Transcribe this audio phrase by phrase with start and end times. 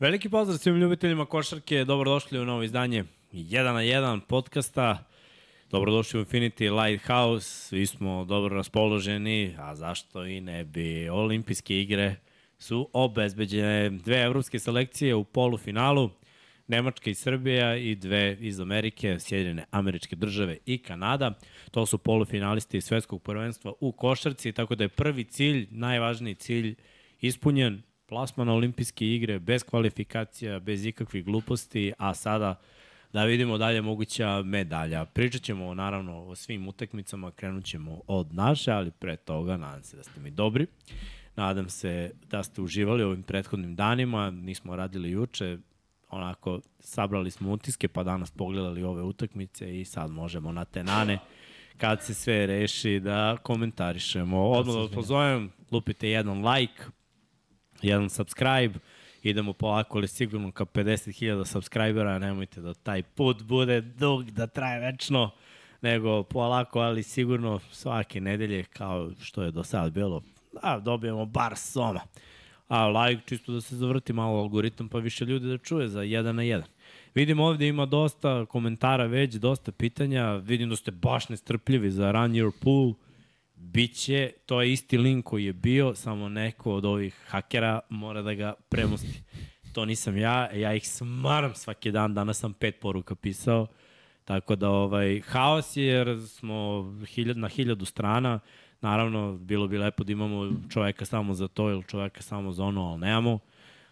[0.00, 5.04] Veliki pozdrav svim ljubiteljima košarke, dobrodošli u novo izdanje 1 na 1 podcasta.
[5.70, 11.08] Dobrodošli u Infinity Lighthouse, svi smo dobro raspoloženi, a zašto i ne bi.
[11.08, 12.16] Olimpijske igre
[12.58, 16.10] su obezbeđene dve evropske selekcije u polufinalu,
[16.66, 21.38] Nemačka i Srbija i dve iz Amerike, Sjedine američke države i Kanada.
[21.70, 26.74] To su polufinalisti svetskog prvenstva u košarci, tako da je prvi cilj, najvažniji cilj
[27.20, 32.60] ispunjen, plasma na olimpijske igre, bez kvalifikacija, bez ikakvih gluposti, a sada
[33.12, 35.04] da vidimo dalje moguća medalja.
[35.04, 39.96] Pričat ćemo naravno o svim utakmicama, krenut ćemo od naše, ali pre toga nadam se
[39.96, 40.66] da ste mi dobri.
[41.36, 45.58] Nadam se da ste uživali ovim prethodnim danima, nismo radili juče,
[46.10, 51.18] onako sabrali smo utiske pa danas pogledali ove utakmice i sad možemo na tenane
[51.76, 54.50] kad se sve reši da komentarišemo.
[54.50, 56.84] Odmah da vas pozovem, lupite jedan like,
[57.82, 58.74] jedan subscribe,
[59.22, 64.80] idemo polako ali sigurno ka 50.000 subscribera, nemojte da taj put bude dug, da traje
[64.80, 65.30] večno,
[65.82, 70.22] nego polako ali sigurno svake nedelje kao što je do sada bilo,
[70.62, 72.00] da dobijemo bar soma.
[72.68, 76.32] A like čisto da se zavrti malo algoritam pa više ljudi da čuje za 1
[76.32, 76.62] na 1.
[77.14, 82.32] Vidim ovde ima dosta komentara već, dosta pitanja, vidim da ste baš nestrpljivi za Run
[82.32, 82.92] Your Pool,
[83.60, 88.34] Biće, to je isti link koji je bio, samo neko od ovih hakera mora da
[88.34, 89.22] ga premosti.
[89.72, 93.66] To nisam ja, ja ih smaram svaki dan, danas sam pet poruka pisao,
[94.24, 98.40] tako da ovaj, haos je jer smo hiljad, na hiljadu strana,
[98.80, 102.82] naravno bilo bi lepo da imamo čoveka samo za to ili čoveka samo za ono,
[102.82, 103.38] ali nemamo,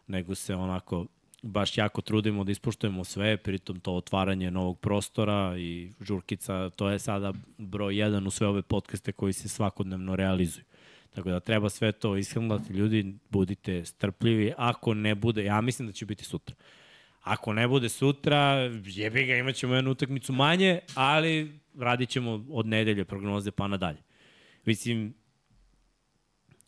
[0.07, 1.07] nego se onako
[1.43, 6.99] baš jako trudimo da ispoštujemo sve, pritom to otvaranje novog prostora i žurkica, to je
[6.99, 10.65] sada broj jedan u sve ove podcaste koji se svakodnevno realizuju.
[11.11, 15.93] Tako da treba sve to ishrnati, ljudi, budite strpljivi, ako ne bude, ja mislim da
[15.93, 16.57] će biti sutra.
[17.23, 22.67] Ako ne bude sutra, jebi ga, imat ćemo jednu utakmicu manje, ali radit ćemo od
[22.67, 24.03] nedelje prognoze pa nadalje.
[24.65, 25.15] Mislim,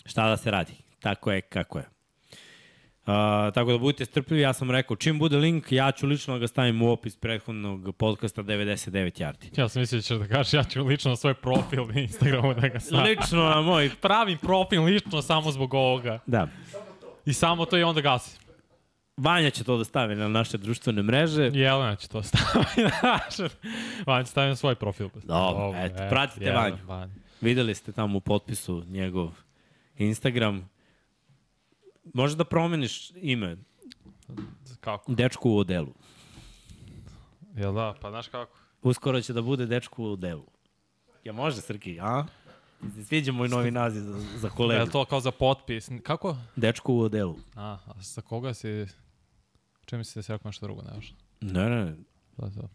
[0.07, 0.73] šta da se radi?
[1.01, 1.98] Tako je kako je.
[3.55, 6.49] Tako da budite strpljivi, ja sam rekao, čim bude link, ja ću lično da ga
[6.49, 9.61] stavim u opis prethodnog podcasta 99 yardi.
[9.61, 12.55] Ja sam mislio da ćeš da kažeš, ja ću lično na svoj profil na Instagramu
[12.55, 13.05] da ga stavim.
[13.05, 13.91] Lično na moj...
[14.01, 16.19] Pravim profil lično samo zbog ovoga.
[16.27, 16.49] Da.
[17.27, 18.41] I samo to i onda gasim.
[19.17, 21.51] Vanja će to da stavi na naše društvene mreže.
[21.55, 23.49] Jelena će to staviti na naše.
[24.07, 25.09] Vanja će staviti na svoj profil.
[25.25, 26.87] Dobro, eto, pratite Jelena, Vanju.
[26.87, 27.13] Vanja.
[27.41, 29.31] Videli ste tamo u potpisu njegov
[29.99, 30.69] Instagram.
[32.15, 33.57] Može da promeniš ime.
[34.81, 35.13] Kako?
[35.13, 35.95] Dečku u odelu.
[37.57, 37.95] Jel da?
[38.01, 38.59] Pa znaš kako?
[38.83, 40.45] Uskoro će da bude dečku u odelu.
[41.25, 42.25] Ja može, Srki, a?
[43.07, 44.81] Sviđa moj novi naziv za, za kolegu.
[44.81, 45.89] Je to kao za potpis?
[46.03, 46.37] Kako?
[46.57, 47.37] Dečku u odelu.
[47.55, 48.87] A, a sa koga si...
[49.87, 51.15] Čemu si da se rekao nešto drugo, nemaš?
[51.41, 51.95] Ne, ne, ne.
[52.37, 52.69] Da, da.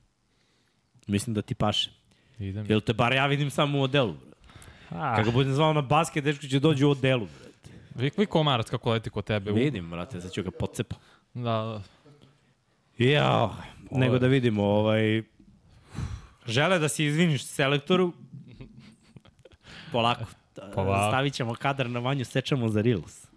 [1.07, 1.91] Mislim da ti paše.
[2.39, 2.65] Idem.
[2.69, 4.33] Jel te bar ja vidim samo u odelu, bre.
[4.89, 5.15] Ah.
[5.15, 7.42] Kako budem zvao na basket, dečko će dođu u odelu, bre.
[7.95, 9.51] Vi, vi komarac kako leti kod tebe.
[9.51, 10.95] Vidim, brate, sad ću ga pocepa.
[11.33, 11.81] Da, da.
[12.97, 13.49] Ja,
[13.91, 15.23] nego da vidimo, ovaj...
[16.47, 18.13] Žele da se izviniš selektoru.
[19.91, 20.25] Polako.
[20.73, 21.11] Polako.
[21.11, 23.27] Stavit ćemo kadar na vanju, sečemo za Reels.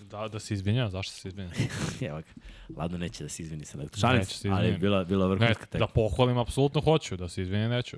[0.00, 1.50] Da, da se izvinja, zašto se izvinja?
[2.08, 2.42] Evo ga,
[2.76, 4.00] Ladno neće da se izvini selektor.
[4.00, 5.80] Šalim se, ali bila, bila vrhunska tek.
[5.80, 7.96] Da pohvalim, apsolutno hoću, da se izvini neću.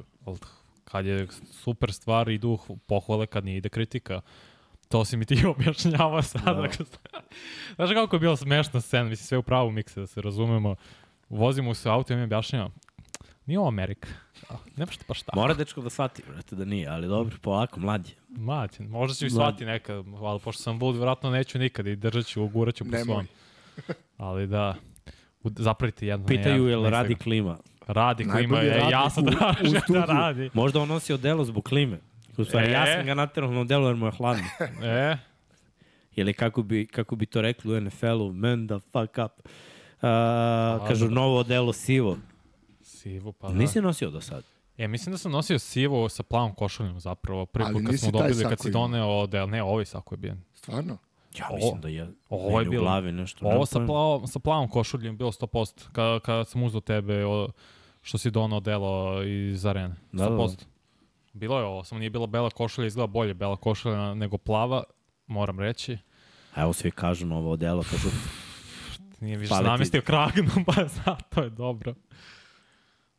[0.84, 4.20] Kad je super stvar, idu pohvale, kad nije ide kritika.
[4.94, 6.44] To si mi ti objašnjavao sad.
[6.44, 6.68] Da.
[7.76, 10.76] Znaš kako je bila smešna scena, mislim sve u pravu mikse, da se razumemo.
[11.28, 12.70] Vozimo se u auto i mi objašnjava.
[13.46, 14.08] Nije ovo Amerika.
[14.76, 15.40] Ne baš baš tako.
[15.40, 18.12] Mora dečko da shvati, vrate, da nije, ali dobro, polako, mlađe.
[18.28, 22.26] Mlađe, možda će i shvati nekad, ali pošto sam bud, vratno neću nikad i držat
[22.26, 23.26] ću, ugurat ću po svom.
[24.16, 24.74] Ali da,
[25.44, 26.26] zapravite jedno.
[26.26, 27.58] Pitaju je li radi klima.
[27.86, 30.50] Radi klima, je, ja sam tražio da radi.
[30.52, 32.00] Možda on nosi odelo zbog klime.
[32.38, 32.70] U stvari, e.
[32.70, 34.44] ja sam ga naterao na delu jer mu je hladno.
[34.82, 35.16] e.
[36.16, 39.48] Ili kako bi, kako bi to rekli u NFL-u, man the fuck up.
[39.48, 42.18] Uh, kažu, novo delo sivo.
[42.82, 43.54] Sivo, pa da.
[43.54, 44.44] Nisi nosio do sad?
[44.78, 47.46] E, mislim da sam nosio sivo sa plavom košuljom zapravo.
[47.46, 50.40] Prvi put kad smo dobili, kad si doneo del, ne, ovaj sako je bijen.
[50.54, 50.96] Stvarno?
[51.38, 53.46] Ja mislim da je ovo je bilo, u glavi nešto.
[53.46, 55.88] Ovo sa, plavo, sa plavom košuljom bilo 100%.
[55.92, 57.48] Kada, kada sam uzao tebe, o,
[58.02, 59.94] što si donao delo iz arene.
[60.12, 60.28] 100%.
[60.28, 60.73] Da, da.
[61.34, 64.82] Bilo je ovo, samo nije bila bela košulja, izgleda bolje bela košulja nego plava,
[65.26, 65.98] moram reći.
[66.54, 68.08] A evo svi kažu novo odelo, kažu...
[69.20, 71.94] Nije više namestio kragnom, pa zato je dobro.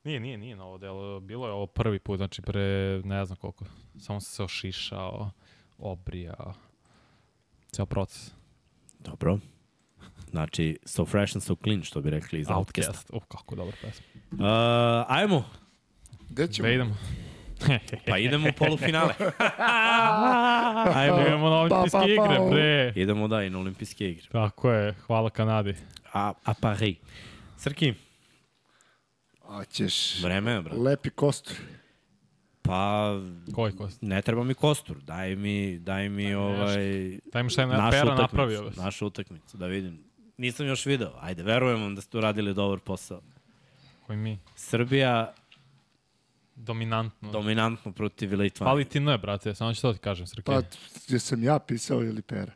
[0.04, 1.20] Nije, nije, nije novo delo.
[1.20, 3.66] Bilo je ovo prvi put, znači pre ne znam koliko.
[4.00, 5.32] Samo sam se ošišao,
[5.78, 6.54] obrijao.
[7.72, 8.32] Ceo proces.
[9.00, 9.40] Dobro.
[10.30, 12.92] Znači, so fresh and so clean, što bi rekli iz Outcasta.
[12.92, 13.10] Outcast.
[13.14, 14.06] Uf, kako dobra pesma.
[14.32, 15.44] Uh, ajmo,
[16.30, 16.68] Gde ćemo?
[16.68, 16.96] Da idemo.
[18.08, 19.14] Pa idemo u polufinale.
[20.96, 22.94] ajmo, Idemo na olimpijske Pa, pa, pa, igre, bre.
[22.96, 24.28] idemo da i na olimpijske igre.
[24.32, 25.76] Tako je, hvala Kanadi.
[26.14, 26.98] A, a Paris.
[27.58, 27.94] Srki,
[29.50, 30.78] A ćeš vreme je, brate.
[30.78, 31.56] lepi kostur.
[32.62, 33.14] Pa,
[33.54, 34.02] Koji kost?
[34.02, 36.78] ne treba mi kostur, daj mi, daj mi ovaj...
[37.26, 38.72] Daj mi šta je na pera napravio.
[38.78, 40.04] Našu utakmicu, da vidim.
[40.38, 43.22] Nisam još video, ajde, verujem vam da ste uradili dobar posao.
[44.06, 44.40] Koji mi?
[44.56, 45.34] Srbija
[46.56, 47.32] Dominantno.
[47.32, 48.66] dominantno protiv Litva.
[48.66, 50.44] Fali ti ne, brate, samo ću to ti kažem, Srke.
[50.44, 50.62] Pa,
[51.08, 52.52] jesam ja pisao ili pera?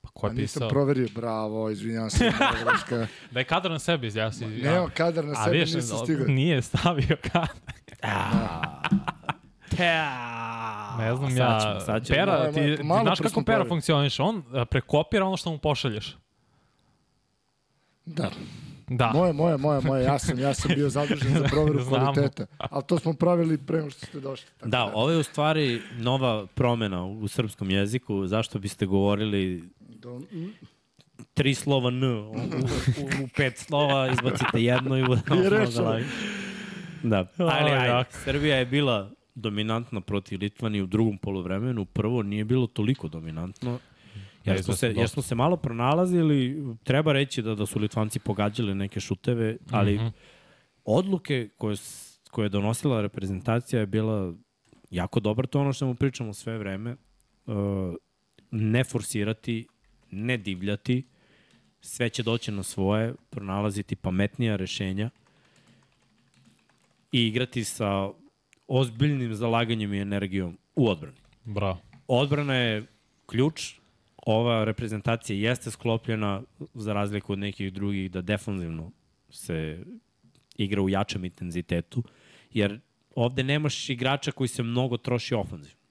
[0.00, 0.68] Pa ko A je nisam pisao?
[0.68, 2.24] proverio, bravo, izvinjam se.
[2.30, 3.06] moja greška.
[3.30, 4.46] Daj kadar na sebi, izjasni.
[4.48, 6.26] Nemam kadar na A sebi, nisam stigao.
[6.26, 7.48] nije stavio kadar.
[9.70, 10.96] Pea.
[10.98, 11.60] Ne znam Sad ja.
[11.60, 12.16] ćemo, sad ćemo.
[12.16, 13.68] Pera, ti, malo- ti malo znaš kako Pera pravili.
[13.68, 14.20] funkcioniš?
[14.20, 16.16] On a, prekopira ono što mu pošalješ.
[18.04, 18.30] Da.
[18.96, 19.10] Da.
[19.14, 22.46] Moje, moje, moje, moje, ja sam, ja sam bio zadužen za proveru kvaliteta.
[22.58, 24.46] Ali to smo pravili pre nego što ste došli.
[24.58, 28.26] Tako Da, ovo je u stvari nova promena u, srpskom jeziku.
[28.26, 30.20] Zašto biste govorili Do,
[31.34, 32.34] tri slova N, u, u,
[33.24, 35.98] u, pet slova izbacite jedno i I rešeno.
[37.02, 38.10] Da, ali Aj, ajde.
[38.10, 43.78] Srbija je bila dominantna protiv Litvani u drugom polovremenu, prvo nije bilo toliko dominantno,
[44.44, 48.74] jer smo, se, jer smo se malo pronalazili, treba reći da, da su Litvanci pogađali
[48.74, 50.06] neke šuteve, ali Mhm.
[50.84, 51.76] odluke koje,
[52.30, 54.34] koje je donosila reprezentacija je bila
[54.90, 56.96] jako dobra, to ono što mu pričamo sve vreme,
[57.46, 57.54] uh,
[58.50, 59.66] ne forsirati,
[60.10, 61.06] ne divljati,
[61.80, 65.10] sve će doći na svoje, pronalaziti pametnija rešenja
[67.12, 68.08] i igrati sa
[68.68, 71.16] ozbiljnim zalaganjem i energijom u odbrani.
[71.44, 71.78] Bravo.
[72.08, 72.86] Odbrana je
[73.26, 73.74] ključ,
[74.26, 76.42] ova reprezentacija jeste sklopljena
[76.74, 78.90] za razliku od nekih drugih da defanzivno
[79.30, 79.84] se
[80.56, 82.02] igra u jačem intenzitetu,
[82.52, 82.80] jer
[83.14, 85.82] ovde nemaš igrača koji se mnogo troši ofanzivno.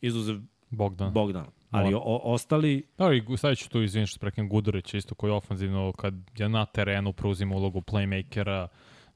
[0.00, 0.40] Izuzev
[0.70, 1.12] Bogdan.
[1.12, 1.48] Bogdana.
[1.70, 5.92] Ali o, ostali, Da, i stavit ću tu, izvini što preknem Gudurić, isto koji ofanzivno,
[5.92, 8.66] kad je na terenu, preuzima ulogu playmakera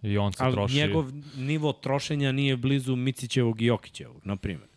[0.03, 0.77] i on se ali troši.
[0.77, 4.69] njegov nivo trošenja nije blizu Micićevog i Jokićevog, na primjer.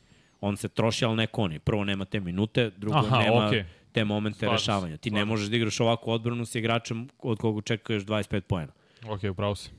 [0.42, 1.60] On se troši, ali ne koni.
[1.60, 3.64] Prvo nema te minute, drugo Aha, nema okej.
[3.96, 4.98] Te momente se, rešavanja.
[4.98, 8.74] Ti ne slažem možeš da igraš ovako odbranu sa igračem od koga očekuješ 25 poena.
[9.08, 9.70] Ok, upravo si.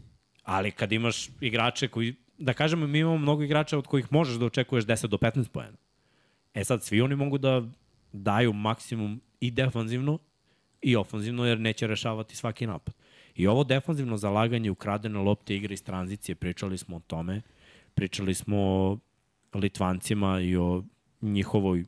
[0.43, 4.47] Ali kad imaš igrače koji, da kažemo, mi imamo mnogo igrača od kojih možeš da
[4.47, 5.77] očekuješ 10 do 15 poena.
[6.55, 7.63] E sad, svi oni mogu da
[8.13, 10.19] daju maksimum i defanzivno
[10.83, 12.95] i ofanzivno, jer neće rešavati svaki napad.
[13.35, 17.43] I ovo defanzivno zalaganje, ukradene lopte, igre iz tranzicije, pričali smo o tome,
[17.95, 18.99] pričali smo o
[19.55, 20.85] Litvancima i o
[21.23, 21.85] njihovoj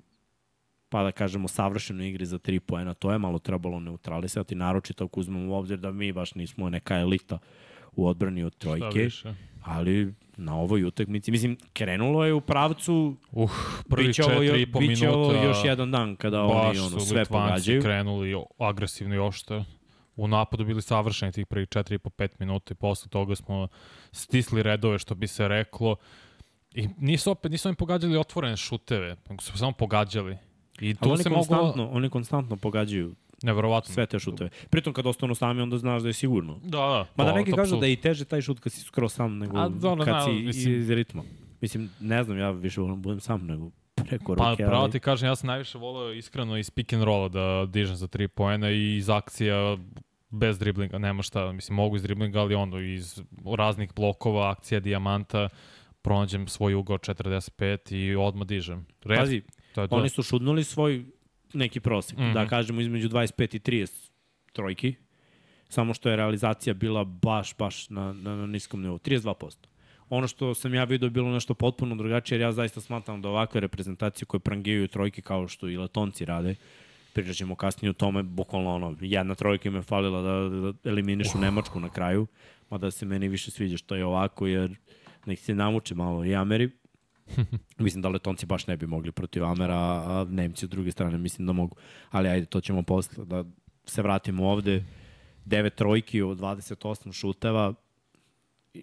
[0.89, 5.21] pa da kažemo savršenoj igri za 3 poena, to je malo trebalo neutralisati, naročito ako
[5.21, 7.39] uzmemo u obzir da mi baš nismo neka elita
[7.97, 9.09] u odbrani od trojke,
[9.63, 13.51] ali na ovoj utakmici, mislim, krenulo je u pravcu Uh,
[13.89, 14.35] prvi biće ovo,
[14.73, 15.19] po biće minuta.
[15.19, 17.83] ovo još jedan dan kada oni ono, sve pogađaju.
[17.83, 19.65] krenuli agresivno i ošte.
[20.17, 23.69] U napadu bili savršeni tih prvih 4 i po 5 minuta i posle toga smo
[24.13, 25.97] stisli redove, što bi se reklo.
[26.75, 30.37] I nisu opet, nisu oni pogađali otvorene šuteve, nego su samo pogađali.
[30.81, 31.89] I tu se konstantno, moglo...
[31.89, 33.95] oni konstantno pogađaju Neverovatno.
[33.95, 34.51] sve te šuteve.
[34.71, 36.59] Pritom kad ostanu sami, onda znaš da je sigurno.
[36.63, 37.07] Da, da.
[37.17, 39.39] Mada to- neki to kažu da je i teže taj šut kad si skoro sam
[39.39, 41.23] nego A, dobro, kad da, si mislim- iz ritma.
[41.61, 44.65] Mislim, ne znam, ja više volim da budem sam nego preko Pa ruke.
[44.65, 44.93] pravo ali...
[44.93, 48.27] ti kažem, ja sam najviše voleo iskreno iz pick and rolla da dižem za 3
[48.29, 49.77] poena i iz akcija
[50.31, 53.23] bez driblinga, nema šta, mislim mogu iz driblinga, ali ono iz
[53.57, 55.49] raznih blokova, akcija dijamanta,
[56.03, 58.87] pronađem svoj ugao 45 i odmah dižem.
[59.05, 59.43] Red, Pazi,
[59.79, 59.97] to je to.
[59.97, 61.05] oni su šudnuli svoj
[61.53, 62.31] neki prosek, mm Mhm.
[62.31, 62.35] -hmm.
[62.35, 64.11] da kažemo između 25 i 30
[64.53, 64.95] trojki,
[65.69, 69.55] samo što je realizacija bila baš, baš na, na, na niskom nivou, 32%.
[70.11, 73.29] Ono što sam ja vidio je bilo nešto potpuno drugačije, jer ja zaista smatram da
[73.29, 76.55] ovakve reprezentacije koje prangijaju trojke kao što i Letonci rade,
[77.13, 81.39] pričat ćemo kasnije o tome, bukvalno ono, jedna trojka im je falila da, da eliminišu
[81.39, 82.27] Nemačku na kraju,
[82.71, 84.77] mada se meni više sviđa što je ovako, jer
[85.27, 86.71] nek se namuče malo i Ameri,
[87.79, 91.47] Mislim da Letonci baš ne bi mogli protiv Amera, a Nemci s druge strane mislim
[91.47, 91.77] da mogu.
[92.11, 93.25] Ali ajde, to ćemo posle.
[93.25, 93.45] Da
[93.85, 94.85] se vratimo ovde.
[95.47, 97.75] 9 trojki od 28 šuteva.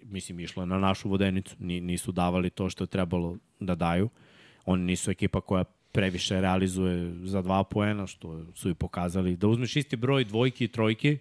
[0.02, 1.56] Mislim, išlo je na našu vodenicu.
[1.58, 4.08] Ni, nisu davali to što je trebalo da daju.
[4.64, 9.36] Oni nisu ekipa koja previše realizuje za dva poena, što su i pokazali.
[9.36, 11.18] Da uzmeš isti broj dvojki i trojki,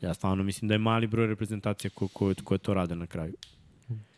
[0.00, 3.34] ja stvarno mislim da je mali broj reprezentacija ko, ko, koje to rade na kraju.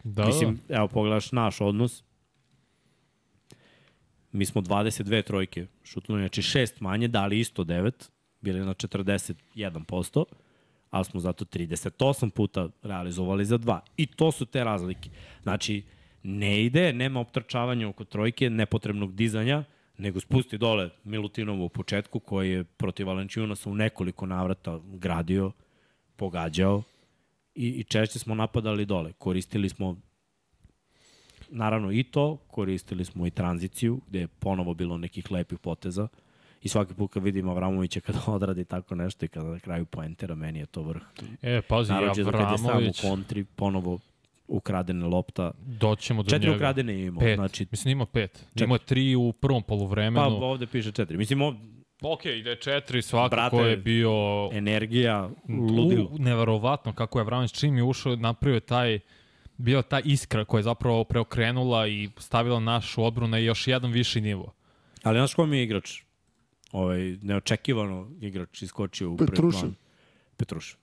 [0.05, 2.03] da, Mislim, evo, pogledaš naš odnos.
[4.33, 8.11] Mi smo 22 trojke šutnuli, znači šest manje, dali isto 9.
[8.41, 10.25] bili na 41%,
[10.91, 13.81] ali smo zato 38 puta realizovali za dva.
[13.97, 15.11] I to su te razlike.
[15.43, 15.83] Znači,
[16.23, 19.65] ne ide, nema optrčavanja oko trojke, nepotrebnog dizanja,
[19.99, 25.53] nego spusti dole Milutinovu u početku koji je protiv Valenčijunasa u nekoliko navrata gradio,
[26.17, 26.83] pogađao
[27.55, 29.13] i, i češće smo napadali dole.
[29.13, 29.97] Koristili smo
[31.53, 36.09] naravno i to, koristili smo i tranziciju, gde je ponovo bilo nekih lepih poteza.
[36.63, 40.35] I svaki put kad vidim Avramovića kada odradi tako nešto i kada na kraju poentera,
[40.35, 41.03] meni je to vrh.
[41.43, 43.99] E, pazi, Naravno, kad je sam u Avramović, kontri, ponovo
[44.49, 45.51] ukradene lopta.
[45.59, 46.57] doćemo do Četiri njega.
[46.57, 47.21] ukradene je imao.
[47.21, 47.37] Pet.
[47.37, 48.47] Znači, Mislim, ima pet.
[48.55, 50.45] Imao je tri u prvom pa poluvremenu.
[50.45, 51.17] ovde piše četiri.
[51.17, 51.59] Mislim, ovde,
[52.05, 54.11] Ok, ide četiri, svakako Brate, je bio
[54.53, 56.09] energija, ludilo.
[56.13, 58.99] u, neverovatno kako je Avramović čim je ušao, napravio je taj
[59.57, 64.21] bio ta iskra koja je zapravo preokrenula i stavila našu odbranu na još jedan viši
[64.21, 64.53] nivo.
[65.03, 66.03] Ali znaš ko mi je igrač?
[66.73, 69.61] Ovaj, neočekivano igrač iskočio u prvi Petrušev.
[69.61, 69.75] plan.
[70.37, 70.79] Petrušev.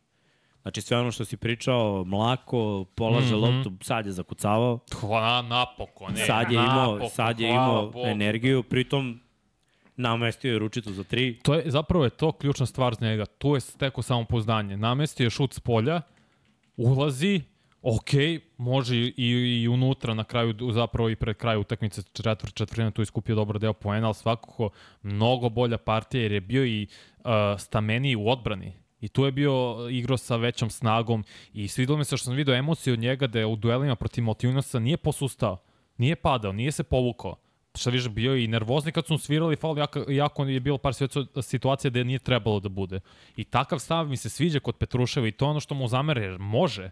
[0.61, 3.39] Znači sve ono što si pričao, mlako, polaže mm.
[3.39, 3.57] -hmm.
[3.57, 6.13] loptu, sad je zakucavao, Hvala, napokon.
[6.13, 8.05] Ne, sad je imao, napokon, sad je imao Bogu.
[8.05, 9.19] energiju, pritom
[9.95, 11.39] namestio je ručicu za tri.
[11.43, 13.25] To je, zapravo je to ključna stvar za njega.
[13.25, 14.77] Tu je stekao samopouzdanje.
[14.77, 16.01] Namestio je šut s polja,
[16.77, 17.41] ulazi,
[17.81, 18.09] ok,
[18.57, 19.13] može i,
[19.63, 23.73] i unutra na kraju, zapravo i pred kraju utakmice četvrt, četvrtina tu iskupio dobar deo
[23.73, 24.69] poena, ali svakako
[25.03, 27.23] mnogo bolja partija jer je bio i uh,
[27.59, 28.73] stameniji u odbrani.
[29.01, 32.55] I tu je bio igrao sa većom snagom i svidilo mi se što sam video
[32.55, 35.57] emocije od njega da je u duelima protiv Motivnosa nije posustao,
[35.97, 37.35] nije padao, nije se povukao.
[37.75, 40.93] Šta više, bio i nervozni kad su svirali faul, jako, jako je bilo par
[41.41, 42.99] situacija gde nije trebalo da bude.
[43.35, 46.39] I takav stav mi se sviđa kod Petruševa i to ono što mu zamere, jer
[46.39, 46.91] može.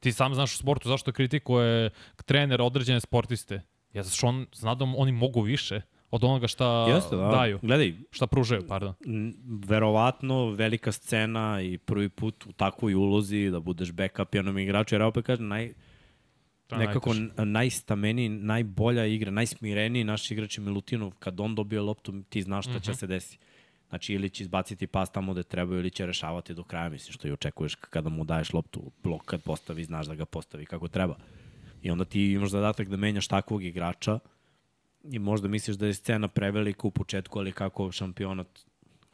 [0.00, 1.90] Ti sam znaš u sportu zašto kritikuje
[2.24, 3.62] trener određene sportiste.
[3.92, 7.22] Ja zato što on zna da oni mogu više od onoga šta Jeste, da.
[7.22, 8.94] daju, Gledaj, šta pružaju, pardon.
[9.66, 15.00] verovatno velika scena i prvi put u takvoj ulozi da budeš backup jednom igraču, jer
[15.00, 15.72] ja opet kažem, naj,
[16.70, 17.14] nekako
[17.44, 21.12] najstameniji, najbolja igra, najsmireniji naš igrač je Milutinov.
[21.18, 23.38] Kad on dobije loptu, ti znaš šta će se desiti.
[23.88, 27.28] Znači, ili će izbaciti pas tamo gde treba, ili će rešavati do kraja, mislim, što
[27.28, 28.90] i očekuješ kada mu daješ loptu.
[29.02, 31.16] Blok kad postavi, znaš da ga postavi kako treba.
[31.82, 34.18] I onda ti imaš zadatak da menjaš takvog igrača
[35.04, 38.48] i možda misliš da je scena prevelika u početku, ali kako šampionat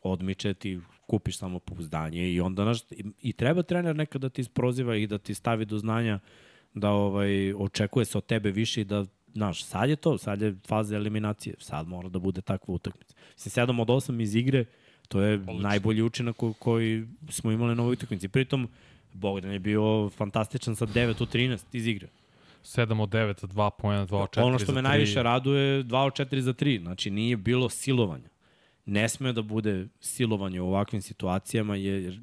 [0.02, 4.40] odmiče, ti kupiš samo pouzdanje i onda, znaš, i, i treba trener nekad da ti
[4.40, 6.20] isproziva i da ti stavi do znanja
[6.74, 10.56] da ovaj, očekuje se od tebe više i da, znaš, sad je to, sad je
[10.66, 13.14] faza eliminacije, sad mora da bude takva utakmica.
[13.32, 14.64] Mislim, 7 od 8 iz igre,
[15.08, 15.68] to je Odlično.
[15.68, 18.28] najbolji učinak ko, koji smo imali na ovoj utakmici.
[18.28, 18.68] Pritom,
[19.12, 22.08] Bogdan je bio fantastičan sa 9 od 13 iz igre.
[22.64, 25.96] 7 od 9 za 2 pojena, 2 od 4 Ono što me najviše raduje, 2
[25.96, 26.80] od 4 za 3.
[26.80, 28.28] Znači, nije bilo silovanja.
[28.86, 32.20] Ne sme da bude silovanje u ovakvim situacijama, jer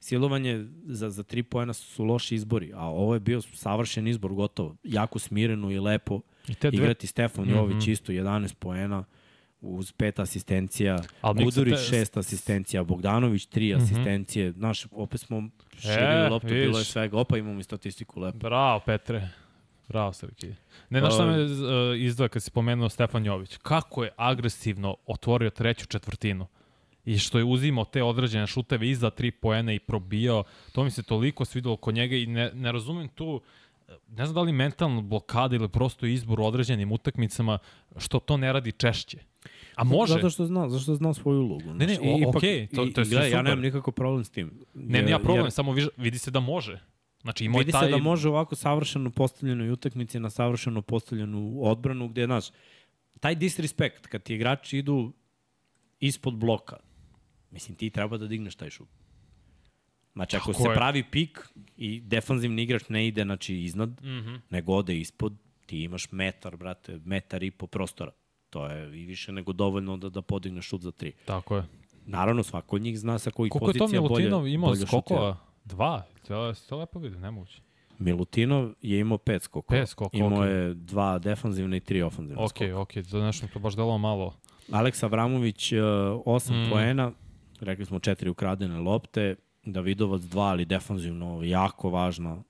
[0.00, 4.76] silovanje za, za 3 poena su loši izbori, a ovo je bio savršen izbor, gotovo.
[4.84, 6.20] Jako smireno i lepo
[6.60, 7.50] dve, igrati Stefan.
[7.50, 9.04] Jović isto 11 poena
[9.60, 10.98] uz pet asistencija,
[11.34, 13.82] Gudurić te- šest asistencija, Bogdanović tri Mhm.
[13.84, 14.52] asistencije.
[14.52, 17.18] Znaš, opet smo širili E, loptu, bilo je svega.
[17.18, 18.38] Opa, imamo i statistiku lepo.
[18.38, 19.28] Bravo, Petre.
[19.88, 20.46] Bravo, Srki.
[20.90, 21.50] Ne, znaš šta me uh,
[21.98, 23.56] izdvaja kad si pomenuo Stefan Jović?
[23.56, 26.46] Kako je agresivno otvorio treću četvrtinu
[27.04, 31.02] i što je uzimao te određene šuteve iza tri poena i probijao, to mi se
[31.02, 33.40] toliko svidelo kod njega i ne, ne razumem tu,
[34.08, 37.58] ne znam da li mentalna blokada ili prosto izbor u određenim utakmicama,
[37.96, 39.18] što to ne radi češće.
[39.74, 40.12] A može.
[40.12, 41.74] Zato što zna, zato što zna svoju ulogu.
[41.74, 44.60] Ne, ne, o- ipak- okej, to- to je gledaj, Ja nemam nikako problem s tim.
[44.74, 46.80] Nemam ja problem, samo viš, vidi se da može.
[47.22, 47.84] Znači imao Vidi taj...
[47.84, 52.44] se da može ovako savršeno postavljenoj utakmici na savršeno postavljenu odbranu gde, znaš,
[53.20, 55.12] taj disrespekt, kad ti igrači idu
[56.00, 56.76] ispod bloka,
[57.50, 58.88] mislim, ti treba da digneš taj šut.
[60.16, 60.74] Znači, ako Tako se je.
[60.74, 64.06] pravi pik i defanzivni igrač ne ide, znači, iznad, mm.
[64.06, 64.40] -hmm.
[64.50, 65.34] nego ode ispod,
[65.66, 68.10] ti imaš metar, brate, metar i po prostora.
[68.50, 71.12] To je i više nego dovoljno da, da podigneš šut za tri.
[71.24, 71.64] Tako je.
[72.06, 74.76] Naravno, svako od njih zna sa kojih Koliko je to pozicija bolje, Milutinov imao bolje
[74.78, 74.88] šutira.
[74.90, 75.36] skokova?
[75.64, 76.02] Dva.
[76.28, 77.60] To je to lepo vidio, nemoguće.
[77.98, 79.80] Milutinov je imao pet skokova.
[79.80, 80.54] Pet skokova, Imao okej.
[80.54, 82.78] je dva defanzivne i tri ofanzivne Ok, skoka.
[82.78, 84.34] ok, za nešto mi to baš delalo malo.
[84.72, 86.66] Aleksa Vramović, 8 Mm.
[86.66, 86.70] mm.
[86.70, 87.12] poena,
[87.60, 92.42] rekli smo četiri ukradene lopte, Davidovac 2, ali defanzivno jako važno,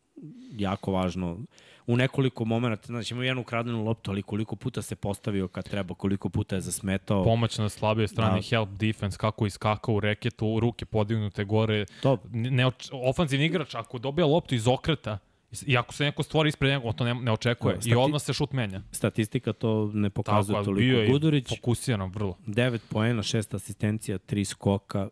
[0.53, 1.39] jako važno.
[1.87, 5.95] U nekoliko momenta, znači ima jednu ukradenu loptu, ali koliko puta se postavio kad treba,
[5.95, 7.25] koliko puta je zasmetao.
[7.25, 8.43] Pomoć na slabije strane, Da.
[8.43, 11.85] help defense, kako iskakao u reketu, ruke podignute gore.
[12.25, 15.19] Ne, ofanzivni igrač, ako dobija loptu iz okreta,
[15.67, 17.75] i ako se neko stvori ispred njega, on to ne, ne očekuje.
[17.75, 18.83] Da, I stati- odmah se šut menja.
[18.93, 20.81] statistika to ne pokazuje ali toliko.
[20.81, 22.37] bio je Gudurić, fokusiran vrlo.
[22.47, 25.09] 9 poena, 6 asistencija, 3 skoka,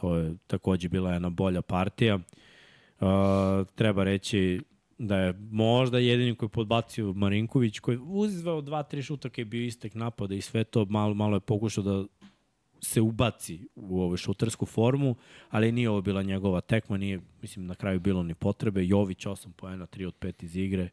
[0.00, 2.14] To je takođe bila jedna bolja partija.
[3.00, 3.06] Uh,
[3.74, 4.60] treba reći
[4.98, 9.42] da je možda jedini koji je podbacio Marinković, koji je uzveo dva, tri šuta koji
[9.42, 12.04] je bio istek napada i sve to malo, malo je pokušao da
[12.80, 15.16] se ubaci u ovu šutersku formu,
[15.50, 18.86] ali nije ovo bila njegova tekma, nije, mislim, na kraju bilo ni potrebe.
[18.86, 20.88] Jović 8 poena, 3 od 5 iz igre.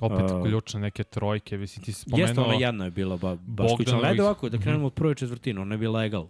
[0.00, 2.26] Opet A, ključne neke trojke, mislim ti spomenuo...
[2.28, 4.00] Jeste, ona jedna je bila ba, baš ključna.
[4.02, 4.62] Ajde ovako, da Mhm.
[4.62, 6.28] krenemo od prve četvrtine, ona je bila egal.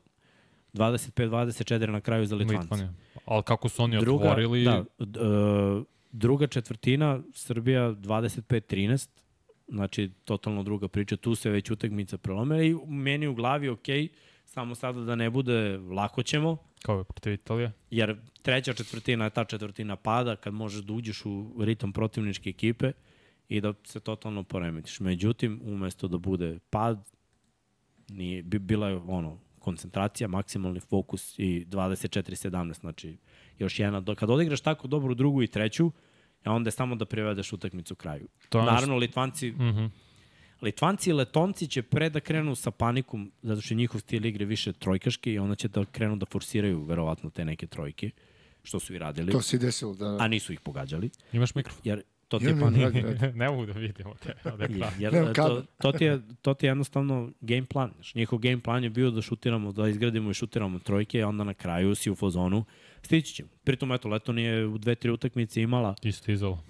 [0.76, 2.62] 25-24 na kraju za Litvance.
[2.62, 2.92] Litvanija.
[3.24, 4.64] Ali kako su oni otvorili...
[4.64, 9.08] Da, d, e, druga četvrtina, Srbija 25-13,
[9.68, 13.86] znači totalno druga priča, tu se već utakmica prelomila i meni u glavi, ok,
[14.44, 17.72] samo sada da ne bude, lako ćemo, Kao je protiv Italije.
[17.90, 22.92] jer treća četvrtina je ta četvrtina pada kad možeš da uđeš u ritam protivničke ekipe
[23.48, 25.00] i da se totalno poremetiš.
[25.00, 27.08] Međutim, umesto da bude pad,
[28.08, 33.16] nije, bi, bila je ono, koncentracija, maksimalni fokus i 24-17, znači
[33.58, 35.90] još jedna, kad odigraš tako dobro drugu i treću,
[36.44, 38.28] a onda je samo da privedeš utakmicu kraju.
[38.48, 39.86] To Naravno, Litvanci, Mhm.
[40.62, 44.44] Litvanci i Letonci će pre da krenu sa panikom, zato što je njihov stil igre
[44.44, 48.10] više trojkaški i onda će da krenu da forsiraju verovatno te neke trojke,
[48.62, 50.16] što su i radili, To se desilo, da.
[50.20, 51.80] a nisu ih pogađali, Imaš mikrofon?
[51.84, 53.02] jer to ti je radi.
[53.38, 54.92] ne mogu da vidimo te od ekrana.
[54.98, 57.90] Jer to, to, ti je, to ti je jednostavno game plan.
[58.14, 61.54] Njihov game plan je bio da šutiramo, da izgradimo i šutiramo trojke, a onda na
[61.54, 62.64] kraju si u fazonu
[63.02, 63.48] stići ćemo.
[63.64, 66.62] Pritom, eto, Leton je u dve, tri utakmice imala Isto izalo.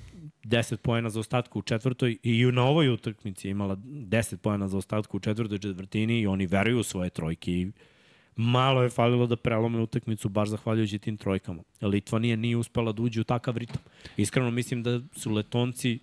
[0.45, 5.17] 10 poena za ostatku u četvrtoj i na ovoj utakmici imala 10 poena za ostatku
[5.17, 7.73] u četvrtoj četvrtini i oni veruju u svoje trojke i
[8.37, 11.63] malo je falilo da prelome utakmicu baš zahvaljujući tim trojkama.
[11.81, 13.81] Litvanija nije uspela da uđe u takav ritam.
[14.17, 15.99] Iskreno mislim da su Letonci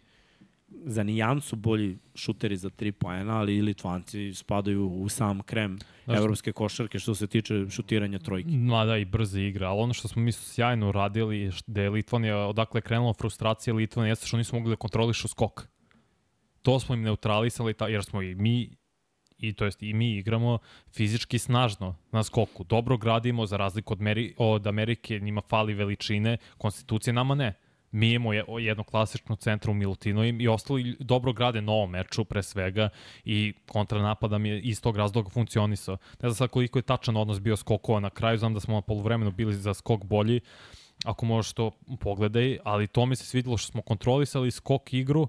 [0.86, 6.17] za nijansu bolji šuteri za 3 poena, ali i Litvanci spadaju u sam krem Znaš-
[6.17, 8.58] evropske košarke što se tiče šutiranja trojki.
[8.58, 12.38] Ma da, i brza igra, ali ono što smo mi sjajno uradili, da je Litvanija,
[12.38, 15.67] odakle je krenula frustracija Litvanija, jeste što nisu mogli da kontrolišu skok.
[16.62, 18.69] To smo im neutralisali, ta, jer smo i mi
[19.38, 20.60] i to jest i mi igramo
[20.91, 22.63] fizički snažno na skoku.
[22.63, 27.54] Dobro gradimo za razliku od, Meri, od Amerike, njima fali veličine, konstitucije nama ne.
[27.91, 32.26] Mi imamo je- jedno klasično centra u Milutinovim i ostali dobro grade na ovom meču
[32.26, 32.89] pre svega
[33.26, 35.98] i kontranapada mi je iz tog razloga funkcionisao.
[36.22, 38.82] Ne znam sad koliko je tačan odnos bio skokova na kraju, znam da smo na
[38.82, 40.39] polovremenu bili za skok bolji,
[41.06, 45.28] ako možeš to pogledaj, ali to mi se svidelo što smo kontrolisali skok igru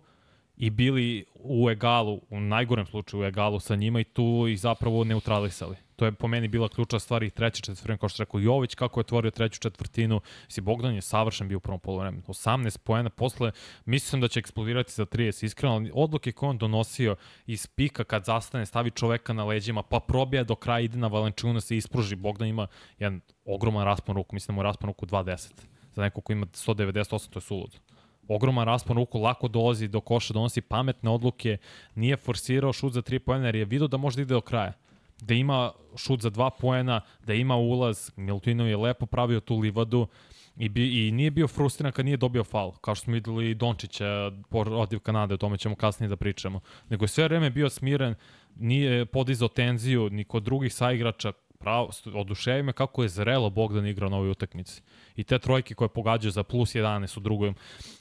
[0.56, 5.04] i bili u egalu, u najgorem slučaju u egalu sa njima i tu ih zapravo
[5.04, 5.76] neutralisali.
[5.96, 9.00] To je po meni bila ključna stvar i treća četvrtina, kao što rekao Jović, kako
[9.00, 10.20] je otvorio treću četvrtinu.
[10.48, 12.22] Si Bogdan je savršen bio u prvom polovremenu.
[12.26, 13.52] 18 poena, posle
[13.84, 18.24] mislim da će eksplodirati za 30, iskreno, ali odluke koje on donosio iz pika kad
[18.24, 22.16] zastane, stavi čoveka na leđima, pa probija do kraja, ide na Valenčuna, se ispruži.
[22.16, 22.66] Bogdan ima
[22.98, 25.52] jedan ogroman raspon ruku, mislim da mu je raspon ruku 2.10.
[25.94, 27.76] Za neko ko ima 198, to je suludo
[28.28, 31.56] ogroman raspon ruku, lako dolazi do koša, donosi pametne odluke,
[31.94, 34.72] nije forsirao šut za 3 poena jer je vidio da može da ide do kraja.
[35.20, 40.06] Da ima šut za 2 poena, da ima ulaz, Milutinov je lepo pravio tu livadu
[40.56, 43.54] i, bi, i nije bio frustriran kad nije dobio faul, kao što smo videli i
[43.54, 46.60] Dončića protiv Kanade, o tome ćemo kasnije da pričamo.
[46.88, 48.14] Nego je sve vreme bio smiren,
[48.56, 51.32] nije podizao tenziju ni kod drugih saigrača,
[51.64, 54.82] pravo, oduševi me kako je zrelo Bogdan igrao na ovoj utakmici.
[55.16, 57.52] I te trojke koje pogađaju za plus 11 u drugoj,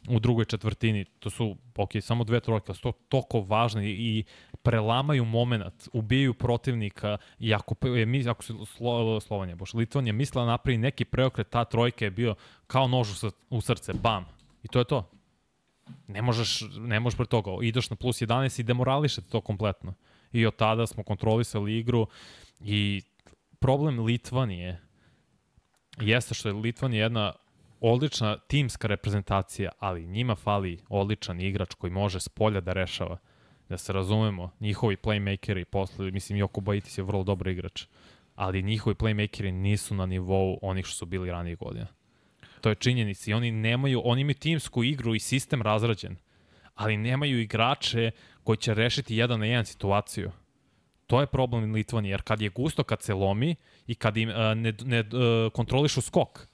[0.10, 4.24] u drugoj četvrtini, to su, ok, samo dve trojke, ali su to toliko važne i
[4.64, 10.78] prelamaju moment, ubijaju protivnika i ako, je, ako se Slo, Slovenija, boš, Litvanija mislila napravi
[10.78, 12.36] neki preokret, ta trojka je bio
[12.68, 13.10] kao nož
[13.50, 14.26] u srce, bam.
[14.64, 15.10] I to je to.
[16.08, 17.52] Ne možeš, ne možeš pre toga.
[17.62, 19.94] Ideš na plus 11 i demorališete to kompletno.
[20.32, 22.08] I od tada smo kontrolisali igru
[22.60, 23.02] i
[23.64, 24.82] problem Litvanije
[26.02, 27.34] jeste što je Litvanija jedna
[27.80, 33.18] odlična timska reprezentacija, ali njima fali odličan igrač koji može s polja da rešava.
[33.70, 37.86] Da se razumemo, njihovi playmakeri posle, mislim, Joko Baitis je vrlo dobar igrač,
[38.36, 41.88] ali njihovi playmakeri nisu na nivou onih što su bili ranije godina.
[42.62, 46.16] To je činjenica i oni nemaju, oni imaju timsku igru i sistem razrađen,
[46.76, 48.12] ali nemaju igrače
[48.44, 50.32] koji će rešiti jedan na jedan situaciju.
[51.14, 53.56] To je problem Litvanije, jer kad je gusto, kad se lomi
[53.88, 56.48] i kad im uh, ne, ne uh, kontrolišu skok,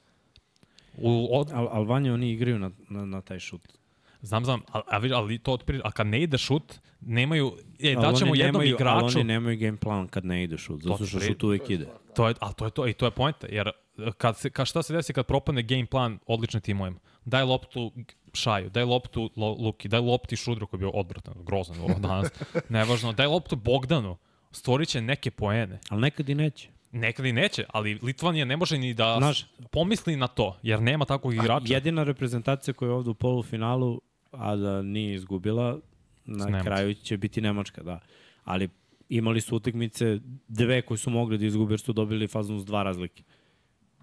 [0.98, 3.62] u, od, Al, Albanija oni igraju na, na, na taj šut.
[4.22, 8.06] znam, znam, ali, ali, ali to otprilike, a kad ne ide šut, nemaju, e, Ali
[8.06, 11.06] daćemo oni jednom nemaju, igraču, Ali oni nemaju game plan kad ne ide šut, zato
[11.06, 11.88] što šut uvek ide.
[12.15, 14.67] To je, a to je to, i to je poenta, jer uh, kad se, kad
[14.67, 17.00] šta se desi kad propadne game plan odličnim timovima?
[17.26, 17.91] Daj loptu
[18.34, 22.28] Šaju, daj loptu Lo, Luki, daj lopti Šudru koji je bio odvratan, grozan ovo danas,
[22.69, 24.17] nevažno, daj loptu Bogdanu,
[24.51, 25.79] stvorit će neke poene.
[25.89, 26.69] Ali nekad i neće.
[26.91, 31.05] Nekad i neće, ali Litvanija ne može ni da Znaš- pomisli na to, jer nema
[31.05, 31.73] takvog igrača.
[31.73, 35.79] Jedina reprezentacija koja je ovde u polufinalu, a da nije izgubila,
[36.25, 36.63] na Nemačka.
[36.63, 37.99] kraju će biti Nemačka, da.
[38.43, 38.69] Ali
[39.09, 42.83] imali su utakmice dve koje su mogli da izgube jer su dobili faznu s dva
[42.83, 43.23] razlike.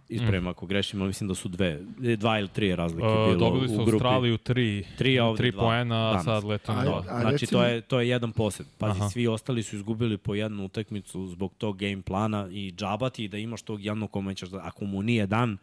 [0.09, 0.49] Ispravim mm.
[0.49, 1.81] ako grešim, ali mislim da su dve,
[2.17, 3.93] dva ili tri razlike Uh, bilo dobili su u grupi.
[3.93, 5.63] Australiju tri, Tri, a ovde tri dva.
[5.63, 6.25] poena, a Danas.
[6.25, 6.99] sad letom dva.
[7.09, 8.67] a- Znači, recimo- to je, to je jedan posed.
[8.79, 9.09] Pazi, Aha.
[9.11, 13.63] svi ostali su izgubili po jednu utakmicu zbog tog game plana i džabati da imaš
[13.63, 15.59] tog jednog kome ćeš da, ako mu nije dan,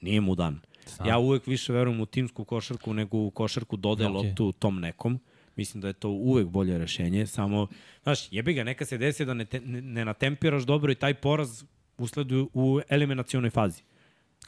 [0.00, 0.60] nije mu dan.
[0.86, 1.08] Znam.
[1.08, 4.16] Ja uvek više verujem u timsku košarku nego u košarku dodaje Ok.
[4.16, 4.26] okay.
[4.28, 5.20] loptu tom nekom.
[5.56, 7.26] Mislim da je to uvek bolje rešenje.
[7.26, 7.66] Samo,
[8.02, 11.14] znaš, jebi ga, neka se desi da ne, te, ne, ne natempiraš dobro i taj
[11.14, 11.64] poraz
[12.02, 13.82] usleduje u eliminacionoj fazi.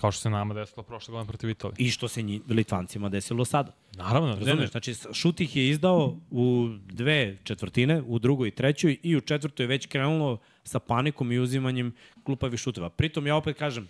[0.00, 1.76] Kao što se nama desilo prošle godine protiv Italije.
[1.78, 3.72] I što se nji, Litvancima desilo sada.
[3.96, 4.70] Naravno, ne, Razumeš?
[4.70, 9.64] Znači, šut ih je izdao u dve četvrtine, u drugoj i trećoj i u četvrtoj
[9.64, 12.90] je već krenulo sa panikom i uzimanjem glupavih šuteva.
[12.90, 13.88] Pritom, ja opet kažem,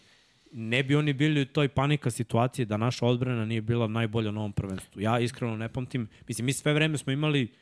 [0.53, 4.41] ne bi oni bili u toj panika situaciji da naša odbrana nije bila najbolja na
[4.41, 5.01] ovom prvenstvu.
[5.01, 7.53] Ja iskreno ne pamtim, mislim, mi sve vreme smo imali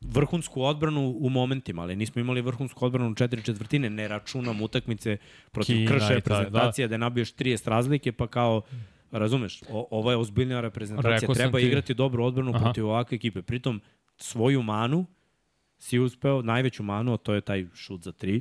[0.00, 5.16] vrhunsku odbranu u momentima, ali nismo imali vrhunsku odbranu u četiri četvrtine, ne računam utakmice
[5.52, 6.92] protiv Kina taj, reprezentacije, da.
[6.92, 8.62] da nabiješ 30 razlike, pa kao,
[9.10, 12.64] razumeš, o, ovo je ozbiljna reprezentacija, Rekao treba ti- igrati dobru odbranu Aha.
[12.64, 13.42] protiv ovakve ekipe.
[13.42, 13.80] Pritom,
[14.16, 15.06] svoju manu
[15.78, 18.40] si uspeo, najveću manu, a to je taj šut za tri,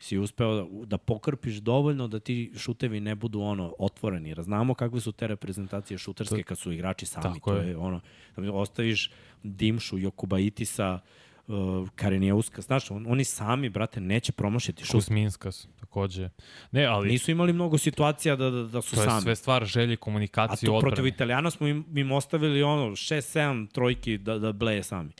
[0.00, 4.34] si uspeo da, da pokrpiš dovoljno da ti šutevi ne budu ono otvoreni.
[4.38, 7.34] Znamo kakve su te reprezentacije šuterske kad su igrači sami.
[7.34, 7.68] Tako to je.
[7.68, 8.00] je ono,
[8.36, 9.10] da ostaviš
[9.42, 10.98] Dimšu, Jokubaitisa,
[11.46, 14.92] uh, Karenijeuska, znaš, on, oni sami, brate, neće promašiti šut.
[14.92, 16.28] Kuzminskas, takođe.
[16.70, 19.22] Ne, ali Nisu imali mnogo situacija da, da, da su to je sami.
[19.22, 20.90] sve stvar želje, A komunikacije, to odbrane.
[20.90, 25.10] protiv Italijana smo im, im ostavili ono 6-7 trojki da, da bleje sami.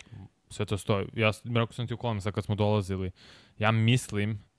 [0.50, 1.06] Sve to stoji.
[1.14, 3.10] Ja rekao sam ti u kolima sad kad smo dolazili.
[3.58, 4.49] Ja mislim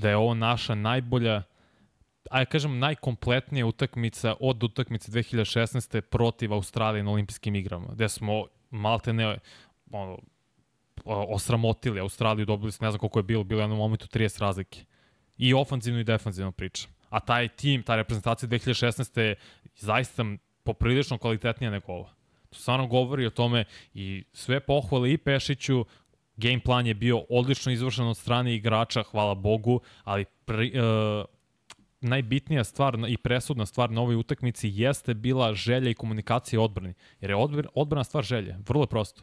[0.00, 1.42] da je ovo naša najbolja
[2.30, 6.00] ajde kažem najkompletnija utakmica od utakmice 2016.
[6.00, 9.38] protiv Australije na olimpijskim igrama, gde smo malte ne
[9.90, 10.18] ono,
[11.04, 14.84] osramotili Australiju, dobili smo, ne znam koliko je bilo, bilo je jednom momentu 30 razlike.
[15.38, 16.88] I ofanzivno i defanzivno priča.
[17.08, 19.20] A taj tim, ta reprezentacija 2016.
[19.20, 19.34] je
[19.76, 20.24] zaista
[20.64, 22.10] poprilično kvalitetnija nego ova.
[22.50, 25.84] To stvarno govori o tome i sve pohvale i Pešiću,
[26.40, 31.24] game plan je bio odlično izvršen od strane igrača, hvala Bogu, ali pri, uh,
[32.00, 36.94] najbitnija stvar i presudna stvar na ovoj utakmici jeste bila želja i komunikacija odbrani.
[37.20, 39.22] Jer je odbr, odbrana stvar želje, vrlo prosto.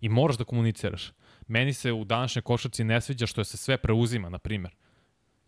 [0.00, 1.12] I moraš da komuniciraš.
[1.46, 4.74] Meni se u današnjoj košarci ne sviđa što se sve preuzima, na primer.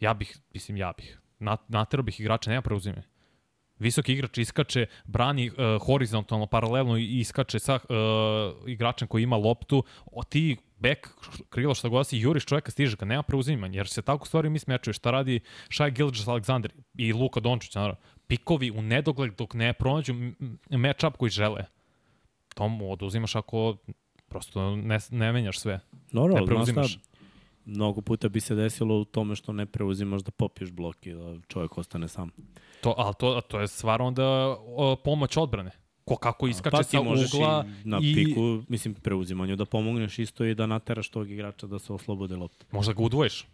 [0.01, 3.03] Ja bih, mislim ja bih, nat, naterao bih igrača, nema preuzime.
[3.79, 9.85] Visoki igrač iskače, brani uh, horizontalno, paralelno i iskače sa uh, igračem koji ima loptu,
[10.07, 11.09] o ti bek,
[11.51, 14.59] krilo šta god si, juriš čoveka, stiže ga, nema preuzimanja, jer se tako stvari mi
[14.59, 14.95] smečuje.
[14.95, 15.41] Šta radi
[15.73, 18.01] Shai Gilgis Aleksandar i Luka Dončić, naravno.
[18.27, 20.15] Pikovi u nedogled dok ne pronađu
[20.71, 21.65] match-up koji žele.
[22.55, 23.77] To mu oduzimaš ako
[24.29, 25.81] prosto ne, ne menjaš sve.
[26.13, 26.93] Dobro, Ne preuzimaš.
[26.93, 27.01] šta,
[27.65, 31.37] mnogo puta bi se desilo u tome što ne preuzimaš da popiješ blok i da
[31.49, 32.31] čovjek ostane sam.
[32.81, 34.25] To, ali to, to je stvar onda
[34.59, 35.71] o, pomoć odbrane.
[36.11, 40.19] Ko kako iskače pa sa možeš ugla i na i piku, mislim, preuzimanju da pomogneš
[40.19, 42.67] isto i da nateraš tog igrača da se oslobode lopte.
[42.73, 43.47] možda ga udvojiš.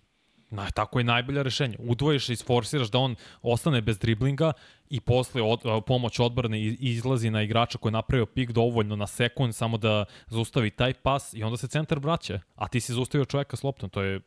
[0.50, 1.76] Na, tako je najbolje rešenje.
[1.78, 4.52] Udvojiš i isforsiraš da on ostane bez driblinga
[4.90, 9.54] i posle od, pomoć odbrane izlazi na igrača koji je napravio pik dovoljno na sekund
[9.54, 12.40] samo da zaustavi taj pas i onda se centar vraća.
[12.54, 13.90] A ti si zaustavio čoveka s loptom.
[13.90, 14.20] To je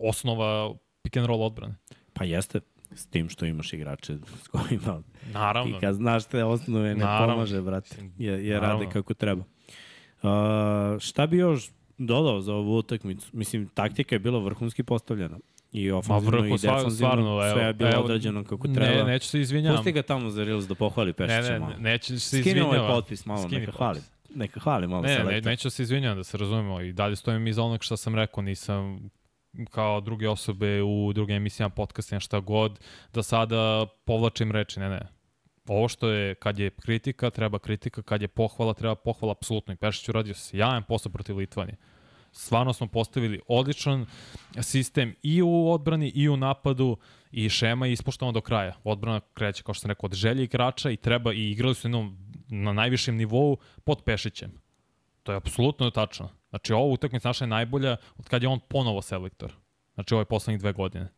[0.00, 1.74] osnova pick and roll odbrane.
[2.12, 2.60] Pa jeste,
[2.94, 5.74] s tim što imaš igrače s kojima Naravno.
[5.74, 7.34] ti kad znaš te osnove ne Naravno.
[7.34, 7.96] pomaže, brate.
[8.18, 9.44] Je, je rade kako treba.
[10.22, 10.28] Uh,
[11.00, 13.28] šta bi još dodao za ovu utakmicu?
[13.32, 15.38] Mislim, taktika je bila vrhunski postavljena.
[15.72, 18.94] I ofenzivno vrhu, i defanzivno, stvarno, sve je bilo evo, odrađeno kako treba.
[18.96, 19.76] Ne, neću se izvinjavam.
[19.78, 21.72] Pusti ga tamo za Reels da pohvali Ne, Pešića ne, malo.
[21.72, 22.90] ne, neću se Skini ovaj izvinjavam.
[22.92, 23.78] potpis malo, Skini neka potpis.
[23.78, 24.00] hvali.
[24.34, 25.50] Neka hvali malo Ne, ne, selektor.
[25.50, 29.10] neću se izvinjati da se razumemo i dalje stojim iza onog što sam rekao, nisam
[29.70, 32.80] kao druge osobe u drugim emisijama, podcastima, šta god,
[33.14, 35.08] da sada povlačim reči, ne, ne.
[35.68, 39.74] Ovo što je, kad je kritika, treba kritika, kad je pohvala, treba pohvala apsolutno.
[39.74, 41.76] I Pešić uradio sjajan posao protiv Litvanije.
[42.32, 44.06] Stvarno smo postavili odličan
[44.60, 46.96] sistem i u odbrani i u napadu
[47.30, 48.76] i šema je ispoštovana do kraja.
[48.84, 51.88] Odbrana kreće, kao što sam rekao, od želje igrača i treba i igrali su
[52.48, 54.52] na najvišem nivou pod Pešićem.
[55.22, 56.28] To je apsolutno tačno.
[56.52, 59.52] Znači, ova utakmica naša je najbolja od kad je on ponovo selektor.
[59.94, 61.08] Znači, ove poslednjih dve godine.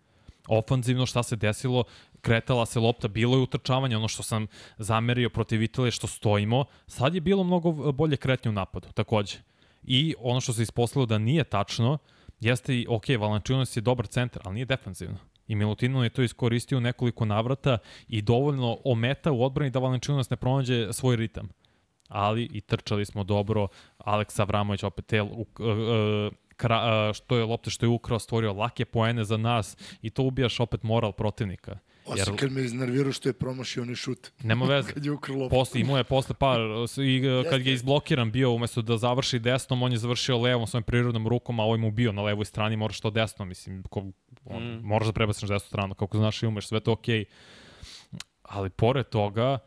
[0.48, 1.84] Ofanzivno šta se desilo,
[2.20, 4.46] kretala se lopta, bilo je utrčavanje, ono što sam
[4.78, 6.64] zamerio protiv Italije, što stojimo.
[6.86, 9.38] Sad je bilo mnogo bolje kretnje u napadu, takođe.
[9.82, 11.98] I ono što se ispostavilo da nije tačno,
[12.40, 15.18] jeste i, ok, Valančinos je dobar centar, ali nije defanzivno.
[15.46, 20.36] I Milutino je to iskoristio nekoliko navrata i dovoljno ometa u odbrani da Valenčinas ne
[20.36, 21.48] pronađe svoj ritam.
[22.08, 23.68] Ali i trčali smo dobro.
[23.98, 28.52] Aleksa Avramović opet tel, u, uh, kra, uh, što je lopte što je ukrao, stvorio
[28.52, 31.78] lake poene za nas i to ubijaš opet moral protivnika.
[32.06, 34.30] Osim Jer- kad me iznervirao što je promašio onaj šut.
[34.42, 34.92] Nema veze.
[34.92, 35.56] kad je ukrao loptu.
[35.56, 36.60] Posle, imao je posle par,
[37.04, 40.84] i uh, kad je izblokiran bio, umesto da završi desnom, on je završio levom svojim
[40.84, 44.04] prirodnom rukom, a ovaj mu bio na levoj strani, moraš to desno, mislim, ko,
[44.44, 44.80] on, mm.
[44.82, 47.24] moraš da prebaciš na desnu stranu, kako znaš i umeš, sve to okej.
[48.42, 49.58] Ali pored toga,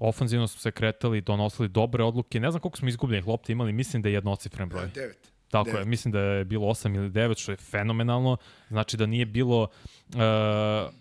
[0.00, 4.02] ofanzivno smo se kretali, donosili dobre odluke, ne znam koliko smo izgubljenih lopti imali, mislim
[4.02, 4.90] da je jednocifren broj.
[4.94, 5.32] Devet.
[5.50, 5.88] Tako je, Devet.
[5.88, 8.36] mislim da je bilo 8 ili 9, što je fenomenalno.
[8.68, 10.94] Znači da nije bilo uh,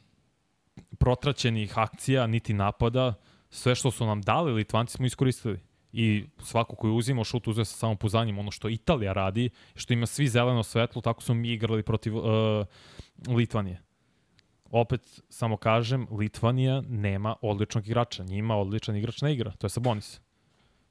[1.00, 3.14] protraćenih akcija, niti napada.
[3.50, 5.60] Sve što su nam dali, Litvanci smo iskoristili.
[5.92, 10.28] I svako koji uzima šut uzeo sa samopouzdanijem, ono što Italija radi, što ima svi
[10.28, 12.24] zeleno svetlo, tako smo mi igrali protiv uh,
[13.28, 13.82] Litvanije.
[14.74, 18.24] Opet, samo kažem, Litvanija nema odličnog igrača.
[18.24, 19.52] Njima odličan igrač ne igra.
[19.52, 20.22] To je Sabonis.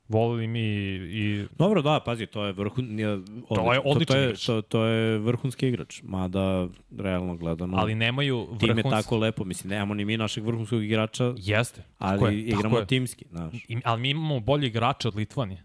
[0.09, 0.61] Volili mi
[0.95, 1.47] i...
[1.59, 2.85] Dobro, da, pazi, to je vrhun...
[2.85, 3.18] nije
[3.49, 4.47] To je odličan to, to, je, igrač.
[4.47, 6.68] to, to je vrhunski igrač, mada
[6.99, 7.77] realno gledano...
[7.77, 9.03] Ali nemaju tim je vrhunski...
[9.03, 11.83] tako lepo, mislim, nemamo ni mi našeg vrhunskog igrača, Jeste.
[11.99, 12.87] ali je, igramo je.
[12.87, 13.55] timski, znaš.
[13.68, 15.64] I, ali mi imamo bolji igrače od Litvanije.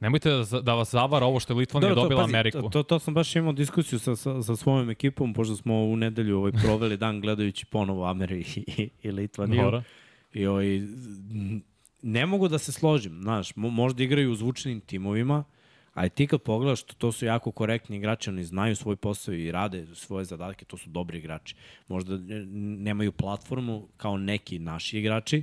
[0.00, 2.62] Nemojte da, da vas zavara ovo što je Litvanija Dobro, to, dobila pazi, Ameriku.
[2.62, 5.96] To, to, to sam baš imao diskusiju sa, sa, sa svojom ekipom, pošto smo u
[5.96, 9.62] nedelju ovaj, proveli dan gledajući ponovo Ameri i, i Litvaniju.
[9.62, 9.82] Dobro.
[10.32, 10.80] I ovaj,
[12.02, 15.44] ne mogu da se složim, znaš, mo, možda igraju u zvučnim timovima,
[15.94, 19.52] ali ti kad pogledaš, to, to su jako korektni igrači, oni znaju svoj posao i
[19.52, 21.54] rade svoje zadatke, to su dobri igrači.
[21.88, 22.18] Možda
[22.78, 25.42] nemaju platformu kao neki naši igrači,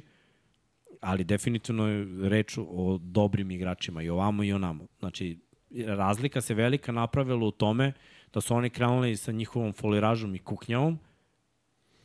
[1.02, 4.88] ali definitivno je reč o dobrim igračima i ovamo i onamo.
[5.00, 5.40] Znači,
[5.86, 7.94] razlika se velika napravila u tome
[8.34, 11.00] da su oni krenuli sa njihovom foliražom i kuknjavom,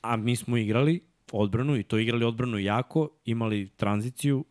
[0.03, 1.01] a mi smo igrali
[1.33, 4.45] odbranu i to igrali odbranu jako, imali tranziciju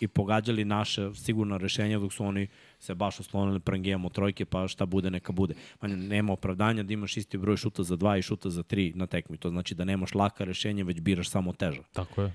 [0.00, 2.48] i pogađali naše sigurno rešenja dok su oni
[2.78, 5.54] se baš oslonili prangijamo trojke pa šta bude neka bude.
[5.80, 9.06] Manje, nema opravdanja da imaš isti broj šuta za dva i šuta za tri na
[9.06, 9.36] tekmi.
[9.36, 11.82] To znači da nemaš laka rešenja, već biraš samo teža.
[11.92, 12.32] Tako je.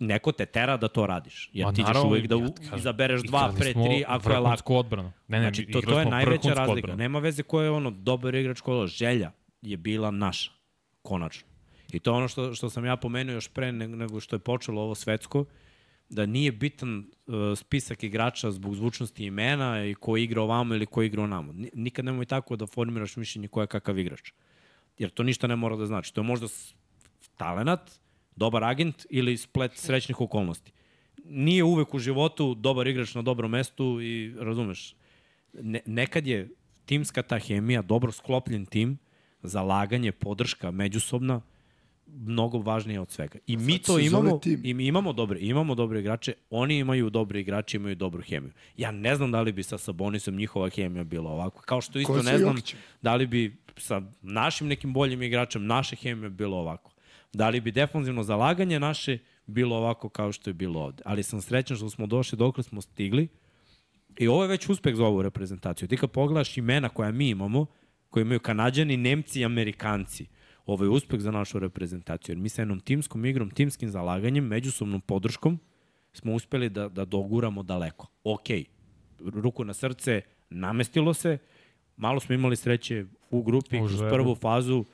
[0.00, 1.50] Neko te tera da to radiš.
[1.52, 4.38] Jer Ma ti ćeš naravno, uvek da ja u, izabereš dva pre tri ako je
[4.38, 4.74] lako.
[4.74, 5.12] odbranu.
[5.28, 6.72] Ne, ne, Znači, to, to je najveća razlika.
[6.72, 6.98] odbranu.
[6.98, 8.86] Nema veze ko je ono dobar igrač kola.
[8.86, 9.30] Želja
[9.62, 10.50] je bila naša,
[11.02, 11.48] konačno.
[11.92, 14.82] I to je ono što, što sam ja pomenuo još pre nego, što je počelo
[14.82, 15.44] ovo svetsko,
[16.08, 21.02] da nije bitan uh, spisak igrača zbog zvučnosti imena i ko igra ovamo ili ko
[21.02, 21.52] igra onamo.
[21.52, 24.32] Ni- Nikad nemoj tako da formiraš mišljenje ko je kakav igrač.
[24.98, 26.14] Jer to ništa ne mora da znači.
[26.14, 26.46] To je možda
[27.36, 27.90] talenat,
[28.36, 30.72] dobar agent ili splet srećnih okolnosti.
[31.24, 34.94] Nije uvek u životu dobar igrač na dobrom mestu i razumeš,
[35.52, 36.48] ne, nekad je
[36.84, 38.98] timska ta hemija, dobro sklopljen tim,
[39.42, 41.40] zalaganje, podrška međusobna,
[42.06, 43.38] mnogo važnije od svega.
[43.46, 47.76] I mi to imamo, i mi imamo dobre, imamo dobre igrače, oni imaju dobre igrače,
[47.76, 48.52] imaju dobru hemiju.
[48.76, 51.62] Ja ne znam da li bi sa Sabonisom njihova hemija bila ovako.
[51.62, 52.78] Kao što isto ne znam Jokićem?
[53.02, 56.93] da li bi sa našim nekim boljim igračem naše hemije bilo ovako.
[57.34, 61.02] Da li bi defanzivno zalaganje naše bilo ovako kao što je bilo ovde.
[61.06, 63.28] Ali sam srećan što smo došli dok smo stigli
[64.18, 65.88] i ovo je već uspeh za ovu reprezentaciju.
[65.88, 67.66] Ti kad pogledaš imena koja mi imamo,
[68.10, 70.26] koje imaju kanadjani, nemci i amerikanci,
[70.66, 72.32] ovo je uspeh za našu reprezentaciju.
[72.32, 75.58] Jer mi sa jednom timskom igrom, timskim zalaganjem, međusobnom podrškom
[76.12, 78.06] smo uspeli da, da doguramo daleko.
[78.24, 78.48] Ok,
[79.18, 80.20] ruku na srce,
[80.50, 81.38] namestilo se,
[81.96, 84.84] malo smo imali sreće u grupi, U kroz prvu fazu,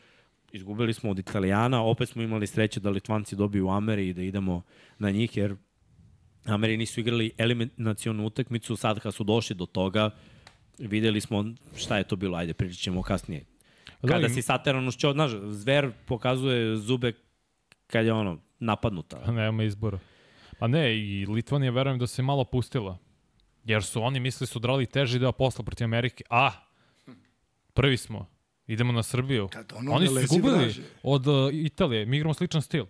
[0.53, 4.63] izgubili smo od Italijana, opet smo imali sreće da Litvanci dobiju Ameri i da idemo
[4.99, 5.57] na njih, jer
[6.45, 10.11] Ameri nisu igrali eliminacionu utakmicu, sad kad su došli do toga,
[10.79, 11.45] videli smo
[11.77, 13.45] šta je to bilo, ajde, pričat ćemo kasnije.
[14.03, 17.13] Da, Kada si sateran uz čeo, znaš, zver pokazuje zube
[17.87, 19.33] kad je ono, napadnuta.
[19.33, 19.99] Nema izbora.
[20.59, 22.99] Pa ne, i Litvanija verujem da se malo pustila.
[23.65, 26.25] Jer su oni mislili su drali teži deo posla protiv Amerike.
[26.31, 26.51] A,
[27.75, 28.27] prvi smo.
[28.71, 29.49] Idemo na Srbiju.
[29.49, 30.83] Kad ono oni ne su vraže.
[31.03, 32.07] od uh, Italije.
[32.07, 32.85] Mi igramo sličan stil.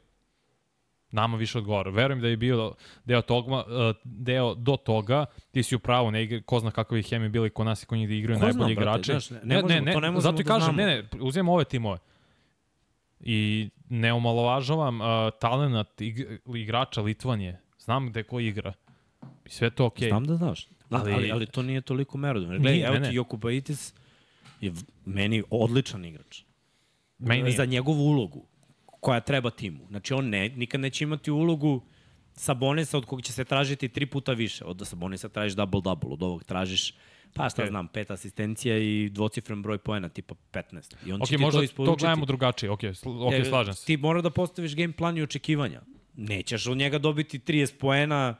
[1.11, 1.91] Nama više odgovara.
[1.91, 3.63] Verujem da je bio deo, toga, uh,
[4.05, 7.51] deo do toga, ti si u pravu, ne igra, ko zna kakve je hemi bili
[7.51, 9.27] kod nas i kod njih da igraju Ko zna, najbolji brate, igrači.
[9.27, 10.77] znaš, ne- ne možemo- to ne možemo zato i da kažem, znamo.
[10.79, 11.99] ne, ne, uzmemo ove timove.
[13.21, 15.07] I ne omalovažavam uh,
[15.41, 17.61] talent ig, igrača Litvanije.
[17.79, 18.73] Znam gde ko igra.
[19.45, 20.09] I sve to okej.
[20.09, 20.69] Znam da znaš.
[20.91, 22.59] Ali, Ali- ali, ali to nije toliko merodavno.
[22.59, 23.15] Gledaj, evo ne, ti ne.
[23.15, 23.95] Jokubaitis
[24.61, 24.73] je
[25.05, 26.43] meni odličan igrač.
[27.19, 27.57] Meni nije.
[27.57, 28.47] Za njegovu ulogu
[28.87, 29.87] koja treba timu.
[29.89, 31.83] Znači on ne, nikad neće imati ulogu
[32.33, 34.65] Sabonisa od kog će se tražiti tri puta više.
[34.65, 36.95] Od Sabonisa tražiš double-double, od ovog tražiš
[37.35, 40.95] Pa šta znam, pet asistencija i dvocifren broj poena, tipa 15.
[41.07, 42.01] I on Ok, će ti možda to to, isporučiti.
[42.01, 43.87] gledamo drugačije, ok, sl ok, E, slažem se.
[43.87, 45.81] Ti mora da postaviš game plan i očekivanja.
[46.17, 48.35] Nećeš od njega dobiti 30 poena,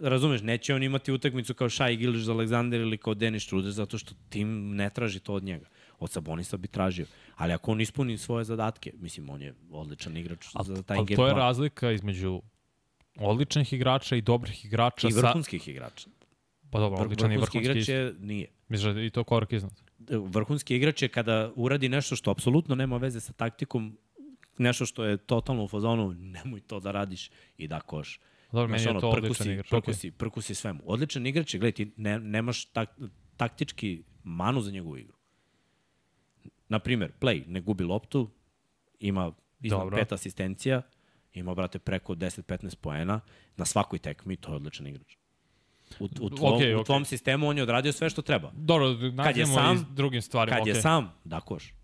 [0.00, 4.14] razumeš, neće on imati utakmicu kao Shai Gilgis Alexander ili kao Dennis Schroeder, zato što
[4.28, 5.66] tim ne traži to od njega.
[5.98, 7.06] Od Sabonisa bi tražio.
[7.36, 11.06] Ali ako on ispuni svoje zadatke, mislim, on je odličan igrač Al, za taj ali
[11.06, 11.46] game to je plan.
[11.46, 12.42] razlika između
[13.18, 15.08] odličnih igrača i dobrih igrača.
[15.08, 16.08] I sa- vrhunskih igrača.
[16.70, 18.48] Pa dobro, odličan i vrhunski vrhunski igrač je, nije.
[18.68, 19.72] Misliš da je i to korak iznad?
[20.08, 23.98] vrhunski igrač je kada uradi nešto što apsolutno nema veze sa taktikom,
[24.58, 28.20] nešto što je totalno u fazonu, nemoj to da radiš i da koš.
[28.52, 29.68] Dobro, meni je to prkusi, odličan igrač.
[29.70, 30.80] Prkusi, prkusi svemu.
[30.84, 32.98] Odličan igrač je, gledaj, ti ne, nemaš tak,
[33.36, 35.16] taktički manu za njegovu igru.
[36.68, 38.30] Naprimer, play, ne gubi loptu,
[39.00, 39.96] ima iznad Dobro.
[39.96, 40.82] pet asistencija,
[41.32, 43.20] ima, brate, preko 10-15 poena
[43.56, 45.16] na svakoj tekmi, to je odličan igrač.
[46.00, 46.84] U, u, tvom, Okej, u okej.
[46.84, 48.52] tvom sistemu on je odradio sve što treba.
[48.54, 50.56] Dobro, nađemo sam- i drugim stvarima.
[50.56, 50.80] Kad je ok.
[50.80, 51.74] sam, da koš.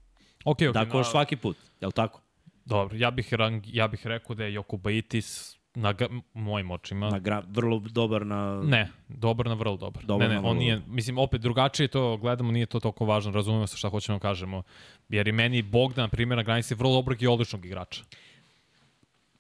[0.45, 0.75] Ok, ok.
[0.75, 2.21] Da koš na- svaki put, je li tako?
[2.65, 7.11] Dobro, ja bih, rang, ja bih rekao da je Jokubaitis na ga, mojim očima.
[7.11, 8.63] Na gra, vrlo dobar na...
[8.65, 10.05] Ne, dobar na vrlo dobar.
[10.05, 13.67] Dobar ne, ne, on nije, mislim, opet drugačije to gledamo, nije to toliko važno, razumemo
[13.67, 14.63] se šta hoćemo da kažemo.
[15.09, 18.03] Jer i meni Bogdan, na primjer, na granici vrlo dobrog i odličnog igrača.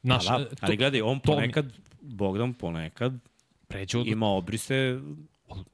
[0.02, 3.12] Naš, da, da, to- ali gledaj, on to mi- ponekad, Bogdan ponekad
[3.68, 5.00] pređu, ima obrise,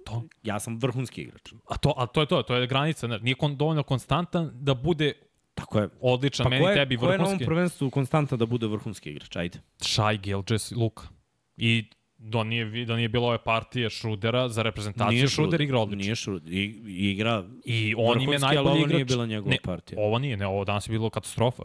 [0.05, 1.53] to, ja sam vrhunski igrač.
[1.69, 3.07] a, to, a to je to, to je granica.
[3.07, 5.13] ne, Nije kon, dovoljno konstantan da bude
[5.57, 5.89] Tako je.
[6.01, 7.45] odličan, Pa meni ko je, tebi ko je na ovom vrhunski.
[7.47, 9.37] prvenstvu konstanta da bude vrhunski igrač?
[9.37, 9.59] Ajde.
[9.81, 11.09] Shai Gilgis Luka.
[11.57, 11.85] I
[12.19, 16.05] da nije, da nije bilo ove partije Šrudera za reprezentaciju, Šruder igra odlično.
[16.05, 16.53] Nije Šruder.
[16.53, 18.93] I, igra I on im je vrhunski, najbolji ovo igrač.
[18.93, 20.01] nije bila njegova ne, partija.
[20.01, 21.63] Ovo nije, ne, ovo danas je bilo katastrofa.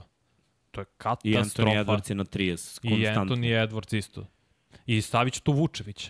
[0.72, 1.70] To je I katastrofa.
[1.70, 3.36] Anthony Edwards je na 30, I konstantno.
[3.36, 4.28] Anthony Edwards isto.
[4.86, 6.10] I stavit ću tu Vučević.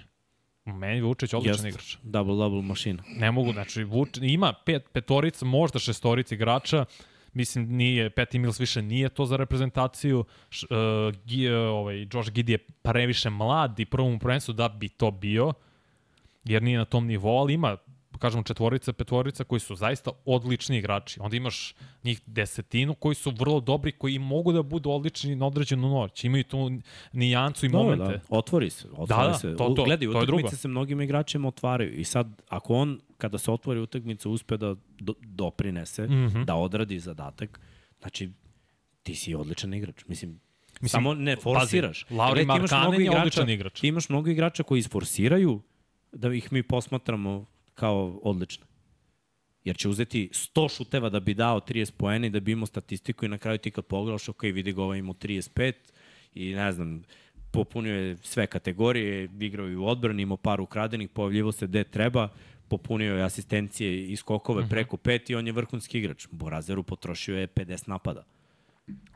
[0.66, 1.68] Meni Vučević odličan Jest.
[1.68, 1.98] igrač.
[2.04, 3.04] Double-double mašina.
[3.08, 6.86] Ne mogu, znači, Vuč, ima pet, petorica, možda šestorica igrača,
[7.34, 10.78] mislim, nije, Peti Mills više nije to za reprezentaciju, Š, uh,
[11.26, 15.54] Gi, uh, ovaj, Josh Giddy je previše mlad i prvom prvenstvu da bi to bio,
[16.44, 17.78] jer nije na tom nivou, ali ima
[18.20, 21.20] kažemo četvorica, petvorica koji su zaista odlični igrači.
[21.20, 25.90] Onda imaš njih desetinu koji su vrlo dobri, koji mogu da budu odlični na određenu
[25.90, 26.24] noć.
[26.24, 26.72] Imaju tu
[27.14, 28.18] nijancu i Dobro, momente.
[28.18, 28.88] Da, otvori se.
[28.88, 29.56] Otvori Da, da, se.
[29.58, 30.38] to- to- Gledaj, to je drugo.
[30.38, 31.94] utakmice se mnogim igračima otvaraju.
[32.00, 36.30] I sad, ako on, kada se otvori utakmica, uspe da do, doprinese, mm.
[36.30, 36.46] -hmm.
[36.46, 37.60] da odradi zadatak,
[38.00, 38.32] znači,
[39.04, 40.06] ti si odličan igrač.
[40.08, 40.40] Mislim,
[40.82, 42.04] Mislim, samo ne forsiraš.
[42.04, 43.80] pazi, Lauri mnogo je odličan igrač.
[43.80, 45.62] Ti imaš mnogo igrača koji isforsiraju
[46.12, 48.66] da ih mi posmatramo kao odlične.
[49.64, 53.26] Jer će uzeti 100 šuteva da bi dao 30 poena i da bi imao statistiku
[53.26, 55.74] i na kraju ti kad pogledaš, ok, vidi ga ovaj imao 35
[56.34, 57.04] i ne znam,
[57.52, 62.30] popunio je sve kategorije, igrao je u odbrani, imao par ukradenih, pojavljivo se gde treba,
[62.72, 64.70] popunio je asistencije i skokove Mhm.
[64.70, 66.28] preko pet i on je vrhunski igrač.
[66.32, 68.24] Borazeru potrošio je 50 napada.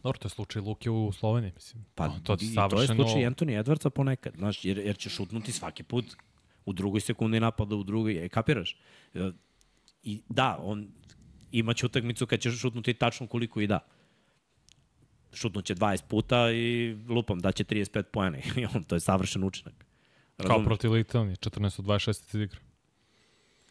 [0.04, 1.86] Dobro, to je slučaj Luke u Sloveniji, mislim.
[1.96, 2.96] Pa, to, to i to je savršeno...
[2.96, 6.06] slučaj Anthony Edwardsa ponekad, znaš, jer, jer će šutnuti svaki put
[6.66, 8.78] u drugoj sekundi napada, u drugoj, e, kapiraš?
[9.14, 9.32] E,
[10.04, 10.88] I da, on
[11.52, 13.80] imaće utakmicu kad će šutnuti tačno koliko i da.
[15.34, 18.42] Šutnuće 20 puta i lupam, daće 35 pojene.
[18.60, 19.74] I on, to je savršen učinak.
[20.38, 20.66] Kao Razumeš?
[20.66, 22.60] protiv Litanije, 14 od 26 igra.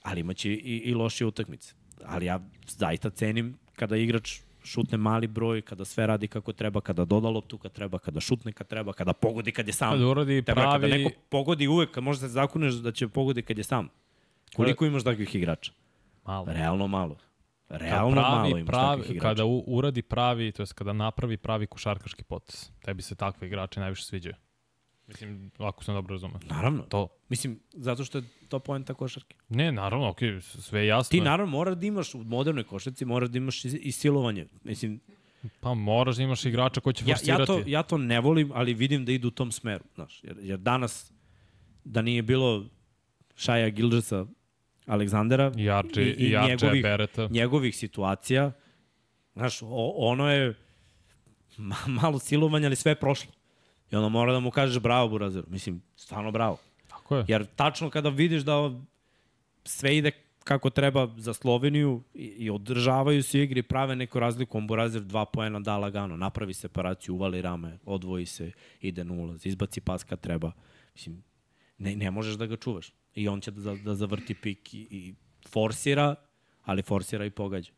[0.04, 1.74] Ali imaće i, i lošije utakmice.
[2.04, 7.04] Ali ja zaista cenim kada igrač šutne mali broj, kada sve radi kako treba, kada
[7.04, 9.92] doda loptu kad treba, kada šutne kad treba, kada pogodi kad je sam.
[9.92, 10.82] Kada uradi Treba pravi...
[10.82, 13.88] kada neko pogodi uvek, kad možda se zakuneš da će pogodi kad je sam.
[14.56, 15.72] Koliko imaš takvih igrača?
[16.26, 16.46] Malo.
[16.48, 17.16] Realno malo.
[17.68, 19.28] Kad Realno malo imaš pravi, takvih igrača.
[19.28, 22.70] Kada u, uradi pravi, to jest kada napravi pravi košarkaški potez.
[22.84, 24.34] Tebi se takve igrače najviše sviđaju.
[25.06, 26.38] Mislim, ako sam dobro razumeo.
[26.44, 26.82] Naravno.
[26.82, 29.36] To, Mislim, zato što je to poenta košarke.
[29.48, 31.10] ne, naravno, okej, sve je jasno.
[31.10, 34.46] Ti naravno moraš da imaš u modernoj košarci, moraš da imaš i, i silovanje.
[34.64, 35.00] Mislim,
[35.60, 37.42] Pa moraš da imaš igrača koji će ja, forsirati.
[37.42, 39.84] ja, to, ja to ne volim, ali vidim da idu u tom smeru.
[39.94, 41.12] Znaš, jer, jer danas,
[41.84, 42.64] da nije bilo
[43.36, 44.26] Šaja Gilgesa,
[44.86, 47.28] Aleksandera I Arče, i, i i Arče njegovih- Bereta.
[47.28, 48.52] njegovih situacija,
[49.34, 50.54] znaš, o, ono je
[51.58, 53.32] ma, malo silovanja, ali sve je prošlo.
[53.94, 55.44] I onda mora da mu kažeš bravo, Burazer.
[55.48, 56.58] Mislim, stvarno bravo.
[56.88, 57.24] Tako je.
[57.28, 58.80] Jer tačno kada vidiš da
[59.64, 60.10] sve ide
[60.44, 65.24] kako treba za Sloveniju i, i održavaju se igri, prave neku razliku, on Burazer dva
[65.24, 70.20] poena da lagano, napravi separaciju, uvali rame, odvoji se, ide na ulaz, izbaci pas kad
[70.20, 70.52] treba.
[70.94, 71.22] Mislim,
[71.78, 72.92] ne, ne možeš da ga čuvaš.
[73.14, 75.14] I on će da, da zavrti pik i, i
[75.48, 76.14] forsira,
[76.62, 77.72] ali forsira i pogađa.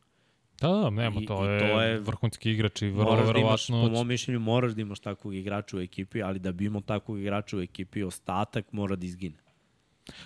[0.61, 3.39] Da, da, nema, I- to, i je, to je- vrhunski igrač i vrlo Moraš da
[3.39, 3.81] imaš, verovatno...
[3.83, 7.19] po mom mišljenju, moraš da imaš takvog igrača u ekipi, ali da bi imao takvog
[7.19, 9.35] igrača u ekipi, ostatak mora da izgine.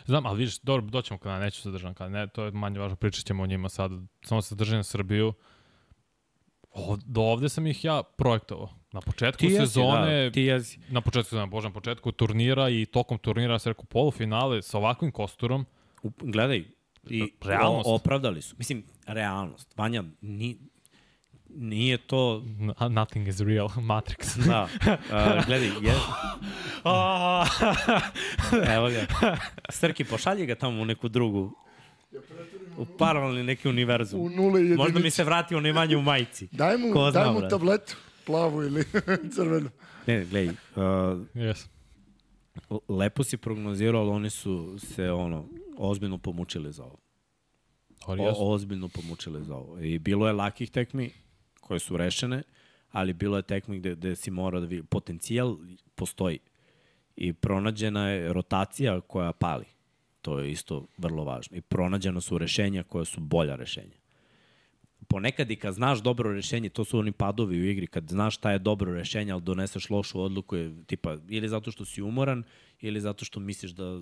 [0.05, 2.95] Znam, ali vidiš, dobro, doćemo kada neću se držam, kada ne, to je manje važno,
[2.95, 5.34] pričat ćemo o njima sad, samo se držim na Srbiju.
[6.73, 8.69] O, do ovde sam ih ja projektovao.
[8.91, 10.79] Na početku Ti jesi, sezone, da, ti jesi.
[10.89, 15.11] na početku sezone, bože, na početku turnira i tokom turnira, se rekao, polufinale sa ovakvim
[15.11, 15.65] kosturom,
[16.03, 16.65] U, gledaj,
[17.10, 17.88] i Realnost.
[17.89, 18.56] o- opravdali su.
[18.58, 19.78] Mislim, realnost.
[19.78, 20.58] Vanja, ni,
[21.49, 22.43] nije to...
[22.89, 24.47] nothing is real, Matrix.
[24.47, 25.93] Da, uh, gledaj, je,
[28.76, 29.06] evo ga.
[29.70, 31.54] Srki, pošalji ga tamo u neku drugu,
[32.78, 34.22] u paralelni neki univerzum.
[34.22, 34.78] U nule jedinici.
[34.78, 36.47] Možda mi se vrati onaj Vanja u majici.
[36.52, 37.95] Daj mu, Ko zna, daj mu tabletu,
[38.26, 38.84] plavu ili
[39.36, 39.70] crvenu.
[40.08, 40.54] Ne, ne, gledaj, uh,
[41.36, 41.68] yes.
[42.89, 45.45] lepo si prognozirao, ali oni su se ono,
[45.82, 46.97] ozbiljno pomučili za ovo.
[48.05, 49.79] O, ozbiljno pomučili za ovo.
[49.79, 51.11] I bilo je lakih tekmi
[51.61, 52.43] koje su rešene,
[52.91, 54.84] ali bilo je tekmi gde, gde si mora da vidi.
[54.84, 55.57] Potencijal
[55.95, 56.39] postoji.
[57.15, 59.65] I pronađena je rotacija koja pali.
[60.21, 61.57] To je isto vrlo važno.
[61.57, 63.97] I pronađena su rešenja koja su bolja rešenja.
[65.07, 68.51] Ponekad i kad znaš dobro rešenje, to su oni padovi u igri, kad znaš šta
[68.51, 72.43] je dobro rešenje, ali doneseš lošu odluku, je, tipa, ili zato što si umoran,
[72.79, 74.01] ili zato što misliš da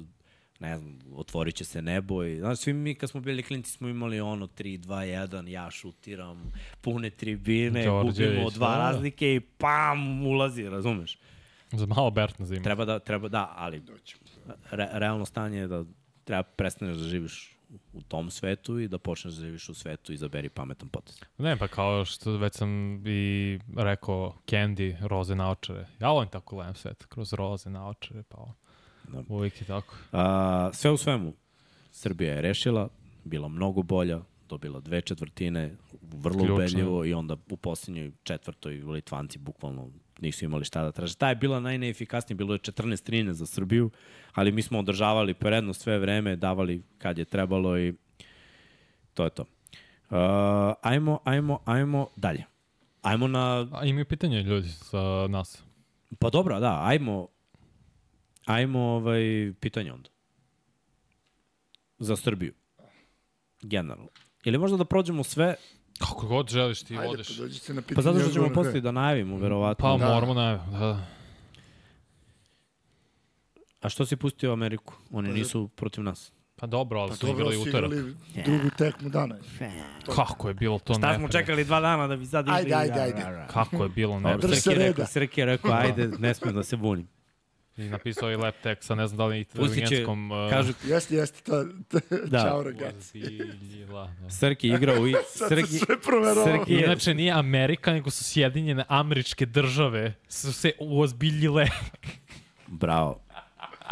[0.60, 3.88] ne znam, otvorit će se nebo i, znaš, svi mi kad smo bili klinci smo
[3.88, 6.52] imali ono 3, 2, 1, ja šutiram,
[6.82, 8.78] pune tribine, Đorđević, gubimo dva da.
[8.78, 11.18] razlike i pam, ulazi, razumeš?
[11.72, 12.64] Za malo Bert na zimu.
[12.64, 13.82] Treba da, treba da, ali
[14.72, 15.84] re, realno stanje je da
[16.24, 17.60] treba prestaneš da živiš
[17.94, 21.22] u tom svetu i da počneš da živiš u svetu i zaberi pametan potez.
[21.38, 25.88] Ne, pa kao što već sam i rekao, Candy, roze naočare.
[26.00, 28.54] Ja volim tako gledam svet, kroz roze naočare, pa ovo.
[29.14, 29.24] Da.
[29.28, 29.96] uvijek je tako.
[30.12, 31.34] A, sve u svemu,
[31.92, 32.90] Srbija je rešila,
[33.24, 36.56] bila mnogo bolja, dobila dve četvrtine, vrlo Ključno.
[36.56, 39.90] ubedljivo i onda u posljednjoj četvrtoj Litvanci bukvalno
[40.22, 41.16] nisu imali šta da traže.
[41.16, 43.92] Ta je bila najneefikasnija, bilo je 14-13 za Srbiju,
[44.34, 47.94] ali mi smo održavali prednost sve vreme, davali kad je trebalo i
[49.14, 49.42] to je to.
[50.10, 50.18] Uh,
[50.82, 52.44] ajmo, ajmo, ajmo dalje.
[53.02, 53.68] Ajmo na...
[53.72, 55.64] A imaju pitanje ljudi sa nas.
[56.20, 57.28] Pa dobro, da, ajmo
[58.46, 59.22] ajmo ovaj,
[59.60, 60.10] pitanje onda.
[62.00, 62.54] Za Srbiju.
[63.62, 64.08] Generalno.
[64.44, 65.56] Ili možda da prođemo sve,
[66.00, 67.28] Kako god želiš ti Ajde, vodiš.
[67.28, 67.96] pa dođite na pitanje.
[67.96, 69.84] pa zato što ćemo posle da najavimo, verovatno.
[69.84, 70.14] Pa Da.
[70.14, 70.58] moramo na...
[70.72, 71.06] Da, da.
[73.82, 74.94] A što si pustio Ameriku?
[75.12, 76.32] Oni Pa nisu protiv nas.
[76.56, 77.92] Pa dobro, ali Pa su dobro, igrali utorak.
[77.92, 78.16] igrali
[78.46, 79.36] drugu tekmu dana.
[80.16, 82.56] Kako je bilo to Šta smo čekali dva dana da bi sad išli?
[82.58, 83.46] Ajde, ajde, ajde.
[83.48, 84.40] Kako je bilo nefer?
[84.40, 85.06] Drž se Srki je rekao, reda.
[85.06, 87.08] Srki je rekao, ajde, ne smijem da se bunim.
[87.80, 90.32] I napisao i lep tekst, a ne znam da li će, italijanskom...
[90.32, 92.40] uh, kažu, Jeste, jeste, to, to Da.
[92.40, 93.20] čao ragazzi.
[93.88, 94.30] Da.
[94.30, 95.14] Srki igrao i...
[95.36, 96.46] Sad Srki, se sve proverovao.
[96.60, 101.66] Srki je, Inače nije Amerika, nego su Sjedinjene američke države su se uozbiljile.
[102.68, 103.20] Bravo.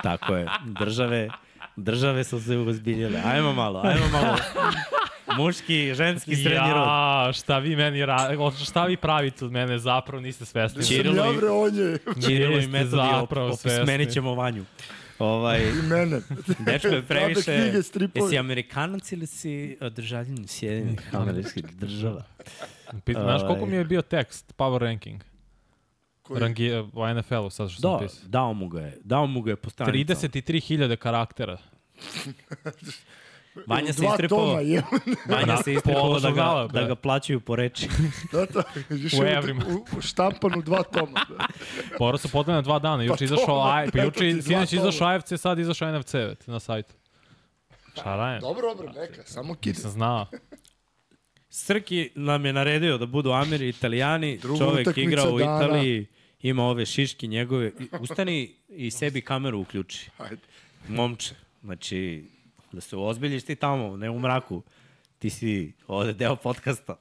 [0.03, 0.47] Tako je.
[0.79, 1.29] Države,
[1.75, 3.21] države su se uzbiljile.
[3.25, 4.37] Ajmo malo, ajmo malo.
[5.37, 6.87] Muški, ženski, srednji rod.
[6.87, 8.17] Ja, šta vi meni ra...
[8.63, 10.85] šta vi pravite od mene, zapravo niste svesni.
[10.85, 13.71] Čirilo i- bre on je Čirilo i metodi op, zapravo svesni.
[13.73, 14.65] opismenit ćemo vanju.
[15.19, 16.21] Ovaj, i mene.
[16.59, 17.43] dečko je previše...
[17.43, 17.77] knjige.
[18.15, 22.23] Jesi Amerikanac ili si uh, državljan Sjedinih američkih država?
[23.05, 23.69] Pita, znaš koliko Ovaj.
[23.69, 25.21] mi je bio tekst, power ranking?
[26.21, 28.27] Koji- Rangi, u NFL-u, sad što sam Da, pisao.
[28.27, 28.97] dao mu ga je.
[29.03, 30.19] Dao mu ga je po stranicama.
[30.21, 31.57] 33.000 karaktera.
[33.67, 34.83] Vanja se toma je.
[35.27, 36.85] Vanja se istripovao Pola da ga, da bre.
[36.85, 37.87] ga plaćaju po reči.
[38.31, 38.63] Da, to.
[39.21, 39.61] U evrima.
[39.67, 41.25] U, u štampanu dva toma.
[41.99, 43.03] Morao su podane dva dana.
[43.03, 46.13] Juče Pa izašao, aj, pa juče, sinoć izašao AFC, sad izašao NFC
[46.45, 46.93] na sajtu.
[47.91, 48.41] Šta rajem?
[48.41, 49.75] Dobro, dobro, neka, samo kid.
[49.75, 50.25] Nisam znao.
[51.49, 55.57] Srki nam je naredio da budu Ameri, Italijani, Druga čovek utakmica igra u dana.
[55.57, 56.05] Italiji,
[56.41, 57.67] ima ove šiški njegove.
[57.69, 60.09] I- Ustani i sebi kameru uključi.
[60.17, 60.37] Ajde.
[60.87, 62.23] Momče, znači,
[62.71, 64.63] da se ozbiljiš ti tamo, ne u mraku.
[65.19, 66.95] Ti si ovde deo podcasta.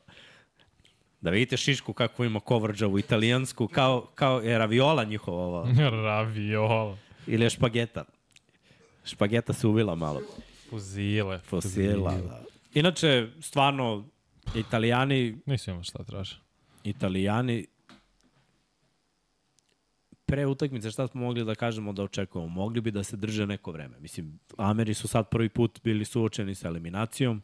[1.21, 5.69] Da vidite šišku kako ima kovrđavu italijansku, kao, kao je raviola njihova ova,
[6.07, 6.97] Raviola.
[7.27, 8.05] ili je špageta.
[9.05, 10.23] Špageta se uvila malo.
[10.71, 11.39] Fuzile.
[11.39, 12.43] Fosila, da.
[12.75, 14.05] Inače, stvarno,
[14.55, 16.41] italijani Nisam imao šta traže.
[16.85, 17.67] Italijani
[20.27, 22.49] pre utakmice šta smo mogli da kažemo da očekujemo?
[22.49, 23.99] Mogli bi da se drže neko vreme.
[24.01, 27.43] Mislim, Ameri su sad prvi put bili suočeni sa eliminacijom.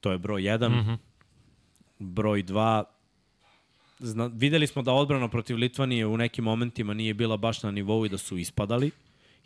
[0.00, 0.68] To je broj 1.
[0.68, 0.72] Mm.
[0.72, 0.98] -hmm.
[1.98, 2.84] Broj 2.
[3.98, 8.06] Zna, videli smo da odbrana protiv Litvanije u nekim momentima nije bila baš na nivou
[8.06, 8.90] i da su ispadali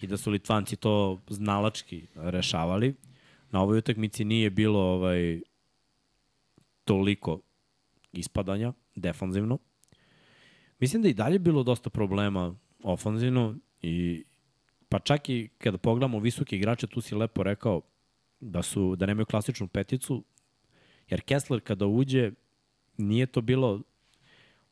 [0.00, 2.94] i da su Litvanci to znalački rešavali.
[3.50, 5.40] Na ovoj utakmici nije bilo ovaj
[6.84, 7.40] toliko
[8.12, 9.58] ispadanja defanzivno.
[10.83, 14.24] Mislim da i dalje bilo dosta problema ofanzivno i
[14.89, 17.80] pa čak i kada pogledamo visoke igrače, tu si lepo rekao
[18.41, 20.24] da su da nemaju klasičnu peticu,
[21.09, 22.30] jer Kessler kada uđe,
[22.97, 23.80] nije to bilo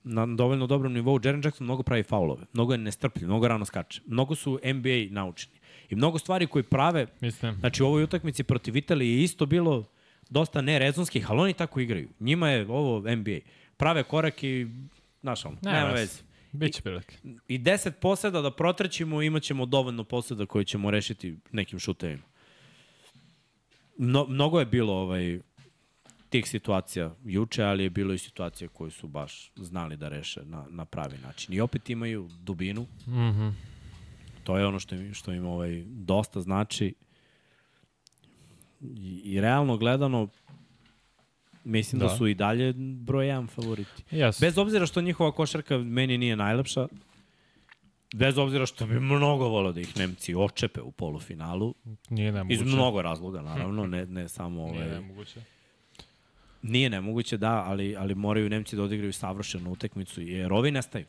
[0.04, 1.20] na dovoljno dobrom nivou.
[1.24, 4.02] Jaren Jackson mnogo pravi faulove, mnogo je nestrpljiv, mnogo rano skače.
[4.06, 5.56] Mnogo su NBA naučeni.
[5.90, 7.54] I mnogo stvari koji prave, Mislim.
[7.60, 9.84] znači u ovoj utakmici protiv Italije je isto bilo
[10.30, 12.08] dosta nerezonskih, ali oni tako igraju.
[12.20, 13.38] Njima je ovo NBA.
[13.76, 14.66] Prave korak i,
[15.20, 16.00] znaš ono, Ne, nema veze.
[16.00, 16.22] veze.
[16.52, 17.16] Biće prilike.
[17.48, 22.22] I 10 poseda da protrećemo, imat ćemo dovoljno poseda koje ćemo rešiti nekim šutevima.
[23.98, 25.40] Mno, mnogo je bilo ovaj,
[26.28, 30.66] tih situacija juče, ali je bilo i situacija koje su baš znali da reše na,
[30.70, 31.54] na pravi način.
[31.54, 32.82] I opet imaju dubinu.
[33.06, 33.52] Mm -hmm.
[34.44, 36.94] To je ono što im, što im ovaj, dosta znači.
[38.80, 40.28] I, I realno gledano,
[41.64, 42.06] mislim da.
[42.06, 44.02] da su i dalje broj 1 favoriti.
[44.12, 44.40] Yes.
[44.40, 46.88] Bez obzira što njihova košarka meni nije najlepša,
[48.14, 51.74] bez obzira što bi mnogo volio da ih Nemci očepe u polufinalu,
[52.10, 52.54] Nije nemoguće.
[52.54, 55.40] iz mnogo razloga naravno, ne, ne samo Nije ovaj, nemoguće.
[56.62, 61.06] Nije nemoguće, da, ali, ali moraju Nemci da odigraju savršenu utekmicu, jer ovi nestaju.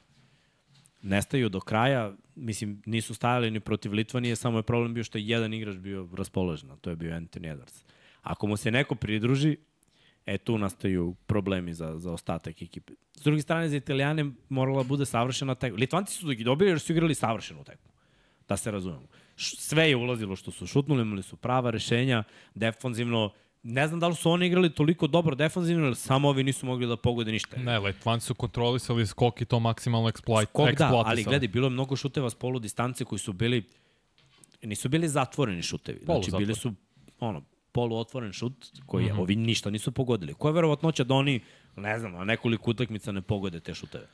[1.02, 5.28] Nestaju do kraja, mislim, nisu stajali ni protiv Litvanije, samo je problem bio što je
[5.28, 7.84] jedan igrač bio raspoložen, to je bio Anthony Edwards.
[8.22, 9.58] Ako mu se neko pridruži,
[10.26, 12.94] e tu nastaju problemi za, za ostatak ekipe.
[13.14, 15.78] S druge strane, za Italijane morala bude savršena tekma.
[15.80, 17.92] Litvanci su ih dobili jer su igrali savršenu tekmu.
[18.48, 19.08] Da se razumemo.
[19.38, 22.24] Sve je ulazilo što su šutnuli, imali su prava rešenja,
[22.56, 23.32] defanzivno,
[23.64, 26.88] ne znam da li su oni igrali toliko dobro defanzivno, ili samo ovi nisu mogli
[26.88, 27.58] da pogode ništa.
[27.58, 31.70] Ne, Litvanci su kontrolisali skok i to maksimalno eksploit, Skok da, ali gledaj, bilo je
[31.70, 33.64] mnogo šuteva s polu distance koji su bili,
[34.64, 36.00] nisu bili zatvoreni šutevi.
[36.06, 36.74] Znači, bili su,
[37.20, 39.22] ono, poluotvoren šut koji mm -hmm.
[39.22, 40.34] ovi ništa nisu pogodili.
[40.34, 41.40] Koja je verovatnoća da oni,
[41.76, 44.08] ne znam, na nekoliko utakmica ne pogode te šuteve?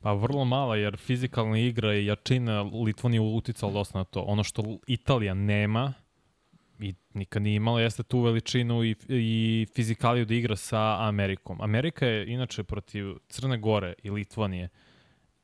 [0.00, 4.20] Pa vrlo mala, jer fizikalna igra i jačina Litvanije uticala dosta na to.
[4.20, 5.92] Ono što Italija nema
[6.78, 11.60] i nikad nije imala jeste tu veličinu i, i fizikaliju da igra sa Amerikom.
[11.60, 14.68] Amerika je inače protiv Crne Gore i Litvanije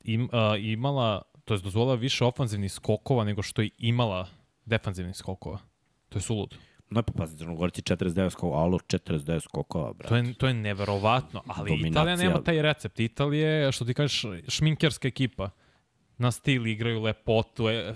[0.05, 4.29] im, a, imala, to je dozvolila više ofanzivnih skokova nego što je imala
[4.65, 5.59] defanzivnih skokova.
[6.09, 6.57] To je suludo.
[6.93, 10.09] No, pa pazi, Crnogorci 49 skokova, alo, 49 skokova, brate.
[10.09, 11.91] To je, to je neverovatno, ali Dominacija.
[11.91, 13.01] Italija nema taj recept.
[13.01, 15.51] Italija je, što ti kažeš, šminkerska ekipa.
[16.19, 17.95] Na stil igraju lepotu, e, e,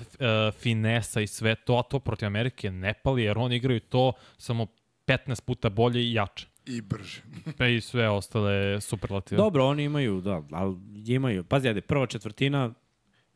[0.50, 4.66] finesa i sve to, a to protiv Amerike ne pali, jer oni igraju to samo
[5.06, 6.46] 15 puta bolje i jače.
[6.66, 7.22] I brže.
[7.58, 9.36] Pa i sve ostale superlative.
[9.36, 10.76] Dobro, oni imaju, da, ali
[11.06, 11.44] imaju.
[11.44, 12.72] Pazi, ajde, prva četvrtina,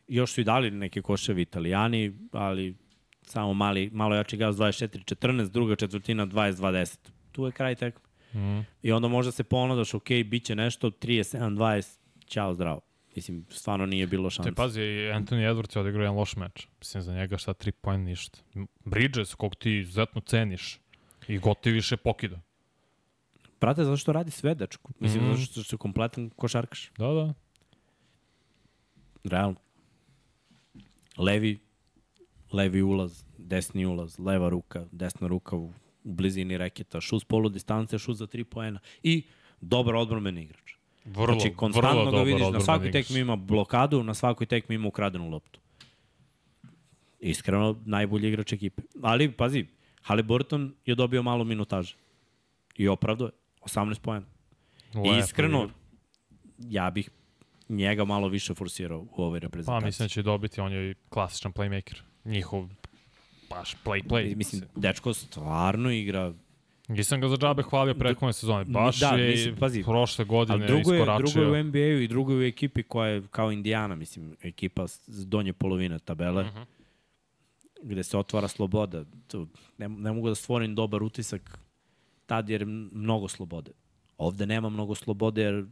[0.08, 2.74] još su i dali neke koševi italijani, ali
[3.30, 7.10] samo mali, malo jači gaz 24-14, druga četvrtina 20-20.
[7.32, 8.10] Tu je kraj tekme.
[8.34, 8.66] Mm.
[8.82, 12.80] I onda možda se ponadaš, ok, bit će nešto, 37-20, ćao, zdravo.
[13.16, 14.50] Mislim, stvarno nije bilo šanse.
[14.50, 16.66] Te pazi, Anthony Edwards je odigrao jedan loš meč.
[16.78, 18.38] Mislim, za njega šta 3 point ništa.
[18.84, 20.80] Bridges, kog ti izuzetno ceniš,
[21.28, 22.40] i gotovi više pokida.
[23.58, 24.92] Prate, zato što radi sve, dečko.
[24.98, 25.36] Mislim, mm.
[25.36, 26.90] zato što je kompletan košarkaš.
[26.98, 27.34] Da, da.
[29.24, 29.56] Realno.
[31.18, 31.58] Levi,
[32.52, 35.72] levi ulaz, desni ulaz, leva ruka, desna ruka u,
[36.04, 39.22] u blizini reketa, šut s polu distance, šut za tri poena i
[39.60, 40.74] dobar odbrambeni igrač.
[41.04, 44.88] Vrlo, znači, konstantno vrlo ga vidiš, na svakoj tekmi ima blokadu, na svakoj tekmi ima
[44.88, 45.60] ukradenu loptu.
[47.20, 48.82] Iskreno, najbolji igrač ekipe.
[49.02, 49.66] Ali, pazi,
[50.02, 51.96] Haliburton je dobio malo minutaže.
[52.76, 53.30] I opravdo je.
[53.60, 54.26] 18 poena.
[55.18, 55.68] Iskreno,
[56.58, 57.10] ja bih
[57.68, 59.80] njega malo više forsirao u ovoj reprezentaciji.
[59.80, 62.00] Pa mislim da će dobiti, on je i klasičan playmaker.
[62.24, 62.68] Njihov
[63.50, 64.36] baš play play.
[64.36, 66.32] Mislim, dečko stvarno igra,
[66.88, 68.64] Nisam ga za džabe hvalio prethodne sezone.
[68.64, 71.26] Baš Da, je mislim, pazi, prošle godine drugo je, iskoračio.
[71.26, 74.88] drugo je u NBA-u i drugo je u ekipi koja je kao Indijana, mislim, ekipa
[74.88, 76.58] s donje polovine tabele, uh Mhm.
[76.58, 76.64] -huh.
[77.82, 79.04] gde se otvara sloboda.
[79.28, 79.46] Tu,
[79.78, 81.58] ne, ne mogu da stvorim dobar utisak
[82.26, 83.70] tad jer je mnogo slobode.
[84.18, 85.66] Ovde nema mnogo slobode jer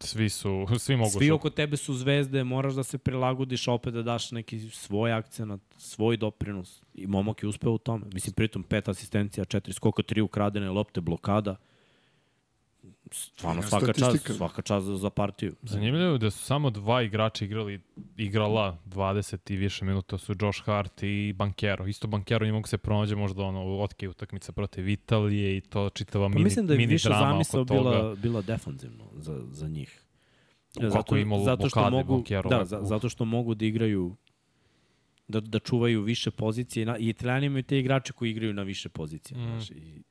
[0.00, 4.02] Svi su, svi mogu svi oko tebe su zvezde, moraš da se prilagodiš, opet da
[4.02, 6.82] daš neki svoj akcenat, svoj doprinos.
[6.94, 8.06] I momak je uspeo u tome.
[8.12, 11.56] Mislim, pritom pet asistencija, četiri skoka, tri ukradene lopte, blokada.
[13.12, 15.54] Stvarno svaka čast, svaka čast za, za partiju.
[15.62, 17.80] Zanimljivo je da su samo dva igrača igrali,
[18.16, 21.86] igrala 20 i više minuta su Josh Hart i Bankero.
[21.86, 26.24] Isto Bankero ne mogu se pronađe možda ono otke utakmica protiv Italije i to čitava
[26.24, 27.90] Pa mini, mislim da je mini više drama zamisao oko toga.
[27.90, 30.04] bila, bila defanzivno za, za njih.
[30.92, 34.16] Kako je imalo zato što blokade mogu, Bankero, da, za, zato što mogu da igraju
[35.28, 36.96] da, da čuvaju više pozicije.
[36.98, 39.38] I italijani imaju te igrače koji igraju na više pozicije.
[39.38, 39.42] Mm.
[39.42, 39.46] Mm.
[39.46, 40.02] Znaš, i,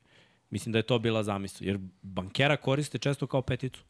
[0.49, 1.65] mislim da je to bila zamisao.
[1.65, 3.83] Jer bankera koriste često kao peticu.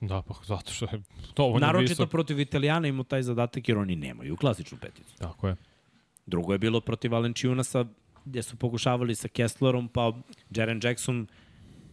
[0.00, 1.02] Da, pa zato što je
[1.34, 2.10] to on je Naročito visok.
[2.10, 5.16] protiv Italijana imao taj zadatak jer oni nemaju klasičnu peticu.
[5.18, 5.56] Tako je.
[6.26, 7.84] Drugo je bilo protiv Valenčiunasa
[8.24, 10.12] gdje su pokušavali sa Kesslerom, pa
[10.50, 11.26] Jaren Jackson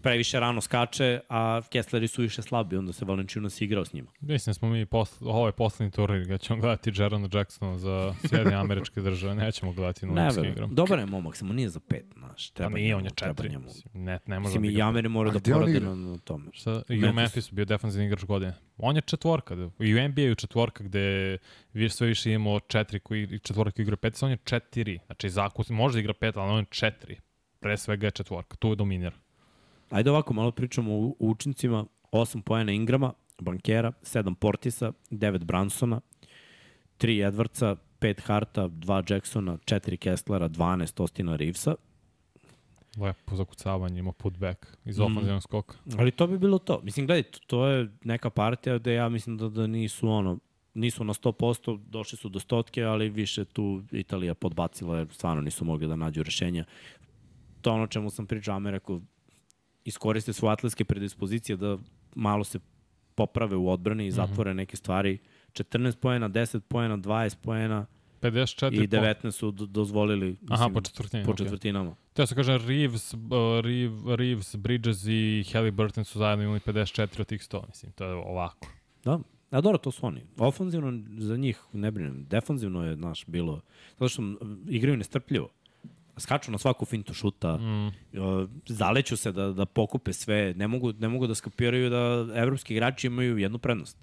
[0.04, 4.12] previše rano skače, a Kessleri su više slabi, onda se Valenčiunas igrao s njima.
[4.20, 8.16] Mislim da smo mi, posl ovo je poslednji turnir gde ćemo gledati Jerona Jacksona za
[8.22, 10.51] Sjedinje američke države, nećemo gledati verujem.
[10.51, 10.76] igram.
[10.76, 12.49] Dobar je momak, samo nije za pet, znaš.
[12.49, 13.49] Pa Treba nije, on je četiri.
[13.49, 13.66] njemu.
[13.93, 14.80] Ne, ne može Mislim, da.
[14.80, 16.45] Jameri mora da poradi na, na tome.
[16.54, 17.16] Šta, I u Memphis.
[17.16, 18.54] Memphisu bio defensivni igrač godine.
[18.78, 19.56] On je četvorka.
[19.56, 21.38] da- I u NBA-u četvorka gde
[21.74, 24.99] vi sve više imamo četiri koji, i četvorka koji igra pet, on je četiri.
[25.06, 27.18] Znači, Zakus može da igra pet, ali on je četiri.
[27.60, 28.56] Pre svega je četvorka.
[28.58, 29.16] Tu je dominira.
[29.90, 31.86] Ajde ovako, malo pričamo o učincima.
[32.12, 36.02] 8 pojena Ingrama, Bankera, 7 Portisa, 9 Bransona,
[36.98, 41.76] 3 Edwardsa, 5 Harta, 2 Jacksona, 4 Kesslera, 12 Ostina Reevesa.
[42.98, 45.04] Lepo zakucavanje, ima putback iz Mm.
[45.04, 45.76] ofenzivnog skoka.
[45.98, 46.80] Ali to bi bilo to.
[46.84, 50.40] Mislim, gledaj, to- to je neka partija gde ja mislim da, da nisu ono,
[50.74, 55.66] nisu na 100%, došli su do stotke, ali više tu Italija podbacila jer stvarno nisu
[55.66, 56.66] mogli da nađu rešenja.
[57.62, 59.02] To ono čemu sam pričao, Ame rekao,
[59.86, 61.78] iskoriste svoje atletske predispozicije da
[62.16, 62.60] malo se
[63.16, 65.18] poprave u odbrani i zatvore neke stvari.
[65.54, 67.86] 14 poena, 10 poena, 20 poena
[68.22, 71.26] 54 i 19 su do, dozvolili mislim, Aha, po četvrtini.
[71.26, 71.96] po četvrtinama.
[72.14, 73.20] Te se kaže Reeves, uh,
[73.64, 78.14] Reeves, Reeves, Bridges i Halliburton su zajedno imali 54 od tih 100, mislim, to je
[78.14, 78.68] ovako.
[79.04, 79.20] Da,
[79.50, 80.22] a dobro, to su oni.
[80.38, 82.26] Ofanzivno za njih ne brinem.
[82.30, 83.62] Defanzivno je, znaš, bilo...
[83.92, 84.22] Zato što
[84.68, 85.50] igraju nestrpljivo.
[86.18, 87.91] Skaču na svaku fintu šuta, mm.
[88.66, 93.07] zaleću se da, da pokupe sve, ne mogu, ne mogu da skapiraju da evropski igrači
[93.07, 93.97] imaju jednu prednost.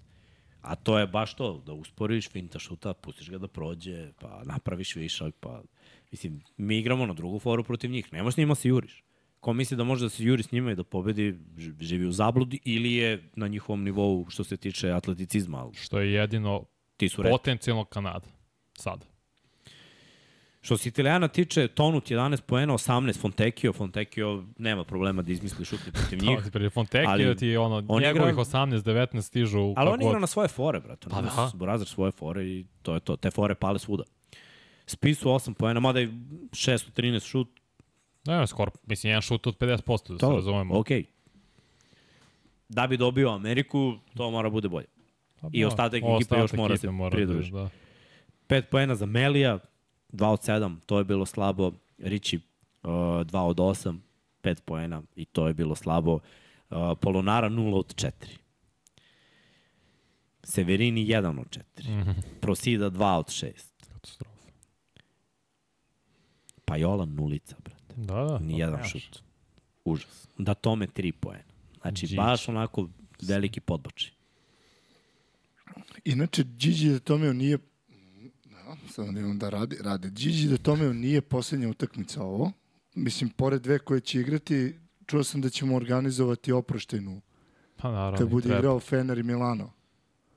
[0.62, 4.96] A to je baš to, da usporiš finta šuta, pustiš ga da prođe, pa napraviš
[4.96, 5.62] višak, pa...
[6.10, 9.04] Mislim, mi igramo na drugu foru protiv njih, nemaš s njima se juriš.
[9.40, 11.38] Ko misli da može da se juri s njima i da pobedi,
[11.80, 16.12] živi u zabludi ili je na njihovom nivou što se tiče atleticizma, ali Što je
[16.12, 16.64] jedino
[16.96, 18.28] ti su potencijalno Kanada.
[18.78, 19.06] Sad.
[20.62, 25.92] Što se Italijana tiče, Tonut 11 poena, 18 Fontecchio, Fontecchio nema problema da izmisli šutne
[25.92, 26.30] protiv njih.
[26.30, 26.52] Njih.
[26.52, 30.18] Pri Fonteki Ali da ti ono, on njegovih igra- 18-19 stižu Ali kako on igra
[30.18, 31.08] na svoje fore, brate.
[31.08, 31.28] Pa da.
[31.28, 31.50] da.
[31.54, 33.16] Borazar svoje fore i to je to.
[33.16, 34.04] Te fore pale svuda.
[34.86, 37.48] Spisu 8 poena, mada je 6 od 13 šut.
[38.26, 40.78] Ne, skoro, mislim, jedan šut od 50%, da se To, razumemo.
[40.78, 41.04] okej.
[42.68, 44.86] Da bi dobio Ameriku, to mora bude bolje.
[45.40, 47.52] Pa i da, ostatak ekipe još mora se pridruži.
[47.52, 47.68] Da.
[48.48, 49.58] 5 poena za Melija,
[50.12, 51.72] 2 od 7, to je bilo slabo.
[51.98, 52.36] Riči
[52.82, 53.98] uh, 2 od 8,
[54.42, 56.18] 5 poena i to je bilo slabo.
[56.70, 58.10] Uh, Polonara 0 od 4.
[60.42, 62.00] Severini 1 od 4.
[62.00, 62.10] Mhm.
[62.40, 63.52] Prosida 2 od 6.
[63.92, 64.40] Katastrofa.
[66.64, 67.94] Pajola nulica, brate.
[67.96, 68.38] Da, da.
[68.38, 69.22] Nijedan pa, šut.
[69.84, 70.28] Užas.
[70.38, 71.50] Da tome 3 poena.
[71.80, 72.16] Znači, Đić.
[72.16, 72.88] baš onako
[73.22, 74.10] veliki podbačaj.
[76.04, 77.58] Inače, Gigi Tomeo nije...
[78.72, 80.10] Da, sad da imam da radi, radi.
[80.10, 82.52] Gigi de Tomeo nije poslednja utakmica ovo.
[82.94, 87.20] Mislim, pored dve koje će igrati, čuo sam da ćemo organizovati oproštajnu
[87.76, 88.58] Pa naravno, kad bude treba.
[88.58, 89.72] igrao Fener i Milano.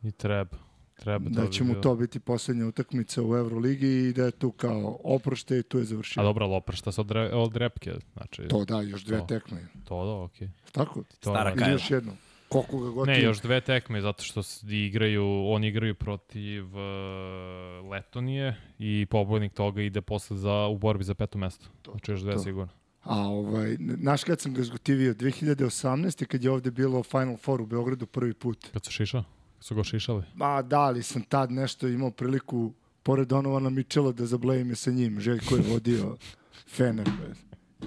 [0.03, 0.57] I treba.
[0.95, 4.51] Treba Da bi će mu to biti poslednja utakmica u Euroligi i da je tu
[4.51, 6.23] kao oproštaj i tu je A završio.
[6.23, 7.93] dobro, ali oprašta se od, re, od repke.
[8.13, 9.25] Znači, To da, još dve To.
[9.25, 9.67] tekme.
[9.83, 10.49] to da, okej.
[10.71, 11.03] Tako?
[11.19, 11.65] To, Stara da.
[11.65, 12.11] Ili još jedno.
[12.53, 18.55] Koliko ga god Ne, još dve tekme, zato što igraju, oni igraju protiv uh, Letonije
[18.79, 21.65] i pobednik toga ide posle za, u borbi za peto mesto.
[21.91, 22.39] Znači još dve to.
[22.39, 22.73] sigurno.
[23.03, 25.13] A ovaj, znaš kad sam ga zgotivio?
[25.13, 26.25] 2018.
[26.25, 28.67] kad je ovde bilo Final Four u Beogradu prvi put.
[28.73, 29.23] Kad su šišao?
[29.57, 30.23] Kad su ga šišali?
[30.35, 32.73] Ma da, ali sam tad nešto imao priliku
[33.03, 35.19] pored Donovana Mičela da zablejim je sa njim.
[35.19, 36.17] Željko je vodio
[36.75, 37.09] Fener.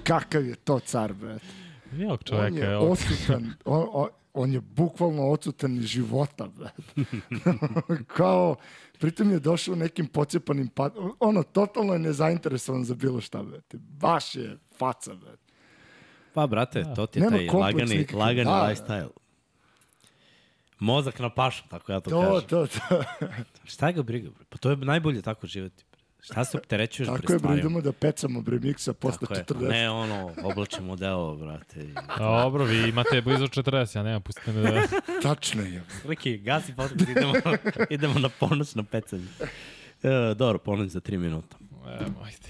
[0.03, 1.13] Kakav je to car.
[1.91, 2.85] Jok On čoveka, je evo.
[2.91, 4.07] odsutan, on, on,
[4.37, 6.69] on je bukvalno odsutan iz života, bre.
[8.17, 8.55] Kao,
[8.99, 10.93] pritom je došao nekim pocepanim pad...
[11.19, 13.61] Ono, totalno je nezainteresovan za bilo šta, bre.
[13.73, 15.31] Baš je faca, bre.
[16.33, 18.67] Pa, brate, to ti je Nema taj lagani, lagani Da, da.
[18.69, 19.09] lifestyle.
[20.79, 22.47] Mozak na pašu, tako ja to, To, kažem.
[22.47, 23.03] to, to.
[23.65, 24.45] Šta ga briga, bre?
[24.49, 25.83] Pa to je najbolje tako živeti.
[26.21, 29.43] Šta se opterećuješ Tako je, bre, idemo da pecamo bre miksa posle Tako je.
[29.45, 29.69] 40.
[29.69, 31.79] Ne ono, oblačimo deo, brate.
[31.81, 34.81] i- Dobro, vi imate blizu 40, ja nemam, pustite me da...
[35.23, 35.83] Tačno je.
[36.05, 37.33] Reki, gasi podcast, idemo,
[37.89, 39.25] idemo na ponoć na pecanje.
[40.03, 41.57] E, dobro, ponoć za 3 minuta.
[41.99, 42.47] Evo, ajde.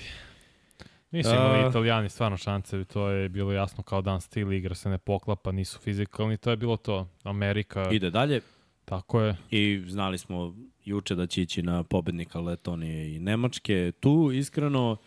[1.11, 4.89] Nisu imali A- italijani stvarno šanse, to je bilo jasno kao dan stil, igra se
[4.89, 7.07] ne poklapa, nisu fizikalni, to je bilo to.
[7.24, 8.41] Amerika, Ide dalje
[8.86, 9.36] tako je.
[9.51, 10.55] i znali smo
[10.88, 13.91] juče da će ići na pobednika Letonije i Nemačke.
[13.99, 14.97] Tu, iskreno,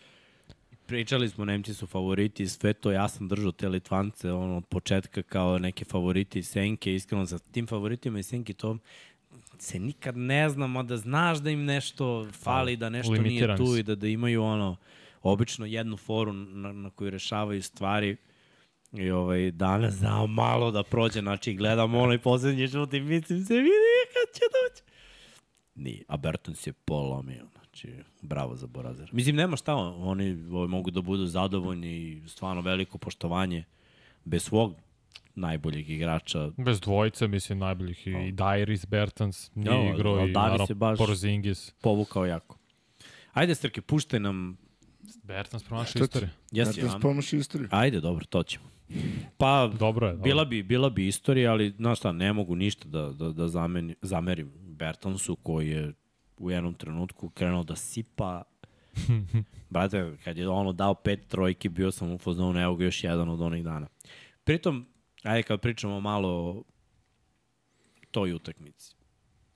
[0.85, 5.21] pričali smo, Nemci su favoriti, sve to ja sam držao te Litvance ono, od početka
[5.21, 8.77] kao neke favoriti i Senke, iskreno za tim favoritima i Senke to
[9.59, 13.65] se nikad ne znam, a da znaš da im nešto fali, da nešto nije limitirani
[13.65, 14.75] tu i da, da imaju ono,
[15.21, 18.17] obično jednu foru na, na koju rešavaju stvari
[18.93, 23.53] i ovaj, danas znao malo da prođe, znači gledam onaj poslednji šut i mislim se
[23.53, 24.90] vidi kad će doći.
[25.81, 29.09] Nije, a Bertons je polomio, znači bravo za Borazer.
[29.13, 33.63] Mislim, nema šta, oni ovaj, mogu da budu zadovoljni i stvarno veliko poštovanje
[34.25, 34.75] bez svog
[35.35, 36.51] najboljeg igrača.
[36.57, 40.97] Bez dvojice, mislim, najboljih i, i Dairis, Bertans, nije Jo, igrao ali i naravno baš-
[40.97, 41.71] Porzingis.
[41.81, 42.57] Povukao jako.
[43.33, 44.57] Ajde, Strke, puštaj nam...
[45.23, 46.29] Bertans ti- istoriju.
[46.51, 46.89] Jesi, ja?
[46.89, 47.69] spomaš istoriju.
[47.71, 48.65] Ajde, dobro, to ćemo.
[49.37, 50.13] Pa, Dobro je.
[50.13, 50.23] Dobro.
[50.23, 53.95] Bila bi, bila bi istorija, ali znaš šta, ne mogu ništa da, da, da zameni,
[54.01, 54.51] zamerim
[54.81, 55.93] Bertonsu koji je
[56.37, 58.43] u jednom trenutku krenuo da sipa.
[59.69, 63.29] Brate, kad je ono dao pet trojki, bio sam u fazonu, evo ga još jedan
[63.29, 63.87] od onih dana.
[64.43, 64.85] Pritom,
[65.23, 66.63] ajde kad pričamo malo o
[68.11, 68.95] toj utakmici.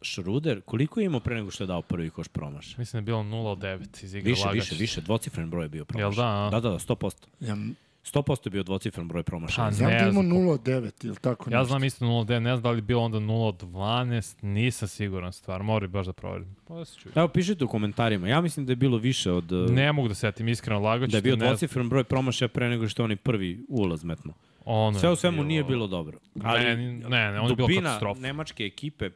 [0.01, 2.77] Šruder, koliko je imao pre nego što je dao prvi koš promaš?
[2.77, 4.55] Mislim da je bilo 0 od 9 iz igre Više, lagač.
[4.55, 6.01] više, više, dvocifren broj je bio promaš.
[6.01, 6.49] Jel da, a?
[6.49, 7.25] Da, da, da, 100%.
[7.39, 7.57] Ja,
[8.05, 9.67] 100% je bio dvocifren broj promašaja.
[9.67, 10.25] Pa, znam ne da ima znam.
[10.27, 11.65] 0,9 ili tako Ja nešto.
[11.67, 14.43] znam isto 0 od 9, ne znam da li je bilo onda 0 od 12,
[14.43, 16.55] nisam siguran stvar, mora baš da proverim.
[16.67, 16.99] Pa da se.
[17.15, 18.27] Evo, pišite u komentarima.
[18.27, 19.51] Ja mislim da je bilo više od...
[19.51, 21.09] uh, Ne mogu da setim iskreno lagač.
[21.09, 24.33] da je bio dvocifren broj promašaja pre nego što onaj prvi ulaz metno.
[24.65, 26.19] Ono Sve u svemu nije bilo dobro.
[26.43, 28.21] Ali Ne, ne, ne, on je bilo katastrofa.
[28.21, 29.09] nemačke ekipe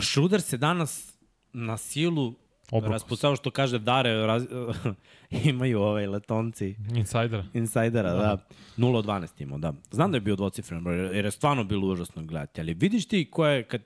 [0.00, 1.18] Šruder se danas
[1.52, 2.34] na silu
[2.70, 4.46] Obrukao raspucao što kaže Dare raz,
[5.50, 7.44] imaju ovaj letonci Insider.
[7.54, 8.46] insajdera, da.
[8.76, 9.72] 0 od 12 imao, da.
[9.90, 13.30] Znam da je bio dvocifren broj, jer je stvarno bilo užasno gledati, ali vidiš ti
[13.30, 13.82] ko je, kad,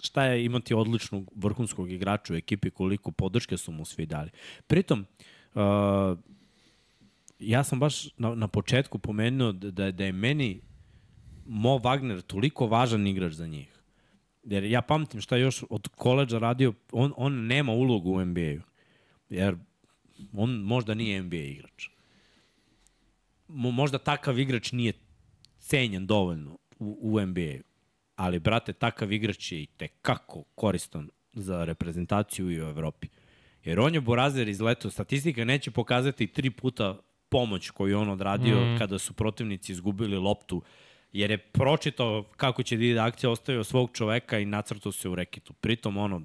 [0.00, 4.30] šta je imati odličnog vrhunskog igrača u ekipi, koliko podrške su mu svi dali.
[4.66, 5.06] Pritom,
[5.54, 5.62] uh,
[7.38, 10.60] ja sam baš na, na početku pomenuo da, da, da je meni
[11.46, 13.68] Mo Wagner toliko važan igrač za njih.
[14.44, 18.60] Jer ja pamtim šta je još od koleđa radio, on, on nema ulogu u NBA-u.
[19.30, 19.56] Jer
[20.32, 21.88] on možda nije NBA igrač.
[23.48, 24.92] Mo, možda takav igrač nije
[25.58, 27.62] cenjen dovoljno u, u NBA-u.
[28.16, 33.08] Ali, brate, takav igrač je i tekako koristan za reprezentaciju i u Evropi.
[33.64, 36.98] Jer on je Borazer izletao, statistika neće pokazati tri puta
[37.28, 38.78] pomoć koju on odradio mm.
[38.78, 40.62] kada su protivnici izgubili loptu,
[41.12, 45.14] jer je pročitao kako će da ide akcija, ostavio svog čoveka i nacrtao se u
[45.14, 45.52] rekitu.
[45.52, 46.22] Pritom, ono,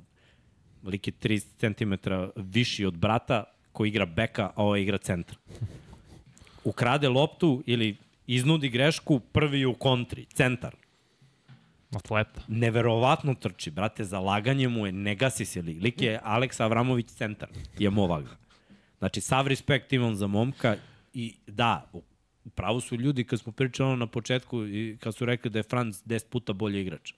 [0.84, 3.44] lik je 3 cm viši od brata
[3.78, 5.38] koji igra beka, a ovo igra centra.
[6.64, 7.98] Ukrade loptu ili
[8.28, 10.76] iznudi grešku, prvi u kontri, centar.
[11.96, 12.42] Atleta.
[12.48, 15.74] Neverovatno trči, brate, zalaganje mu je, ne gasi se li.
[15.74, 18.36] Lik je Aleksa Avramović centar, je Mo Wagner.
[19.00, 20.76] Znači, sav respekt imam za momka
[21.14, 21.92] i da,
[22.56, 26.04] pravu su ljudi kad smo pričali na početku i kad su rekli da je Franz
[26.06, 27.14] 10 puta bolji igrač.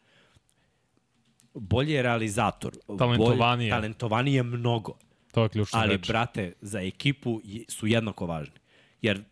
[1.53, 2.73] Bolji je realizator.
[2.97, 3.71] Talentovaniji je.
[3.71, 4.97] Bolji, talentovaniji je mnogo.
[5.31, 6.07] To je ključna Ali, reč.
[6.07, 8.55] brate, za ekipu su jednako važni.
[9.01, 9.23] Jer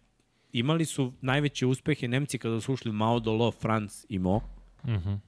[0.51, 4.35] imali su najveće uspehe Nemci kada su ušli Mao Dolo, Franz i Mo.
[4.35, 5.19] Uh -huh.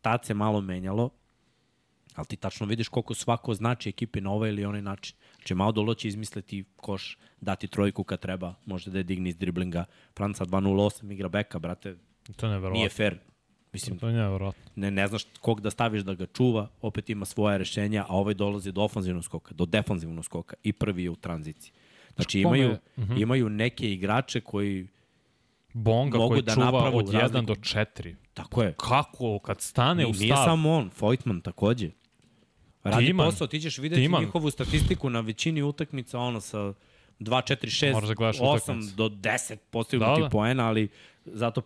[0.00, 1.10] Tad se malo menjalo,
[2.14, 5.16] ali ti tačno vidiš koliko svako znači ekipi na ovaj ili onaj način.
[5.36, 9.36] Znači, Mao Dolo će izmisliti koš, dati trojku kad treba, može da je digne iz
[9.36, 9.84] driblinga.
[10.16, 11.96] Franca 2.08 igra beka, brate,
[12.36, 12.78] To je neverovatno.
[12.78, 13.18] nije fair.
[13.72, 14.62] Mislim, To je neverovatno.
[14.76, 18.34] ne, ne znaš kog da staviš da ga čuva, opet ima svoje rešenja, a ovaj
[18.34, 21.72] dolazi do ofanzivnog skoka, do defanzivnog skoka i prvi je u tranziciji.
[22.16, 23.16] Znači Kome- imaju, Mhm.
[23.16, 24.88] imaju neke igrače koji,
[25.74, 27.46] Bonga Mogu koji da čuva od 1 razliku.
[27.46, 28.14] do 4.
[28.34, 29.38] tako je, Kako?
[29.38, 30.44] Kad stane u Nije stav.
[30.44, 31.90] samo on, Voigtman takođe.
[32.84, 33.26] Radi Timan.
[33.26, 34.20] posao, ti ćeš videti Timan.
[34.20, 36.72] njihovu statistiku na većini utakmica, ono sa
[37.18, 38.94] 2, 4, 6, Moraš da gledaš 8 utakmice.
[38.94, 40.28] do 10 postignutih Da, da, da.
[40.28, 40.88] poena, ali
[41.24, 41.62] zato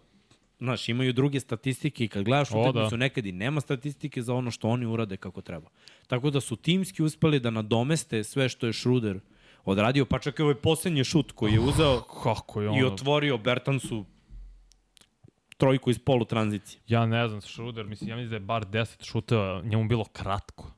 [0.63, 2.97] Znaš, imaju druge statistike i kad gledaš O, utakmicu da.
[2.97, 5.69] nekad i nema statistike za ono što oni urade kako treba.
[6.07, 9.21] Tako da su timski uspeli da nadomeste sve što je Schroeder
[9.65, 12.87] odradio, pa čak i ovaj poslednji šut koji je uzeo Kako je i ono?
[12.87, 14.05] otvorio Bertansu
[15.57, 16.81] trojku iz polu tranzicije.
[16.87, 20.73] Ja ne znam, Schroeder, mislim, ja mislim da je bar 10 šuteva, njemu bilo kratko.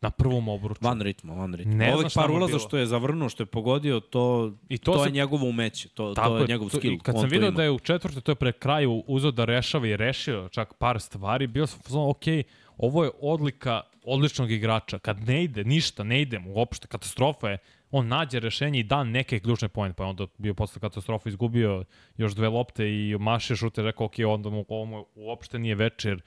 [0.00, 0.80] Na prvom obruču.
[0.82, 1.74] Van ritma, van ritma.
[1.74, 4.92] Ne Ovih šta par je ulaza što je zavrnuo, što je pogodio, to, I to,
[4.92, 6.98] to se- je njegovo umeće, to, Tako to je njegov to- skill.
[6.98, 7.50] Kad on sam ima.
[7.50, 11.00] da je u četvrte, to je pre kraju uzeo da rešava i rešio čak par
[11.00, 12.24] stvari, bio sam fazon, ok,
[12.76, 14.98] ovo je odlika odličnog igrača.
[14.98, 17.58] Kad ne ide, ništa, ne ide mu uopšte, katastrofa je,
[17.90, 21.84] on nađe rešenje i da neke ključne pojene, pa je onda bio posle katastrofa, izgubio
[22.16, 26.20] još dve lopte i maše šute, rekao, ok, onda mu ovo mu uopšte nije večer.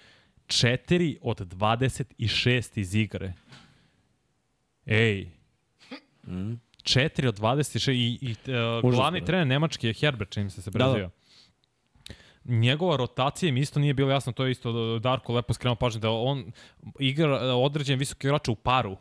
[0.50, 3.34] 4 od 26 iz igre.
[4.86, 5.40] Ej,
[6.28, 6.60] Mm.
[6.84, 8.36] 4 od 26 i, i
[8.84, 9.26] uh, glavni da.
[9.26, 10.92] trener Nemački je Herbert, čini mi se se Da, da.
[10.92, 11.10] prezio.
[12.46, 16.10] Njegova rotacija mi isto nije bilo jasno, to je isto Darko lepo skrenuo pažnju da
[16.10, 16.52] on
[17.00, 18.98] igra e, određen visoki igrač u paru.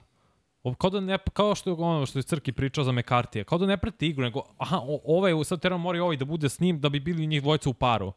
[0.78, 3.76] Kao, da ne, kao što ono što je Crki pričao za Mekartija, kao da ne
[3.76, 6.88] prati igru, nego aha, ovaj, sad treba mora i ovaj da bude s njim da
[6.88, 8.12] bi bili njih dvojica u paru.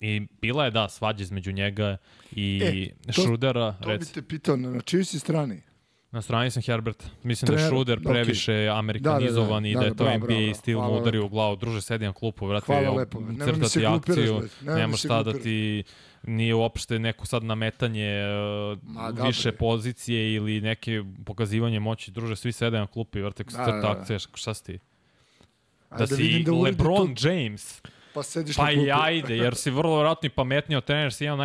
[0.00, 1.96] I bila je, da, svađa između njega
[2.32, 2.60] i
[2.98, 4.14] E, to- Šrudera, To bi reci.
[4.14, 5.62] te pitao, na, čiji si strani?
[6.10, 7.04] Na strani sam Herbert.
[7.22, 8.04] Mislim da je Trener, Šruder ok.
[8.04, 11.28] previše amerikanizovan i Da, da, da, je to bravo, NBA bravo, stil mu udari u
[11.28, 11.56] glavu.
[11.56, 15.82] Druže, sedi na klupu, vrati, Hvala lepo, crtati glupiraš, akciju, nema šta da ti
[16.22, 18.22] nije uopšte neko sad nametanje
[18.82, 22.10] Ma, uh, da, više pozicije ili neke pokazivanje moći.
[22.10, 23.90] Druže, svi sede na klupi, vrati, Da, crta da, da.
[23.90, 24.78] akcije, šta si ti?
[25.90, 27.82] Da Ajde, si da LeBron to, James.
[28.14, 28.86] Pa sediš Pa na klupi.
[28.86, 31.38] i ajde, jer si vrlo vjerojatno i pametniji od trener, si jedan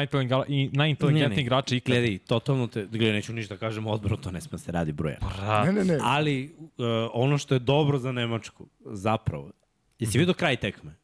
[0.73, 1.93] najinteligentniji igrač ikad.
[1.93, 5.17] Gledaj, totalno te, gledaj, neću ništa da kažem odbrano, to ne sme se radi broja.
[5.21, 5.97] Brat, Ne, ne, ne.
[6.01, 9.51] Ali uh, ono što je dobro za Nemačku, zapravo,
[9.99, 10.95] jesi vidio kraj tekme?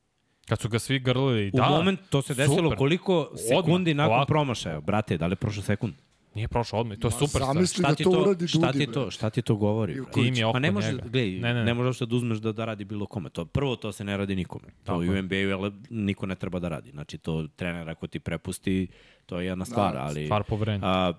[0.46, 2.78] Kad su ga svi grlili, U da, moment, to se desilo super.
[2.78, 4.28] koliko sekundi Odmah, nakon ovako.
[4.28, 4.80] promašaja.
[4.82, 5.94] Brate, da li je prošao sekund?
[6.34, 6.98] Nije prošao odmah.
[6.98, 7.44] i To je super stvar.
[7.46, 9.98] zamisli Šta da ti to to, uradi šta Dudi, ti to, šta ti to govori?
[10.14, 11.04] Tim je oko Pa ne može, njega.
[11.04, 11.66] gledaj, Ne, ne, ne, ne.
[11.66, 13.30] ne može uopšte da uzmeš da, da radi bilo kome.
[13.30, 14.68] To, prvo, to se ne radi nikome.
[14.84, 15.22] To u je.
[15.22, 16.92] NBA-u ale niko ne treba da radi.
[16.92, 18.88] Znači, to trener ako ti prepusti,
[19.26, 20.26] to je jedna stvar, ali...
[20.26, 20.44] Stvar.
[20.82, 21.14] A,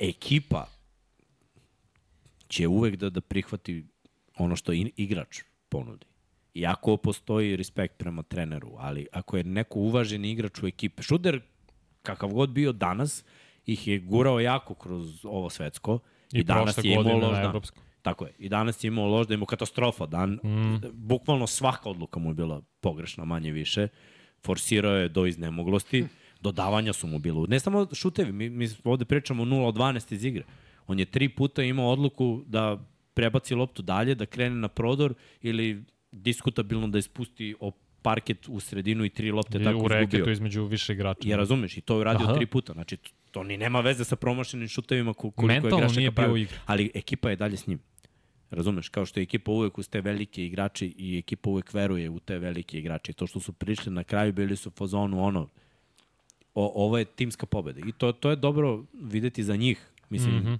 [0.00, 0.66] ekipa
[2.48, 3.84] će uvek da, da prihvati
[4.36, 6.06] ono što i- igrač ponudi.
[6.54, 11.40] Iako postoji respekt prema treneru, ali ako je neko uvaženi igrač u ekipe, Šuder,
[12.02, 13.24] kakav god bio danas,
[13.66, 15.98] ih je gurao jako kroz ovo svetsko
[16.32, 17.60] i, I danas je imao na dan.
[18.02, 18.32] Tako je.
[18.38, 20.30] I danas je imao loš da imao katastrofa dan.
[20.30, 20.76] Mm.
[20.92, 23.88] Bukvalno svaka odluka mu je bila pogrešna, manje više.
[24.42, 26.06] Forsirao je do iznemoglosti.
[26.40, 27.46] Dodavanja su mu bilo.
[27.46, 30.44] Ne samo šutevi, mi, mi ovde pričamo 0 od 12 iz igre.
[30.86, 32.78] On je tri puta imao odluku da
[33.14, 37.70] prebaci loptu dalje, da krene na prodor ili diskutabilno da ispusti o
[38.02, 39.98] parket u sredinu i tri lopte I tako u izgubio.
[39.98, 41.28] reketu između više igrača.
[41.28, 42.34] Ja razumeš, i to je uradio Aha.
[42.34, 42.72] tri puta.
[42.72, 42.96] Znači,
[43.34, 46.56] to, ni nema veze sa promašenim šutevima ko- koliko Mentalno je grešaka nije bio igri.
[46.66, 47.80] Ali ekipa je dalje s njim.
[48.50, 52.20] Razumeš, kao što je ekipa uvek uz te velike igrače i ekipa uvek veruje u
[52.20, 53.12] te velike igrače.
[53.12, 55.48] To što su prišli na kraju, bili su u fazonu ono,
[56.54, 57.80] o, ovo je timska pobeda.
[57.88, 60.46] I to, to je dobro videti za njih, mislim, mm.
[60.46, 60.58] -hmm.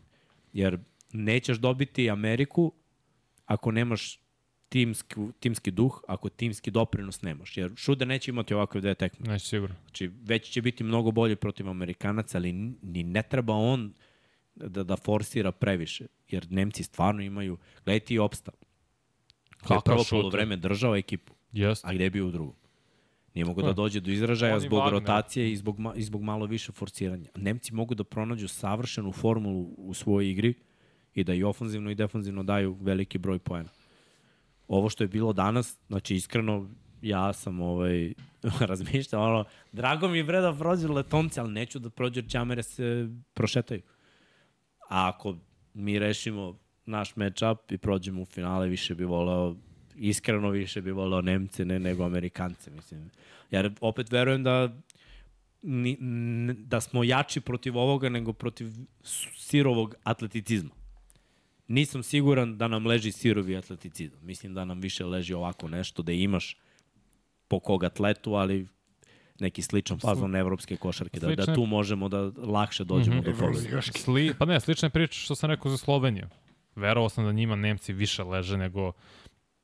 [0.52, 0.78] jer
[1.12, 2.72] nećeš dobiti Ameriku
[3.46, 4.18] ako nemaš
[4.74, 7.56] timski, timski duh, ako timski doprinos nemaš.
[7.56, 9.28] Jer Šuder neće imati ovakve dve tekme.
[9.28, 9.76] Neće sigurno.
[9.82, 13.94] Znači, već će biti mnogo bolji protiv Amerikanaca, ali ni- ne treba on
[14.54, 16.06] da, da forsira previše.
[16.28, 17.56] Jer Nemci stvarno imaju...
[17.84, 18.52] Gledaj ti opsta.
[19.56, 21.88] Kako je prvo polovreme držao ekipu, Jeste.
[21.88, 22.54] a gde je bio u drugom?
[23.34, 23.72] Nije mogu da Da.
[23.72, 24.90] dođe do izražaja On i zbog Wagner.
[24.90, 27.28] rotacije i zbog, ma, i zbog malo više forsiranja.
[27.36, 30.54] Nemci mogu da pronađu savršenu formulu u svojoj igri
[31.14, 33.68] i da i ofanzivno i defanzivno daju veliki broj poena.
[34.68, 36.68] Ovo što je bilo danas, znači iskreno,
[37.02, 38.14] ja sam ovaj,
[38.70, 42.62] razmišljao, ono, drago mi je bre da prođu letonci, ali neću da prođu jer Ćamere
[42.62, 43.82] se prošetaju.
[44.88, 45.36] A ako
[45.74, 49.56] mi rešimo naš matchup i prođemo u finale, više bi voleo,
[49.94, 53.10] iskreno više bi voleo Nemce ne, nego Amerikance, mislim.
[53.50, 54.72] Jer opet verujem da
[55.62, 55.96] ni,
[56.58, 58.68] da smo jači protiv ovoga nego protiv
[59.36, 60.70] sirovog atleticizma.
[61.68, 64.20] Nisam siguran da nam leži sirovi atleticizam.
[64.22, 66.56] Mislim da nam više leži ovako nešto, da imaš
[67.48, 68.66] po kog atletu, ali
[69.40, 73.24] neki sličan fazon evropske košarke, da, da Slične- tu možemo da lakše dođemo mm -hmm.
[73.24, 73.30] do.
[73.30, 74.00] Evroligaški.
[74.00, 76.28] Sli, pa ne, slična priča što sam rekao za Sloveniju.
[76.76, 78.92] Verovao sam da njima Nemci više leže nego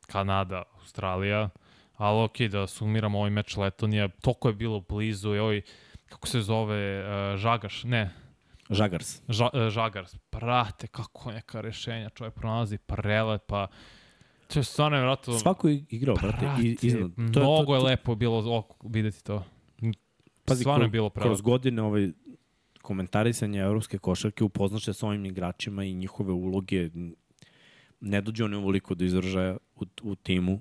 [0.07, 1.49] Kanada, Australija,
[1.97, 5.63] ali okej, da sumiramo ovaj meč Letonija, toliko je bilo blizu i ovaj,
[6.09, 8.11] kako se zove, uh, Žagaš, ne,
[8.71, 9.23] Žagars.
[9.29, 13.67] Ža, uh, Žagars, prate, kako neka rešenja čovjek pronalazi, prelepa,
[14.53, 15.39] to je stvarno nevjerojatno.
[15.39, 17.11] Svako je igrao, brate, i, iznad.
[17.35, 19.45] To, mnogo je lepo bilo oko, videti to.
[20.45, 21.29] Pazi, stvarno je kroz- bilo pravo.
[21.29, 22.11] Kroz godine ovaj,
[22.83, 26.91] komentarisanja evropske košarke upoznaš se s ovim igračima i njihove uloge.
[28.01, 30.61] Ne dođe oni ovoliko do izražaja u, u timu,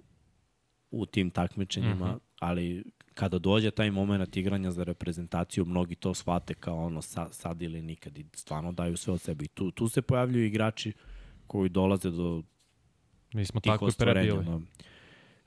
[0.92, 2.10] u tim takmičenjima, mm.
[2.10, 2.20] -hmm.
[2.40, 2.84] ali
[3.20, 7.82] kada dođe taj moment igranja za reprezentaciju, mnogi to shvate kao ono sa, sad ili
[7.82, 9.46] nikad i stvarno daju sve od sebe.
[9.46, 10.94] I tu, tu se pojavljuju igrači
[11.48, 12.44] koji dolaze do
[13.34, 14.42] Mi smo tih tako ostvarenja.
[14.42, 14.62] No.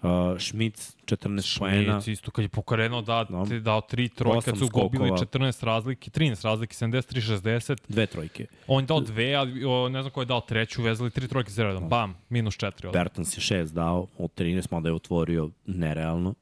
[0.02, 2.00] Uh, Šmic, 14 poena.
[2.00, 3.44] Šmic isto kad je pokrenuo da, No.
[3.44, 3.60] no.
[3.60, 5.08] dao tri trojke, kad su skokova.
[5.08, 7.76] 14 razlike, 13 razlike, 73-60.
[7.88, 8.46] Dve trojke.
[8.66, 11.50] On je dao dve, ali o, ne znam ko je dao treću, vezali tri trojke
[11.50, 11.88] za redom.
[11.88, 12.88] Bam, minus četiri.
[12.88, 13.04] odmah.
[13.04, 16.34] Bertans je šest dao od 13, mada je otvorio nerealno.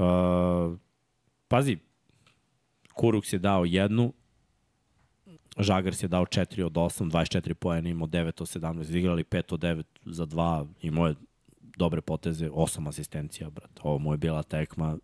[0.00, 0.78] Uh,
[1.48, 1.78] pazi,
[2.94, 4.12] Kuruks je dao jednu,
[5.58, 9.60] Žagars je dao 4 od 8, 24 poena, imao 9 od 17, igrali 5 od
[9.60, 11.14] 9 za 2, imao je
[11.76, 13.80] dobre poteze, 8 asistencija, brat.
[13.82, 14.98] Ovo mu je bila tekma.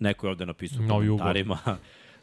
[0.00, 1.58] Neko je ovde napisao u komentarima,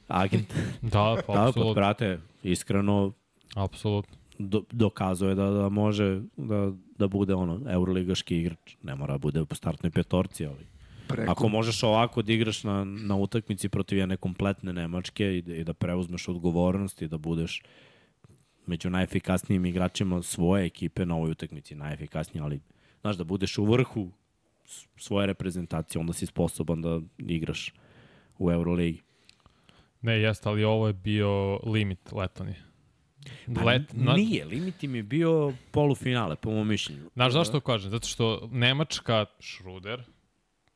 [0.08, 0.54] agent.
[0.82, 1.74] Da, pa, da, pa, apsolutno.
[1.74, 3.12] brate, iskreno,
[3.56, 4.18] Apsolutno.
[4.40, 8.76] do, dokazuje da, da može da, da bude ono, euroligaški igrač.
[8.84, 10.73] Ne mora da bude po startnoj petorci, ali
[11.08, 15.56] Preko, ako možeš ovako da igraš na, na utakmici protiv jedne kompletne Nemačke i da,
[15.56, 17.62] i da preuzmeš odgovornost i da budeš
[18.66, 22.60] među najefikasnijim igračima svoje ekipe na ovoj utakmici, najefikasniji, ali
[23.02, 24.12] znaš, da budeš u vrhu
[24.98, 27.74] svoje reprezentacije, onda si sposoban da igraš
[28.38, 29.02] u Euroligi.
[30.02, 32.64] Ne, jeste, ali ovo je bio limit Letonije.
[33.56, 37.10] Pa Let, na, Nije, limit im je bio polufinale, po mom mišljenju.
[37.14, 37.92] Znaš zašto kažem?
[37.92, 40.04] Zato što Nemačka, Šruder,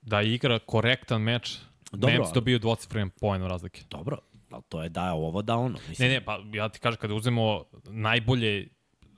[0.08, 1.58] da igra korektan meč,
[1.92, 3.82] Dobro, Nemci dobiju dvocifren poen razlike.
[3.90, 4.18] Dobro,
[4.50, 5.78] ali to je da ovo, da ono.
[5.90, 8.68] Mislim, Ne, ne, pa ja ti kažem, kada uzmemo najbolje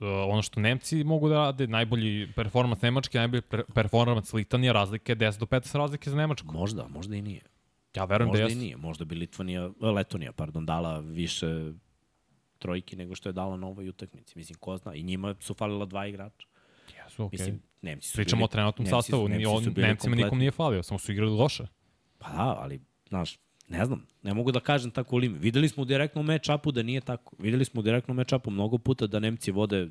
[0.00, 5.14] uh, ono što Nemci mogu da rade, najbolji performans Nemačke, najbolji per performans Litanije, razlike
[5.14, 6.52] 10 do 15 razlike za Nemačku.
[6.52, 7.42] Možda, možda i nije.
[7.96, 8.76] Ja verujem da Možda i nije.
[8.76, 11.72] Možda bi Litvanija, e, Letonija, pardon, dala više
[12.58, 14.38] trojki nego što je dala na ovoj utakmici.
[14.38, 14.94] Mislim, ko zna.
[14.94, 16.46] I njima su falila dva igrača.
[17.10, 17.38] Jesu, okej.
[17.38, 20.10] Mislim, Nemci su Pričamo bili, o trenutnom Nemci su- sastavu, Nemci su on, bili Nemcima
[20.16, 20.38] nikom kompletni.
[20.38, 21.66] nije falio, samo su igrali loše.
[22.18, 23.38] Pa da, ali, znaš,
[23.68, 25.36] ne znam, ne mogu da kažem tako lim.
[25.40, 27.36] Videli smo u direktnom match-upu da nije tako.
[27.38, 29.88] Videli smo u direktnom match-upu mnogo puta da Nemci vode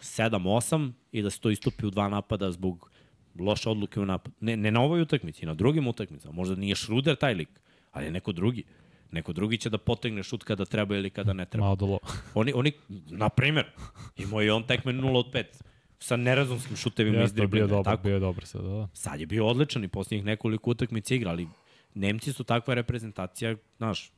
[0.00, 2.90] 7-8 i da se to istupi u dva napada zbog
[3.38, 4.32] loše odluke u napad.
[4.40, 6.34] Ne, ne na ovoj utakmici, na drugim utakmicama.
[6.34, 7.48] Možda nije Šruder taj lik,
[7.92, 8.64] ali je neko drugi.
[9.10, 11.64] Neko drugi će da potegne šut kada treba ili kada ne treba.
[11.64, 11.98] Malo dolo.
[12.34, 12.72] Oni, oni
[13.10, 13.64] na primer,
[14.16, 15.44] imao je on tekme 0 od 5
[16.00, 17.66] sa nerazumskim šutevima iz Jeste, bio driblinga.
[17.66, 18.02] dobar, Tako?
[18.02, 18.88] bio je dobar sad, da, da.
[18.92, 21.48] Sad je bio odličan i posljednjih nekoliko utakmica igra, ali
[21.94, 24.12] Nemci su takva reprezentacija, znaš,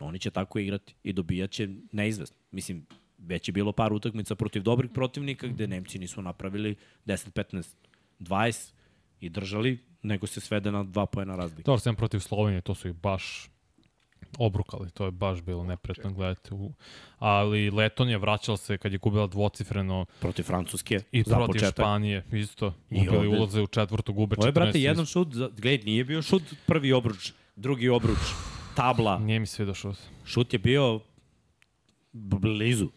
[0.00, 2.36] oni će tako igrati i dobijat će neizvesno.
[2.50, 2.86] Mislim,
[3.18, 6.76] već je bilo par utakmica protiv dobrih protivnika gde Nemci nisu napravili
[7.06, 7.74] 10, 15,
[8.20, 8.72] 20
[9.20, 11.62] i držali, nego se svede na dva pojena razlike.
[11.62, 13.50] Dobro, sem protiv Slovenije, to su ih baš
[14.38, 16.54] obrukali, to je baš bilo nepretno gledati.
[16.54, 16.72] U...
[17.18, 21.72] Ali Letonija vraćala se kad je gubila dvocifreno Protiv Francuske, i za protiv početak.
[21.74, 22.74] Španije, isto.
[22.90, 24.38] I Gubili ulaze u četvrtu, gube 14.
[24.38, 28.18] Ovo je, brate, jedan šut, za, gledaj, nije bio šut prvi obruč, drugi obruč,
[28.74, 29.18] tabla.
[29.18, 29.96] Nije mi svidio šut.
[30.24, 31.00] Šut je bio
[32.12, 32.88] blizu.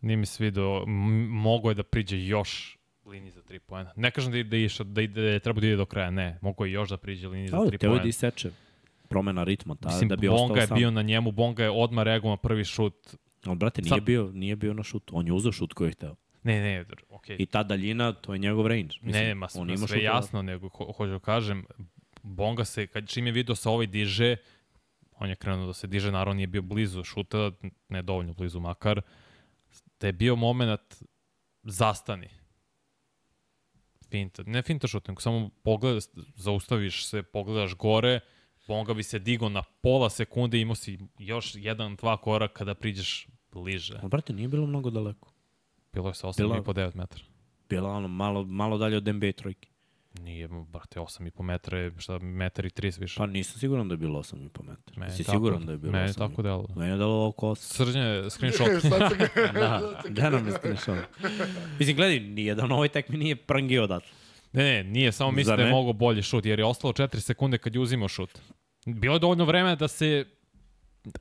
[0.00, 0.82] Nije mi svidio.
[0.82, 0.92] M-
[1.28, 3.92] Mogo je da priđe još liniji za tri poena.
[3.96, 6.38] Ne kažem da, ide, iša, da, ide, da je treba da ide do kraja, ne.
[6.42, 8.02] Mogo je još da priđe liniji za Da, tri teo je poena.
[8.02, 8.50] da iseče
[9.08, 10.76] promena ritma, ta, Mislim, da bi Bonga ostao je sam.
[10.76, 13.14] bio na njemu, Bonga je odmah reagovao na prvi šut.
[13.46, 15.16] On, brate, nije, Sad- bio, nije bio na šutu.
[15.16, 16.16] On je uzeo šut koji je hteo.
[16.42, 17.36] Ne, ne, okej.
[17.38, 18.94] I ta daljina, to je njegov range.
[19.02, 21.64] Mislim, Ne, ma, on on ima sve jasno, nego ho, hoću da kažem,
[22.22, 24.36] Bonga se, kad čim je vidio sa ovaj diže,
[25.12, 27.50] on je krenuo da se diže, naravno nije bio blizu šuta,
[27.88, 29.00] ne dovoljno blizu makar,
[30.00, 31.02] da je bio moment
[31.62, 32.28] zastani.
[34.10, 36.00] Finta, ne finta šut, nego samo pogleda,
[36.34, 38.20] zaustaviš se, pogledaš gore,
[38.68, 42.74] Bonga bi se digo na pola sekunde i imao si još jedan, dva koraka da
[42.74, 44.00] priđeš bliže.
[44.02, 45.32] On, brate, nije bilo mnogo daleko.
[45.92, 47.24] Bilo je sa Bila- 8,5 9 metara.
[47.68, 49.68] Bilo ono malo, malo dalje od NBA trojke.
[50.14, 53.14] Nije, brate, 8,5 metra je, šta, metar i 30 više.
[53.16, 54.96] Pa nisam siguran da je bilo 8,5 metara.
[54.96, 56.14] Meni Si tako- siguran da je bilo Meni 8,5?
[56.18, 56.66] tako delo.
[56.76, 57.56] Meni je dalo oko 8.
[57.76, 58.66] Srđanje, screenshot.
[58.82, 59.52] Sad sam ga...
[59.60, 59.92] da,
[60.22, 60.98] da nam je screenshot.
[61.78, 64.10] Mislim, gledaj, nijedan ovoj tekmi nije prangio odatle.
[64.52, 65.74] Ne, ne, nije, samo mislim da je ne?
[65.74, 68.38] mogao bolje šut, jer je ostalo 4 sekunde kad je uzimao šut.
[68.86, 70.24] Bilo je dovoljno vremena da se,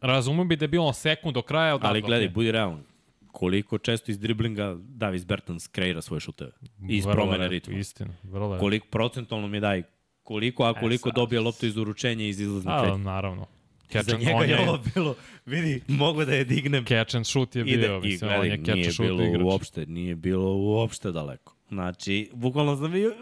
[0.01, 1.75] razumem bi da je bilo sekund do kraja.
[1.75, 2.83] Od Ali gledaj, budi realan.
[3.31, 6.51] Koliko često iz driblinga Davis Bertans kreira svoje šuteve.
[6.89, 7.73] Iz Vrlo promene ritma.
[7.73, 8.59] Istina, vrlo lepo.
[8.59, 9.83] Koliko procentualno mi daj
[10.23, 11.15] koliko, a koliko sad.
[11.15, 12.97] dobije loptu iz uručenja iz izlazne A, kretnje.
[12.97, 13.45] naravno.
[13.81, 15.15] Za Catch and, njega je je, ovo bilo,
[15.45, 16.85] vidi, mogu da je dignem.
[16.85, 19.43] catch and shoot je Ide, bio, i mislim, on je catch and shoot bilo igrač.
[19.43, 21.55] uopšte, nije bilo uopšte daleko.
[21.69, 23.13] Znači, bukvalno sam bio,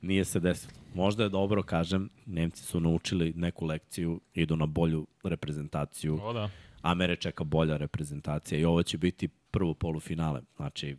[0.00, 0.72] nije se desilo.
[0.94, 6.18] Možda je dobro, kažem, Nemci su naučili neku lekciju, idu na bolju reprezentaciju.
[6.22, 6.50] O, da.
[6.82, 10.40] Amere čeka bolja reprezentacija i ovo će biti prvo polufinale.
[10.56, 10.96] Znači,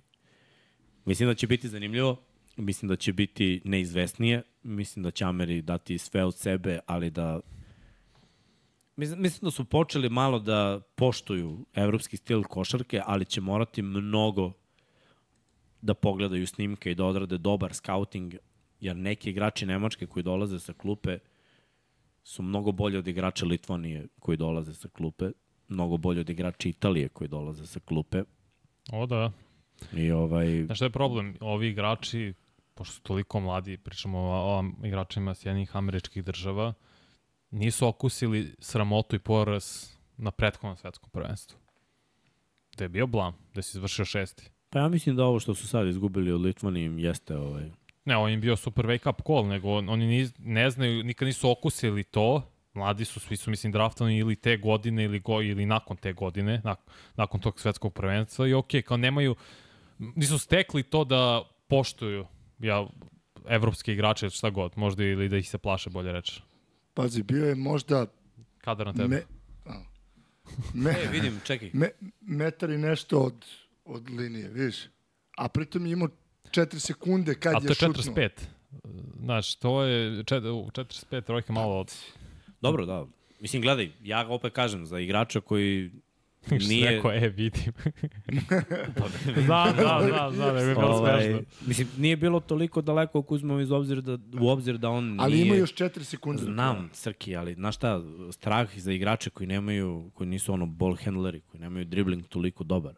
[1.05, 2.23] mislim da će biti zanimljivo,
[2.57, 7.39] mislim da će biti neizvesnije, mislim da će Ameri dati sve od sebe, ali da
[8.95, 14.51] Mislim, mislim da su počeli malo da poštuju evropski stil košarke, ali će morati mnogo
[15.83, 18.35] da pogledaju snimke i da odrade dobar scouting,
[18.79, 21.19] jer neki igrači Nemačke koji dolaze sa klupe
[22.23, 25.31] su mnogo bolji od igrača Litvanije koji dolaze sa klupe,
[25.67, 28.23] mnogo bolji od igrača Italije koji dolaze sa klupe.
[28.91, 29.31] O, da.
[29.93, 31.35] I ovaj, Znaš šta je problem?
[31.39, 32.33] Ovi igrači,
[32.73, 36.73] pošto su toliko mladi, pričamo o, o igračima Sjednih američkih država,
[37.51, 41.59] nisu okusili sramotu i poraz na prethodnom svetskom prvenstvu.
[42.77, 44.52] Da je bio blam, da si izvršio šesti.
[44.73, 47.69] Pa ja mislim da ovo što su sad izgubili od Litvanije im jeste ovaj,
[48.05, 51.25] Ne, on im bio super wake up call, nego on, oni ni, ne znaju, nikad
[51.25, 55.65] nisu okusili to, mladi su, svi su, mislim, draftovani ili te godine ili, go, ili
[55.65, 56.79] nakon te godine, nak,
[57.15, 59.35] nakon tog svetskog prvenstva i okej, okay, kao nemaju,
[59.99, 62.25] nisu stekli to da poštuju
[62.59, 62.87] ja,
[63.47, 66.41] evropske igrače, šta god, možda ili da ih se plaše, bolje reći.
[66.93, 68.05] Pazi, bio je možda
[68.57, 69.07] Kadar na tebe.
[69.07, 69.23] me,
[70.73, 71.69] me, E, vidim, čekaj.
[71.73, 71.89] me,
[72.21, 73.45] metar i nešto od,
[73.85, 74.75] od linije, vidiš?
[75.37, 76.07] A pritom je imao
[76.51, 78.15] 4 sekunde kad A to je je šutnuo.
[78.15, 78.29] 45.
[79.23, 81.93] Znaš, to je čet, u, 45 trojke malo od...
[82.61, 83.05] Dobro, da.
[83.39, 85.91] Mislim, gledaj, ja opet kažem, za igrača koji
[86.69, 86.91] Nije...
[86.91, 87.73] Rekao, e, vidim.
[89.45, 91.41] znam, znam, znam, znam, ne bi bilo ovaj, smešno.
[91.67, 95.33] mislim, nije bilo toliko daleko ako uzmemo iz obzira da, u obzir da on Ali
[95.33, 95.45] nije...
[95.45, 96.43] ima još 4 sekunde.
[96.43, 101.41] Znam, Srki, ali znaš šta, strah za igrače koji nemaju, koji nisu ono ball handleri,
[101.41, 102.93] koji nemaju dribling toliko dobar,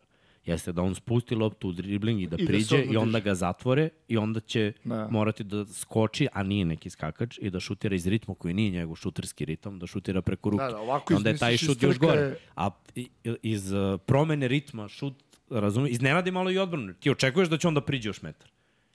[0.45, 3.19] jeste da on spusti loptu u dribling i da I da priđe odmah i onda
[3.19, 5.07] ga zatvore i onda će Da.
[5.11, 8.95] morati da skoči, a nije neki skakač i da šutira iz ritma koji nije njegov
[8.95, 10.63] šuterski ritam, da šutira preko ruke.
[10.63, 12.35] Da, da, ovako I onda je taj šut još gore.
[12.55, 12.69] A
[13.41, 15.13] iz uh, promene ritma šut,
[15.49, 16.93] razumiješ, iznenadi malo i odbranu.
[16.93, 18.49] Ti očekuješ da će on da priđe još metar.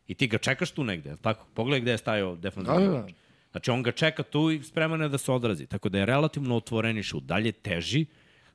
[0.07, 1.47] I ti ga čekaš tu negde, tako?
[1.55, 3.07] Pogledaj gde je stajao defensivni Da, da, da.
[3.51, 5.67] Znači, on ga čeka tu i spreman je da se odrazi.
[5.67, 7.25] Tako da je relativno otvoreni šut.
[7.25, 8.07] Dalje teži,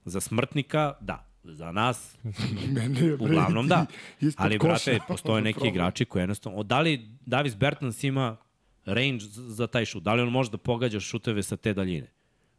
[0.05, 1.24] za smrtnika, da.
[1.53, 2.17] Za nas,
[2.75, 3.85] Meni je, uglavnom da.
[4.37, 5.73] Ali, brate, postoje neki Problem.
[5.73, 6.63] igrači koji jednostavno...
[6.63, 8.37] Da li Davis Bertans ima
[8.85, 10.03] range za taj šut?
[10.03, 12.11] Da li on može da pogađa šuteve sa te daljine?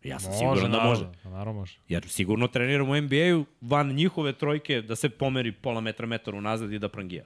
[0.05, 1.05] Ja sam siguran da može.
[1.05, 1.79] naravno, Naravno može.
[1.89, 6.73] Jer sigurno treniramo u NBA-u van njihove trojke da se pomeri pola metra, metar unazad
[6.73, 7.25] i da prangija.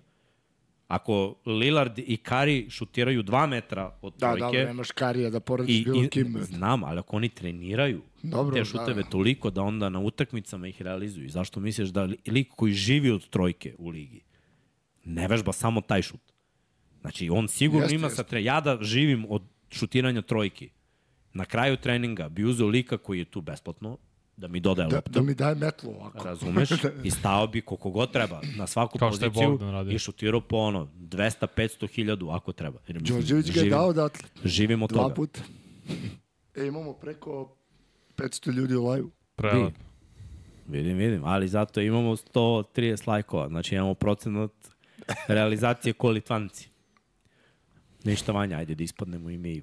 [0.90, 5.76] Ako Lillard i Kari šutiraju 2 metra od Da, trojke, da, nemaš karija da poradiš
[5.76, 6.36] I, bilo i, kim.
[6.40, 9.08] znam, ali ako oni treniraju Dobro, te da, šuteve da.
[9.08, 11.28] toliko da onda na utakmicama ih realizuju.
[11.28, 14.20] Zašto misliš da li- lik koji živi od trojke u ligi
[15.04, 16.20] ne vežba samo taj šut?
[17.00, 18.16] Znači, on sigurno Jeste, ima jeste.
[18.16, 18.44] sa tre...
[18.44, 20.70] Ja da živim od šutiranja trojki,
[21.32, 23.98] na kraju treninga bi uzeo lika koji je tu besplatno,
[24.40, 26.24] da mi dodaje Da, loptu, da mi daje metlu ovako.
[26.24, 26.68] razumeš,
[27.04, 29.92] i stao bi koliko god treba na svaku Kao što je poziciju Bogdan radio.
[29.92, 32.78] i šutirao po ono 200, 500, 1000 ako treba.
[32.86, 34.28] Jer, Đorđević ga je dao odatle.
[34.44, 35.14] Živim od Dva toga.
[35.14, 35.40] puta.
[36.56, 37.56] E, imamo preko
[38.16, 39.08] 500 ljudi u live.
[39.36, 39.74] Prelep.
[40.68, 44.50] Vidim, vidim, ali zato imamo 130 lajkova, znači imamo procenat
[45.28, 46.68] realizacije ko Litvanci.
[48.04, 49.62] Ništa manje, ajde da ispadnemo i mi.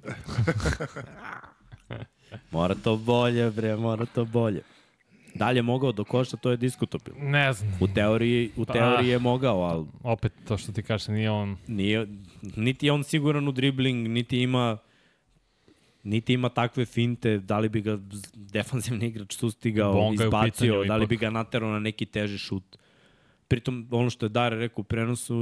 [2.50, 4.62] mora to bolje, bre, mora to bolje.
[5.34, 7.30] Da li je mogao do koša, to je diskutabilno.
[7.30, 7.78] Ne znam.
[7.80, 11.56] U teoriji, u teoriji je mogao, ali Opet to što ti kažeš, nije on...
[11.66, 12.06] nije,
[12.56, 14.78] niti je on siguran u dribling, niti ima
[16.02, 17.98] niti ima takve finte, da li bi ga
[18.34, 22.78] defanzivni igrač sustigao, Bonga izbacio, da li bi ga naterao na neki teži šut.
[23.48, 25.36] Pritom, ono što je Dare rekao u prenosu,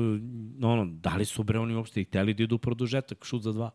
[0.62, 3.70] ono, da li su bre oni uopšte hteli da idu u produžetak, šut za dva.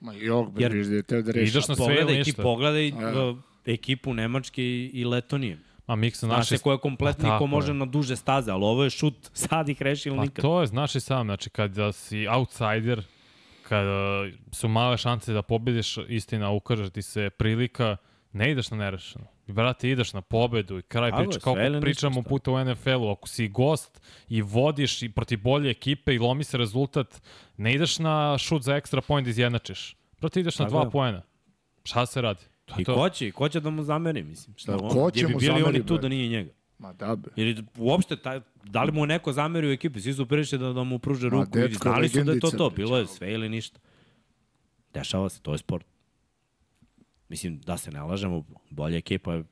[0.00, 1.50] Ma jok, bre, Jer- vidiš da je teo da reši.
[1.50, 2.42] Ideš na sve ili Pogledaj, ti ništa.
[2.42, 5.58] pogledaj A, uh, ekipu Nemačke i, i Letonije.
[5.86, 6.48] A miksa Znaš naši...
[6.48, 7.74] se ko je kompletni Pa ko može je.
[7.74, 9.14] na duže staze, ali ovo je šut,
[9.46, 10.42] sad ih reši ili Pa nikad.
[10.42, 13.02] to je, znaš i sam, znači kada si outsider,
[13.62, 17.96] kada su male šanse da pobediš, istina, ukaže ti se prilika,
[18.32, 19.24] ne ideš na nerešeno.
[19.46, 23.08] I brate, ideš na pobedu i kraj Tako je, priča, kao pričamo puta u NFL-u,
[23.10, 27.22] ako si gost i vodiš i protiv bolje ekipe i lomi se rezultat,
[27.56, 29.96] ne ideš na šut za ekstra point da izjednačiš.
[30.20, 30.90] Brate, ideš na Tako dva je.
[30.90, 31.22] poena.
[31.84, 32.40] Šta se radi?
[32.64, 32.94] To I to.
[32.94, 34.56] ko će, ko će da mu zameri, mislim.
[34.56, 36.02] Šta, Ma on, ko će bi mu bili zameri, oni tu bre?
[36.02, 36.50] da nije njega?
[36.78, 37.32] Ma da, bre.
[37.36, 40.00] Ili uopšte, taj, da li mu neko zameri u ekipi?
[40.00, 42.40] Svi su prišli da, da mu pruže Ma, ruku i dečko, znali su da je
[42.40, 42.70] to to.
[42.70, 43.78] Bilo je sve ili ništa.
[44.94, 45.86] Dešava se, to je sport.
[47.28, 49.44] Mislim, da se ne lažemo, bolja ekipa je,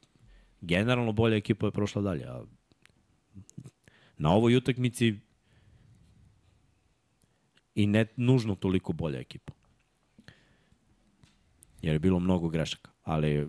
[0.60, 2.24] generalno bolja ekipa je prošla dalje.
[2.24, 2.44] A
[4.18, 5.14] na ovoj utakmici
[7.74, 9.52] i ne nužno toliko bolja ekipa.
[11.82, 12.90] Jer je bilo mnogo grešaka.
[13.02, 13.48] Ali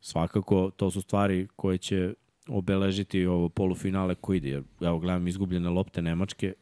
[0.00, 2.14] svakako to su stvari koje će
[2.48, 4.48] obeležiti ovo polufinale koji ide.
[4.48, 6.54] Jer, evo, gledam izgubljene lopte Nemačke.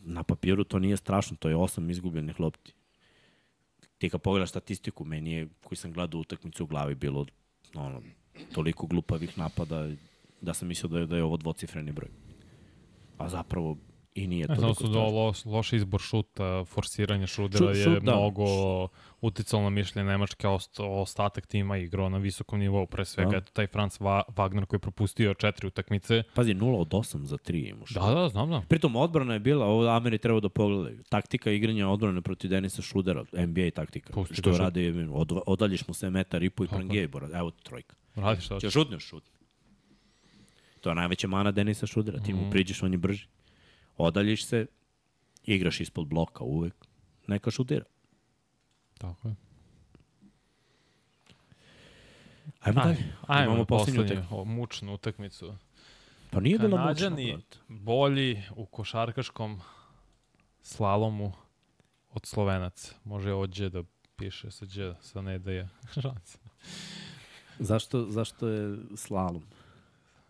[0.00, 2.72] Na papiru to nije strašno, to je osam izgubljenih lopti.
[3.98, 7.26] Ti kad pogledaš statistiku, meni je, koji sam gledao utakmicu u glavi, bilo
[7.74, 8.02] ono,
[8.52, 9.88] toliko glupavih napada
[10.40, 12.10] da sam mislio da je, da je ovo dvocifreni broj.
[13.18, 13.76] A zapravo
[14.18, 15.08] i nije su do strašno.
[15.10, 18.12] loš, loš izbor šuta, forsiranje šudera Šut- je šut, da.
[18.12, 18.44] mnogo
[19.20, 23.36] uticalo na mišljenje Nemačke, ost, ostatak tima igrao na visokom nivou, pre svega Da.
[23.36, 26.22] eto taj Franz Va Wagner koji je propustio četiri utakmice.
[26.34, 27.90] Pazi, 0 od 8 za 3 imaš.
[27.90, 28.62] Da, da, znam, znam.
[28.64, 33.24] Pritom odbrana je bila, ovo Ameri treba da pogledaju, taktika igranja odbrane protiv Denisa Šudera,
[33.34, 34.12] NBA taktika.
[34.12, 34.60] Pusti što šut.
[34.60, 36.78] radi, od, odaljiš mu se metar i po i Tako je.
[36.78, 37.28] prangije, bora.
[37.34, 37.94] Evo trojka.
[38.14, 38.70] Radi šta Će hoće.
[38.70, 39.24] šutneš šut.
[40.80, 42.18] To je najveća mana Denisa Šudera.
[42.18, 43.26] Ti mu priđeš, on je brži.
[43.98, 44.66] Odaljiš se,
[45.44, 46.74] igraš ispod bloka uvek.
[47.26, 47.84] Neka šutira.
[48.98, 49.34] Tako je.
[52.60, 53.04] Ajmo Aj, dalje.
[53.26, 54.44] ajmo Imamo poslednju utakmicu.
[54.44, 55.54] mučnu utakmicu.
[56.30, 57.10] Pa nije bila mučna.
[57.68, 59.60] Bolji u košarkaškom
[60.62, 61.32] slalomu
[62.10, 62.94] od Slovenaca.
[63.04, 63.82] Može ođe da
[64.16, 64.66] piše sa
[65.00, 65.68] sa ne da je.
[67.58, 69.44] Zašto, zašto je slalom?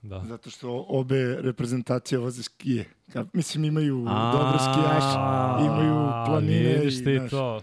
[0.03, 0.25] Da.
[0.25, 2.85] Zato što obe reprezentacije voze skije.
[3.13, 5.19] Ka, mislim, imaju A, dobro skijaše,
[5.67, 5.95] imaju
[6.27, 7.61] planine Vidiš i, ti znaš, to.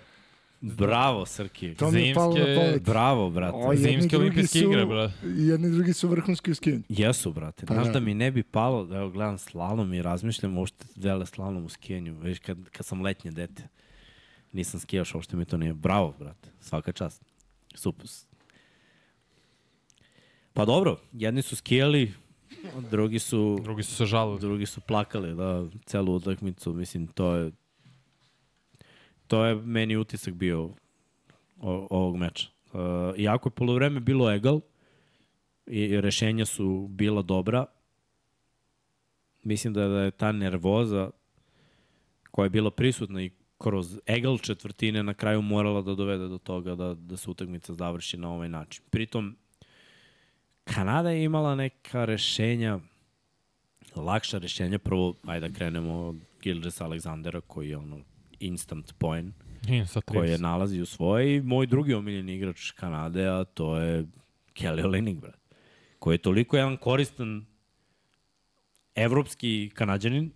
[0.61, 1.75] Bravo, Srki.
[1.75, 2.83] To mi je palo na Zimske- pamet.
[2.83, 3.57] Bravo, brate.
[3.57, 5.11] O, Zimske olimpijske su- igre, bra.
[5.37, 6.81] I jedni i drugi su vrhunski u skijanju.
[6.89, 7.65] Jesu, brate.
[7.65, 7.91] Pa Znaš da.
[7.91, 11.69] da mi ne bi palo, da evo gledam slalom i razmišljam uopšte vele slalom u
[11.69, 12.13] skijanju.
[12.15, 13.63] Već kad, kad sam letnje dete,
[14.51, 15.73] nisam skijaš, uopšte mi to nije.
[15.73, 16.49] Bravo, brate.
[16.59, 17.23] Svaka čast.
[17.75, 18.05] Super.
[20.53, 22.13] Pa dobro, jedni su skijali,
[22.91, 24.39] drugi su Drugi su se žalili.
[24.39, 27.51] drugi su plakali da celu utakmicu, mislim to je
[29.27, 30.63] to je meni utisak bio
[31.61, 32.47] o, ovog meča.
[32.73, 32.79] Uh,
[33.17, 34.61] iako je polovreme bilo egal
[35.67, 37.65] i, i rešenja su bila dobra,
[39.43, 41.09] mislim da, da je ta nervoza
[42.31, 46.75] koja je bila prisutna i kroz egal četvrtine na kraju morala da dovede do toga
[46.75, 48.83] da, da se utakmica završi na ovaj način.
[48.89, 49.35] Pritom,
[50.65, 52.79] Kanada je imala neka rešenja
[53.95, 54.79] lakša rešenja.
[54.79, 57.99] Prvo, ajde da krenemo od Gilgis Aleksandera koji je ono
[58.39, 59.35] instant point
[59.87, 60.41] sa koji je 30.
[60.41, 64.05] nalazi u svoje i moj drugi omiljeni igrač Kanade, a to je
[64.53, 65.39] Kelly Olynyk, brat.
[65.99, 67.45] Koji je toliko jedan koristan
[68.95, 70.31] evropski kanadjanin,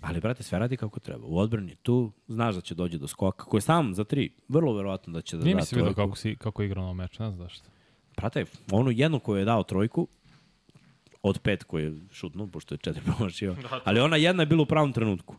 [0.00, 1.26] ali, brate, sve radi kako treba.
[1.26, 4.74] U odbrani tu, znaš da će dođe do skoka, koji je sam za tri, vrlo
[4.74, 6.92] verovatno da će da Nije da mi se vidio kako, si, kako je igrao na
[6.92, 7.70] meč, ne znam zašto.
[8.16, 10.08] Brate, onu jednu koju je dao trojku,
[11.22, 14.66] od pet koju je šutnuo, pošto je četiri promašio, ali ona jedna je bila u
[14.66, 15.36] pravom trenutku.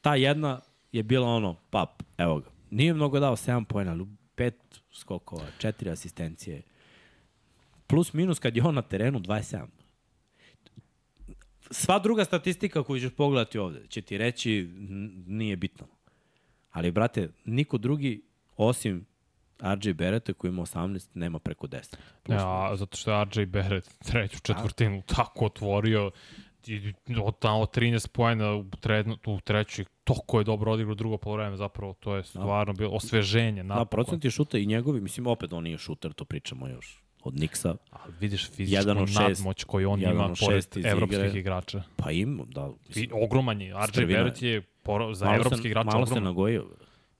[0.00, 0.60] Ta jedna
[0.92, 2.50] je bila ono, pap, evo ga.
[2.70, 4.54] Nije mnogo dao 7 pojena, ali pet
[4.92, 6.62] skokova, četiri asistencije.
[7.86, 9.66] Plus minus kad je on na terenu 27.
[11.70, 14.70] Sva druga statistika koju ćeš pogledati ovde će ti reći
[15.26, 15.86] nije bitno.
[16.70, 18.22] Ali, brate, niko drugi
[18.56, 19.06] osim
[19.60, 21.96] RJ Beretta koji ima 18 nema preko 10.
[22.28, 26.10] Ne, a, zato što je RJ Barrett treću četvrtinu tako otvorio
[26.66, 26.92] i
[27.24, 31.94] od tamo 13 pojena u, tredno, u trećoj, toko je dobro odigrao drugo polovreme, zapravo
[32.00, 33.62] to je stvarno bilo osveženje.
[33.62, 33.88] Da, napokon.
[33.88, 37.74] procenti šuta i njegovi, mislim, opet on nije šuter, to pričamo još od Niksa.
[37.92, 41.40] A vidiš fizičku nadmoć koju on ima pored evropskih igre.
[41.40, 41.82] igrača.
[41.96, 42.70] Pa im, da.
[42.84, 43.74] I Mislim, ogroman je.
[43.94, 44.06] RJ je.
[44.06, 46.24] Barrett je poro, za evropski se, igrač malo se ogroman.
[46.24, 46.66] nagojio.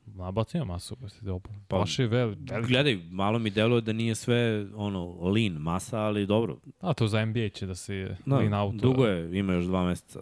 [0.06, 1.52] Nabacio masu, pa si dobro.
[1.68, 2.68] Pa, Baš je vel, veliki.
[2.68, 6.58] Gledaj, malo mi deluje da nije sve ono lean masa, ali dobro.
[6.80, 8.74] A to za NBA će da se Da, lean out.
[8.74, 10.20] dugo je, ima još dva meseca.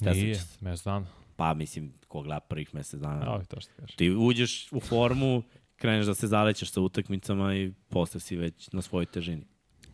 [0.00, 0.58] da Nije, će se.
[0.60, 1.06] mes dana.
[1.36, 3.26] Pa mislim, ko gleda prvih mesec dana.
[3.26, 3.96] Evo to što kažeš.
[3.96, 5.42] Ti uđeš u formu,
[5.76, 9.42] kreneš da se zalećeš sa utakmicama i posle si već na svojoj težini.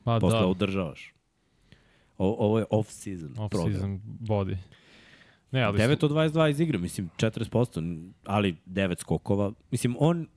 [0.04, 1.14] Pa Posle da, održavaš.
[2.18, 3.72] O, ovo je off-season program.
[3.72, 4.56] off-season body.
[5.50, 9.52] Ne, ali 9 od 22 iz igre, mislim 40%, ali 9 skokova.
[9.70, 10.28] Mislim, on,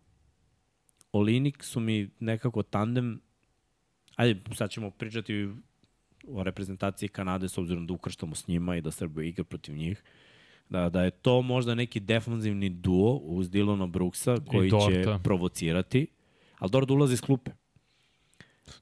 [1.11, 3.21] Olinik su mi nekako tandem,
[4.15, 5.49] ajde, sad ćemo pričati
[6.27, 10.03] o reprezentaciji Kanade s obzirom da ukrštamo s njima i da Srbija igra protiv njih.
[10.69, 16.07] Da, da je to možda neki defanzivni duo uz Dilona Brooksa koji će provocirati,
[16.59, 17.51] ali Dort ulazi iz klupe.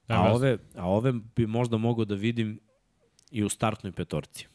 [0.07, 2.59] Ne, A mes- ove, a ove bi možda mogao da vidim
[3.31, 4.47] i u startnoj petorci.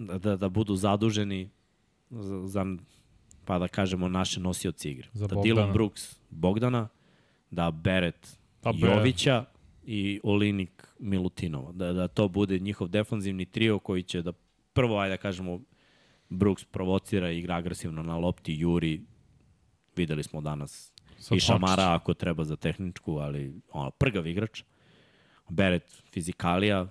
[0.00, 1.50] Da, da, da budu zaduženi
[2.10, 2.64] za, za
[3.44, 5.08] pa da kažemo, naše nosioci igre.
[5.12, 5.54] Za da Bogdana.
[5.54, 6.88] Dylan Brooks Bogdana,
[7.50, 9.44] da Beret Pa Jovića
[9.84, 11.72] i Olinik Milutinova.
[11.72, 14.32] Da, da to bude njihov defanzivni trio koji će da
[14.72, 15.60] prvo, ajde da kažemo,
[16.28, 19.00] Brooks provocira i igra agresivno na lopti, Juri,
[19.96, 24.62] videli smo danas Sad i Šamara ako treba za tehničku, ali ono, prgav igrač.
[25.48, 26.86] Beret fizikalija,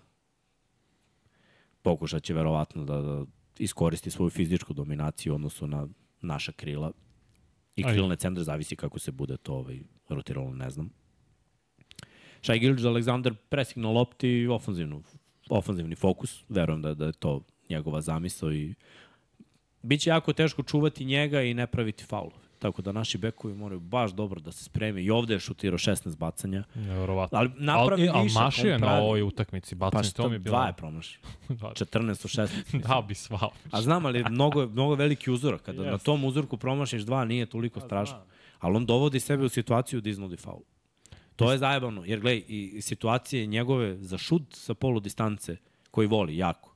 [1.90, 3.26] pokušat će verovatno da, da
[3.60, 5.88] iskoristi svoju fizičku dominaciju u odnosu na
[6.22, 6.91] naša krila.
[7.76, 9.80] I krilne centre zavisi kako se bude to ovaj,
[10.10, 10.90] rotiralo, ne znam.
[12.41, 12.86] Shai Gilgis
[13.49, 15.03] presing na lopti i ofanzivnu,
[15.49, 16.44] ofanzivni fokus.
[16.49, 18.76] Verujem da, da je to njegova zamisao i
[19.82, 22.48] Biće jako teško čuvati njega i ne praviti faulove.
[22.60, 25.03] Tako da naši bekovi moraju baš dobro da se spreme.
[25.03, 26.64] I ovde je šutirao 16 bacanja.
[26.76, 27.38] Nevjerovatno.
[27.38, 30.36] Ali napravi al, višak, al mašio je na ovoj utakmici, Pa bacanje, šta, to mi
[30.36, 30.52] je bilo...
[30.52, 31.19] dva je promašio.
[31.49, 32.88] 14 od 16.
[32.88, 33.49] da bi svao.
[33.72, 35.61] A znam, ali mnogo, je- mnogo veliki uzorak.
[35.61, 36.06] Kada na Jeste.
[36.06, 38.18] tom uzorku promašiš dva, nije toliko strašno.
[38.60, 40.61] Ali on dovodi sebe u situaciju da iznudi faul.
[41.36, 45.57] To je zajebano, jer gledaj, i situacije njegove za šut sa polu distance,
[45.91, 46.68] koji voli jako,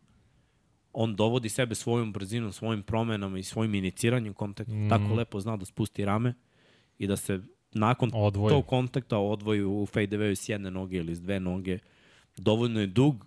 [0.93, 4.73] on dovodi sebe svojom brzinom, svojim promenama i svojim iniciranjem kontakta.
[4.73, 4.89] Mm.
[4.89, 6.33] Tako lepo zna da spusti rame
[6.97, 7.41] i da se
[7.71, 8.49] nakon Odvoji.
[8.49, 11.79] tog kontakta odvoji u fadeaway s jedne noge ili s dve noge.
[12.37, 13.25] Dovoljno je dug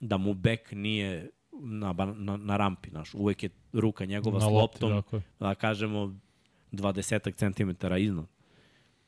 [0.00, 2.90] da mu bek nije na, na, na rampi.
[2.90, 3.14] Naš.
[3.14, 5.22] Uvek je ruka njegova Na s lopti, loptom, je.
[5.40, 6.14] da kažemo,
[6.72, 8.26] 20 cm iznad.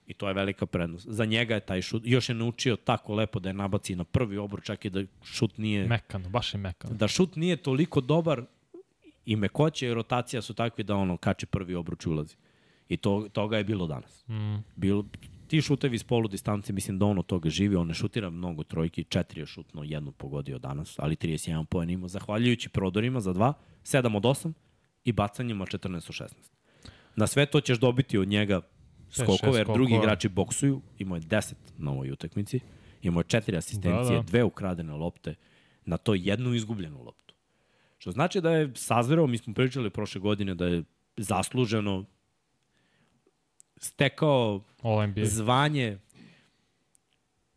[0.07, 1.07] I to je velika prednost.
[1.09, 2.03] Za njega je taj šut.
[2.07, 5.59] Još je naučio tako lepo da je nabaci na prvi obruč, čak i da šut
[5.59, 5.87] nije...
[5.87, 6.95] Mekano, baš je mekano.
[6.95, 8.45] Da šut nije toliko dobar
[9.27, 12.37] i mekoće i rotacija su takvi da ono kači prvi obruč i ulazi.
[12.89, 14.25] I to, toga je bilo danas.
[14.29, 14.57] Mm.
[14.77, 15.05] Bilo,
[15.49, 18.63] ti šutevi s polu distance, mislim da on od toga živi, on ne šutira mnogo
[18.63, 23.53] trojki, četiri je šutno, jednu pogodio danas, ali 31 poen imao, zahvaljujući prodorima za dva,
[23.85, 24.53] 7 od 8
[25.05, 26.29] i bacanjima 14 od 16.
[27.17, 28.61] Na sve to ćeš dobiti od njega
[29.15, 30.05] skokove, jer drugi skokova.
[30.05, 32.61] igrači boksuju, imao je 10 na ovoj utakmici,
[33.03, 35.35] imao je četiri asistencije, Da, da, dve ukradene lopte,
[35.85, 37.35] na to jednu izgubljenu loptu.
[37.99, 40.83] Što znači da je sazverao, mi smo pričali prošle godine da je
[41.17, 42.05] zasluženo
[43.77, 44.61] stekao
[45.25, 45.99] zvanje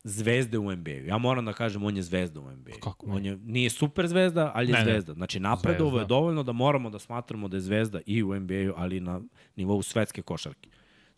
[0.03, 1.05] zvezde u NBA-u.
[1.05, 2.79] Ja moram da kažem, on je zvezda u NBA-u.
[2.79, 3.13] Kako ne?
[3.13, 5.13] On je, nije super zvezda, ali je Ne, zvezda.
[5.13, 8.99] Znači, napredovo je dovoljno da moramo da smatramo da je zvezda i u NBA-u, ali
[8.99, 9.21] na
[9.55, 10.69] nivou svetske košarke.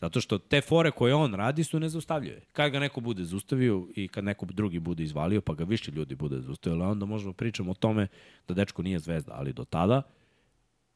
[0.02, 2.42] Zato što te fore koje on radi su nezaustavljive.
[2.52, 6.16] Kad ga neko bude zaustavio i kad neko drugi bude izvalio, pa ga više ljudi
[6.16, 8.08] bude zaustavili, onda možemo pričamo o tome
[8.48, 10.02] da dečko nije zvezda, ali do tada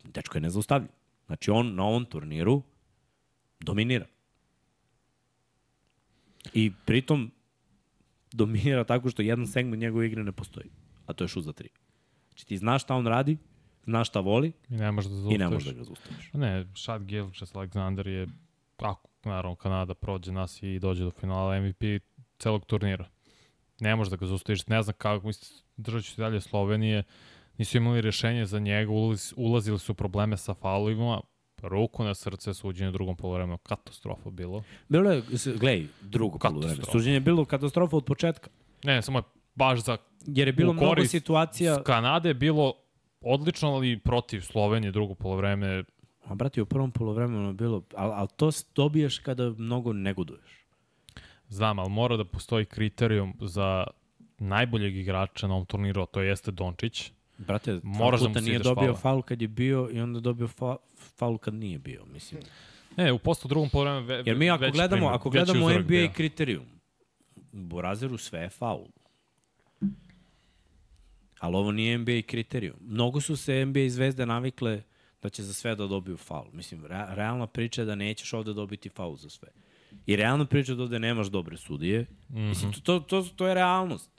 [0.03, 0.89] dečko je nezaustavljiv.
[1.25, 2.61] Znači on na ovom turniru
[3.59, 4.05] dominira.
[6.53, 7.31] I pritom
[8.31, 10.69] dominira tako što jedan segment njegove igre ne postoji,
[11.05, 11.69] a to je šut za tri.
[12.29, 13.37] Znači ti znaš šta on radi,
[13.83, 15.39] znaš šta voli I ne možeš da i zaustaviš.
[15.39, 16.33] ne možeš da ga zaustaviš.
[16.33, 18.27] Ne, Shad Gilgis Alexander je,
[18.77, 22.03] ako naravno Kanada prođe nas i dođe do finala MVP
[22.39, 23.05] celog turnira.
[23.79, 27.03] Ne možeš da ga zaustaviš, ne znam kako, mislim, držat ću se dalje Slovenije,
[27.57, 31.21] nisu imali rešenje za njega, ulaz, ulazili su probleme sa faulovima,
[31.61, 34.63] ruku na srce, suđenje u drugom polovremenu, katastrofa bilo.
[34.89, 36.67] Bilo je, gledaj, drugo Katastrofa.
[36.67, 36.91] polovreme.
[36.91, 38.49] Suđenje je bilo katastrofa od početka.
[38.83, 39.23] Ne, samo je
[39.55, 39.97] baš za
[40.27, 41.83] Jer je bilo mnogo situacija...
[41.83, 42.73] Kanade je bilo
[43.21, 45.83] odlično, ali protiv Slovenije drugo polovreme
[46.25, 47.83] A brati, u prvom polovremenu je bilo...
[47.95, 50.65] Ali al to dobiješ kada mnogo negoduješ.
[51.49, 53.87] Znam, ali mora da postoji kriterijum za
[54.39, 57.11] najboljeg igrača na ovom turniru, a to jeste Dončić.
[57.37, 61.37] Brate, Moraš da mu nije dobio faul kad je bio i onda dobio fa, faul
[61.37, 62.41] kad nije bio, mislim.
[62.97, 66.09] Ne, u postu drugom polovremenu ve, Jer mi ako gledamo, ako gledamo NBA bio.
[66.15, 66.65] kriterijum,
[67.35, 68.87] u Borazeru sve je faul.
[71.39, 72.75] Ali ovo nije NBA kriterijum.
[72.81, 74.83] Mnogo su se NBA zvezde navikle
[75.23, 76.47] da će za sve da dobiju faul.
[76.53, 79.49] Mislim, re, realna priča je da nećeš ovde dobiti faul za sve.
[80.05, 82.01] I realna priča je da ovde nemaš dobre sudije.
[82.01, 82.49] Mm -hmm.
[82.49, 84.09] Mislim, to, to, to, to je realnost.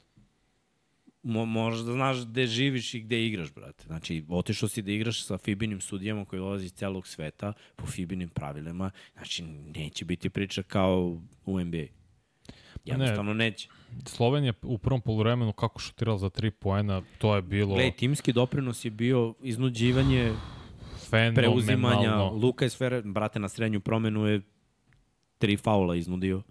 [1.23, 3.83] Mo, moraš da znaš gde živiš i gde igraš, brate.
[3.87, 8.29] Znači, otišao si da igraš sa Fibinim sudijama koji dolazi iz celog sveta, po Fibinim
[8.29, 9.43] pravilima, znači,
[9.75, 11.85] neće biti priča kao u NBA.
[12.85, 13.45] Jednostavno ne.
[13.45, 13.69] neće.
[14.05, 18.85] Slovenija u prvom polovremenu kako šutirala za tri poena, to je bilo Gledaj, timski doprinos
[18.85, 20.33] je bio iznuđivanje,
[21.09, 22.31] preuzimanja, fenomenalno.
[22.31, 24.41] Luka je sve, brate, na srednju promenu je
[25.37, 26.41] tri faula iznudio.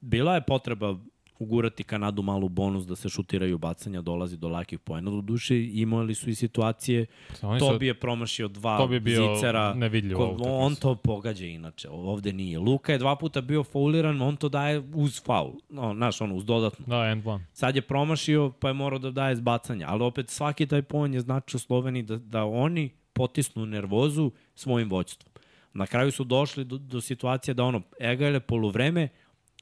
[0.00, 0.96] Bila je potreba
[1.38, 5.10] ugurati Kanadu malu bonus da se šutiraju bacanja, dolazi do lakih poena.
[5.10, 7.06] Do duše imali su i situacije,
[7.42, 9.76] Oni to bi je promašio dva To bi bio zicera.
[10.16, 12.58] Ko, on to pogađa inače, ovde nije.
[12.58, 15.52] Luka je dva puta bio fauliran, on to daje uz faul.
[15.68, 16.86] No, znaš, ono, uz dodatno.
[16.86, 17.46] Da, end one.
[17.52, 19.86] Sad je promašio, pa je morao da daje zbacanja.
[19.88, 25.32] Ali opet svaki taj poen je značio Sloveniji da, da oni potisnu nervozu svojim voćstvom.
[25.74, 29.08] Na kraju su došli do, do situacije da ono, egale poluvreme,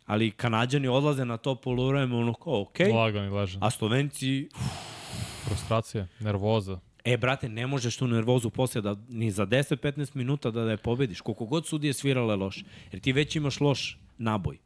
[0.07, 3.65] ali Kanadjani odlaze na to poluvreme, ono kao, okej, Lagani ležan.
[3.65, 4.49] a Slovenci,
[5.45, 6.81] Frustracija, nervoza.
[7.05, 10.77] e, brate, ne možeš tu nervozu posle da, ni za 10-15 minuta da, da je
[10.77, 11.21] pobediš.
[11.21, 12.65] Koliko god sudije svirale loš.
[12.93, 14.59] Jer ti već imaš loš naboj.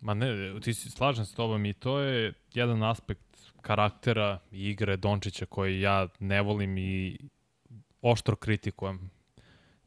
[0.00, 3.20] Ma ne, ti si slažem s tobom i to je jedan aspekt
[3.60, 7.18] karaktera i igre Dončića koji ja ne volim i
[8.02, 9.10] oštro kritikujem.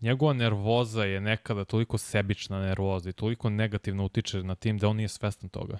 [0.01, 4.95] Njegova nervoza je nekada toliko sebična nervoza i toliko negativno utiče na tim da on
[4.97, 5.77] nije svestan toga.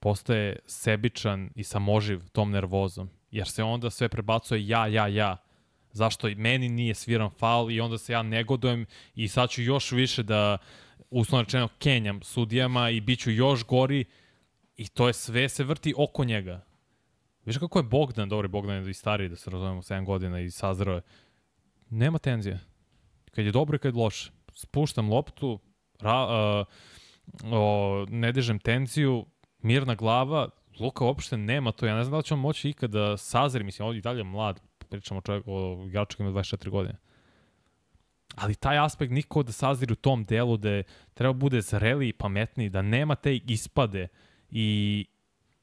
[0.00, 5.36] Postaje sebičan i samoživ tom nervozom, jer se onda sve prebacuje ja, ja, ja.
[5.92, 9.92] Zašto i meni nije sviran faul i onda se ja negodujem i sad ću još
[9.92, 10.58] više da
[11.10, 14.04] uslovno rečeno kenjam sudijama i bit ću još gori
[14.76, 16.64] i to je sve se vrti oko njega.
[17.44, 20.94] Viš kako je Bogdan, dobri Bogdan i stariji, da se razumemo, 7 godina i sazrao
[20.94, 21.02] je.
[21.90, 22.67] Nema tenzije.
[23.38, 24.30] Kad je dobro i kad je loše.
[24.52, 25.58] Spuštam loptu,
[26.00, 26.66] ra, uh,
[27.52, 29.26] o, ne dižem tenziju,
[29.62, 30.48] mirna glava,
[30.80, 31.86] Luka uopšte nema to.
[31.86, 34.60] Ja ne znam da li će on moći ikada sazri, mislim, on i dalje mlad,
[34.88, 36.98] pričamo o, čovjek, o igraču koji ima 24 godine.
[38.34, 40.82] Ali taj aspekt niko da sazri u tom delu da
[41.14, 44.08] treba bude zreli i pametniji, da nema te ispade
[44.50, 45.06] i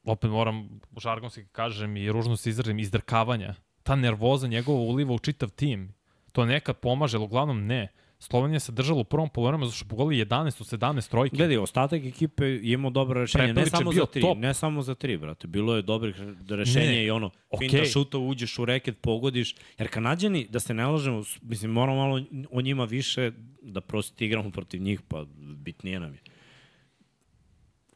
[0.04, 3.54] opet moram žargonski kažem i ružno se izrazim, izdrkavanja.
[3.84, 5.94] Ta nervoza njegova uliva u čitav tim.
[6.36, 7.88] To nekad pomaže, ali uglavnom ne.
[8.20, 11.36] Slovenija se držala u prvom polovremenu zato što pogoli 11 od 17 trojke.
[11.36, 14.38] Gledaj, ostatak ekipe je imao dobro rešenje, ne samo za tri, top.
[14.38, 15.48] ne samo za tri, brate.
[15.48, 16.16] Bilo je dobrih
[16.50, 17.70] rešenja Ne, i ono, okej.
[17.70, 19.56] finta šuta, uđeš u reket, pogodiš.
[19.78, 22.22] Jer Kanadjani, da se ne lažemo, mislim, moramo malo
[22.52, 23.32] o njima više
[23.62, 26.20] da prosto igramo protiv njih, pa bitnije nam je.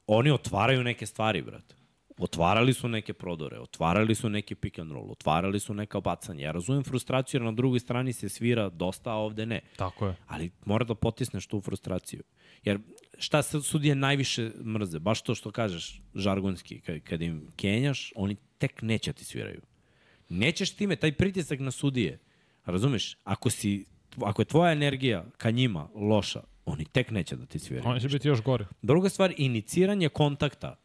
[0.08, 1.76] Oni otvaraju neke stvari, brate.
[2.20, 6.46] Otvarali su neke prodore, otvarali su neki pick and roll, otvarali su neka bacanja.
[6.46, 9.62] Ja razumem frustraciju jer na drugoj strani se svira dosta, a ovde ne.
[9.76, 10.16] Tako je.
[10.28, 12.24] Ali mora da potisneš tu frustraciju.
[12.64, 12.80] Jer
[13.18, 15.00] šta se sudije najviše mrze?
[15.00, 16.82] Baš to što kažeš žargonski.
[17.04, 19.62] Kad, im kenjaš, oni tek neće ti sviraju.
[20.30, 22.20] Nećeš time, taj pritisak na sudije.
[22.66, 23.18] Razumeš?
[23.24, 23.86] Ako, si,
[24.22, 27.90] ako je tvoja energija ka njima loša, oni tek neće da ti sviraju.
[27.90, 28.66] On će biti još gore.
[28.82, 30.76] Druga stvar, iniciranje kontakta.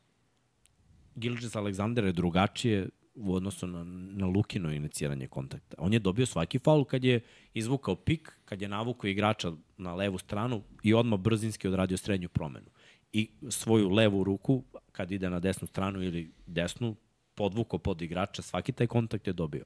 [1.17, 5.77] Gilgis Aleksandar je drugačije u odnosu na, na Lukino iniciranje kontakta.
[5.79, 7.21] On je dobio svaki faul kad je
[7.55, 12.67] izvukao pik, kad je navukao igrača na levu stranu i odmah brzinski odradio srednju promenu.
[13.13, 16.97] I svoju levu ruku, kad ide na desnu stranu ili desnu,
[17.35, 19.65] podvukao pod igrača, svaki taj kontakt je dobio.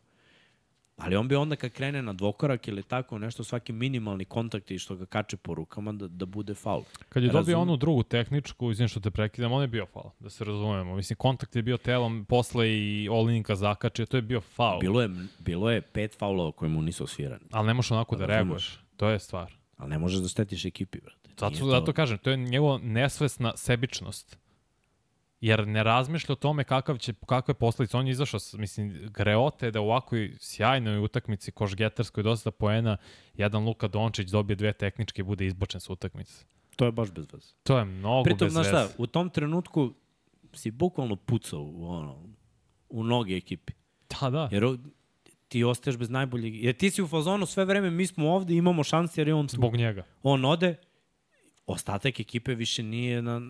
[0.99, 4.79] Ali on bi onda kad krene na dvokorak ili tako nešto, svaki minimalni kontakt i
[4.79, 6.83] što ga kače po rukama da, da bude faul.
[7.09, 10.11] Kad je dobio Razum- onu drugu tehničku, izvim što te prekidam, on je bio faul,
[10.20, 10.97] da se razumemo.
[10.97, 14.81] Mislim, kontakt je bio telom, posle i Olinika zakačio, to je bio faul.
[14.81, 17.45] Bilo je, bilo je pet faulova koje mu nisu osvirani.
[17.51, 18.37] Ali ne možeš onako da Razumeš.
[18.37, 18.79] reaguješ.
[18.97, 19.53] To je stvar.
[19.77, 21.29] Ali ne možeš da štetiš ekipi, brate.
[21.31, 24.39] Zato, to- zato kažem, to je njegova nesvesna sebičnost.
[25.40, 27.97] Jer ne razmišlja o tome kakav će, kakve posledice.
[27.97, 32.97] On je izašao, mislim, greote da u ovakvoj sjajnoj utakmici košgetarskoj dosta poena,
[33.35, 36.44] jedan Luka Dončić dobije dve tehničke i bude izbačen sa utakmice.
[36.77, 37.47] To je baš bez veze.
[37.62, 38.85] To je mnogo Pritom, bez znaš veze.
[38.85, 39.94] šta, u tom trenutku
[40.52, 42.24] si bukvalno pucao u, ono,
[42.89, 43.73] u noge ekipi.
[44.20, 44.48] Da, da.
[44.52, 44.78] Jer
[45.48, 46.65] ti ostaješ bez najboljeg.
[46.65, 49.48] Jer ti si u fazonu sve vreme, mi smo ovde, imamo šanse jer je on
[49.48, 49.56] tu.
[49.56, 50.05] Zbog njega.
[50.23, 50.77] On ode,
[51.66, 53.40] ostatak ekipe više nije na,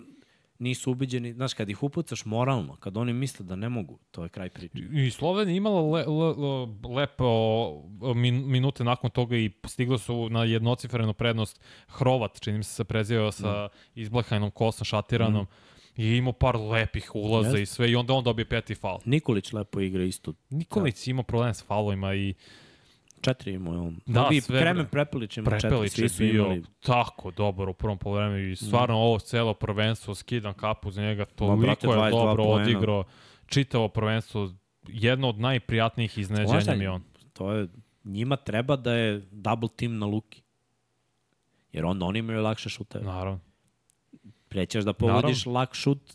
[0.59, 1.33] nisu ubeđeni.
[1.33, 4.79] Znaš, kad ih upucaš moralno, kad oni misle da ne mogu, to je kraj priče.
[4.93, 7.83] I Slovenija imala le, le, le, lepo
[8.15, 12.85] min, minute nakon toga i stiglo su na jednocifrenu prednost Hrovat, čini mi se se
[12.85, 15.47] prezivao sa izblahajnom kosom šatiranom
[15.97, 17.63] i imao par lepih ulaza Jeste.
[17.63, 18.99] i sve i onda on dobije peti faul.
[19.05, 20.33] Nikolić lepo igra isto.
[20.51, 22.35] Nikolić ima problem s faulovima i
[23.21, 23.97] Četiri imao je on.
[24.07, 24.87] Da, Mnogi, sve Kremen.
[24.87, 26.65] Prepelić ima četiri, Prepelić je bio imali.
[26.81, 31.35] tako dobar u prvom polovremenu i stvarno ovo celo prvenstvo skidam kapu za njega, brate,
[31.37, 33.05] toliko je 22 dobro odigrao
[33.47, 34.51] čitavo prvenstvo,
[34.89, 37.03] jedno od najprijatnijih iznenađenja mi je on.
[37.33, 37.69] To je,
[38.05, 40.43] njima treba da je double team na Luki.
[41.73, 43.01] Jer onda oni imaju lakše šute.
[43.01, 43.41] Naravno.
[44.49, 46.13] Prećeš da pogodiš lak šut,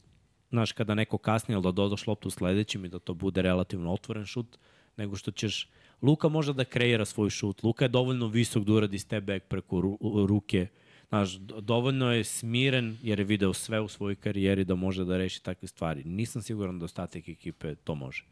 [0.49, 4.25] znaš, kada neko kasni, ali da dodaš loptu sledećim i da to bude relativno otvoren
[4.25, 4.57] šut,
[4.97, 5.69] nego što ćeš...
[6.01, 7.63] Luka može da kreira svoj šut.
[7.63, 9.97] Luka je dovoljno visok da uradi step back preko ru,
[10.27, 10.67] ruke.
[11.09, 15.17] Znaš, do- dovoljno je smiren jer je video sve u svojoj karijeri da može da
[15.17, 16.03] reši takve stvari.
[16.03, 18.25] Nisam siguran da ostatak ekipe to može.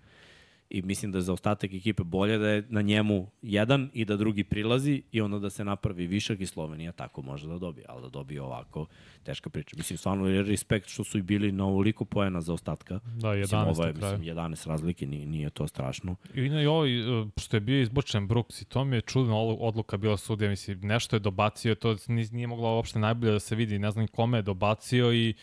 [0.71, 4.17] I mislim da je za ostatak ekipe bolje da je na njemu jedan i da
[4.17, 7.85] drugi prilazi i onda da se napravi višak i Slovenija tako može da dobije.
[7.89, 8.85] Ali da dobije ovako,
[9.23, 9.75] teška priča.
[9.77, 12.99] Mislim, stvarno je respekt što su i bili na ovoliko poena za ostatka.
[13.15, 16.15] Da, 11 Mislim, ovo je, mislim, 11 razlike, nije, nije to strašno.
[16.33, 19.35] I na i ovaj, e, što je bio izbočen Brooks i to mi je čudna
[19.37, 23.55] odluka bila sudija, mislim, nešto je dobacio, to ni- nije moglo uopšte najbolje da se
[23.55, 25.33] vidi, ne znam kome je dobacio i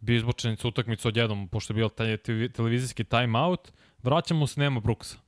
[0.00, 3.72] bio izbočen sa utakmicu odjednom, pošto je bio taj te- televizijski timeout,
[4.02, 5.18] vraćamo se, nema Brooksa.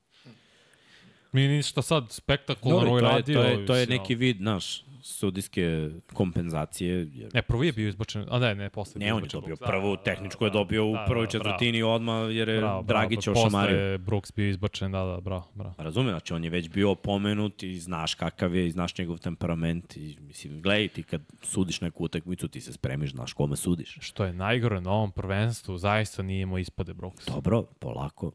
[1.32, 3.42] Mi ništa sad spektakularno ovaj radio.
[3.42, 7.08] to, je, to je neki vid, naš, sudijske kompenzacije.
[7.12, 7.34] Jer...
[7.34, 8.98] Ne, prvi je bio izbočen, a ne, ne, posle.
[8.98, 9.70] Ne, on je dobio Brooks.
[9.70, 12.82] prvu, Da, tehničku da, je dobio u da, prvoj da, četvrtini odmah jer je Bravo,
[12.82, 13.76] Dragić bravo, ošamario.
[13.76, 15.74] Posle je Brooks bio izbočen, da, da, bravo, bravo.
[15.78, 19.96] Razumem, znači on je već bio opomenut i znaš kakav je i znaš njegov temperament
[19.96, 23.98] i mislim, gledaj ti kad sudiš neku utakmicu ti se spremiš, znaš kome sudiš.
[24.00, 27.26] Što je najgore na ovom prvenstvu, zaista nije imao ispade Brooks.
[27.26, 28.32] Dobro, polako.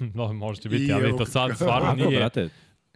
[0.14, 2.48] no, možete biti, ali Iu, to sad stvarno nije, brate,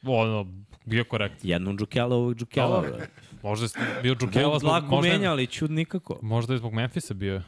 [0.02, 0.46] ono,
[0.84, 1.44] bio korekt.
[1.44, 2.80] jednom Džukela, ovog Džukela.
[2.80, 3.06] Da.
[3.42, 6.18] Možda je bio Džukela Bog zbog, lako možda, menja, ali čud nikako.
[6.22, 7.42] možda je zbog Memphisa bio.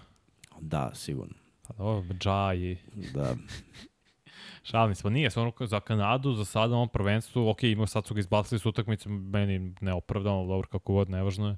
[0.61, 1.35] Da, sigurno.
[1.69, 2.77] Pa dobro, Dža i...
[3.15, 3.35] Da.
[4.71, 8.07] Šalim se, pa nije, stvarno za Kanadu, za sada na ovom prvenstvu, ok, imao sad
[8.07, 11.57] su ga izbacili s utakmice, meni neopravdano, dobro, kako god, nevažno je.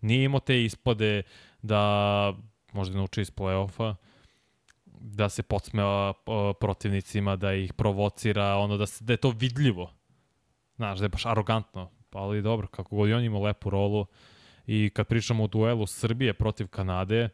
[0.00, 1.22] Nije imao te ispade,
[1.62, 2.32] da
[2.72, 3.94] možda nauči iz play-offa,
[5.00, 6.12] da se podsmeva
[6.60, 9.90] protivnicima, da ih provocira, ono da, se, da je to vidljivo.
[10.76, 11.90] Znaš, da je baš arogantno.
[12.12, 14.06] Ali dobro, kako god i on ima lepu rolu.
[14.66, 17.28] I kad pričamo o duelu Srbije protiv Kanade,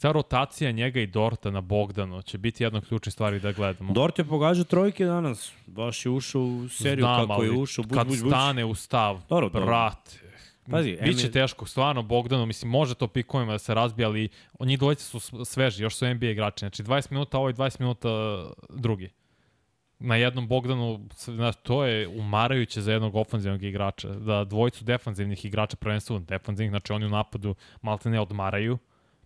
[0.00, 3.92] ta rotacija njega i Dorta na Bogdanu će biti jedna od ključnih stvari da gledamo.
[3.92, 5.52] Dort je pogađao trojke danas.
[5.66, 7.84] Baš je ušao u seriju Znam, kako je ušao.
[7.84, 8.30] Buć, kad buć, buć.
[8.30, 9.66] stane u stav, Dobro, dobro.
[9.66, 10.20] brate,
[10.70, 14.28] Pazi, Biće Emil- teško, stvarno Bogdanu, mislim, može to pikovima da se razbije, ali
[14.60, 16.58] njih dvojice su sveži, još su NBA igrači.
[16.58, 18.08] Znači 20 minuta ovaj, 20 minuta
[18.68, 19.10] drugi.
[19.98, 24.08] Na jednom Bogdanu, znaš, to je umarajuće za jednog ofanzivnog igrača.
[24.08, 28.78] Da dvojicu defanzivnih igrača, prvenstveno defanzivnih, znači oni u napadu malte ne odmaraju,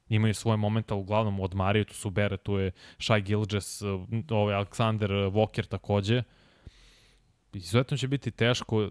[0.09, 3.83] imaju svoje momente, ali uglavnom odmaraju, tu su Bere, tu je Shai Gilges,
[4.31, 6.23] ovaj Alexander Walker takođe.
[7.53, 8.91] Izuzetno će biti teško uh,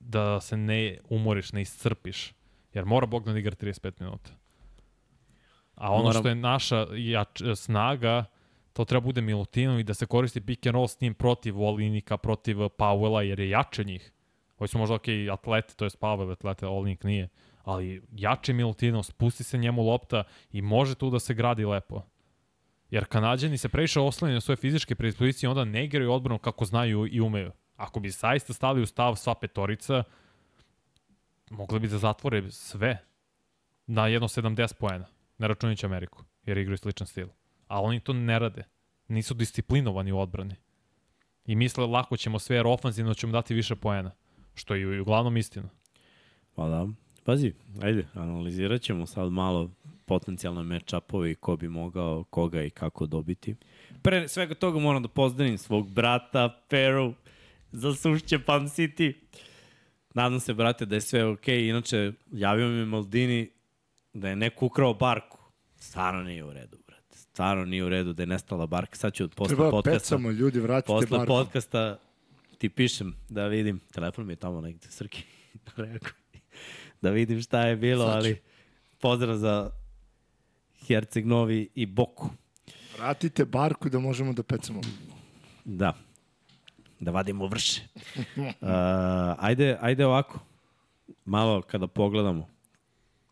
[0.00, 2.32] da se ne umoriš, ne iscrpiš.
[2.74, 4.30] Jer mora Bogdan da igra 35 minuta.
[5.74, 8.24] A ono Moram- što je naša jač, snaga,
[8.72, 12.16] to treba bude Milutino i da se koristi pick and roll s njim protiv Olinika,
[12.16, 14.12] protiv Powella, jer je jače njih.
[14.58, 17.28] Ovi su možda ok, atlete, to je Pavel atlete, Olinik nije.
[17.62, 20.22] Ali jače je Milutino, spusti se njemu lopta
[20.52, 22.02] i može tu da se gradi lepo.
[22.90, 26.64] Jer Kanadjani se previše oslanjaju na svoje fizičke predispozicije i onda ne igraju odbranu kako
[26.64, 27.52] znaju i umeju.
[27.80, 30.02] Ako bi zaista stali u stav sva petorica,
[31.50, 32.98] mogli bi da zatvore sve
[33.86, 35.06] na jedno 70 poena,
[35.38, 37.28] ne računajući Ameriku, jer igraju sličan stil.
[37.68, 38.64] A oni to ne rade.
[39.08, 40.54] Nisu disciplinovani u odbrani.
[41.46, 44.10] I misle lako ćemo sve, jer ofanzivno ćemo dati više poena.
[44.54, 45.68] Što je i uglavnom istina.
[46.54, 46.88] Pa da.
[47.24, 47.52] Pazi,
[47.82, 49.70] ajde, analizirat ćemo sad malo
[50.04, 53.54] potencijalne match-upove i ko bi mogao koga i kako dobiti.
[54.02, 57.14] Pre svega toga moram da pozdravim svog brata Peru
[57.72, 59.12] za sušće Pan City.
[60.14, 61.58] Nadam se, brate, da je sve okej.
[61.58, 61.68] Okay.
[61.68, 63.50] Inače, javio mi Maldini
[64.12, 65.38] da je neko ukrao barku.
[65.76, 67.16] Stvarno nije u redu, brate.
[67.16, 68.96] Stvarno nije u redu da je nestala barka.
[68.96, 69.98] Sad ću posle Treba podcasta...
[69.98, 71.26] pecamo, ljudi, vratite Posle bar.
[71.26, 71.98] podcasta
[72.58, 75.22] ti pišem da vidim, telefon mi je tamo negde, Srki,
[75.76, 76.12] rekao,
[77.00, 78.16] da vidim šta je bilo, Sad ću.
[78.16, 78.40] ali
[78.98, 79.70] pozdrav za
[80.86, 82.30] Herceg Novi i Boku.
[82.98, 84.80] Vratite barku da možemo da pecamo.
[85.64, 85.94] Da,
[87.00, 87.82] da vadimo vrše.
[88.36, 88.44] Uh,
[89.38, 90.38] ajde, ajde ovako,
[91.24, 92.48] malo kada pogledamo,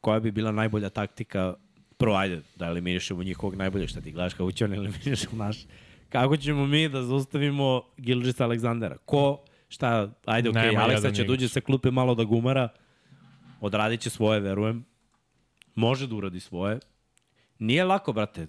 [0.01, 1.55] koja bi bila najbolja taktika,
[1.97, 5.67] prvo ajde da eliminišemo njihovog najbolje, šta ti gledaš kako će on eliminišemo naš,
[6.09, 8.97] kako ćemo mi da zaustavimo Gilgis Aleksandera?
[9.05, 12.69] Ko, šta, ajde, okej, okay, Aleksa jedan će duđe sa klupe malo da gumara,
[13.61, 14.85] odradit će svoje, verujem,
[15.75, 16.79] može da uradi svoje,
[17.59, 18.47] Nije lako, brate.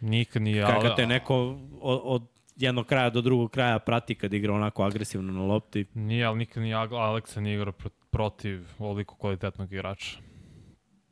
[0.00, 2.22] Nikad nije, Kada te neko od, od
[2.56, 5.84] jednog kraja do drugog kraja prati kad igra onako agresivno na lopti.
[5.94, 10.18] Nije, ali nikad Ag- Aleksa nije igrao pro- protiv ovoliko kvalitetnog igrača.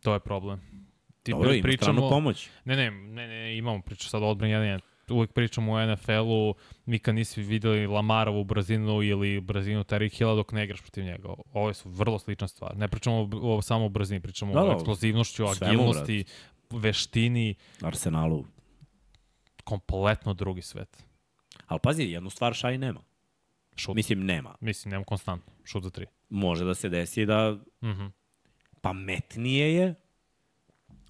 [0.03, 0.61] To je problem.
[1.23, 2.51] Ti Dobro, ima stranu pomoć.
[2.65, 4.81] Ne, ne, ne, ne, imamo priču sad odbran jedan, jedan.
[5.11, 6.55] Uvijek pričamo o NFL-u,
[6.87, 11.29] nikad nisi videli Lamarovu brzinu ili brzinu Terry Hilla dok ne igraš protiv njega.
[11.53, 12.77] Ovo su vrlo slična stvar.
[12.77, 16.25] Ne pričamo o, o samo o brzini, pričamo Da, o da, eksplozivnošću, svemu, agilnosti,
[16.71, 18.45] veštini, Arsenalu.
[19.65, 21.05] kompletno drugi svet.
[21.67, 23.01] Ali pazi, jednu stvar Šaj nema.
[23.77, 23.95] Šut.
[23.95, 24.55] Mislim, nema.
[24.61, 25.53] Mislim, nema konstantno.
[25.65, 26.07] Šut za tri.
[26.31, 28.05] Može da se desi da Mhm.
[28.81, 29.95] pametnije je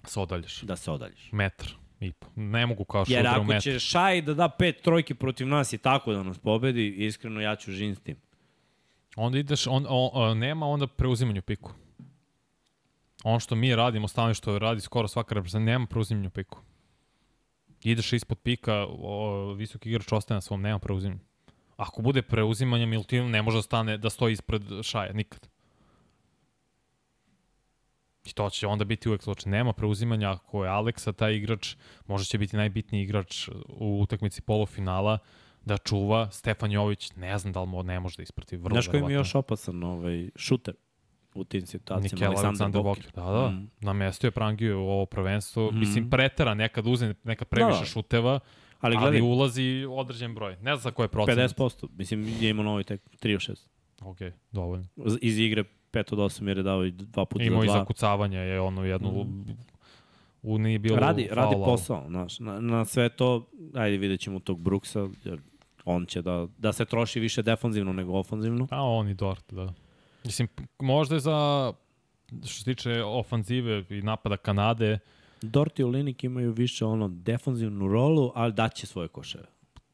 [0.03, 0.61] Se odalješ.
[0.61, 1.29] da se odaljiš.
[1.31, 1.67] Metar
[1.99, 2.27] i po.
[2.35, 3.61] Ne mogu kao Jer šuter u ako metar.
[3.61, 7.55] će Šaj da da pet trojki protiv nas i tako da nas pobedi, iskreno ja
[7.55, 8.17] ću žin s tim.
[9.15, 11.71] Onda ideš, on, on, on, nema onda preuzimanju piku.
[13.23, 16.59] Ono što mi radimo, stalno što radi skoro svaka reprezentacija, nema preuzimanju piku.
[17.85, 21.19] Ideš ispod pika, o, visoki igrač ostaje na svom, nema preuzimanja.
[21.77, 25.47] Ako bude preuzimanje, Milutino ne može da stane, da stoji ispred šaja, nikad.
[28.25, 29.51] I to će onda biti uvek slučaj.
[29.51, 31.75] Nema preuzimanja, ako je Aleksa taj igrač,
[32.07, 35.17] možda će biti najbitniji igrač u utakmici polufinala,
[35.65, 38.57] da čuva Stefan Jović, ne znam da li mo, ne može da isprati.
[38.57, 40.73] Vrlo Znaš koji mi je još opasan ovaj, šuter
[41.35, 42.33] u tim situacijama?
[42.33, 43.15] Nikel Alexander Walker.
[43.15, 43.49] Da, da.
[43.49, 43.55] Mm.
[43.55, 43.69] Mm.
[43.79, 45.71] Na mestu je prangio u ovo prvenstvo.
[45.71, 45.79] Mm.
[45.79, 48.39] Mislim, pretera nekad uzme neka previše Da, da, šuteva,
[48.81, 50.55] Ali gledaj, ali ulazi određen broj.
[50.55, 51.39] Ne znam za koje procent.
[51.39, 51.87] 50%.
[51.97, 53.67] Mislim, je imao novi tek 3 od 6.
[54.01, 54.17] Ok,
[54.51, 54.87] dovoljno.
[55.21, 58.61] Iz igre 5 od 8 jer je dao i dva puta Imao i zakucavanje, je
[58.61, 59.23] ono jednu...
[59.23, 59.51] Mhm.
[60.41, 61.65] U nije bilo Radi, radi faula.
[61.65, 65.39] posao, znaš, na, na sve to, ajde vidjet ćemo tog Brooksa, jer
[65.85, 68.67] on će da, da se troši više defanzivno nego ofanzivno.
[68.71, 69.73] A on i Dort, da.
[70.25, 70.47] Mislim,
[70.79, 71.73] možda je za
[72.45, 74.99] što se tiče ofanzive i napada Kanade,
[75.41, 79.45] Dort i Olinik imaju više ono defanzivnu rolu, ali daće svoje koševe.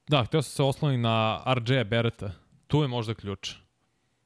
[0.08, 2.32] Da, htio sam se osloni na RJ Bereta.
[2.68, 3.56] Tu je možda ključ.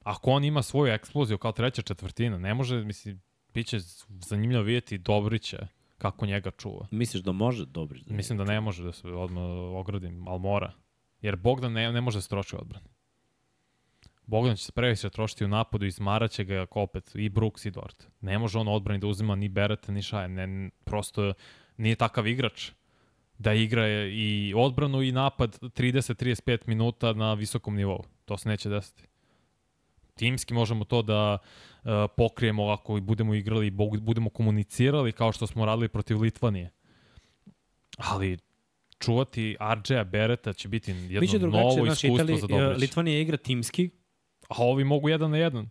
[0.03, 3.21] Ako on ima svoju eksploziju kao treća četvrtina, ne može, mislim,
[3.53, 3.77] biće
[4.07, 5.67] zanimljivo vidjeti Dobrića
[5.97, 6.87] kako njega čuva.
[6.91, 8.03] Misliš da može Dobrić?
[8.03, 10.71] Da Mislim da ne može da se odmah ogradim, ali mora.
[11.21, 12.87] Jer Bogdan ne, ne može da se troši u odbrani.
[14.27, 18.07] Bogdan će se previše trošiti u napadu i izmaraće ga opet i Brooks i Dort.
[18.21, 20.27] Ne može on odbrani da uzima ni Bereta ni Šaje.
[20.27, 21.33] Ne, prosto
[21.77, 22.71] nije takav igrač
[23.37, 28.03] da igra i odbranu i napad 30-35 minuta na visokom nivou.
[28.25, 29.03] To se neće desiti.
[30.15, 35.65] Timski možemo to da uh, pokrijemo ako budemo igrali i budemo komunicirali kao što smo
[35.65, 36.71] radili protiv Litvanije.
[37.97, 38.37] Ali
[38.99, 42.81] čuvati RJ-a Bereta će biti jedno Biće novo iskustvo Itali, za Dobrić.
[42.81, 43.89] Litvanija igra timski.
[44.47, 45.69] A ovi mogu jedan na jedan.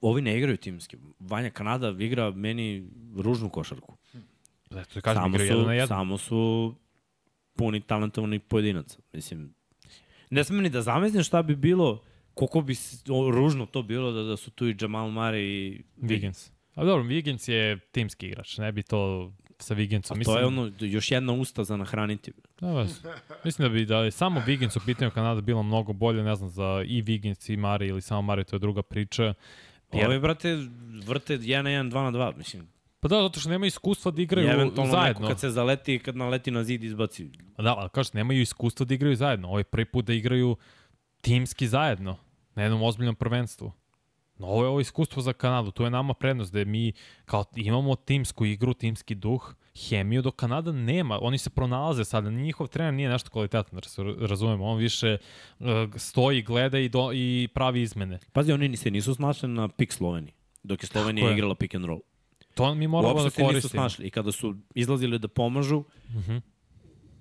[0.00, 0.96] Ovi ne igraju timski.
[1.18, 3.96] Vanja Kanada igra meni ružnu košarku.
[4.70, 5.88] Eto, kažem, samo, su, jedan na jedan.
[5.88, 6.74] samo su
[7.56, 8.98] puni talentovanih pojedinaca.
[9.12, 9.54] Mislim,
[10.30, 12.02] ne smem ni da zamislim šta bi bilo,
[12.34, 12.74] koliko bi
[13.10, 16.50] o, ružno to bilo da, da su tu i Jamal Murray i Wiggins.
[16.74, 20.16] A dobro, Wiggins je timski igrač, ne bi to sa Wigginsom.
[20.16, 22.32] Mislim, to je ono, još jedna usta za nahraniti.
[22.60, 23.02] Da, vas.
[23.44, 26.50] Mislim da bi da je samo Wiggins u pitanju Kanada bilo mnogo bolje, ne znam,
[26.50, 29.34] za i Wiggins i Mari ili samo Mari, to je druga priča.
[29.92, 30.06] Jer...
[30.06, 30.56] Ovi, brate,
[31.06, 32.68] vrte 1 na 1, 2 na 2, mislim.
[33.00, 34.46] Pa da, zato što nema iskustva da igraju
[34.76, 35.20] zajedno.
[35.20, 37.30] Neko kad se zaleti, kad naleti na zid, izbaci.
[37.56, 39.48] Pa da, ali kažete, nemaju iskustva da igraju zajedno.
[39.48, 40.56] Ovo je prvi put da igraju
[41.20, 42.16] timski zajedno,
[42.54, 43.72] na jednom ozbiljnom prvenstvu.
[44.40, 46.92] No, ovo je ovo iskustvo za Kanadu, to je nama prednost, da mi
[47.24, 49.54] kao imamo timsku igru, timski duh,
[49.88, 54.64] hemiju, dok Kanada nema, oni se pronalaze sada, njihov trener nije nešto kvalitetan, da razumemo,
[54.64, 55.16] on više
[55.58, 58.18] uh, stoji, gleda i, do, i pravi izmene.
[58.32, 61.32] Pazi, oni se nisu snašli na pik Sloveniji, dok je Slovenija je.
[61.32, 62.00] igrala pick and roll.
[62.54, 63.46] To mi moramo Uopšte da koristimo.
[63.46, 66.30] Uopšte se nisu snašli i kada su izlazili da pomažu, uh mhm.
[66.30, 66.40] -huh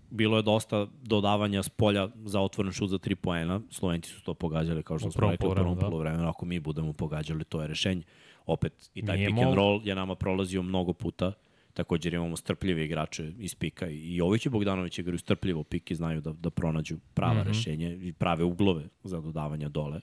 [0.10, 3.62] bilo je dosta dodavanja s polja za otvoren šut za 3 poena.
[3.70, 5.82] Slovenci su to pogađali, kao što smo rekli, u prvom da.
[5.82, 6.30] polovremenu.
[6.30, 8.04] Ako mi budemo pogađali, to je rešenje.
[8.46, 11.32] Opet, i taj Nije pick and roll je nama prolazio mnogo puta.
[11.74, 16.22] Također imamo strpljive igrače iz pika i Ović i Bogdanović igraju strpljivo pik i znaju
[16.22, 17.48] da, da pronađu prava mm -hmm.
[17.48, 20.02] rešenje i prave uglove za dodavanje dole.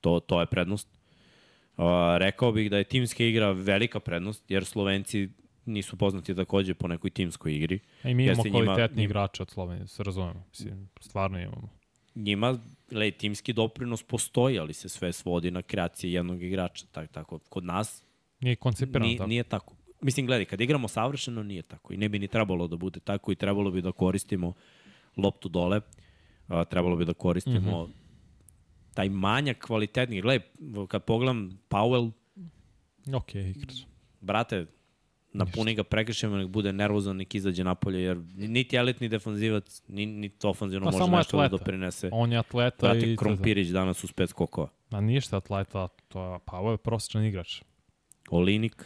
[0.00, 0.88] To, to je prednost.
[1.76, 1.84] Uh,
[2.16, 5.28] rekao bih da je timska igra velika prednost, jer Slovenci
[5.64, 7.80] nisu poznati takođe po nekoj timskoj igri.
[8.02, 10.44] A i mi imamo kvalitetni njima, igrače od Slovenije, se razumemo.
[10.50, 11.68] Mislim, stvarno imamo.
[12.14, 12.58] Njima,
[12.90, 16.86] le, timski doprinos postoji, ali se sve svodi na kreacije jednog igrača.
[16.92, 18.04] Tak, tako, kod nas
[18.40, 19.28] nije koncipirano nije, tako.
[19.28, 19.74] Nije tako.
[20.02, 21.92] Mislim, gledaj, kad igramo savršeno, nije tako.
[21.92, 24.52] I ne bi ni trebalo da bude tako i trebalo bi da koristimo
[25.16, 25.80] loptu dole.
[26.48, 27.92] A, trebalo bi da koristimo mm -hmm.
[28.94, 30.22] taj manjak kvalitetnih.
[30.22, 30.48] Gledaj,
[30.88, 32.10] kad pogledam Powell,
[33.12, 33.74] Ok, igrač.
[34.20, 34.66] Brate,
[35.32, 40.46] napuni ga prekršajima, nek bude nervozan, nek izađe napolje, jer niti elitni defanzivac, ni, niti
[40.46, 41.56] ofanzivno pa može nešto da atleta.
[41.56, 42.08] da doprinese.
[42.12, 43.16] On je atleta Brate, i...
[43.16, 44.68] Krompirić danas uz pet skokova.
[44.90, 47.62] Ma ništa atleta, to je, pa ovo je prosječan igrač.
[48.30, 48.84] Olinik.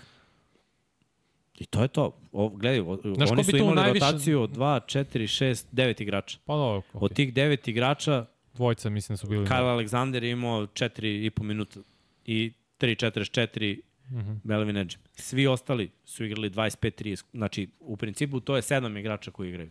[1.58, 2.18] I to je to.
[2.32, 4.06] O, gledaj, o, Znaš, oni su imali najviše...
[4.06, 6.38] rotaciju od 2, 4, 6, 9 igrača.
[6.44, 6.82] Pa dobro.
[6.92, 7.04] Okay.
[7.04, 9.46] Od tih 9 igrača Dvojica mislim da su bili...
[9.46, 11.80] Kyle Alexander je imao 4,5 minuta
[12.24, 14.38] i 3.44 Mm -hmm.
[14.44, 14.96] Melvin Edge.
[15.12, 17.24] Svi ostali su igrali 25-30.
[17.32, 19.70] Znači, u principu to je sedam igrača koji igraju.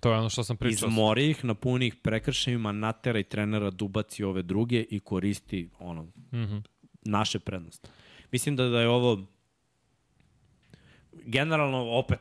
[0.00, 0.88] To je ono što sam pričao.
[0.88, 6.12] Izmori ih, napuni ih prekršajima, natera i trenera dubaci ove druge i koristi ono, mm
[6.32, 6.62] -hmm.
[7.04, 7.88] naše prednosti.
[8.32, 9.26] Mislim da, da je ovo
[11.26, 12.18] generalno opet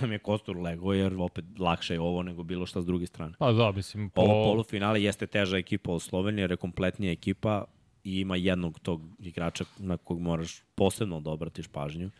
[0.00, 3.32] nam je Kostur lego, jer opet lakše je ovo nego bilo šta s druge strane.
[3.38, 4.10] Pa da, mislim.
[4.10, 4.20] Po...
[4.20, 7.64] Ovo polufinale jeste teža ekipa od Slovenije, jer je kompletnija ekipa,
[8.04, 12.10] i ima jednog tog igrača na kog moraš posebno da obratiš pažnju.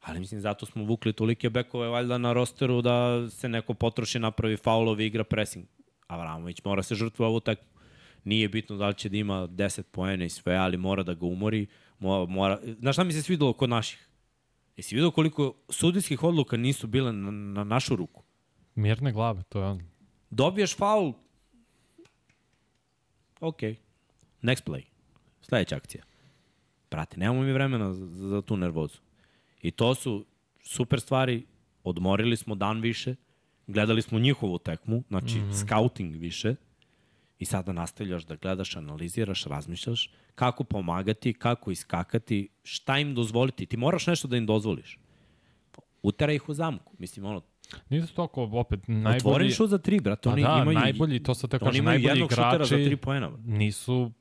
[0.00, 4.56] Ali mislim, zato smo vukli tolike bekove valjda na rosteru da se neko potroši, napravi
[4.56, 5.66] faulovi, igra pressing.
[6.06, 7.58] Avramović mora se žrtvu ovu tak
[8.24, 11.26] Nije bitno da li će da ima 10 poena i sve, ali mora da ga
[11.26, 11.66] umori.
[11.98, 12.60] Mora, mora...
[12.78, 14.08] Znaš šta mi se svidelo kod naših?
[14.76, 18.22] Jesi vidio koliko sudijskih odluka nisu bile na, na našu ruku?
[18.74, 19.82] Mirne glave, to je on.
[20.30, 21.12] Dobiješ faul.
[23.40, 23.60] Ok.
[24.42, 24.91] Next play.
[25.52, 26.04] Sledeća akcija.
[26.88, 28.98] Prati, nemamo mi vremena za, za tu nervozu.
[29.62, 30.24] I to su
[30.62, 31.46] super stvari,
[31.84, 33.14] odmorili smo dan više,
[33.66, 35.64] gledali smo njihovu tekmu, znači mm -hmm.
[35.64, 36.54] scouting više,
[37.38, 43.66] i sada nastavljaš da gledaš, analiziraš, razmišljaš kako pomagati, kako iskakati, šta im dozvoliti.
[43.66, 44.98] Ti moraš nešto da im dozvoliš.
[46.02, 46.92] Utera ih u zamku.
[46.98, 47.42] Mislim, ono,
[47.88, 49.16] Nisu toliko opet najbolji...
[49.16, 50.28] Otvoren šut za tri, brate.
[50.28, 54.12] Pa oni da, imaju, najbolji, to se tako kaže, najbolji igrači za tri poena, nisu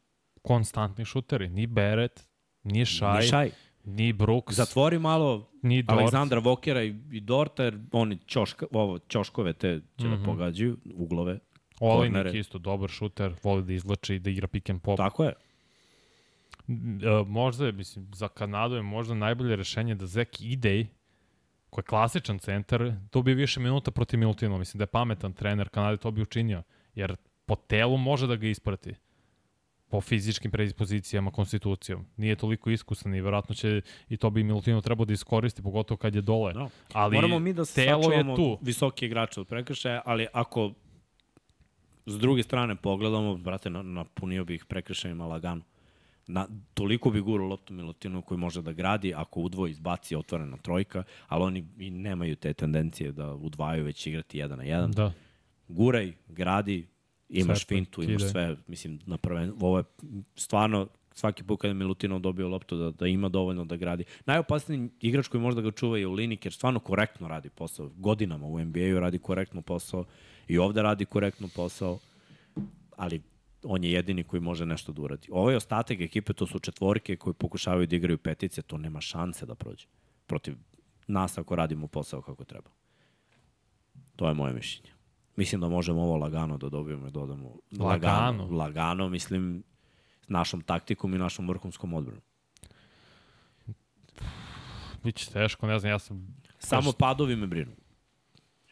[0.42, 1.50] konstantni šuteri.
[1.50, 2.28] Ni Beret,
[2.64, 3.52] ni Šaj, ni, šaj.
[3.84, 4.56] ni Brooks.
[4.56, 6.00] Zatvori malo ni Dort.
[6.00, 10.10] Aleksandra Vokera i, i Dorta, jer oni čoška, ovo, čoškove te će mm -hmm.
[10.10, 10.26] da mhm.
[10.26, 11.40] pogađaju, uglove.
[11.80, 14.98] Olinik isto dobar šuter, voli da izlači, da igra pick and pop.
[14.98, 15.34] Tako je.
[16.68, 20.88] Uh, možda je, mislim, za Kanadu je možda najbolje rešenje da Zek Idej,
[21.70, 24.60] koji je klasičan centar, dobije više minuta protiv Milutinova.
[24.60, 26.64] Mislim da je pametan trener Kanade to bi učinio,
[26.96, 27.16] jer
[27.46, 28.94] po telu može da ga isprati
[29.92, 32.06] po fizičkim predispozicijama, konstitucijom.
[32.18, 36.16] Nije toliko iskusan i verovatno će i to bi Milutino trebao da iskoristi, pogotovo kad
[36.16, 36.54] je dole.
[36.54, 36.70] No.
[36.94, 38.58] Ali Moramo mi da telo je sačuvamo tu.
[38.62, 40.72] visoki igrače od prekršaja, ali ako
[42.06, 45.62] s druge strane pogledamo, brate, na, napunio bih prekršajima lagano.
[46.28, 51.04] Na, toliko bi guru loptu Milutinu koji može da gradi, ako udvoji izbaci otvorena trojka,
[51.28, 54.92] ali oni i nemaju te tendencije da udvajaju već igrati jedan na jedan.
[54.92, 55.12] Da.
[55.68, 56.88] Guraj, gradi,
[57.32, 58.32] imaš Sve fintu, imaš kidaj.
[58.32, 59.84] sve, mislim, na prven, ovo je
[60.36, 64.04] stvarno svaki put kada Milutinov dobio loptu da, da ima dovoljno da gradi.
[64.26, 67.92] Najopasniji igrač koji možda ga čuva je u Linik, jer stvarno korektno radi posao.
[67.96, 70.06] Godinama u NBA-u radi korektno posao
[70.48, 72.00] i ovde radi korektno posao,
[72.98, 73.22] ali
[73.64, 75.28] on je jedini koji može nešto da uradi.
[75.32, 79.46] Ovo je ostatak ekipe, to su četvorke koji pokušavaju da igraju petice, to nema šanse
[79.46, 79.86] da prođe
[80.28, 80.56] protiv
[81.08, 82.70] nas ako radimo posao kako treba.
[84.16, 84.91] To je moje mišljenje.
[85.36, 87.56] Mislim da možemo ovo lagano da dobijemo i dodamo.
[87.80, 88.46] Lagano?
[88.52, 89.64] Lagano, mislim,
[90.22, 92.22] s našom taktikom i našom vrhunskom odbranom.
[95.04, 96.28] Biće teško, ne znam, ja sam...
[96.60, 97.72] Samo padovi me brinu.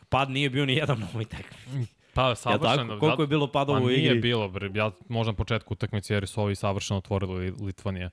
[0.10, 1.88] Pad nije bio ni jedan na ovoj tekmi.
[2.14, 2.88] Pa, Ja savršeno.
[2.88, 3.00] tako?
[3.00, 4.02] Koliko je bilo padova Pa u igri?
[4.02, 4.52] nije bilo.
[4.74, 8.10] Ja možda na početku utakmice jer su ovi savršeno otvorili Litvanije.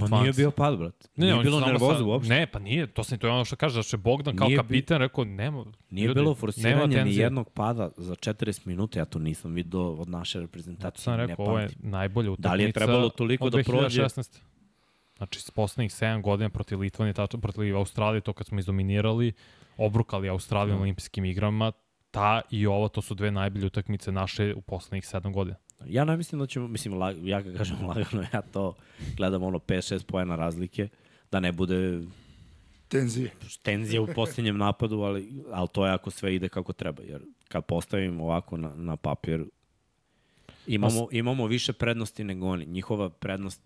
[0.00, 1.08] Ma nije bio pad, brat.
[1.16, 2.34] Ne, nije bilo sa- uopšte.
[2.34, 4.56] Ne, pa nije, to sam to je ono što kaže, da će Bogdan kao Nije
[4.56, 8.98] bi- kapitan rekao, nema, Nije ljudi, bilo nema forsiranja ni jednog pada za 40 minuta,
[8.98, 11.02] ja to nisam vidio od naše reprezentacije.
[11.02, 14.02] Sam ne rekao, ovo je najbolja utakmica Da li je trebalo toliko da prođe?
[14.02, 14.38] 2016.
[15.16, 19.32] Znači, s poslednjih 7 godina protiv Litvanije, tačno protiv Australije, to kad smo izdominirali,
[19.76, 21.72] obrukali Australiju na olimpijskim igrama,
[22.10, 25.56] ta i ova, to su dve najbolje utakmice naše u poslednjih 7 godina.
[25.88, 28.74] Ja ne mislim da ćemo, mislim, lag, ja ga kažem lagano, ja to
[29.16, 30.88] gledam ono 5-6 pojena razlike,
[31.30, 32.02] da ne bude
[32.88, 33.30] Tenzije.
[33.62, 37.64] tenzije u posljednjem napadu, ali, ali to je ako sve ide kako treba, jer kad
[37.64, 39.44] postavim ovako na, na papir,
[40.66, 42.66] imamo, imamo više prednosti nego oni.
[42.66, 43.60] Njihova prednost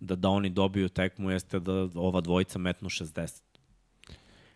[0.00, 3.42] da, da oni dobiju tekmu jeste da ova dvojica metnu 60.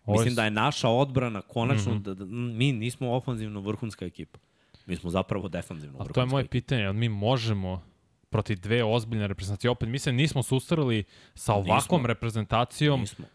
[0.05, 2.01] Ovo Mislim da je naša odbrana konačno, mm -hmm.
[2.01, 4.39] da, da, mi nismo ofanzivno vrhunska ekipa.
[4.87, 7.83] Mi smo zapravo defanzivno A vrhunska to je moje pitanje, mi možemo
[8.29, 11.03] protiv dve ozbiljne reprezentacije, opet mislim nismo susreli
[11.35, 12.07] sa ovakvom Nismo.
[12.07, 13.25] reprezentacijom Nismo.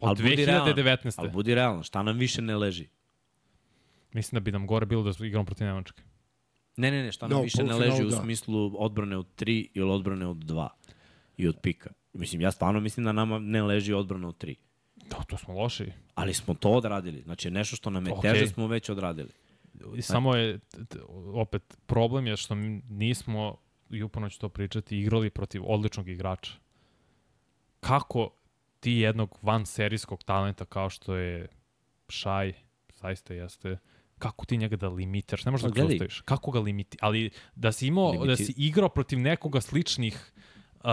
[0.00, 1.14] od Ali budi realan, 2019.
[1.16, 2.88] Ali budi realno, šta nam više ne leži?
[4.12, 6.02] Mislim da bi nam gore bilo da igramo protiv Nemačke.
[6.76, 8.16] Ne, ne, ne, šta nam u više ne leži u da.
[8.16, 10.68] smislu odbrane od 3 ili odbrane od 2
[11.36, 11.90] i od pika.
[12.12, 14.54] Mislim, ja stvarno mislim da nama ne leži odbrana od 3.
[14.96, 15.92] Da, to smo loši.
[16.14, 17.22] Ali smo to odradili.
[17.22, 18.32] Znači, nešto što nam je Okej.
[18.32, 19.30] teže smo već odradili.
[19.88, 20.58] I samo je,
[21.34, 22.54] opet, problem je što
[22.88, 23.56] nismo,
[23.90, 26.52] i uporno ću to pričati, igrali protiv odličnog igrača.
[27.80, 28.30] Kako
[28.80, 31.48] ti jednog van serijskog talenta kao što je
[32.08, 32.52] Šaj,
[32.92, 33.78] zaista jeste,
[34.18, 36.20] kako ti njega da limitiraš, ne možeš Pa da ga zaustaviš.
[36.20, 36.98] Kako ga limiti?
[37.00, 40.32] Ali da si imao, Limiti- da si igrao protiv nekoga sličnih
[40.74, 40.90] uh,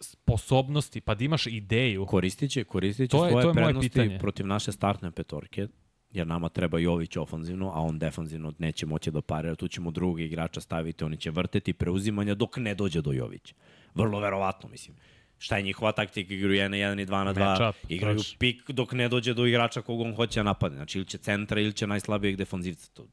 [0.00, 3.90] sposobnosti, pa da imaš ideju, Koristit će, koristit će To je- svoje to je prednosti
[4.18, 5.68] protiv naše startne petorke,
[6.12, 9.54] jer nama treba Jović ofanzivno, a on defanzivno neće moći da parira.
[9.54, 13.54] Tu ćemo drugog igrača staviti, oni će vrteti preuzimanja dok ne dođe do Jovića.
[13.94, 14.96] Vrlo verovatno, mislim.
[15.38, 16.34] Šta je njihova taktika?
[16.34, 17.38] Igraju 1 na 1 i 2 na 2.
[17.38, 18.36] Matchup, Igraju baš.
[18.38, 20.76] pik dok ne dođe do igrača kog on hoće da napadne.
[20.76, 22.90] Znači, ili će centra ili će najslabijeg defanzivca.
[22.94, 23.06] To,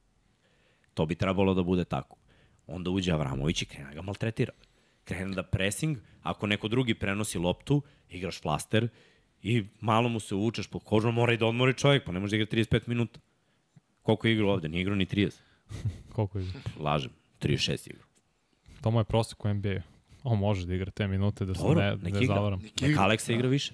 [0.94, 2.18] to bi trebalo da bude tako.
[2.68, 4.52] Onda uđe Avramović i krene ga maltretira.
[5.04, 8.88] Krene da pressing, ako neko drugi prenosi loptu, igraš flaster
[9.50, 12.32] i malo mu se uvučeš po kožu, mora i da odmori čovjek, pa ne može
[12.32, 13.20] da igra 35 minuta.
[14.02, 14.70] Koliko je igrao ovde?
[14.70, 15.32] Nije igrao ni 30.
[16.14, 16.46] koliko je,
[16.80, 17.12] Lažem,
[17.42, 18.06] 36 igrao.
[18.82, 19.82] to mu je prosek u NBA.
[20.24, 22.36] On može da igra te minute da se Dobro, ne, nek ne igra.
[22.36, 22.62] zavaram.
[22.82, 23.74] Neka Aleksa igra više.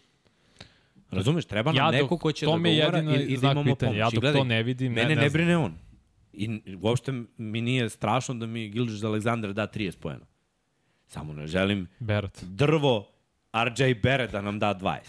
[1.11, 3.77] Razumeš, treba nam Ja dok- neko ko će da jedino i, i da imamo pitanja.
[3.81, 3.97] pomoć.
[3.97, 5.33] Ja dok gledaj, to ne vidim, ne- mene ne ne znam.
[5.33, 5.73] brine on.
[6.33, 6.49] I
[6.81, 10.25] uopšte mi nije strašno da mi Gilgis Aleksandar da 30 pojena.
[11.05, 12.43] Samo ne želim Berat.
[12.43, 13.07] drvo
[13.55, 14.99] RJ Bere da nam da 20.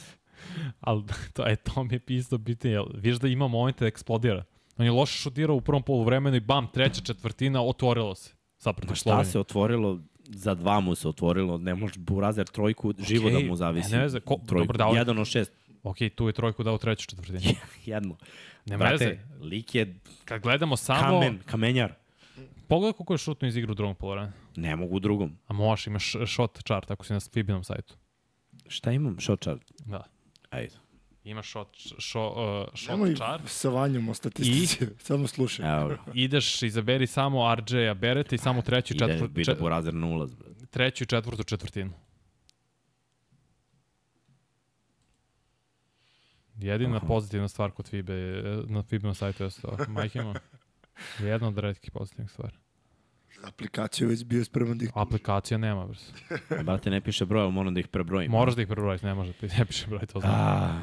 [0.80, 1.02] Ali
[1.32, 2.78] to, je, to mi je isto pitanje.
[2.94, 4.44] Viš da ima momente da eksplodira.
[4.76, 8.34] On je loše šutirao u prvom poluvremenu i bam, treća četvrtina, otvorilo se.
[8.56, 12.92] Sad Ma protiv šta se otvorilo, za dva mu se otvorilo, ne može Burazer trojku,
[13.00, 13.92] živo da mu zavisi.
[13.92, 14.66] ne veze, ko- trojku.
[14.66, 15.52] dobro, dao je- Jedan od šest.
[15.82, 17.56] Ok, tu je trojku dao u trećoj četvrtini.
[17.86, 18.16] Jedno.
[18.66, 19.94] Nema Brate, lik je
[20.24, 21.92] Kad gledamo samo, kamen, kamenjar.
[22.68, 24.32] pogledaj koliko je šutno iz igru u drugom poluvremenu.
[24.56, 25.36] Ne mogu u drugom.
[25.46, 27.94] A možeš, imaš shot chart ako si na Fibinom sajtu.
[28.66, 29.16] Šta imam?
[29.20, 29.62] Shot chart.
[29.80, 30.04] Da.
[30.55, 30.74] Ajde.
[31.24, 31.68] Ima shot,
[31.98, 33.40] šo, uh, shot Nemoj čar.
[33.47, 35.81] sa vanjom o statistici, I, samo slušaj.
[35.81, 35.97] Evo.
[36.14, 39.24] Ideš, izaberi samo RJ-a Bereta i samo treću i četvrtu...
[39.24, 40.35] Ide, bida porazer na ulaz.
[40.35, 40.48] Bro.
[40.70, 41.93] Treću i četvrtu četvrtinu.
[46.59, 47.06] Jedina Aha.
[47.06, 50.35] pozitivna stvar kod FIBE, na FIBE na sajtu je to, majkima.
[51.31, 52.56] Jedna od redkih pozitivnih stvari.
[53.46, 54.90] Aplikaciju već bio spreman da ih...
[54.94, 56.12] Aplikacija nema, brz.
[56.64, 58.30] Brate, ne piše broj, ali moram da ih prebrojim.
[58.30, 60.32] Moraš da ih prebrojiš, ne može, ne piše broj, to znam.
[60.34, 60.82] A,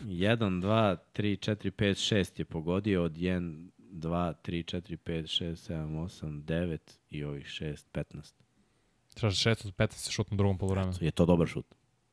[0.00, 5.72] 1, 2, 3, 4, 5, 6 je pogodio od 1, 2, 3, 4, 5, 6,
[5.72, 6.78] 7, 8, 9
[7.10, 8.32] i ovih 6, 15.
[9.14, 10.94] Trebaš 6 od 15 se šut na drugom polovremenu.
[11.00, 11.66] Je to dobar šut?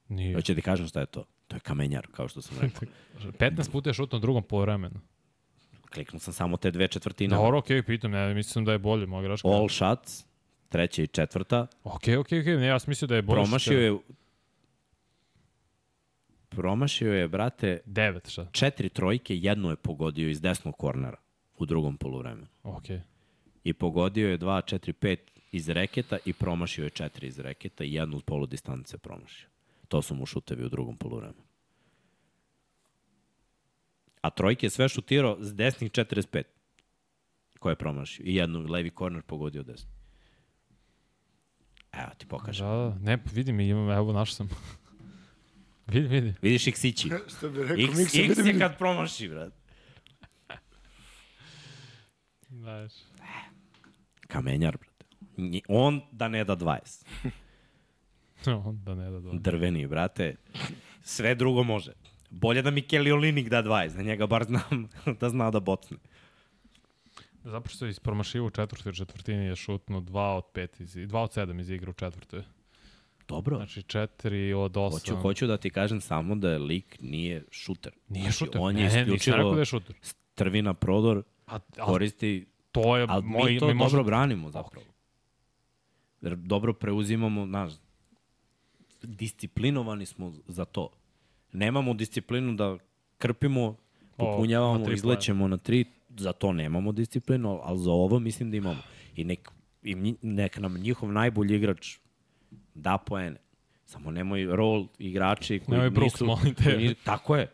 [0.08, 0.36] Nije.
[0.36, 1.26] Hoće ti kažem šta je to?
[1.48, 2.88] To je kamenjar, kao što sam rekao.
[3.40, 5.00] 15 puta je šut na drugom polovremenu.
[5.94, 7.36] Kliknuo sam samo te dve četvrtine.
[7.36, 9.48] Dobro, okej, pitam, ja mislim da je bolje, mogu graška.
[9.48, 10.26] All shots,
[10.70, 11.68] treća i četvrta.
[11.84, 13.44] Okej, okej, okej, ne, ja sam mislio da je bolje.
[13.44, 13.98] Promašio je...
[16.50, 18.48] Promašio je, brate, 9, šta?
[18.52, 21.18] četiri trojke, jednu je pogodio iz desnog kornera
[21.58, 22.48] u drugom poluvremenu.
[22.64, 23.02] Okej.
[23.64, 25.18] I pogodio je 2, 4, 5
[25.52, 29.50] iz reketa i promašio je četiri iz reketa i jednu od polu distance promašio.
[29.88, 31.42] To su mu šutevi u drugom poluvremenu.
[34.22, 36.44] A trojke je sve šutirao s desnih 45
[37.60, 38.24] koje je promašio.
[38.26, 39.90] I jednu levi korner pogodio desno.
[41.92, 42.68] Evo ti pokažem.
[42.68, 44.50] Da, da, ne, vidim, imam, evo, našao sam.
[45.88, 46.34] vidi, vidi.
[46.42, 47.10] Vidiš X-ići.
[47.38, 49.54] Što bi rekao, X, Miksa, X vidim je kad promaši, brat.
[52.50, 52.92] Znaš.
[54.28, 55.06] Kamenjar, brate.
[55.38, 57.06] Nji- On da ne da 20.
[58.86, 59.40] da ne da dobro.
[59.40, 60.36] Drveni, brate.
[61.04, 61.92] Sve drugo može.
[62.32, 64.90] Bolje da mi Kelly Olinik da 20, da njega bar znam
[65.20, 65.98] da zna da bocne.
[67.44, 71.30] Zapravo što je ispromašivo u četvrtoj četvrtini je šutno 2 od 5 iz, 2 od
[71.32, 72.44] 7 iz igre u četvrtoj.
[73.28, 73.56] Dobro.
[73.58, 74.92] Znači 4 od 8.
[74.92, 77.94] Hoću, hoću da ti kažem samo da lik nije šuter.
[78.10, 78.62] Nije Znači, šuter.
[78.62, 79.96] On je ne, isključivo da je šuter.
[80.80, 84.86] prodor, A, a koristi, to je ali moj, mi to mi možda- dobro branimo zapravo.
[86.22, 87.74] Jer dobro preuzimamo, znaš,
[89.04, 90.90] disciplinovani smo za to.
[91.54, 92.78] Nemamo disciplinu da
[93.18, 93.76] krpimo,
[94.18, 98.58] popunjavamo, na tri izlećemo na tri, za to nemamo disciplinu, ali za ovo mislim da
[98.58, 98.82] imamo.
[99.16, 99.50] I nek,
[99.84, 101.98] i nek nam njihov najbolji igrač
[102.76, 103.36] da poene.
[103.86, 106.26] Samo nemoj rol igrači koji Nemoj Brooks, nisu...
[106.26, 106.78] molim te.
[106.78, 107.48] nisu- tako je.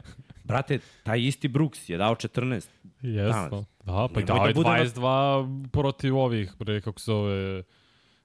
[0.44, 2.68] Brate, taj isti Brooks je dao 14.
[3.02, 3.66] Jesmo.
[3.86, 7.64] Da, pa Nemoj i dao da je na- 22 protiv ovih, bre, kako se zove,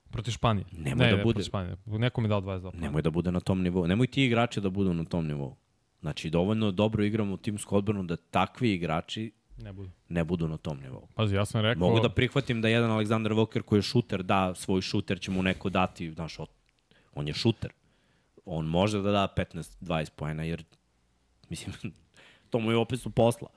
[0.09, 0.65] protiv Španije.
[0.71, 1.43] Nemoj ne, da ne, bude.
[1.43, 1.75] Španije.
[1.85, 2.75] Nekom je dao 22.
[2.75, 3.87] Nemoj da bude na tom nivou.
[3.87, 5.55] Nemoj ti igrači da budu na tom nivou.
[6.03, 9.89] Znači, dovoljno dobro igramo u timsku odbranu da takvi igrači Ne bude.
[10.09, 11.07] ne budu na tom nivou.
[11.15, 11.79] Pazi, ja sam rekao...
[11.79, 15.43] Mogu da prihvatim da jedan Aleksandar Walker koji je šuter da svoj šuter će mu
[15.43, 16.37] neko dati, znaš,
[17.13, 17.71] on je šuter.
[18.45, 20.63] On može da da 15-20 poena jer,
[21.49, 21.73] mislim,
[22.49, 23.47] to mu je opet su posla.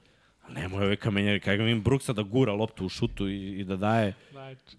[0.43, 3.77] A nemoj ove kamenjari, kada im Brooksa da gura loptu u šutu i, i da
[3.77, 4.77] daje, Znači.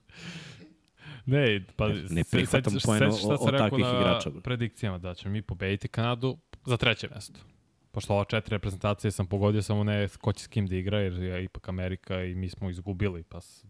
[1.25, 4.41] Ne, pa Ne prihvatam poen o- sam od takvih igrača, bre.
[4.41, 7.39] predikcijama da ćemo mi pobediti Kanadu za treće mesto.
[7.91, 11.13] Pošto ova četiri reprezentacije sam pogodio samo ne ko će s kim da igra, jer
[11.13, 13.65] je ipak Amerika i mi smo izgubili, pa s-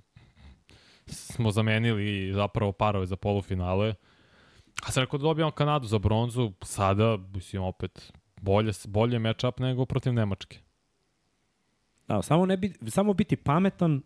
[1.07, 3.93] smo zamenili zapravo parove za polufinale.
[4.83, 9.85] A sam rekao da dobijamo Kanadu za bronzu, sada, mislim, opet bolje, bolje matchup nego
[9.85, 10.59] protiv Nemačke.
[12.07, 14.01] Da, samo, ne bi, samo biti pametan,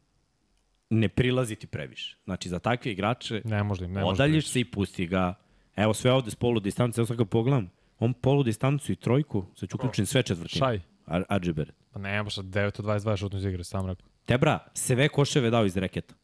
[0.90, 2.18] ne prilaziti previše.
[2.24, 4.52] Znači, za takve igrače Ne može im, ne odaljiš prići.
[4.52, 5.34] se i pusti ga.
[5.76, 7.70] Evo sve ovde s polu distance, evo sad ga pogledam.
[8.02, 10.60] On polu distancu i trojku, sad ću uključim sve četvrtine.
[10.60, 10.82] Šaj.
[11.06, 11.72] Ar Adžiber.
[11.92, 14.06] Pa ne, baš 9 od 22 šutno iz igre, sam rekao.
[14.26, 16.16] Tebra, sve koševe dao iz reketa.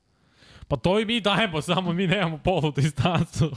[0.68, 3.52] Pa to i mi dajemo, samo mi nemamo polu distancu.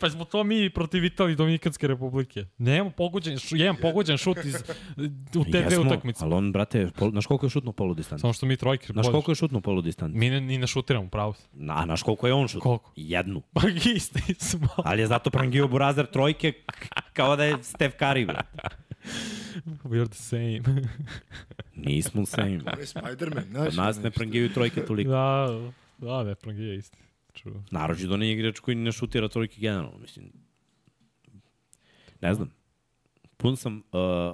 [0.00, 2.44] Pa smo to mi protiv Italije i Dominikanske republike.
[2.58, 4.54] Nemamo pogođen, šu, jedan pogođen šut iz,
[5.36, 6.24] u te dve utakmice.
[6.24, 8.20] ali on, brate, pol, znaš koliko je šutno polu distancu?
[8.20, 9.10] Samo što mi trojke podiš.
[9.10, 10.18] koliko je šutno polu distancu?
[10.18, 11.42] Mi ne, ni ne šutiramo, pravo si.
[11.52, 12.60] Na, a znaš koliko je on šutno?
[12.60, 12.92] Koliko?
[12.96, 13.42] Jednu.
[13.52, 13.60] Pa
[13.94, 14.68] isti smo.
[14.76, 16.52] Ali je zato prangio Burazer trojke
[17.12, 18.58] kao da je Steph Curry, brate.
[19.84, 20.60] We're the same.
[21.74, 22.50] Nismo same.
[22.52, 23.76] Je Spider-Man, znaš.
[23.76, 25.10] nas ne prangijaju trojke toliko.
[25.10, 25.48] da,
[25.98, 26.98] da, ne, prangije isti.
[27.32, 27.62] True.
[27.70, 30.32] Narođe da nije igrač koji ne šutira trojke generalno, mislim.
[32.20, 32.50] Ne znam.
[33.36, 33.82] Pun sam uh,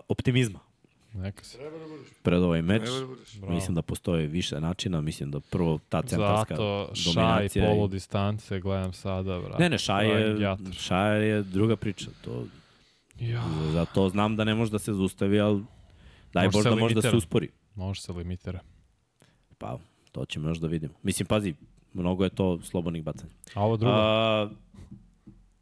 [0.08, 0.58] optimizma
[1.12, 1.58] Neka se.
[1.58, 2.08] Treba da budeš.
[2.22, 2.82] pred ovaj meč.
[2.82, 3.06] Da.
[3.38, 3.54] Bravo.
[3.54, 7.66] Mislim da postoje više načina, mislim da prvo ta centarska Zato šaj dominacija.
[7.66, 9.62] polu i- distance, gledam sada, brate.
[9.62, 10.36] Ne, ne, Šaj je.
[10.72, 12.10] Šaj je druga priča.
[12.20, 12.46] To,
[13.18, 15.64] Ja, zato znam da ne može da se zaustavi, ali
[16.32, 17.48] daj Bož da može da se uspori.
[17.74, 18.60] može se limitira.
[19.58, 19.78] Pa,
[20.14, 20.94] to ćemo još da vidimo.
[21.02, 21.54] Mislim, pazi,
[21.92, 23.32] mnogo je to slobodnih bacanja.
[23.54, 24.48] A ovo drugo, A,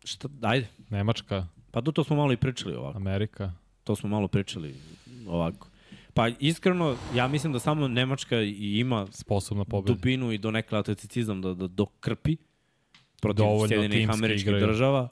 [0.05, 0.69] šta, ajde.
[0.91, 2.97] Nemačka, Pa to, to smo malo i pričali ovako.
[2.97, 3.53] Amerika.
[3.85, 4.75] To smo malo pričali
[5.29, 5.69] ovako.
[6.15, 9.95] Pa iskreno, ja mislim da samo Nemačka i ima sposobna pobeda.
[9.95, 12.37] dubinu i do nekla atleticizam da, da dokrpi
[13.21, 14.67] protiv Dovoljno Sjedinih američkih igraju.
[14.67, 15.09] država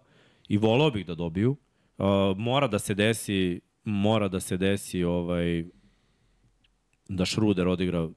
[0.48, 1.56] i volao bih da dobiju.
[1.98, 2.04] Uh,
[2.36, 5.64] mora da se desi mora da se desi ovaj
[7.08, 8.08] da Šruder odigra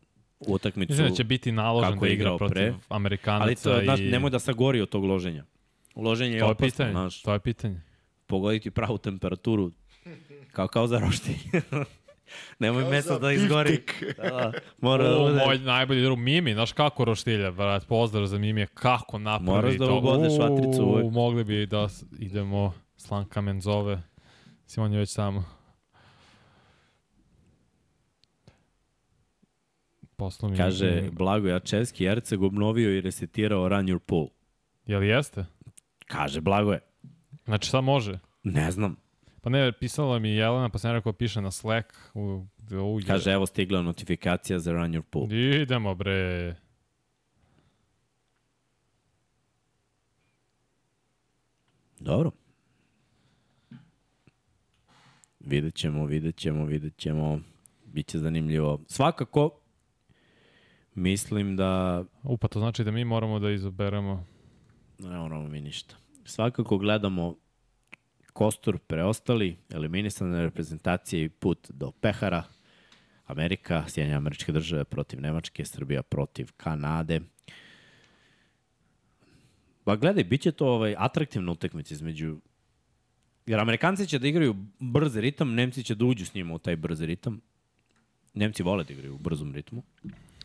[0.48, 0.92] utakmicu.
[0.92, 2.74] Mislim da će biti naložen kako da igra igrao protiv pre.
[2.90, 4.04] Amerikanaca Ali to, znaš, i...
[4.04, 5.44] nemoj da sagori od tog loženja.
[5.96, 7.82] Loženje je To je opasno, pitanje, znaš, to je pitanje.
[8.28, 9.72] pogoditi pravu temperaturu,
[10.52, 11.36] kao, kao za roštilj.
[12.60, 13.80] nemoj za da izgori.
[14.18, 14.52] Da, da,
[14.82, 15.46] mora da O, bude.
[15.46, 19.86] moj najbolji drug Mimi, znaš kako roštilja, brat, pozdrav za Mimi, kako napravi Moraš da
[19.86, 19.98] to.
[19.98, 21.12] ubodeš U, vatricu uvek.
[21.12, 21.88] Mogli bi da
[22.20, 24.02] idemo, Slanka Menzove,
[24.66, 25.46] Simon je već tamo.
[30.24, 34.28] Poslu mi Kaže, Blago Jačevski, Erceg obnovio i resetirao Run Your Pool.
[34.86, 35.46] Jel jeste?
[36.08, 36.80] Kaže, Blago je.
[37.46, 38.20] Znači sad može.
[38.44, 38.96] Ne znam.
[39.42, 41.88] Pa ne, pisala mi Jelena, pa sam rekao piše na Slack.
[42.14, 45.34] U, u, Kaže, evo stigla notifikacija za Run Your Pool.
[45.34, 46.56] Idemo bre.
[52.00, 52.32] Dobro.
[55.40, 57.40] Vidjet ćemo, vidjet ćemo, vidjet ćemo.
[57.86, 58.80] Biće zanimljivo.
[58.88, 59.63] Svakako,
[60.96, 64.26] mislim da U, pa to znači da mi moramo da izaberemo.
[65.00, 65.96] ne moramo mi ništa.
[66.26, 67.36] Svakako gledamo
[68.34, 72.44] kostur preostali, eliminisane reprezentacije i put do pehara.
[73.26, 77.22] Amerika, Sjedinje američke države protiv Nemačke, Srbija protiv Kanade.
[79.86, 82.38] Ba gledaj, bit će to ovaj, atraktivna utakmica između...
[83.46, 86.76] Jer Amerikanci će da igraju brz ritam, Nemci će da uđu s njima u taj
[86.76, 87.42] brz ritam.
[88.34, 89.84] Nemci vole da igraju u brzom ritmu.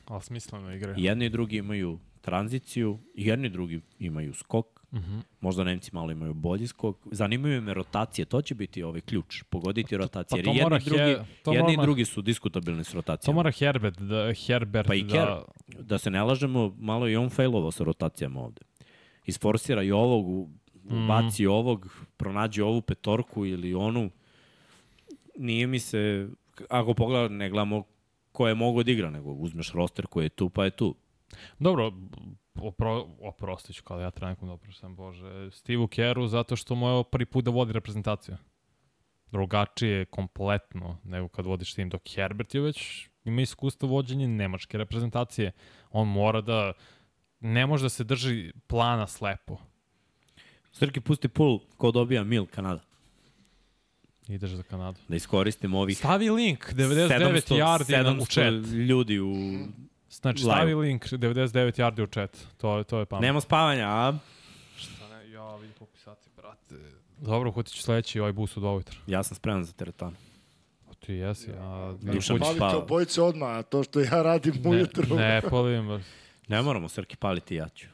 [0.08, 0.94] Ali smisleno igre.
[0.96, 4.66] I jedni i drugi imaju tranziciju, i jedni i drugi imaju skok.
[4.66, 5.10] Uh Mhm.
[5.10, 5.22] -huh.
[5.40, 6.96] Možda Nemci malo imaju bolji skok.
[7.06, 10.42] Zanimaju me rotacije, to će biti ovaj ključ, pogoditi rotacije.
[10.42, 13.36] pa to Jer jedni, drugi, to jedni i mora- drugi su diskutabilni s To rotacijama.
[13.36, 15.08] mora Herbert da, Herbert Pa i da...
[15.08, 15.28] Ker,
[15.80, 18.60] da se ne lažemo, malo i on failovao sa rotacijama ovde.
[19.26, 20.48] Isforsira i ovog,
[20.84, 21.06] Mhm.
[21.08, 21.86] baci ovog,
[22.16, 24.10] pronađe ovu petorku ili onu.
[25.36, 26.28] Nije mi se,
[26.70, 27.82] ako pogledam, ne gledamo
[28.38, 30.94] ko je mogo da igra, nego uzmeš roster koji je tu, pa je tu.
[31.58, 31.92] Dobro,
[32.60, 35.50] opro, oprostit ću kao ja treba nekom da oproštam, Bože.
[35.50, 38.36] Steve Keru zato što mu je prvi put da vodi reprezentaciju.
[39.32, 45.52] Drugačije kompletno nego kad vodiš tim, dok Herbert je već ima iskustvo vođenja nemačke reprezentacije.
[45.90, 46.72] On mora da
[47.40, 49.58] ne može da se drži plana slepo.
[50.72, 52.87] Srki pusti pul ko dobija mil Kanada.
[54.28, 54.98] Ideš za Kanadu.
[55.08, 58.72] Da iskoristimo ovih Stavi link 99 yardi na- u 700 chat.
[58.72, 59.34] ljudi u...
[60.10, 60.52] Znači, live.
[60.52, 62.38] stavi link 99 yardi u chat.
[62.56, 63.26] To, je- to je pametno.
[63.26, 64.18] Nema spavanja, a?
[64.76, 66.74] Šta ne, ja vidim koliko sati, brate.
[67.18, 68.98] Dobro, hoću ću sledeći ovaj bus u 2 ujutro.
[69.06, 70.16] Ja sam spreman za teretanu.
[71.00, 71.94] Ti jesi, a...
[72.02, 72.70] Dušan hoćeš- spava.
[72.70, 75.16] Pavite obojice odmah, a to što ja radim ujutru.
[75.16, 76.04] Ne, ne palim.
[76.48, 77.86] Ne moramo Srki paliti, ja ću.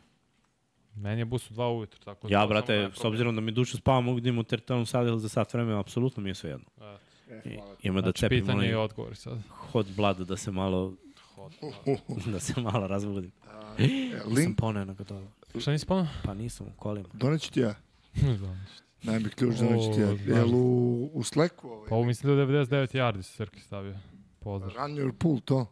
[0.97, 2.35] Meni je bus u 2 ujutro, tako da...
[2.35, 5.21] Ja, brate, s obzirom da mi dušu spava, mogu da imam u teretanu sad ili
[5.21, 6.67] za sat vremena, apsolutno mi je sve jedno.
[6.75, 6.99] problem.
[7.31, 7.77] E, I, hvala.
[7.83, 9.39] ima da Znači, cepim pitanje i odgovori sad.
[9.49, 10.95] hot blood da se malo,
[11.35, 11.53] Hod.
[12.33, 13.33] da se malo razbudim.
[13.79, 15.27] E, Nisam Link, poneo na gotovo.
[15.61, 16.09] Šta nisi spomenu?
[16.25, 17.09] Pa nisam u kolima.
[17.13, 17.75] doneću ti ja.
[18.23, 18.83] Ne znam ništa.
[19.03, 20.37] Najmi ključ doneću ti ja.
[20.37, 21.89] Jel u, u Slacku ovaj?
[21.89, 23.95] Pa ovo mislim da je 99 yardi se Srki stavio.
[24.41, 24.73] Pozdrav.
[24.77, 25.67] Run your pool, to.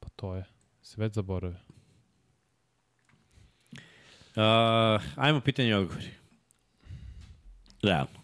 [0.00, 0.44] Pa to je.
[0.82, 1.58] Se već zaboravio.
[4.36, 4.42] Uh,
[5.16, 6.10] ajmo pitanje i odgovori.
[7.82, 8.20] Realno.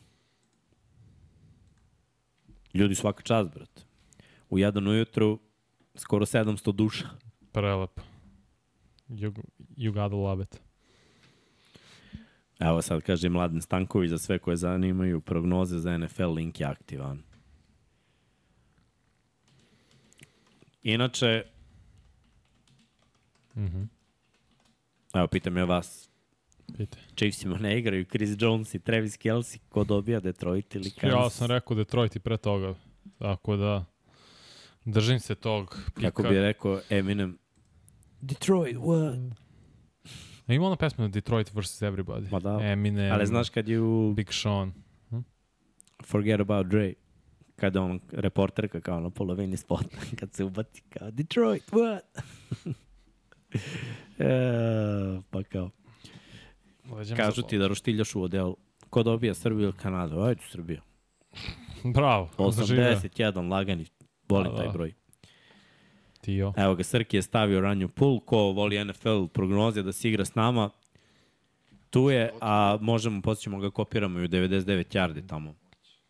[2.74, 3.82] Ljudi svaka čast, brate.
[4.51, 5.39] U jedan ujutru
[5.94, 7.09] skoro 700 duša.
[7.52, 8.02] Prelepo.
[9.09, 9.32] You,
[9.76, 10.60] you gotta love it.
[12.59, 17.22] Evo sad kaže Mladen Stanković za sve koje zanimaju prognoze za NFL, link je aktivan.
[20.82, 21.44] Inače,
[23.56, 23.82] Mhm.
[25.12, 26.10] Evo pitam ja vas,
[26.76, 26.98] Pite.
[27.16, 31.20] Chiefsima ne igraju Chris Jones i Travis Kelsey, ko dobija Detroit ili Kansas?
[31.20, 32.74] Ja sam rekao Detroit i pre toga.
[33.18, 33.84] Tako da
[34.84, 36.10] držim se tog pika.
[36.10, 37.39] Kako bi rekao Eminem,
[38.20, 39.32] Detroit, what?
[40.47, 41.82] A ima ona pesma Detroit vs.
[41.82, 42.30] Everybody.
[42.30, 42.59] Ma da.
[42.62, 44.72] Eminem, Ali znaš kad je u Big Sean.
[46.05, 46.94] Forget About Dre,
[47.56, 52.02] kada on reporterka kao na polovini spota, kad se ubaci kao Detroit, what?
[54.19, 54.27] e,
[55.31, 55.70] pa kao,
[56.91, 58.57] Leđem kažu ti da roštiljaš u odelu.
[58.91, 60.20] Ko dobija Srbiju ili Kanadu?
[60.20, 60.81] Ajde Srbija.
[61.95, 62.29] Bravo.
[62.51, 62.93] zaživeo.
[62.93, 63.87] 81, lagani.
[64.29, 64.93] Volim Da, taj broj.
[66.20, 66.53] Tio.
[66.57, 68.20] Evo ga, Srki je stavio ranju pul.
[68.20, 70.70] Ko voli NFL prognoze da se igra s nama,
[71.91, 75.55] tu je, a možemo, posjećemo ga kopiramo i u 99 yardi tamo.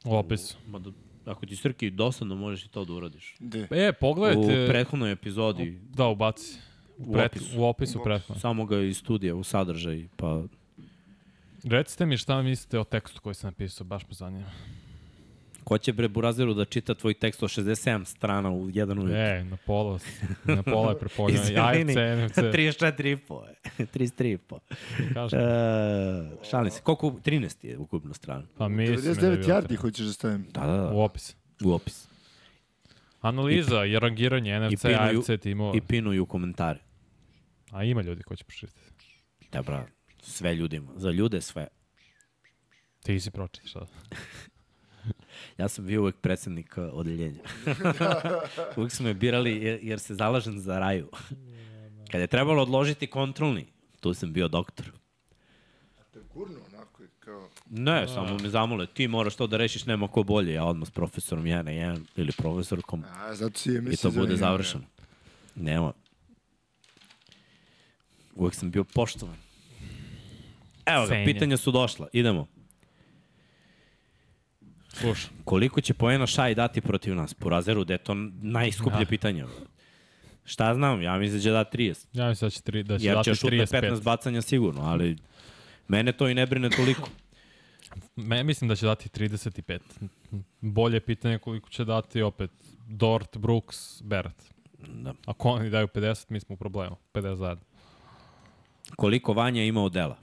[0.05, 0.57] U opisu.
[0.69, 0.91] Ma da,
[1.25, 3.37] ako ti Srki dosadno, možeš i to da uradiš.
[3.39, 3.67] Gde?
[3.71, 4.67] E, U pogledajte.
[4.69, 6.59] prethodnoj epizodi, Da, ubaci.
[7.03, 7.61] U, U pret, opisu.
[7.61, 8.41] u opisu U prethodno.
[8.41, 10.43] samo ga iz studija, u sadržaj, pa
[11.65, 14.47] Recite mi šta mislite o tekstu koji sam napisao, baš me zanima.
[15.65, 19.17] Ko će bre Burazeru da čita tvoj tekst od 67 strana u jedan uvijek?
[19.19, 19.99] E, na pola,
[20.45, 20.97] na pola je.
[21.59, 21.97] AFC,
[22.27, 22.39] NFC.
[22.39, 23.47] 34,5
[23.79, 23.87] je.
[23.87, 24.59] 33,5.
[25.15, 25.41] Kažem.
[25.41, 25.45] E,
[26.51, 26.81] šalim se.
[26.83, 27.11] Koliko?
[27.11, 28.43] 13 je ukupno strana.
[28.59, 30.47] Pa mislim da je 99 bilo yardi tre- hoćeš da stavim.
[30.53, 30.91] Da, da, da.
[30.91, 31.37] U opis.
[31.65, 32.09] U opis.
[33.21, 35.77] Analiza i rangiranje NFC, AFC timova.
[35.77, 36.79] I pinuju komentare.
[37.73, 39.07] A ima ljudi koji će pročitati.
[39.53, 39.87] Da, bra,
[40.23, 40.93] sve ljudima.
[40.97, 41.69] Za ljude sve.
[43.03, 43.87] Ti si pročiti šta?
[45.59, 47.41] Ja sam bio uvek predsednik uh, odeljenja.
[48.77, 51.09] uvek su me birali jer, jer se zalažem za raju.
[52.11, 53.67] Kad je trebalo odložiti kontrolni,
[54.01, 54.87] tu sam bio doktor.
[56.13, 57.49] Te gurno onako kao...
[57.71, 60.53] Ne, samo me zamole, ti moraš to da rešiš, nema ko bolje.
[60.53, 64.11] Ja odmah s profesorom 1 na 1 ili profesorkom A, zato si je i misli
[64.11, 64.85] to bude završeno.
[65.55, 65.93] Nema.
[68.35, 69.37] Uvek sam bio poštovan.
[70.87, 72.09] Evo ga, pitanja su došla.
[72.13, 72.47] Idemo.
[74.89, 75.31] Slušaj.
[75.45, 77.35] Koliko će poena Šaj dati protiv nas?
[77.35, 79.07] Po razeru, da je to najskuplje Da.
[79.07, 79.45] pitanje.
[80.45, 82.07] Šta znam, ja mislim da će da 30.
[82.13, 83.91] Ja mislim da će, tri, da će Jer dati će šutne 35.
[83.91, 85.17] 15 bacanja sigurno, ali
[85.89, 87.09] mene to i ne brine toliko.
[88.17, 89.79] Me, mislim da će dati 35.
[90.61, 92.51] Bolje je pitanje koliko će dati opet
[92.89, 94.43] Dort, Brooks, Barrett.
[94.89, 95.15] Da.
[95.27, 96.97] Ako oni daju 50, mi smo u problemu.
[97.15, 97.65] 50 zajedno.
[98.97, 100.17] Koliko Vanja ima odela?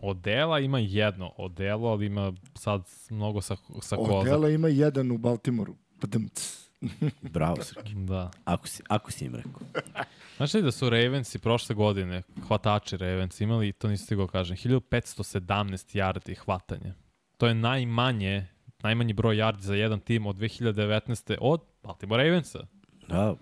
[0.00, 4.12] Odela ima jedno odelo, ali ima sad mnogo sa, sa koza.
[4.12, 5.76] Odela ima jedan u Baltimoru.
[6.00, 6.60] Padumc.
[7.34, 7.94] Bravo, Srki.
[7.94, 8.30] Da.
[8.44, 9.60] Ako si, ako si im rekao.
[10.36, 15.98] Znaš li da su Ravensi prošle godine, hvatači Ravens, imali, to nisi stigao kažem, 1517
[15.98, 16.94] yardi hvatanje.
[17.36, 18.46] To je najmanje,
[18.82, 21.36] najmanji broj yardi za jedan tim od 2019.
[21.40, 22.66] od Baltimore Ravensa.
[23.08, 23.34] Da.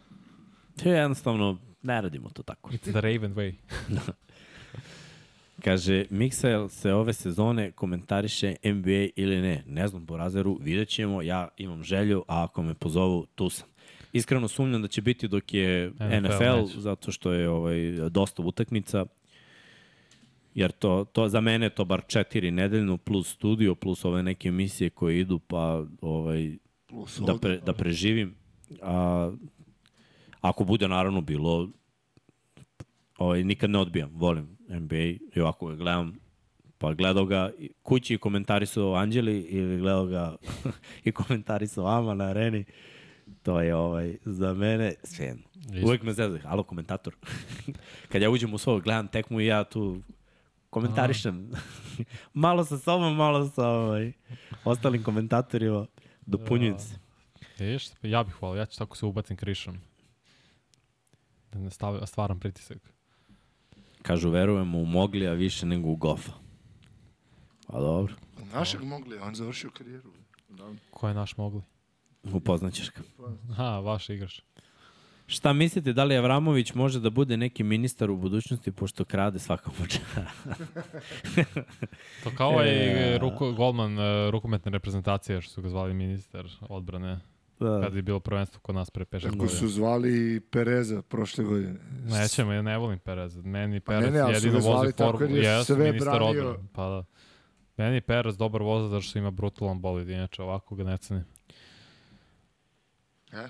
[0.82, 2.70] To je jednostavno, ne radimo to tako.
[2.70, 3.52] It's the Raven way.
[5.64, 9.64] Kaže, Mixel se ove sezone komentariše NBA ili ne.
[9.66, 11.22] Ne znam po razeru, vidjet ćemo.
[11.22, 13.68] Ja imam želju, a ako me pozovu, tu sam.
[14.12, 19.06] Iskreno sumnjam da će biti dok je NFL, NFL zato što je ovaj, dosta utakmica.
[20.54, 24.48] Jer to, to za mene je to bar četiri nedeljno plus studio, plus ove neke
[24.48, 26.56] emisije koje idu, pa ovaj,
[26.88, 28.34] Plus da, pre, da preživim.
[28.82, 29.32] A,
[30.40, 31.68] ako bude naravno bilo,
[33.18, 34.96] ovaj, nikad ne odbijam, volim NBA
[35.34, 36.18] i ovako ga gledam,
[36.78, 40.36] pa gledao ga i kući i komentarisao Anđeli ili gledao ga
[41.04, 42.64] i komentarisao Ama na areni,
[43.42, 45.42] to je ovaj, za mene sve jedno.
[45.74, 45.86] Isto.
[45.86, 47.14] Uvijek me zezaju, alo komentator.
[48.12, 50.02] Kad ja uđem u svoj, gledam tekmu i ja tu
[50.70, 51.50] komentarišem.
[52.34, 54.12] malo sa sobom, malo sa ovaj,
[54.64, 55.86] ostalim komentatorima.
[56.26, 56.98] Dopunjujem se.
[57.58, 59.78] Vidiš, ja bih hvala, ja ću tako se ubacim krišom.
[61.52, 62.78] Da ne stavim, stvaram pritisak.
[64.02, 66.32] Kažu, verujemo u Mogli, a više nego u Gofa.
[67.66, 68.14] Pa dobro,
[68.52, 70.10] Našeg mogli, on završio karijeru.
[70.48, 70.64] Da.
[70.90, 71.62] Ko je naš mogli?
[72.32, 73.02] upoznaćeš ga.
[73.50, 74.40] Aha, vaš igrač.
[75.26, 79.70] Šta mislite, da li Avramović može da bude neki ministar u budućnosti, pošto krade svaka
[79.70, 79.98] poča?
[82.24, 83.14] To kao je E.
[83.14, 87.20] i ruko, golman uh, rukometne reprezentacije, što su ga zvali ministar odbrane,
[87.60, 87.80] da.
[87.82, 89.48] kad je bilo prvenstvo kod nas pre 5 Tako godina.
[89.50, 91.74] su zvali Pereza prošle godine.
[92.04, 93.36] Nećemo, ja ne volim Perez.
[93.36, 95.26] Meni Pa ne, Perez ne, ali su jedino vozi formu.
[95.26, 96.28] je Jes, sve ministar branio.
[96.30, 96.68] odbrane.
[96.72, 97.04] Pa da.
[97.78, 101.24] Meni Perez dobar vozač zato što ima brutalan bolid, inače ovako ga ne cenim.
[103.32, 103.48] E,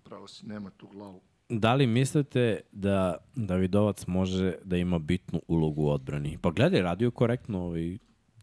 [0.00, 1.20] pravo si, nema tu glavu.
[1.48, 6.38] Da li mislite da Davidovac može da ima bitnu ulogu u odbrani?
[6.38, 7.98] Pa gledaj, radio korektno ovaj,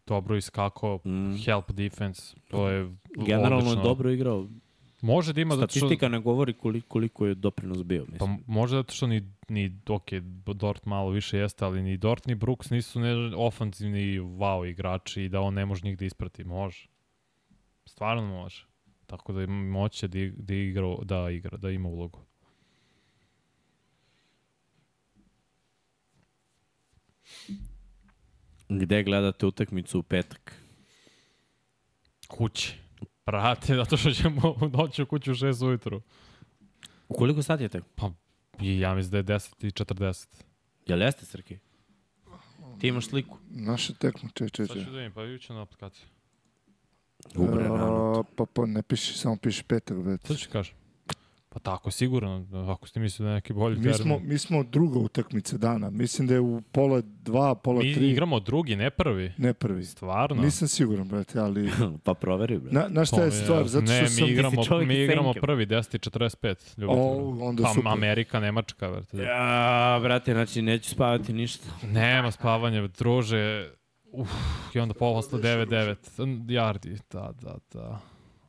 [0.06, 1.36] Dobro iskako, Mm.
[1.36, 3.80] help defense, to je generalno odlično.
[3.80, 4.46] je dobro igrao.
[5.04, 5.78] Može da ima zato što...
[5.78, 8.30] Statistika ne govori koliko, koliko je doprinos bio, Pa mislim.
[8.30, 10.12] m- može zato što ni, ni ok,
[10.46, 15.28] Dort malo više jeste, ali ni Dort ni Brooks nisu ne, ofanzivni wow igrači i
[15.28, 16.44] da on ne može njih da isprati.
[16.44, 16.88] Može.
[17.86, 18.66] Stvarno može.
[19.06, 22.20] Tako da ima moće da, da, igra, da igra, da ima ulogu.
[28.68, 30.52] Gde gledate utakmicu u petak?
[32.28, 32.83] Kući.
[33.24, 36.02] Prate, zato što ćemo doći u kuću u 6 ujutru.
[37.08, 37.84] U koliko sati je tek?
[37.94, 38.10] Pa,
[38.60, 40.26] ja mislim da je 10 i 40.
[40.86, 41.58] Jel jeste, Srki?
[42.80, 43.38] Ti imaš sliku?
[43.50, 44.84] Naša tekma, če, če, Sad če.
[44.84, 46.06] ću da vidim, pa juče na aplikaciji.
[47.36, 48.18] Ubre, rano.
[48.18, 50.20] A, pa, pa ne piši, samo piši petak, već.
[50.26, 50.74] Sad ću kažem.
[51.54, 53.98] Pa tako, sigurno, ako ste mislili da je neki bolji Mi termin.
[53.98, 55.90] smo, mi smo druga utakmica dana.
[55.90, 58.10] Mislim da je u pola dva, pola Mi tri.
[58.10, 59.32] igramo drugi, ne prvi.
[59.38, 59.84] Ne prvi.
[59.84, 60.42] Stvarno?
[60.42, 61.70] Nisam siguran, brate, ali...
[62.04, 62.72] pa proveri, bre.
[62.72, 63.68] Na, na šta je To stvar?
[63.68, 64.24] Zato što ne, sam...
[64.24, 66.80] mi igramo, mi igramo prvi, 10.45.
[66.80, 67.02] Ljubitelj.
[67.02, 67.92] O, onda pa, super.
[67.92, 69.16] Amerika, Nemačka, vrte.
[69.16, 71.66] Ja, brate, znači neću spavati ništa.
[71.82, 73.70] Nema spavanja, druže.
[74.12, 74.30] Uf,
[74.74, 75.94] i onda posle 9-9
[76.46, 78.00] yardi, da, da, da.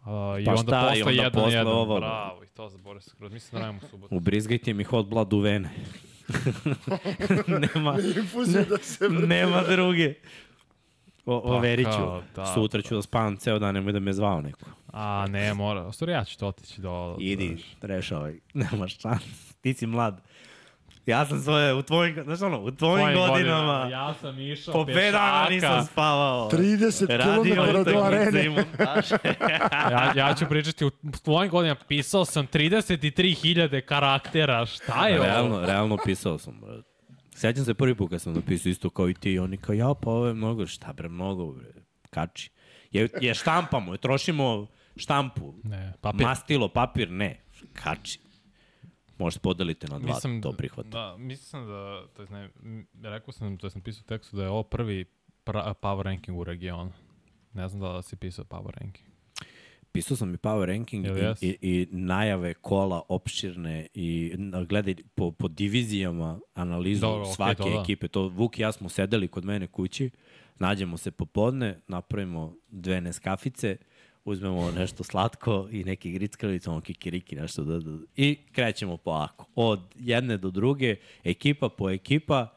[0.05, 3.01] Uh, I Pa onda šta, i posle onda 1-1, posle ovo, bravo, i to zaboravio
[3.01, 4.15] se skroz, mislim da radimo u subotu.
[4.15, 5.69] Ubrizgajte mi hot blood u vene.
[7.75, 10.13] nema, Infuziju da se nema druge.
[11.25, 11.97] O, Pa overit ću.
[11.97, 14.69] kao, da, Sutra ću da spavam ceo dan, nemoj da me zvao neko.
[14.93, 15.87] A, ne, mora.
[15.87, 17.15] U stvari, ja ću to otići do...
[17.19, 18.39] Idi, rešavaj.
[18.53, 19.53] Nemaš šans.
[19.61, 20.21] Ti si mlad.
[21.05, 24.85] Ja sam svoje, u tvojim, znaš ono, u tvojim Kojim godinama, Ja sam išao po
[24.85, 26.49] pet dana nisam spavao.
[26.51, 27.43] 30 Radio
[27.83, 28.45] km do arene.
[29.91, 30.91] ja, ja ću pričati, u
[31.23, 35.25] tvojim godinama pisao sam 33.000 karaktera, šta je ovo?
[35.25, 36.81] realno, realno pisao sam, bre.
[37.35, 39.93] Sjećam se prvi put kad sam napisao isto kao i ti, i oni kao, ja,
[40.03, 41.67] pa ovo je mnogo, šta bre, mnogo, bre,
[42.09, 42.49] kači.
[42.91, 44.67] Je, je štampamo, je trošimo
[44.97, 46.21] štampu, Ne, papir.
[46.27, 47.41] mastilo, papir, ne,
[47.73, 48.19] kači.
[49.17, 50.91] Možete podelite na dva, Mislim, to prihvatam.
[50.91, 52.49] Da, mislim sam da, to jest ne,
[53.03, 55.05] rekao sam, to sam pisao u tekstu da je ovo prvi
[55.43, 56.91] pra, power ranking u regionu.
[57.53, 59.05] Ne znam da li si pisao power ranking.
[59.91, 61.43] Pisao sam i power ranking Jel i, jes?
[61.43, 64.35] i, i najave kola opširne i
[64.67, 67.81] gledaj po, po divizijama analizu Dobro, svake to da.
[67.81, 68.07] ekipe.
[68.07, 70.09] To Vuk i ja smo sedeli kod mene kući,
[70.59, 73.77] nađemo se popodne, napravimo dve neskafice,
[74.25, 79.45] uzmemo nešto slatko i neki grickavice, ono kikiriki, nešto da, da, i krećemo polako.
[79.55, 82.47] Od jedne do druge, ekipa po ekipa,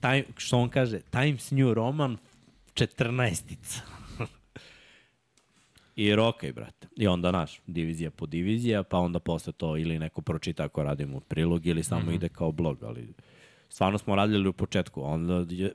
[0.00, 2.16] time, što on kaže, Times New Roman
[2.74, 3.80] 14
[5.96, 6.88] I rokaj, brate.
[6.96, 11.20] I onda, naš, divizija po divizija, pa onda posle to ili neko pročita ako radimo
[11.20, 12.14] prilog ili samo mm -hmm.
[12.14, 13.08] ide kao blog, ali
[13.68, 15.72] stvarno smo radili u početku, onda je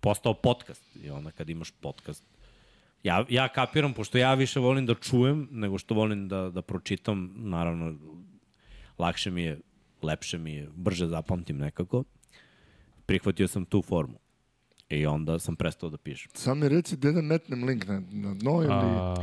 [0.00, 2.24] postao podcast i onda kad imaš podcast,
[3.02, 7.32] ja, ja kapiram, pošto ja više volim da čujem nego što volim da, da pročitam,
[7.36, 7.94] naravno,
[8.98, 9.60] lakše mi je,
[10.02, 12.04] lepše mi je, brže zapamtim nekako,
[13.06, 14.18] prihvatio sam tu formu.
[14.90, 16.30] I onda sam prestao da pišem.
[16.34, 18.72] Sam mi reci gde da metnem link na, na dno ili...
[18.72, 19.14] A,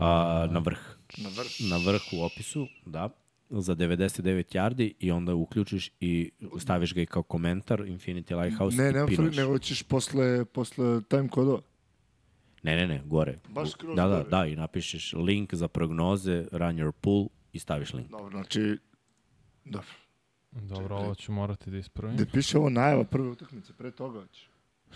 [0.00, 0.78] A, na vrh.
[1.18, 1.46] Na vrh.
[1.70, 3.08] Na vrh u opisu, da,
[3.50, 4.22] za 99
[4.56, 9.06] yardi i onda uključiš i staviš ga i kao komentar Infinity Lighthouse Ne, i nema
[9.06, 9.36] fali, pinaš.
[9.36, 11.60] nego ćeš posle, posle time kodova.
[12.62, 13.38] Ne, ne, ne, gore.
[13.48, 14.28] Baš skroz da, da, gore.
[14.30, 18.10] da, i napišeš link za prognoze, run your pool i staviš link.
[18.10, 18.78] Dobro, znači...
[19.64, 19.86] Dobro.
[20.52, 22.16] dobro, ovo ću morati da ispravim.
[22.16, 24.46] Gde piše ovo najava prve utakmice, pre toga već.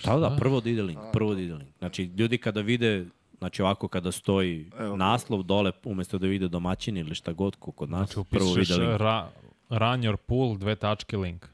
[0.04, 1.78] Da, da, prvo da ide link, prvo da ide link.
[1.78, 3.06] Znači, ljudi kada vide,
[3.38, 4.96] znači ovako kada stoji Evo.
[4.96, 8.74] naslov dole, umesto da vide domaćin ili šta god ko kod nas, Znači, prvo vide
[8.74, 9.00] link.
[9.00, 9.28] ra,
[9.68, 11.46] run your pool, dve tačke link.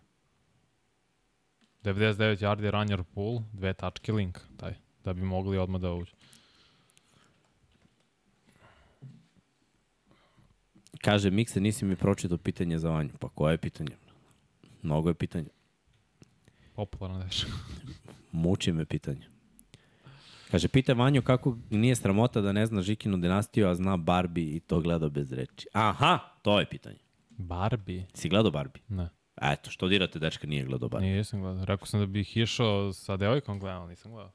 [1.83, 6.13] 99 yardi run your pool, dve tačke link, taj, da bi mogli odmah da uđu.
[11.01, 13.11] Kaže, Mikse, nisi mi pročitao pitanje za Vanju.
[13.21, 13.91] Pa koje je pitanje?
[14.83, 15.49] Mnogo je pitanja.
[16.75, 17.47] Popularno deš.
[18.33, 19.27] Muči me pitanje.
[20.51, 24.61] Kaže, pita Vanju kako nije sramota da ne zna Žikinu dinastiju, a zna Barbie i
[24.61, 25.67] to gleda bez reči.
[25.73, 26.99] Aha, to je pitanje.
[27.31, 28.07] Barbie?
[28.15, 28.83] Si gledao Barbie?
[28.89, 29.09] Ne,
[29.43, 31.17] Eto, što dirate, dečka nije gledao Barbie.
[31.17, 31.65] nisam gledao.
[31.65, 34.33] Rekao sam da bih išao sa devojkom gledao, nisam gledao.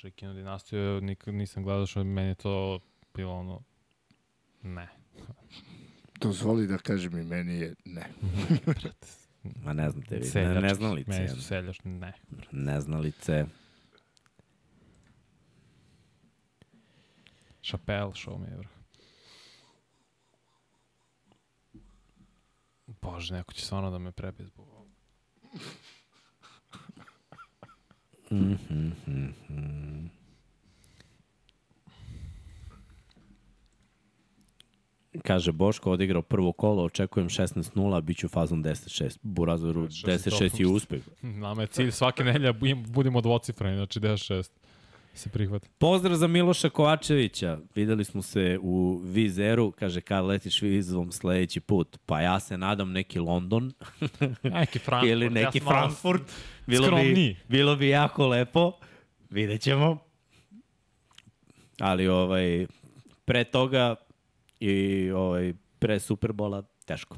[0.00, 2.80] Čekinu dinastiju nikad nisam gledao što meni je to
[3.14, 3.62] bilo ono...
[4.62, 4.88] Ne.
[6.20, 8.06] Dozvoli da kažem i meni je ne.
[9.64, 10.62] Ma ne znate vi, ne, Seljački.
[10.62, 11.10] neznalice.
[11.10, 12.12] Meni su seljaš, ne.
[12.52, 13.44] Neznalice.
[17.62, 18.68] Chappelle show mi je vrh.
[22.86, 24.90] Bože, neko će stvarno da me prebije zbog ovoga.
[35.22, 39.18] Kaže, Boško odigrao prvo kolo, očekujem 16-0, bit ću fazom 10-6.
[39.22, 41.02] Burazoru, 10-6 je uspeh.
[41.22, 44.50] Nama je cilj svake nedelje bu- budemo dvocifreni, znači 10-6
[45.14, 45.68] se prihvata.
[45.78, 47.58] Pozdrav za Miloša Kovačevića.
[47.74, 49.70] Videli smo se u Vizeru.
[49.70, 51.98] Kaže, kad letiš vizom sledeći put?
[52.06, 53.72] Pa ja se nadam neki London
[54.42, 55.10] Neki Frankfurt.
[55.10, 56.22] ili neki ja Frankfurt.
[56.66, 57.36] Bilo bi, skromniji.
[57.48, 58.72] bilo bi jako lepo.
[59.30, 59.98] Vidjet ćemo.
[61.80, 62.66] Ali ovaj,
[63.24, 63.94] pre toga
[64.60, 67.16] i ovaj, pre Superbola teško.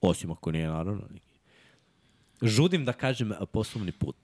[0.00, 1.02] Osim ako nije naravno.
[2.42, 4.16] Žudim da kažem poslovni put.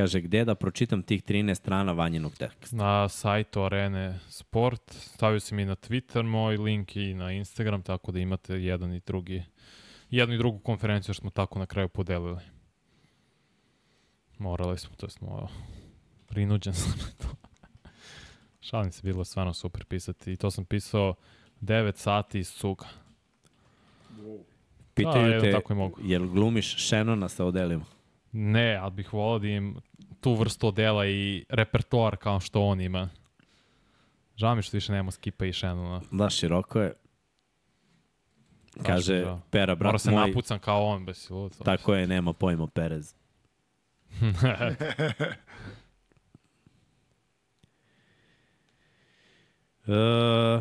[0.00, 2.76] Kaže, gde da pročitam tih 13 strana vanjenog teksta?
[2.76, 8.12] Na sajtu Arene Sport, stavio sam i na Twitter moj link i na Instagram, tako
[8.12, 9.42] da imate jedan i drugi,
[10.10, 12.40] jednu i drugu konferenciju što smo tako na kraju podelili.
[14.38, 15.48] Morali smo, to smo
[16.26, 17.36] prinuđen sam na to.
[18.68, 21.14] Šalim se, bilo je stvarno super pisati i to sam pisao
[21.60, 22.86] 9 sati iz cuga.
[24.94, 26.00] Pitaju evo, te, tako i mogu.
[26.02, 27.84] jel glumiš Shannona sa odelima?
[28.32, 29.76] Ne, ali bih volao da im
[30.20, 33.08] tu vrstu odela i repertoar kao što on ima.
[34.36, 36.00] Žao mi što više nema Skipa i Shannona.
[36.10, 36.92] Da, široko je.
[38.82, 39.40] Kaže, žao.
[39.50, 41.58] Pera, Mora brat se moj, napucam kao on, bez si lud.
[41.64, 43.14] tako je, nema pojma Perez.
[49.86, 50.60] E,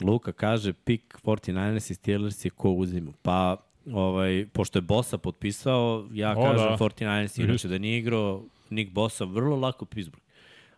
[0.00, 3.12] Luka kaže, pik 49ers i Steelers je ko uzima.
[3.22, 3.56] Pa,
[3.86, 6.76] ovaj, pošto je Bosa potpisao, ja O, kažem da.
[6.76, 7.08] 49ers,
[7.40, 10.24] inače da nije igrao Nick Bosa, vrlo lako Pittsburgh.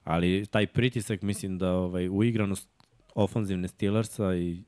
[0.05, 2.69] Ali taj pritisak, mislim da ovaj, uigranost
[3.15, 4.63] ofanzivne Steelersa i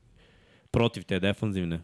[0.71, 1.79] protiv te defanzivne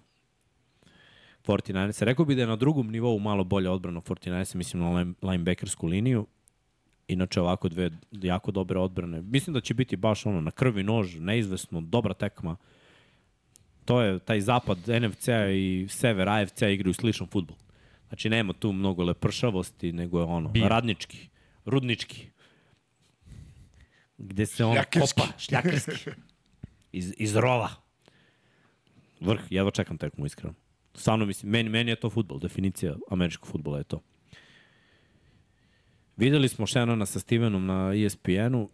[1.44, 2.04] 49ers.
[2.04, 5.88] Rekao bi da je na drugom nivou malo bolja odbrana 49ers, mislim na line- linebackersku
[5.88, 6.28] liniju.
[7.08, 9.22] Inače ovako dve jako dobre odbrane.
[9.22, 12.56] Mislim da će biti baš ono na krvi nož, neizvesno, dobra tekma.
[13.86, 17.58] To je taj zapad NFC-a i sever AFC-a igraju sličan futbol.
[18.08, 21.30] Znači nema tu mnogo lepršavosti, nego je ono, Bi- radnički,
[21.66, 22.28] rudnički.
[24.18, 25.22] Gde se on Šljakerski.
[25.22, 26.10] kopa, šljakerski.
[26.92, 27.70] Iz, iz rova.
[29.20, 30.54] Vrh, jedva čekam tekmu, iskreno.
[30.96, 34.02] Stvarno mislim, meni, meni je to futbol, definicija američkog futbola je to.
[36.18, 38.70] Videli smo Shannona sa Stevenom na ESPN-u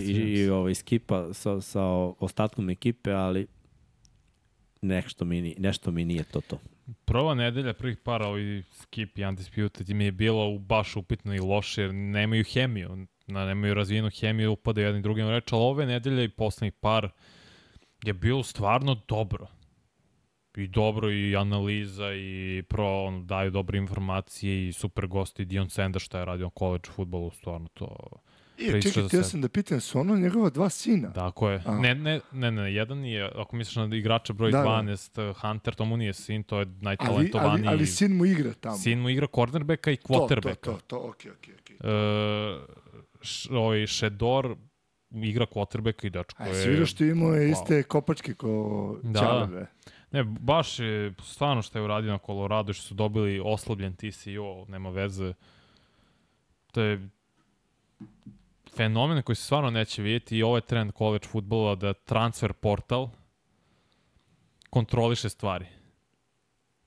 [0.00, 1.82] i, i, i ovaj, Skipa sa, sa
[2.18, 3.46] ostatkom ekipe, ali
[4.82, 6.58] nešto mi, nešto mi nije to to.
[7.04, 11.82] Prva nedelja, prvih para ovi Skip i Undisputed im je bilo baš upitno i loše,
[11.82, 16.28] jer nemaju hemiju, na, nemaju razvijenu hemiju, upadaju jedni drugim reč, ali ove nedelje i
[16.28, 17.08] poslednjih par
[18.04, 19.46] je bilo stvarno dobro.
[20.56, 26.04] I dobro i analiza i pro, on, daju dobre informacije i super gosti Dion Sanders
[26.04, 27.96] šta je radio na college futbolu, stvarno to...
[28.58, 29.24] E, Priča čekaj, htio sebe.
[29.24, 31.12] sam da pitam, su ono njegova dva sina?
[31.12, 31.62] Tako je.
[31.66, 31.78] A.
[31.78, 34.70] Ne, ne, ne, ne, jedan je, ako misliš na igrača broj Da, da, da.
[34.70, 37.66] 12, Hunter, to mu nije sin, to je Ali, najtalentovaniji.
[37.66, 38.76] ali, ali sin mu igra tamo.
[38.76, 40.70] Sin mu igra cornerbacka i to, to, quarterbacka.
[40.72, 41.76] to, to, okej, okej, okej.
[41.76, 42.58] E,
[43.22, 44.56] š, ovaj Shedor
[45.10, 46.50] igra quarterbacka i dečko A je...
[46.56, 49.48] jesi vidio što imao je iste kopačke ko Da.
[50.12, 54.90] Ne, baš je stvarno što je uradio na Colorado, što su dobili oslabljen TCO, nema
[54.90, 55.34] veze.
[56.72, 57.08] To je
[58.76, 63.08] fenomen koji se stvarno neće vidjeti i ovo je trend college futbola da transfer portal
[64.70, 65.66] kontroliše stvari.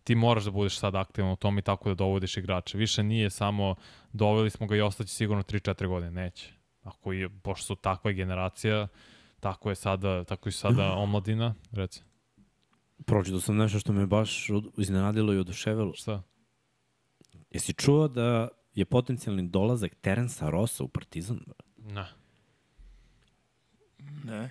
[0.03, 2.77] Ti moraš da budeš sad aktivan u tom i tako da dovodiš igrače.
[2.77, 3.76] Više nije samo
[4.14, 6.11] doveli smo ga i ostaće sigurno 3-4 godine.
[6.11, 6.53] Neće.
[6.84, 8.88] Ako je, pošto su takva generacija,
[9.39, 12.03] tako je sada, tako je sada omladina, reci.
[13.05, 14.47] Pročito sam nešto što me baš
[14.77, 15.93] iznenadilo i oduševilo.
[15.93, 16.23] Šta?
[17.51, 21.39] Jesi čuo da je potencijalni dolazak Terensa Rosa u Partizan?
[21.77, 22.05] Ne.
[24.23, 24.49] Ne,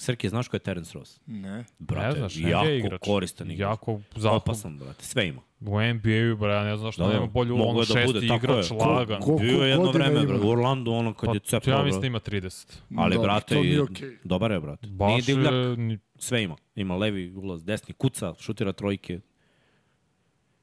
[0.00, 1.20] Srki, znaš ko je Terence Ross?
[1.26, 1.64] ne.
[1.78, 3.00] Brate, ne znaš, jako igrač.
[3.00, 3.60] koristan igrač.
[3.62, 4.36] Jako zakup.
[4.36, 5.40] Opasan, brate, sve ima.
[5.60, 7.18] U NBA-u, bre, ja ne znam što Da, da, da.
[7.18, 8.76] nema bolju ono da šesti bude, igrač, je.
[8.78, 9.20] lagan.
[9.20, 11.90] Ko- Bio je jedno vreme, brate, u Orlandu, ono kad Pa, je cepao, ja mislim
[12.02, 12.36] da brate.
[12.36, 12.80] ima 30.
[12.96, 14.16] Ali, Dobro, brate, je i- okej.
[14.24, 14.86] dobar je, brate.
[14.86, 16.56] Nije Baš, divljak, e, ni- sve ima.
[16.76, 19.20] Ima levi ulaz, desni, kuca, šutira trojke.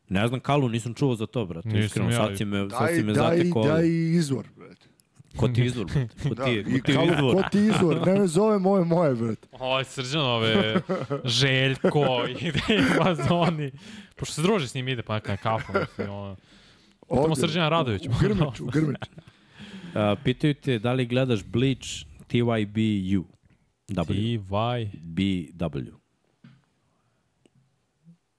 [0.09, 1.68] Ne znam, Kalu, nisam čuo za to, brate.
[1.68, 2.15] Nisam Iskreno, ja.
[2.18, 3.64] sad si me, sad Daj, si me daj, zatekao.
[3.64, 4.88] daj izvor, brate.
[5.38, 6.07] Ko ti izvor, brate?
[6.23, 7.35] Ko Da, ti, i ko ti kao, izvor?
[7.35, 8.07] ko ti izvor?
[8.07, 9.47] Ne me zove moje moje, brate.
[9.51, 10.81] Ovaj Srđanove,
[11.26, 12.05] Željko,
[12.41, 13.72] ide ima zoni.
[14.15, 15.73] Pošto se druži s njim, ide pa neka na kafu.
[15.73, 16.35] Mislim, ono.
[17.09, 18.09] Pitamo Srđana Radovića.
[18.09, 19.11] U, Grmiću, u Grmiću.
[19.95, 21.88] A, pitaju te da li gledaš Bleach
[22.30, 23.23] TYBU.
[23.88, 24.05] W.
[24.05, 25.91] T-Y, BW.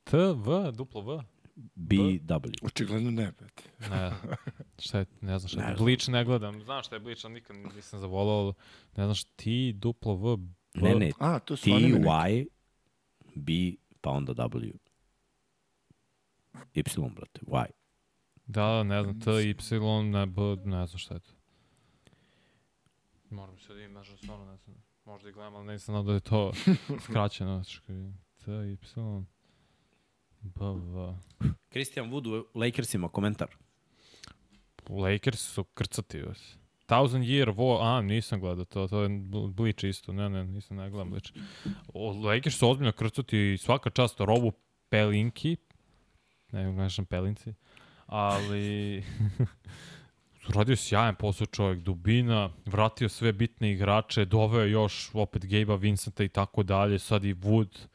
[0.04, 1.22] T-V, duplo V.
[1.74, 2.52] BW.
[2.62, 3.62] Očigledno ne, brate.
[3.90, 4.12] Ne,
[4.78, 5.74] šta je, ne znam šta Ne je.
[5.76, 5.84] znam.
[5.86, 6.62] Bleach ne gledam.
[6.62, 8.54] Znam šta je Bleach, ali nikad nisam zavolao.
[8.96, 9.44] Ne znam šta, T,
[9.74, 10.36] duplo V.
[10.74, 10.82] V.
[10.82, 11.84] Ne, ne, A, to su neki.
[11.84, 12.46] TY,
[13.34, 13.52] B,
[14.00, 14.72] pa onda W.
[16.74, 16.82] Y,
[17.14, 17.72] brate, Y.
[18.46, 19.54] Da, ne znam, T, Y,
[20.04, 21.32] ne, B, ne znam šta je to.
[23.30, 24.76] Moram se da im, možda stvarno ne znam.
[25.04, 26.52] Možda i gledam, ali nisam znao da je to
[27.04, 27.54] skraćeno.
[27.54, 27.80] Znači.
[28.44, 28.76] T, Y,
[30.40, 31.14] B, V.
[31.70, 33.48] Christian Wood u Lakersima, komentar.
[34.88, 36.22] Lakers su krcati.
[36.22, 36.56] Vas.
[36.86, 40.76] Thousand Year War, a, nisam gledao to, to je Bl- Bleach isto, ne, ne, nisam
[40.76, 41.32] ne gledam Bleach.
[41.94, 44.52] O, Lakers su ozbiljno krcati svaka čast Robu
[44.88, 45.56] Pelinki,
[46.52, 47.54] ne gledaš Pelinci,
[48.06, 49.04] ali
[50.54, 56.28] radio sjajan posao čovjek, dubina, vratio sve bitne igrače, doveo još opet Gabe-a Vincenta i
[56.28, 57.86] tako dalje, sad i Wood.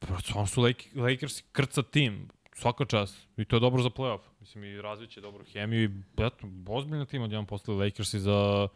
[0.00, 3.28] Brate, Oni su Lake, Lakers krca tim, svaka čast.
[3.36, 4.20] I to je dobro za playoff.
[4.40, 8.68] Mislim, i razviće dobru hemiju i eto, ozbiljno tim odjedan postali Lakersi za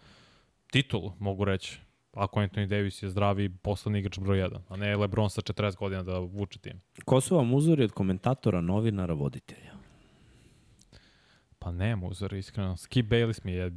[0.70, 1.78] titulu, mogu reći.
[2.12, 6.02] Ako Anthony Davis je zdravi poslednji igrač broj 1, a ne LeBron sa 40 godina
[6.02, 6.80] da vuče tim.
[7.04, 9.72] Ko su vam uzori od komentatora, novinara, voditelja?
[11.58, 12.76] Pa nema uzor, iskreno.
[12.76, 13.70] Skip Bayless mi je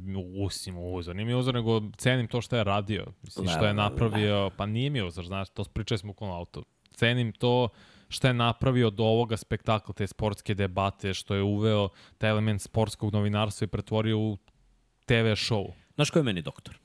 [0.44, 1.16] usim uzor.
[1.16, 3.06] Nije mi uzor, nego cenim to što je radio.
[3.22, 6.62] Mislim, što je napravio, pa nije mi uzor, znaš, to pričali smo u auto.
[6.96, 7.68] Cenim to
[8.08, 13.12] što je napravio od ovoga spektakla, te sportske debate, što je uveo taj element sportskog
[13.12, 14.36] novinarstva i pretvorio u
[15.06, 15.72] TV show.
[15.94, 16.78] Znaš ko je meni doktor?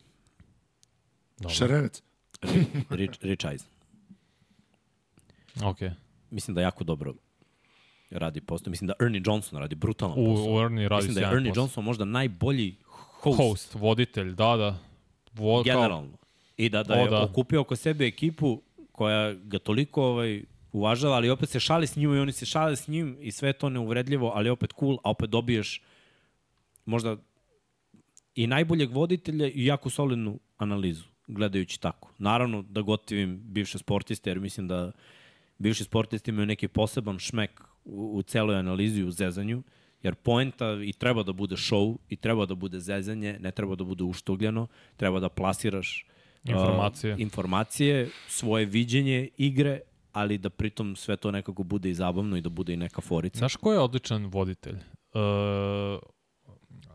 [1.37, 1.55] Dobro.
[1.55, 2.01] Šarenac.
[2.89, 3.69] Rich, Rich Eisen.
[5.63, 5.77] Ok.
[6.29, 7.13] Mislim da jako dobro
[8.09, 8.69] radi posao.
[8.69, 10.53] Mislim da Ernie Johnson radi brutalan U, posao.
[10.53, 11.61] u Ernie radi Mislim da je Ernie posao.
[11.61, 12.75] Johnson možda najbolji
[13.21, 14.77] host, Host, voditelj, da, da.
[15.33, 16.17] Vo, kao, generalno.
[16.57, 17.23] I da, da O, je da.
[17.23, 22.13] okupio oko sebe ekipu koja ga toliko ovaj, uvažava, ali opet se šali s njim
[22.13, 25.29] i oni se šale s njim i sve to neuvredljivo, ali opet cool, a opet
[25.29, 25.81] dobiješ
[26.85, 27.17] možda
[28.35, 32.11] i najboljeg voditelja i jako solidnu analizu, gledajući tako.
[32.17, 34.91] Naravno da gotivim bivše sportiste, jer mislim da
[35.57, 39.63] bivši sportisti imaju neki poseban šmek u, u celoj analizi, u zezanju,
[40.03, 43.83] jer poenta i treba da bude show, i treba da bude zezanje, ne treba da
[43.83, 46.05] bude uštugljeno, treba da plasiraš
[46.43, 47.15] uh, Informacije.
[47.19, 49.79] informacije, svoje viđenje igre,
[50.11, 53.37] ali da pritom sve to nekako bude i zabavno i da bude i neka forica.
[53.37, 54.75] Znaš ko je odličan voditelj?
[54.75, 55.99] Uh,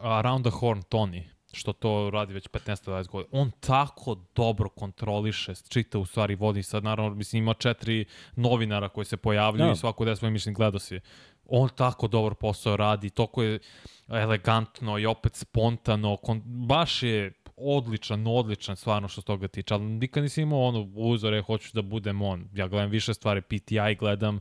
[0.00, 3.40] Around the Horn Tony, što to radi već 15-20 godina.
[3.40, 6.62] On tako dobro kontroliše, čita u stvari vodi.
[6.62, 8.04] Sad naravno, mislim, ima četiri
[8.36, 9.72] novinara koji se pojavljuju Da.
[9.72, 11.00] i svako da svoje mišljenje gledao si.
[11.44, 13.58] On tako dobar posao radi, toko je
[14.08, 16.16] elegantno i opet spontano.
[16.16, 20.88] Kon, baš je odličan, odličan stvarno što se toga tiče, ali nikad nisam imao ono
[20.94, 22.48] uzore, hoću da budem on.
[22.54, 24.40] Ja gledam više stvari, PTI gledam,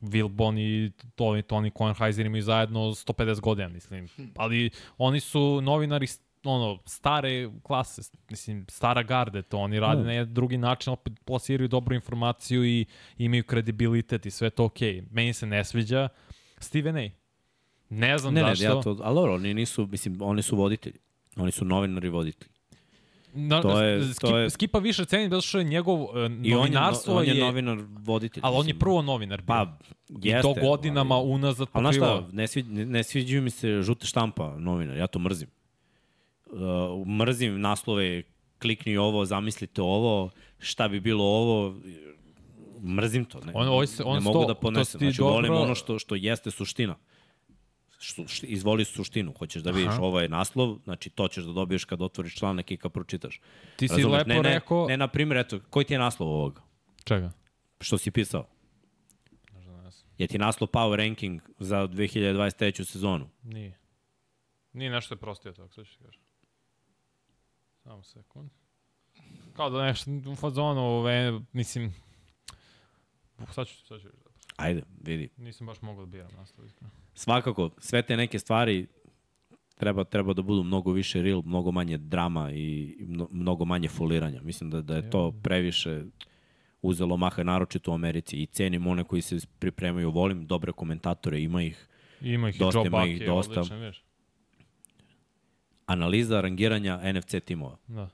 [0.00, 4.08] Wilbon i Tony, Tony Kornheiser imaju zajedno 150 godina, mislim.
[4.36, 6.06] Ali oni su novinari
[6.44, 10.06] ono, stare klase, mislim, stara garde, to oni rade Da.
[10.06, 12.86] na jedan drugi način, opet plasiraju dobru informaciju i
[13.18, 14.94] imaju kredibilitet i sve to okej.
[14.94, 15.04] Okay.
[15.10, 16.08] Meni se ne sviđa
[16.58, 17.10] Steven A.
[17.90, 18.64] Ne znam ne, ne, zašto.
[18.64, 20.98] ja to, ali dobro, oni nisu, mislim, oni su voditelji.
[21.38, 22.50] Oni su novinari i voditelji.
[23.34, 26.08] Na, To je- skip, to je- Skipa više cenim zato što je njegov uh,
[26.42, 28.40] I on je, no- on je, je, novinar voditelj.
[28.44, 29.42] ali on je prvo novinar.
[29.42, 29.76] Pa,
[30.10, 30.42] I jeste.
[30.44, 34.06] to godinama ali- unazad Ali znaš šta, ne, svi, ne, ne sviđaju mi se žute
[34.06, 35.48] štampa novinar, ja to mrzim.
[36.46, 36.58] Uh,
[37.08, 38.22] mrzim naslove,
[38.58, 41.74] klikni ovo, zamislite ovo, šta bi bilo ovo,
[42.82, 43.40] mrzim to.
[43.40, 44.98] Ne, On- ovo se- on ne mogu sto- da ponesem.
[45.00, 46.96] Znači, volim dobro- ono što, što jeste suština.
[48.42, 49.32] Izvoli suštinu.
[49.38, 50.02] Hoćeš da vidiš Aha.
[50.02, 53.40] ovo je naslov, znači to ćeš da dobiješ kad otvoriš članak i kad pročitaš.
[53.76, 54.18] Ti si Razumeš?
[54.18, 54.86] lepo ne, ne, rekao...
[54.88, 56.62] Ne, na primjer, eto, koji ti je naslov ovoga?
[57.04, 57.32] Čega?
[57.80, 58.46] Što si pisao?
[60.18, 62.84] Je ti naslov Power Ranking za 2023.
[62.84, 63.28] sezonu?
[63.42, 63.78] Nije.
[64.72, 66.22] Nije nešto je prostio tako, sad ću ti kažem.
[67.82, 68.50] Samo sekund.
[69.52, 71.94] Kao da nešto u fazonu, ove, mislim...
[73.52, 74.08] Sad ću, sad ću,
[74.58, 75.28] Ajde, vidi.
[75.36, 76.90] nisam baš mogao da biram naslov, iskreno.
[77.14, 78.86] Svakako, sve te neke stvari
[79.76, 83.88] treba, treba da budu mnogo više real, mnogo manje drama i i mno, mnogo manje
[83.88, 84.42] foliranja.
[84.42, 86.02] Mislim da, da je to previše
[86.82, 88.36] uzelo maha, naročito u Americi.
[88.36, 91.88] I cenim one koji se pripremaju, volim dobre komentatore, ima ih.
[92.20, 93.60] Ima ih Dosta i Joe Buck je dosta.
[93.60, 94.04] odličan, viš.
[95.86, 97.76] Analiza rangiranja NFC timova.
[97.86, 98.08] Da.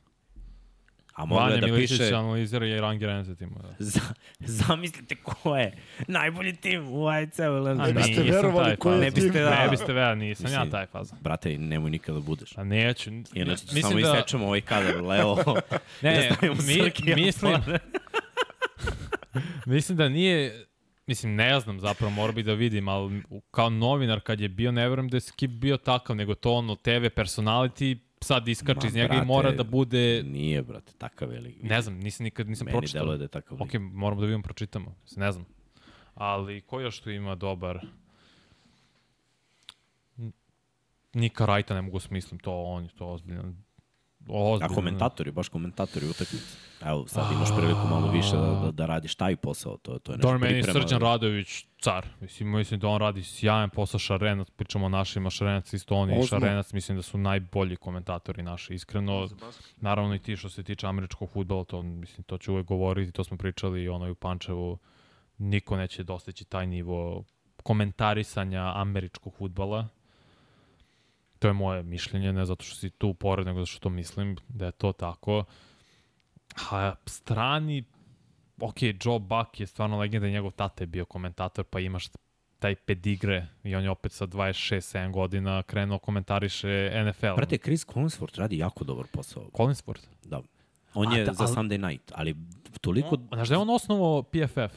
[1.15, 2.15] A mogla Vanja da Miličić piše...
[2.15, 3.57] analizira i Ranger Enze timu.
[3.63, 3.75] Da.
[3.79, 4.01] Za,
[4.41, 5.73] zamislite ko je
[6.09, 7.43] najbolji tim u AFC-u.
[7.67, 9.01] A Ne biste verovali koji je.
[9.01, 9.43] Ne biste tim.
[9.43, 11.17] da- Ne biste verovali, nisam ja Mislim, taj faza.
[11.21, 12.59] Brate, nemoj nikada da budeš.
[12.59, 13.11] A neću.
[13.11, 15.37] Inače, Mislim samo da- isečemo ovaj kadar, Leo.
[16.03, 16.55] Ne, da mi,
[17.17, 17.57] mislim,
[19.67, 20.67] mislim da nije,
[21.07, 24.89] mislim, ne znam zapravo, mora bi da vidim, ali kao novinar kad je bio, ne
[24.89, 28.95] verujem da je Skip bio takav, nego to ono TV personality sad iskače Ma, iz
[28.95, 31.63] njega brate, i mora da bude, Nije, brate, takav veliki.
[31.63, 33.01] ne znam, nisam nikad, nisam Meni pročitao.
[33.03, 33.75] deluje da je takav lik.
[33.75, 35.47] Ok, moramo da vidimo, pročitamo, ne znam.
[36.15, 37.87] Ali ko još tu ima dobar?
[41.15, 43.55] Nika Rajta ne mogu smislim, to on je to ozbiljno.
[44.29, 44.75] A Ozbiljno.
[44.75, 46.57] komentatori, baš komentatori utakmice.
[46.85, 50.17] Evo, sad imaš priliku malo više da, da, da radiš taj posao, to, to je
[50.17, 50.81] nešto Dobro, meni priprema.
[50.81, 52.07] Srđan Radović car.
[52.21, 56.27] Mislim, mislim da on radi sjajan posao Šarenac, pričamo o našima, Šarenac isto on i.
[56.27, 59.29] Šarenac, mislim da su najbolji komentatori naši, iskreno.
[59.77, 63.25] Naravno i ti što se tiče američkog futbola, to, mislim, to ću uvek govoriti, to
[63.25, 64.79] smo pričali i ono i u Pančevu,
[65.39, 67.25] niko neće dostići taj nivo
[67.63, 69.89] komentarisanja američkog futbola.
[71.45, 74.67] To je moje mišljenje, ne zato što si tu pored, nego zato što mislim da
[74.67, 75.45] je to tako.
[76.71, 77.85] A strani
[78.61, 82.07] ok, Joe Buck je stvarno legenda, njegov tata je bio komentator, pa imaš
[82.59, 87.35] taj pedigre i on je opet sa 26-7 godina krenuo komentariše NFL.
[87.37, 89.51] Brate, Chris Collinsworth radi jako dobar posao.
[89.53, 90.07] Collinsworth.
[90.25, 90.43] Da.
[90.95, 92.37] On A je da, za ali- Sunday night, ali
[92.81, 93.15] toliko...
[93.15, 94.77] On, znaš da je on osnovao PFF?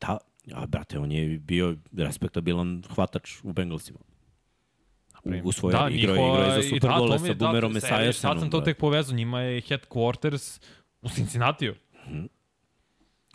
[0.00, 0.18] Da,
[0.54, 3.98] a brate, on je bio respektabilan hvatač u Bengalsima.
[5.44, 7.72] U, svojoj da, igrao, njihova- je za i Super da, Bowl sa je- da, Boomerom
[7.72, 10.60] sad- Sad sam to tek povezao, njima je headquarters
[11.02, 11.74] u Cincinnatiju.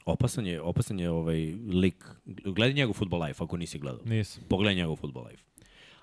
[0.06, 1.40] Opasan je, opasan je ovaj
[1.74, 2.06] lik.
[2.26, 4.02] Gledaj njegov Football Life, ako nisi gledao.
[4.06, 4.44] Nisam.
[4.50, 5.44] Pogledaj njegov Football Life.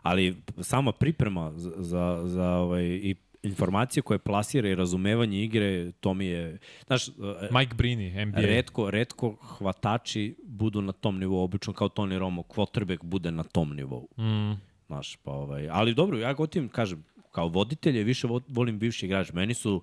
[0.02, 6.15] Ali sama priprema za, za, za ovaj, i informacije koje plasira i razumevanje igre, to
[6.15, 6.59] mi je...
[6.86, 7.09] Znaš,
[7.51, 8.40] Mike Brini, NBA.
[8.40, 13.73] redko, redko hvatači budu na tom nivou, obično kao Tony Romo, quarterback bude na tom
[13.73, 14.09] nivou.
[14.19, 14.52] Mm.
[14.94, 19.32] Znaš, pa ovaj, ali dobro, ja gotivim, kažem, kao voditelje više vo- volim bivši igrač.
[19.32, 19.82] Meni su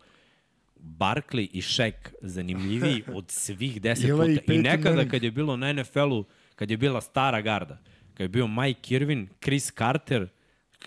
[0.77, 4.41] Barkley i Shaq zanimljiviji od svih deset puta.
[4.43, 6.23] i I nekada kad je bilo na NFL-u,
[6.55, 7.77] kad je bila stara garda,
[8.13, 10.27] kad je bio Mike Irvin, Chris Carter,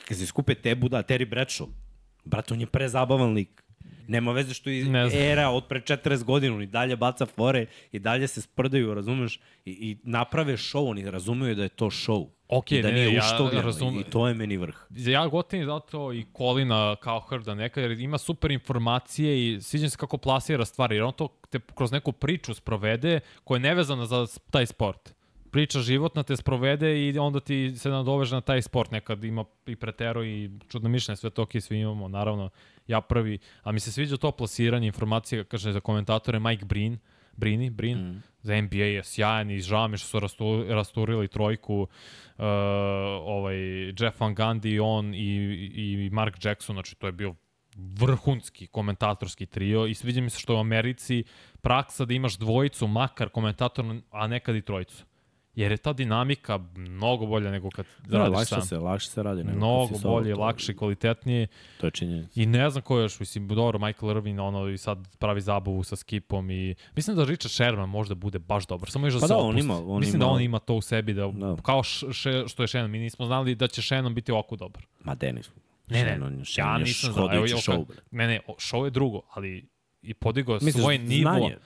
[0.05, 1.69] kad se skupe te buda, Terry Bradshaw,
[2.25, 3.65] brate, on je prezabavan lik.
[4.09, 4.85] Nema veze što je
[5.23, 9.37] era od pre 40 godina, on i dalje baca fore i dalje se sprdaju, razumeš,
[9.65, 12.29] i, i naprave show, oni razumeju da je to show.
[12.49, 14.01] Ok, I da ne, nije ja uštogljeno razumem.
[14.01, 14.77] i to je meni vrh.
[14.91, 19.97] Ja gotivim zato i Kolina kao Hrda neka, jer ima super informacije i sviđam se
[19.97, 24.27] kako plasira stvari, jer on to te kroz neku priču sprovede koja je nevezana za
[24.51, 25.15] taj sport.
[25.51, 28.91] Priča životna te sprovede i onda ti se nadoveže na taj sport.
[28.91, 32.51] Nekad ima i pretero i čudno mišljenje, sve to ok, svi imamo, naravno,
[32.87, 33.39] ja prvi.
[33.63, 36.99] A mi se sviđa to plasiranje informacije, kaže za komentatore Mike Brin,
[37.37, 38.23] Brini, Brin, mm.
[38.43, 41.89] za NBA je sjajan i žao mi što su rastu, rasturili trojku uh,
[43.25, 43.57] ovaj,
[43.87, 45.35] Jeff Van Gundy, on i,
[45.75, 47.35] i Mark Jackson, znači to je bio
[47.77, 51.25] vrhunski komentatorski trio i sviđa mi se što je u Americi
[51.61, 55.05] praksa da imaš dvojicu, makar komentator, a nekad i trojicu.
[55.57, 58.63] Jer je ta dinamika mnogo bolja nego kad Da, radiš lakše sam.
[58.63, 59.45] se, lakše se radi.
[59.45, 61.47] nego Mnogo bolje, to- lakše, kvalitetnije.
[61.79, 62.31] To je činjenica.
[62.35, 65.83] I ne znam ko je još, mislim, dobro, Michael Irvin, ono, i sad pravi zabavu
[65.83, 69.27] sa skipom i mislim da Richard Sherman možda bude baš dobar, samo još da Pa
[69.27, 71.57] se da, on ima- on mislim da ima- on ima to u sebi, da, Da.
[71.57, 74.87] kao š, še, što je Shannon, mi nismo znali da će Shannon biti ovako dobar.
[75.01, 75.51] Ma Denis.
[75.89, 77.35] Ne, ne, Shannon, ja Shannon je nisam znao.
[77.35, 77.87] Evo, show.
[77.87, 77.97] bre.
[78.11, 79.69] Ne, ne, show je drugo, ali
[80.03, 81.21] i podigao svoj nivo.
[81.23, 81.57] znanje?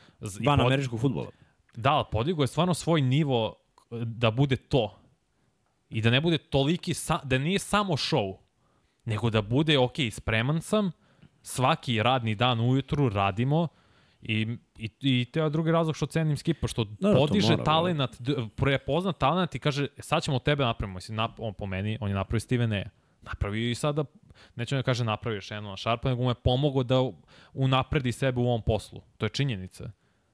[0.45, 1.31] Van pod- američkog futbola.
[1.77, 3.55] Da, podigao je stvarno svoj nivo
[3.91, 4.99] da bude to.
[5.91, 8.37] I da ne bude toliki, sa, da nije samo show,
[9.05, 10.91] nego da bude, ok, spreman sam,
[11.43, 13.69] svaki radni dan ujutru radimo,
[14.23, 14.47] I,
[14.79, 18.21] i, i te je drugi razlog što cenim Skipa, što da, to podiže mora, talent,
[18.21, 20.95] d- prepozna talent i kaže, "E, sad ćemo tebe napravimo.
[20.95, 22.83] Mislim, nap, on po meni, on je napravio Steven A.
[23.23, 24.05] Napravio i sada,
[24.57, 26.97] neću da kaže napravio još jedno Sharpa, nego mu je pomogao da
[27.55, 29.03] unapredi sebe u ovom poslu.
[29.17, 29.91] To je činjenica.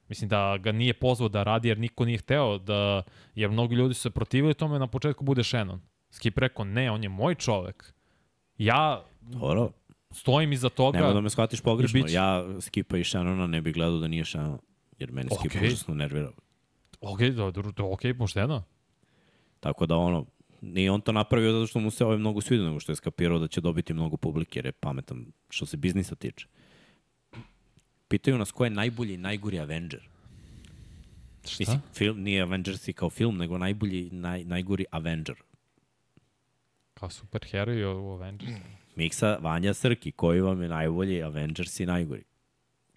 [0.09, 3.02] Mislim da ga nije pozvao da radi jer niko nije hteo da,
[3.35, 5.81] jer mnogi ljudi su se protivili tome na početku bude Shannon.
[6.10, 7.94] Skip rekao, ne, on je moj čovek.
[8.59, 9.70] Ja Dobro.
[10.10, 10.98] stojim iza toga.
[10.98, 12.02] Nema da me shvatiš pogrešno.
[12.02, 14.59] će- Ja Skipa i Shannona ne bih gledao da nije Shannon.
[14.98, 15.66] Jer mene Skip Okej.
[15.66, 16.31] užasno nervira.
[17.01, 18.62] Ok, da, da, da, ok, pošteno.
[19.60, 20.26] Tako da ono,
[20.60, 23.39] nije on to napravio zato što mu se ovaj mnogo svidio, nego što je skapirao
[23.39, 26.47] da će dobiti mnogo publike, jer je pametan što se biznisa tiče.
[28.15, 30.01] Pitaju nas ko je najbolji i najgori Avenger.
[31.45, 31.57] Šta?
[31.59, 35.35] Mislim, film, nije Avengersi kao film, nego najbolji, naj, najgori Avenger.
[36.95, 38.53] Kao superheroj u Avengers.
[38.97, 42.24] Miksa Vanja Srki, koji vam je najbolji Avengers i najgori?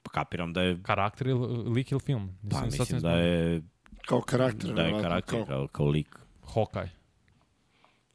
[0.04, 2.38] Pa kapiram da je, Karakter ili lik ili film?
[2.42, 3.62] pa Nisam mislim da je,
[4.06, 4.74] Kao karakter.
[4.74, 6.20] da je karakter kao- kao, kao lik.
[6.46, 6.90] Hawkeye.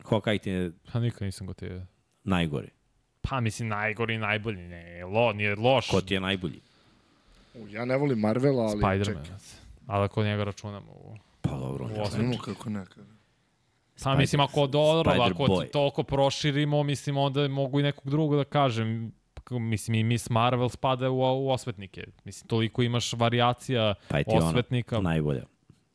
[0.01, 1.87] Hawkeye ti je Pa nikad nisam go te...
[2.24, 2.69] najgori.
[3.20, 4.59] Pa mislim najgori i najbolji.
[4.59, 5.89] Ne, lo, nije loš.
[5.89, 6.61] Ko ti je najbolji?
[7.55, 9.24] U, Ja ne volim Marvela, ali Spider-Man.
[9.24, 9.37] čekaj.
[9.87, 11.16] Ali ako njega računamo u...
[11.41, 12.20] Pa dobro, osam.
[12.20, 13.07] Znamo kako nekada.
[14.05, 15.70] Pa mislim, ako dobro, Spider ako Boy.
[15.70, 19.12] toliko proširimo, mislim, onda mogu i nekog drugog da kažem.
[19.51, 22.05] Mislim, i Miss Marvel spada u, u osvetnike.
[22.24, 25.01] Mislim, toliko imaš variacija Pa je ti ono, osvetnika.
[25.01, 25.45] najbolja.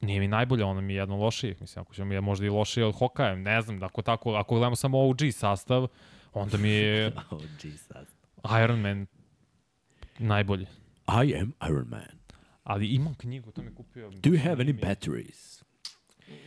[0.01, 1.55] Nije mi najbolje, ono mi je jedno lošije.
[1.59, 4.55] Mislim, ako ćemo mi je možda i lošije od Hawkeye, ne znam, ako tako, ako
[4.55, 5.87] gledamo samo OG sastav,
[6.33, 8.07] onda mi je Oh, Jesus.
[8.63, 9.05] Iron Man
[10.19, 10.65] najbolji.
[11.09, 12.17] I am Iron Man.
[12.63, 14.09] Ali imam knjigu, to mi kupio.
[14.11, 15.63] Do you have any batteries?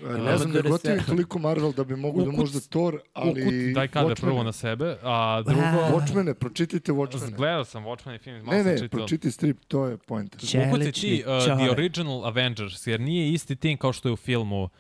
[0.03, 3.31] E, Ne znam, ne gotivim toliko Marvel da bi mogu da možda Thor, ali...
[3.33, 5.61] Ukut, daj kadar Watchmen- prvo na sebe, a drugo...
[5.63, 7.37] Watchmene, pročitajte Watchmene.
[7.37, 8.99] Gledao sam Watchmen i film, malo Ne, sam ne, čitao.
[8.99, 10.35] pročitaj strip, to je point.
[10.35, 14.63] Ukuci ti uh, The Original Avengers, jer nije isti tim kao što je u filmu.
[14.63, 14.71] Uh,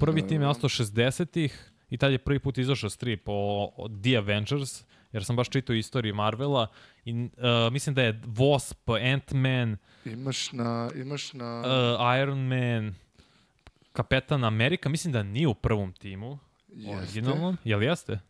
[0.00, 3.32] prvi tim je nastao 60-ih i tad je prvi put izašao strip o,
[3.76, 6.66] o The Avengers, jer sam baš čitao istoriju Marvela
[7.04, 10.90] i uh, mislim da je Wasp, Ant-Man, Imaš na...
[10.94, 11.60] Imaš na...
[11.60, 12.94] uh, Iron Man,
[13.92, 16.38] Kapetan Amerika, mislim da nije u prvom timu,
[16.68, 16.96] Jeste.
[16.96, 17.56] originalnom.
[17.64, 18.20] Jel jeste?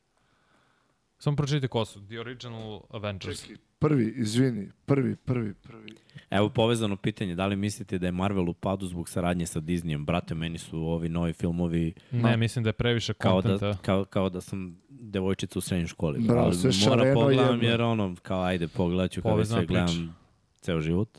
[1.18, 2.06] Samo pročitajte ko su.
[2.06, 3.42] The Original Avengers.
[3.42, 5.94] Čekaj, prvi, izvini, prvi, prvi, prvi.
[6.30, 10.04] Evo povezano pitanje, da li mislite da je Marvel u padu zbog saradnje sa Disneyem?
[10.04, 13.66] Brate, meni su ovi novi filmovi Ne, mislim da je previše kao kontenta.
[13.66, 16.18] da, kao, kao da sam devojčica u srednjoj školi.
[16.20, 20.12] Bravo, Ali sve Mora pogledam jer ono, kao ajde pogledat ću kada sve gledam priča.
[20.60, 21.18] ceo život.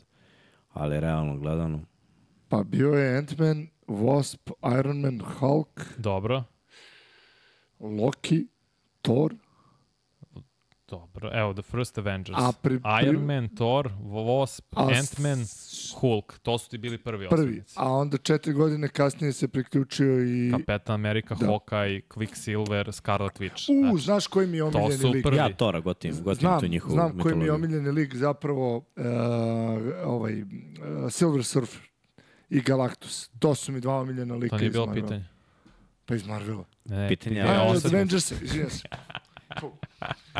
[0.68, 1.80] Ali realno gledano.
[2.48, 6.44] Pa bio je Ant-Man, Wasp, Iron Man, Hulk, Dobro.
[7.80, 8.46] Loki,
[9.02, 9.34] Thor,
[10.92, 11.30] Dobro.
[11.32, 12.38] Evo, The First Avengers.
[12.38, 15.44] A pri- pri- Iron Man, Thor, Wasp, A Ant-Man,
[15.94, 16.38] Hulk.
[16.38, 17.40] To su ti bili prvi prvi.
[17.40, 17.74] osnovnici.
[17.76, 20.50] A onda četiri godine kasnije se priključio i...
[20.52, 21.46] Kapetan Amerika, Da.
[21.46, 23.70] Hawkeye, Quicksilver, Scarlet Witch.
[23.72, 25.22] U, Znači, znaš koji mi je To omiljeni su lik?
[25.22, 25.36] prvi.
[25.36, 28.82] Ja Tora gotim, gotim Znam, tu njihovu znam koji mi je omiljeni lik zapravo uh,
[30.04, 30.48] ovaj, uh,
[31.10, 31.80] Silver Surfer
[32.50, 33.30] i Galactus.
[33.30, 35.24] To su mi dva omiljena lika to nije bilo pitanje.
[36.04, 36.64] Pa iz Marvela.
[36.84, 37.80] Ne, Pitanje je- pitanje A, je.
[37.86, 38.88] Avengersa, izvinjam se.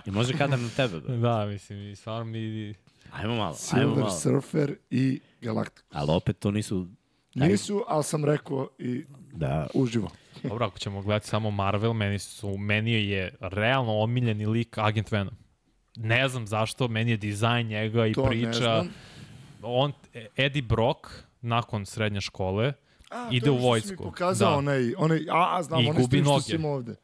[0.07, 1.17] I može kadar na tebe, bre.
[1.17, 2.75] Da, mislim, i stvarno mi...
[3.13, 4.11] Ajmo malo, ajmo Silver malo.
[4.11, 5.85] Surfer i Galactus.
[5.91, 6.87] Ali opet to nisu...
[7.35, 10.11] Nisu, ali sam rekao i Da, uživo.
[10.43, 15.35] Dobro, ako ćemo gledati samo Marvel, meni, su, meni je realno omiljeni lik Agent Venom.
[15.97, 18.53] Ne znam zašto, meni je dizajn njega i To ne priča.
[18.53, 18.89] znam.
[19.63, 19.93] On,
[20.37, 20.99] Eddie Brock,
[21.41, 22.73] nakon srednje škole,
[23.11, 23.91] A, Ide to u je što si vojsku.
[23.95, 24.57] Mi pokazao Da.
[24.57, 26.67] onaj, onaj, a, znam, I onaj gubi noge.
[26.67, 26.95] ovde.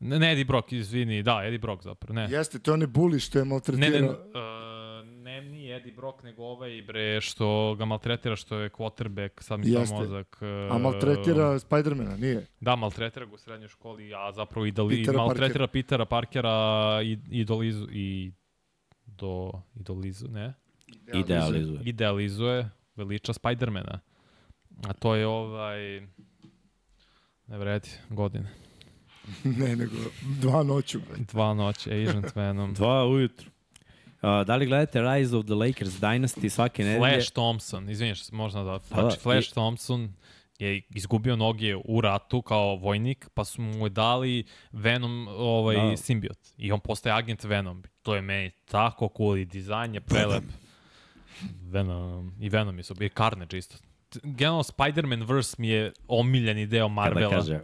[0.00, 2.28] Ne, ne Eddie Brock, izvini, da, Eddie Brock zapravo, ne.
[2.30, 4.00] Jeste, to je onaj buli što je Ne, maltretirao.
[4.00, 9.42] ne, uh, ne, nije Eddie Brock, nego ovaj bre što ga maltretira, što je quarterback,
[9.42, 9.94] sad mi Jeste.
[9.94, 10.38] mozak.
[10.40, 12.46] Uh, A maltretira Spidermana, nije.
[12.60, 16.52] Da, maltretira ga u srednjoj školi, a zapravo i, da li, Petera maltretira Petera Parkera
[17.04, 18.32] i, i dolizu, i
[19.06, 20.54] do, idolizu, ne?
[21.14, 21.80] idealizuje.
[21.84, 24.00] Idealizuje, veliča Spidermana.
[24.88, 26.00] A to je ovaj...
[27.46, 28.48] Ne vredi, godine.
[29.44, 29.96] Ne, nego
[30.32, 30.98] dva noću.
[31.00, 31.24] bre.
[31.24, 32.74] Dva noći, Agent Venom.
[32.74, 33.50] Dva ujutru.
[34.22, 37.12] Uh, da li gledate Rise of the Lakers Dynasty svake nedelje?
[37.12, 38.78] Flash Thompson, izviniš, možda da.
[38.80, 40.12] Pa da, Znači, Flash i- Thompson
[40.58, 45.82] je izgubio noge u ratu kao vojnik, pa su mu dali Venom ovaj, Da.
[45.82, 45.96] da.
[45.96, 46.38] simbiot.
[46.56, 47.82] I on postaje agent Venom.
[48.02, 50.42] To je meni tako cool i dizajn je prelep.
[51.62, 52.32] Venom.
[52.40, 52.94] I Venom je su.
[53.00, 53.76] I Carnage isto.
[54.22, 57.30] Generalno, Spider-Man verse mi je omiljeni deo Kada Marvela.
[57.30, 57.60] kaže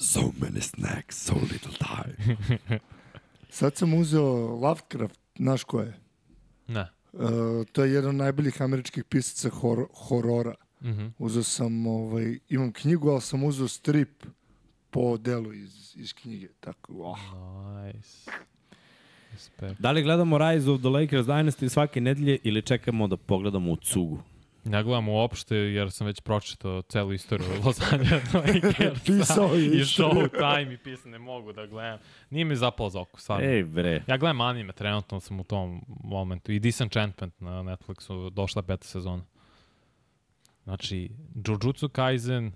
[0.00, 2.36] So many snacks, so little time.
[3.50, 4.24] Sad sam uzeo
[4.56, 5.94] Lovecraft, znaš ko je?
[6.66, 6.86] Ne.
[7.12, 10.54] Uh, to je jedan od najboljih američkih pisaca hor horora.
[10.82, 11.06] Mhm.
[11.18, 14.24] Uzeo sam, ovaj, imam knjigu, ali sam uzeo strip
[14.90, 16.48] po delu iz, iz knjige.
[16.60, 17.18] Tako, oh.
[17.84, 18.30] Nice.
[19.32, 19.80] Respekt.
[19.80, 23.76] Da li gledamo Rise of the Lakers Dynasty svake nedelje ili čekamo da pogledamo u
[23.76, 24.22] cugu?
[24.64, 28.24] Ne gledam uopšte jer sam već pročitao celu istoriju Los Angeles.
[29.06, 30.28] Pisao je I istoriju.
[30.28, 31.98] Showtime i pisao, ne mogu da gledam.
[32.30, 33.46] Nije mi zapalo za oko, stvarno.
[33.46, 36.52] Ej bre, Ja gledam anime, trenutno sam u tom momentu.
[36.52, 39.22] I Disenchantment na Netflixu, došla peta sezona.
[40.64, 41.10] Znači,
[41.46, 42.52] Jujutsu Kaisen,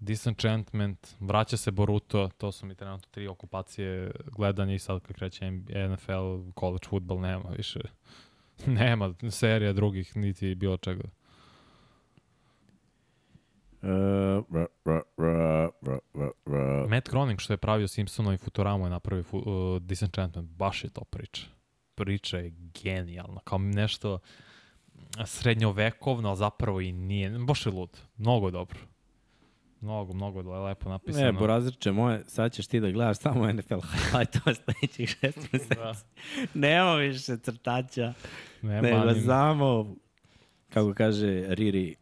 [0.00, 5.50] Disenchantment, vraća se Boruto, to su mi trenutno tri okupacije gledanja i sad kad kreće
[5.90, 7.80] NFL, college football, nema više.
[8.66, 11.04] Nema serija drugih, niti bilo čega.
[13.82, 13.88] Uh,
[15.16, 15.70] ra.
[16.88, 21.04] Matt Groening što je pravio Simpsona i Futurama je napravio uh, Disenchantment, baš je to
[21.04, 21.46] priča.
[21.94, 22.52] Priča je
[22.82, 24.18] genijalna, kao nešto
[25.26, 27.30] srednjovekovno, a zapravo i nije.
[27.38, 28.78] Baš je lud, mnogo dobro.
[29.80, 31.26] Mnogo, mnogo je lepo napisano.
[31.26, 35.74] Ne, Borazirče moje, sad ćeš ti da gledaš samo NFL highlightova sledećih šest meseci.
[35.74, 35.94] Da,
[36.54, 38.12] Nema više crtaća,
[38.62, 39.20] nema nego anime.
[39.20, 39.94] samo,
[40.68, 41.94] kako kaže Riri,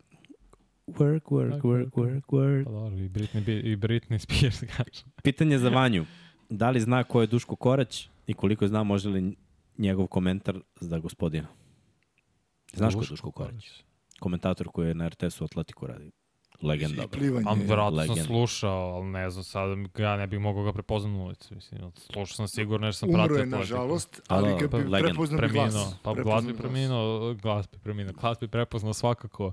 [0.88, 2.64] work, work, work, work, work.
[2.64, 5.04] Pa dobro, i Britney, i Britney Spears kaže.
[5.22, 6.04] Pitanje za Vanju.
[6.50, 9.36] Da li zna ko je Duško Korać i koliko zna može li
[9.78, 11.48] njegov komentar za gospodina?
[12.72, 13.82] Znaš ko je Duško Korać?
[14.20, 16.10] Komentator koji je na RTS-u Atletiku radi.
[16.62, 17.02] Legenda.
[17.02, 17.18] I bre.
[17.18, 17.44] plivanje.
[17.44, 19.68] Pa verovatno sam slušao, ali ne znam, sad
[19.98, 21.54] ja ne bih mogao ga prepoznati na ulici.
[21.54, 23.58] Mislim, slušao sam sigurno jer sam Umro pratio je, Atletico.
[23.58, 25.08] nažalost, ali da, ga pa, bi legend.
[25.10, 25.70] prepoznao bi Preminuo.
[25.70, 25.94] glas.
[26.02, 28.12] Pa glas bi preminuo, glas bi preminuo.
[28.20, 29.52] Glas bi prepoznao svakako.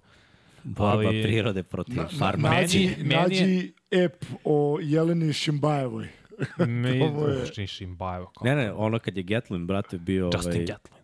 [0.66, 2.50] Borba ali- prirode protiv Na, farma.
[2.50, 6.08] Meni- nađi, meni je- nađi ep o Jeleni Šimbajevoj.
[7.04, 8.32] Ovo je- Uš, nisi im bajo.
[8.42, 10.96] Ne, ne, ono kad je Gatlin, brate, bio Justin ovaj, Gatlin.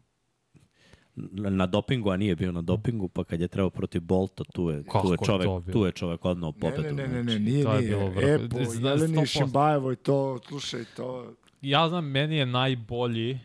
[1.51, 4.83] na dopingu, a nije bio na dopingu, pa kad je trebao protiv Bolta, tu je,
[4.83, 6.83] Kako tu je je čovek, tu je čovek odnao Ne, pobedu.
[6.85, 7.39] ne, ne, ne, znači.
[7.39, 7.89] ne, nije, To je nije.
[7.89, 9.25] bilo vrh- Ep o Zna- Jeleni 100%.
[9.27, 11.33] Šimbajevoj, to, slušaj, to...
[11.61, 13.39] Ja znam, meni je najbolji,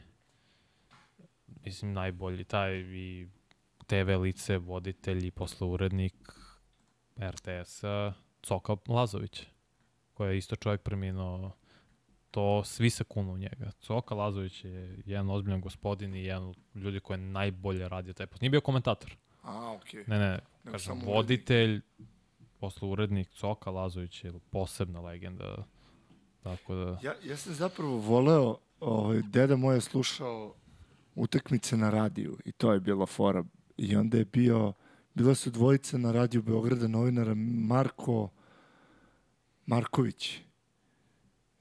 [1.64, 3.26] mislim najbolji, taj i
[3.86, 6.14] TV lice, voditelj i posle urednik,
[7.20, 9.42] RTS-a Coka Lazović,
[10.14, 11.52] koji je isto čovjek preminuo
[12.36, 13.70] to svi se kunu u njega.
[13.80, 18.26] Coka Lazović je jedan ozbiljan gospodin i jedan od ljudi koji je najbolje radio taj
[18.26, 18.38] posao.
[18.40, 19.16] Nije bio komentator.
[19.42, 20.04] A, okej.
[20.06, 21.80] Ne, ne, Nego kažem, voditelj,
[22.60, 25.66] posle urednik Coka Lazović je posebna legenda.
[26.42, 30.54] Tako da, Ja, ja sam zapravo voleo, ovaj, deda moj je slušao
[31.14, 33.44] utakmice na radiju i to je bila fora.
[33.76, 34.72] I onda je bio,
[35.14, 38.30] bila su dvojice na radiju Beograda novinara, Marko
[39.66, 40.38] Marković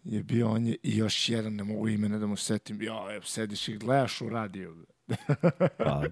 [0.04, 3.24] je bio, on je, i još jedan, ne mogu imena da mu setim, jo, evo,
[3.24, 4.86] sediš i gledaš u radiju.
[5.86, 6.04] Pa,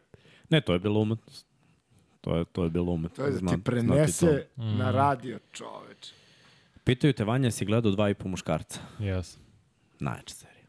[0.50, 1.48] ne, to je bilo umetnost.
[2.22, 3.16] To je, to je bilo umetnost.
[3.16, 4.64] To je da ti prenese to.
[4.64, 4.78] Mm.
[4.78, 6.12] na radio, čoveč.
[6.84, 8.80] Pitaju te, Vanja, si gledao dva i po muškarca?
[9.00, 9.38] jes.
[10.00, 10.68] Najjača serija.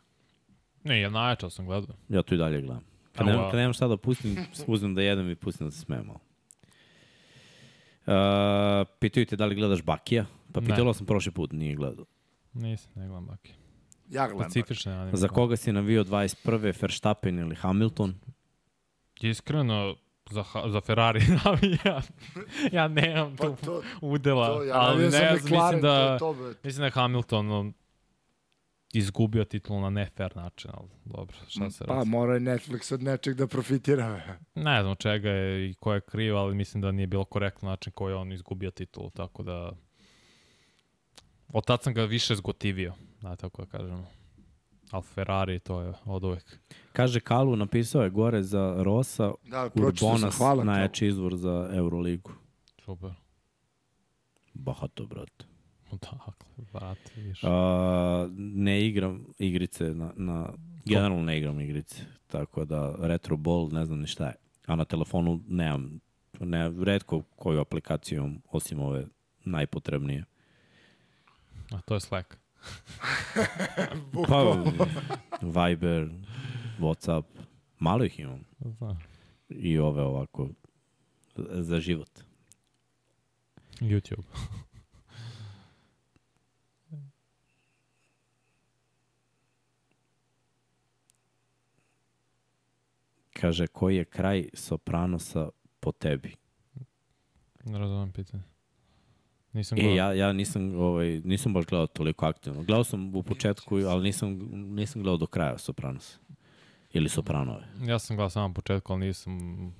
[0.85, 1.97] Ne, ja najjačao sam gledao.
[2.09, 2.94] Ja tu i dalje gledam.
[3.17, 3.51] Kad, A, nemam, wow.
[3.51, 4.37] kad nemam šta da pustim,
[4.67, 6.21] uzmem da jedem i pustim da se smijem malo.
[8.07, 10.27] Uh, pitaju te da li gledaš Bakija?
[10.53, 10.67] Pa Ne.
[10.67, 12.05] pitalo sam prošli put, nije gledao.
[12.53, 13.53] Nisam, ne gledam baki.
[14.11, 14.51] Ja gledam.
[14.51, 15.17] Specifične anime.
[15.17, 16.81] Za koga si navio 21.
[16.83, 18.15] Verstappen ili Hamilton?
[19.21, 19.97] Iskreno,
[20.31, 22.03] za, za Ferrari navijam.
[22.73, 26.35] ja nemam Pa tu to, udela, to, ja ali ne znam, McLaren, mislim da, to
[26.35, 27.73] to, mislim da je Hamilton on,
[28.95, 32.11] izgubio titulu na nefair način, ali dobro, šta se Pa radi.
[32.11, 34.21] mora je Netflix od nečeg da profitira.
[34.55, 37.69] Ne znam od čega je i ko je kriv, ali mislim da nije bilo korektno
[37.69, 39.73] način koji je on izgubio titulu, tako da
[41.49, 42.93] od tad sam ga više zgotivio,
[43.23, 44.07] da tako da kažem.
[44.91, 46.59] Ali Ferrari to je od uvek.
[46.93, 50.65] Kaže Kalu, napisao je gore za Rosa, Da, Urbonas, hvala.
[50.65, 52.31] najjači izvor za Euroligu.
[52.79, 53.11] Super.
[54.55, 55.45] Bahato, brate.
[56.27, 57.47] Dakle, brate, više.
[57.51, 60.49] A, ne igram igrice, na, na,
[60.85, 64.35] generalno ne igram igrice, tako da retro ball ne znam ni šta je.
[64.67, 66.01] A na telefonu nemam,
[66.41, 69.07] ne, redko koju aplikaciju, osim ove
[69.45, 70.25] najpotrebnije.
[71.71, 72.37] A to je Slack.
[74.29, 74.65] Pa,
[75.43, 76.09] Viber,
[76.79, 77.25] Whatsapp,
[77.79, 78.45] malo ih imam.
[78.79, 78.99] Znam.
[79.49, 80.49] I ove ovako,
[81.37, 82.11] za život.
[83.81, 84.23] YouTube.
[93.41, 95.49] Kaže, koji je kraj Sopranosa
[95.81, 96.35] po tebi?
[97.65, 98.43] Ne razumem pitanje.
[99.53, 99.97] Nisam E, gledao.
[99.97, 102.63] ja, ja nisam, ovaj, nisam baš gledao toliko aktivno.
[102.63, 106.19] Gledao sam u početku, ali nisam, nisam gledao do kraja Sopranos.
[106.93, 107.65] Ili Sopranove.
[107.87, 109.75] Ja sam gledao samo početku, ali nisam...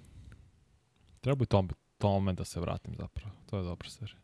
[1.21, 1.69] Treba bi tome,
[1.99, 3.31] tome da se vratim zapravo.
[3.47, 4.17] To je dobra serija.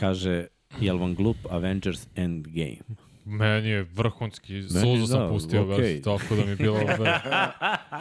[0.00, 0.46] Kaže,
[0.80, 2.78] jel vam glup Avengers Endgame?
[3.28, 5.96] Meni je vrhunski, Meni suzu sam da, pustio okej.
[5.96, 6.78] ga, tako da mi je bilo...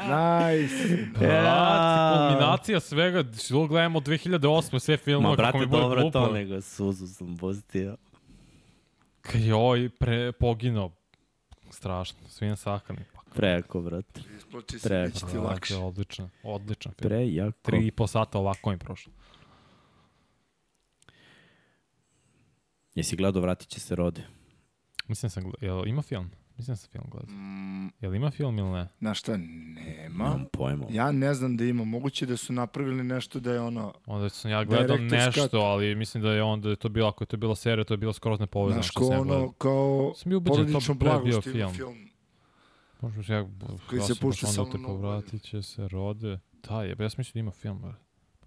[0.05, 0.97] Nice.
[1.19, 4.79] Brate, kulminacija svega, što gledamo 2008.
[4.79, 6.19] sve Ma, filmove kako brate, mi bude dobro glupo.
[6.19, 7.97] to, nego suzu sam pustio.
[9.55, 10.91] Ovaj pre, poginuo,
[11.69, 13.01] strašno, svijen sakrani.
[13.13, 14.21] Pa, Prejako, brate.
[14.37, 15.75] Isplači se, neće ti lakše.
[15.75, 17.09] odličan, odličan film.
[17.09, 17.57] Prejako.
[17.61, 19.13] Tri i po sata ovako im prošlo.
[22.95, 24.23] Jesi gledao Vratit će se rode?
[25.07, 26.31] Mislim sam, gleda- jel ima film?
[26.57, 27.35] Mislim da sam film gledao.
[27.35, 28.87] Mm, Jel ima film ili ne?
[28.99, 30.23] na šta, nema.
[30.23, 30.85] Nemam pojma.
[30.89, 31.83] Ja ne znam da ima.
[31.83, 33.93] Moguće da su napravili nešto da je ono...
[34.05, 35.53] Onda sam ja gledao nešto, cut.
[35.53, 37.97] ali mislim da je onda je to bilo, ako je to bila serija, to je
[37.97, 39.51] bilo skroz nepovezano Znaš, što sam ja ono, gledao.
[39.51, 41.73] kao Sam bio ubeđen da to bio što ima film.
[41.73, 42.09] film.
[43.01, 43.47] Možda se ja,
[43.89, 46.39] Koji se sam pušta samo te povratit će se rode.
[46.69, 47.93] Da, je, ja sam mislio da ima film.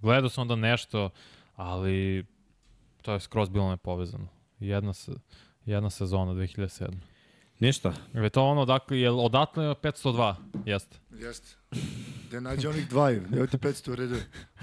[0.01, 1.11] Gledao sam onda nešto,
[1.57, 2.25] ali
[3.03, 4.28] to je skroz bilo nepovezano.
[4.61, 5.12] Jedna, se,
[5.69, 6.89] jedna sezona 2007.
[7.61, 7.93] Ništa.
[8.15, 10.35] Je to ono, dakle, je odatle 502?
[10.67, 10.97] Jeste.
[11.11, 11.57] Jeste.
[12.31, 13.23] Da nađe onih dvaju.
[13.37, 14.17] Evo ti 500 u redu.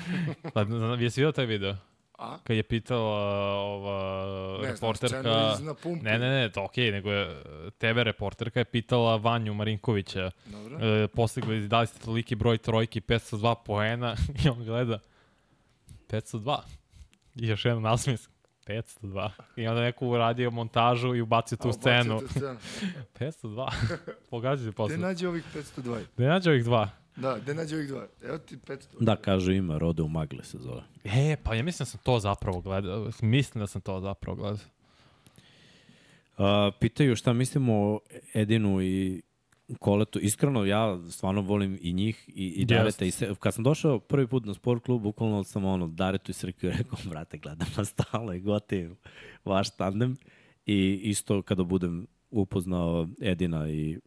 [0.53, 0.61] Pa,
[1.00, 1.75] jesi vidio taj video?
[2.17, 2.38] A?
[2.43, 3.19] Kad je pitala
[3.59, 5.58] ova Ne znam, reporterka...
[5.84, 6.03] pumpu.
[6.03, 7.43] Ne, ne, ne, to okej, nego je
[7.77, 10.77] TV reporterka je pitala Vanju Marinkovića, Dobro.
[10.85, 15.00] e, postigli, dali ste toliki broj trojki, 502 poena, i on gleda,
[16.09, 16.58] 502.
[17.35, 18.30] I još jedan nasmis,
[18.67, 19.29] 502.
[19.55, 22.17] I onda neko uradio montažu i ubacio tu A, scenu.
[22.17, 22.57] ubacite scenu.
[23.19, 23.71] 502.
[24.29, 24.97] Pogađa se Gde posle.
[24.97, 26.03] nađe ovih 502?
[26.17, 26.89] Da nađe ovih dva.
[27.15, 28.07] Da, gde nađe ovih dva?
[28.23, 28.85] Evo ti 500.
[28.99, 30.81] Da, kažu ima, rode u magle se zove.
[31.03, 33.09] E, pa ja mislim da sam to zapravo gledao.
[33.21, 34.59] Mislim da sam to zapravo gledao.
[36.37, 36.45] Uh,
[36.79, 37.99] pitaju šta mislimo o
[38.33, 39.21] Edinu i
[39.79, 40.19] Koletu.
[40.19, 42.65] Iskreno, ja stvarno volim i njih i, i.
[42.65, 43.05] Dareta.
[43.05, 46.33] I se, kad sam došao prvi put na sport klub, bukvalno sam ono, Daretu i
[46.33, 48.95] Srkiju rekao, brate, gledam vas stalo i gotivim
[49.45, 50.17] vaš tandem.
[50.65, 53.99] I isto kada budem upoznao Edina i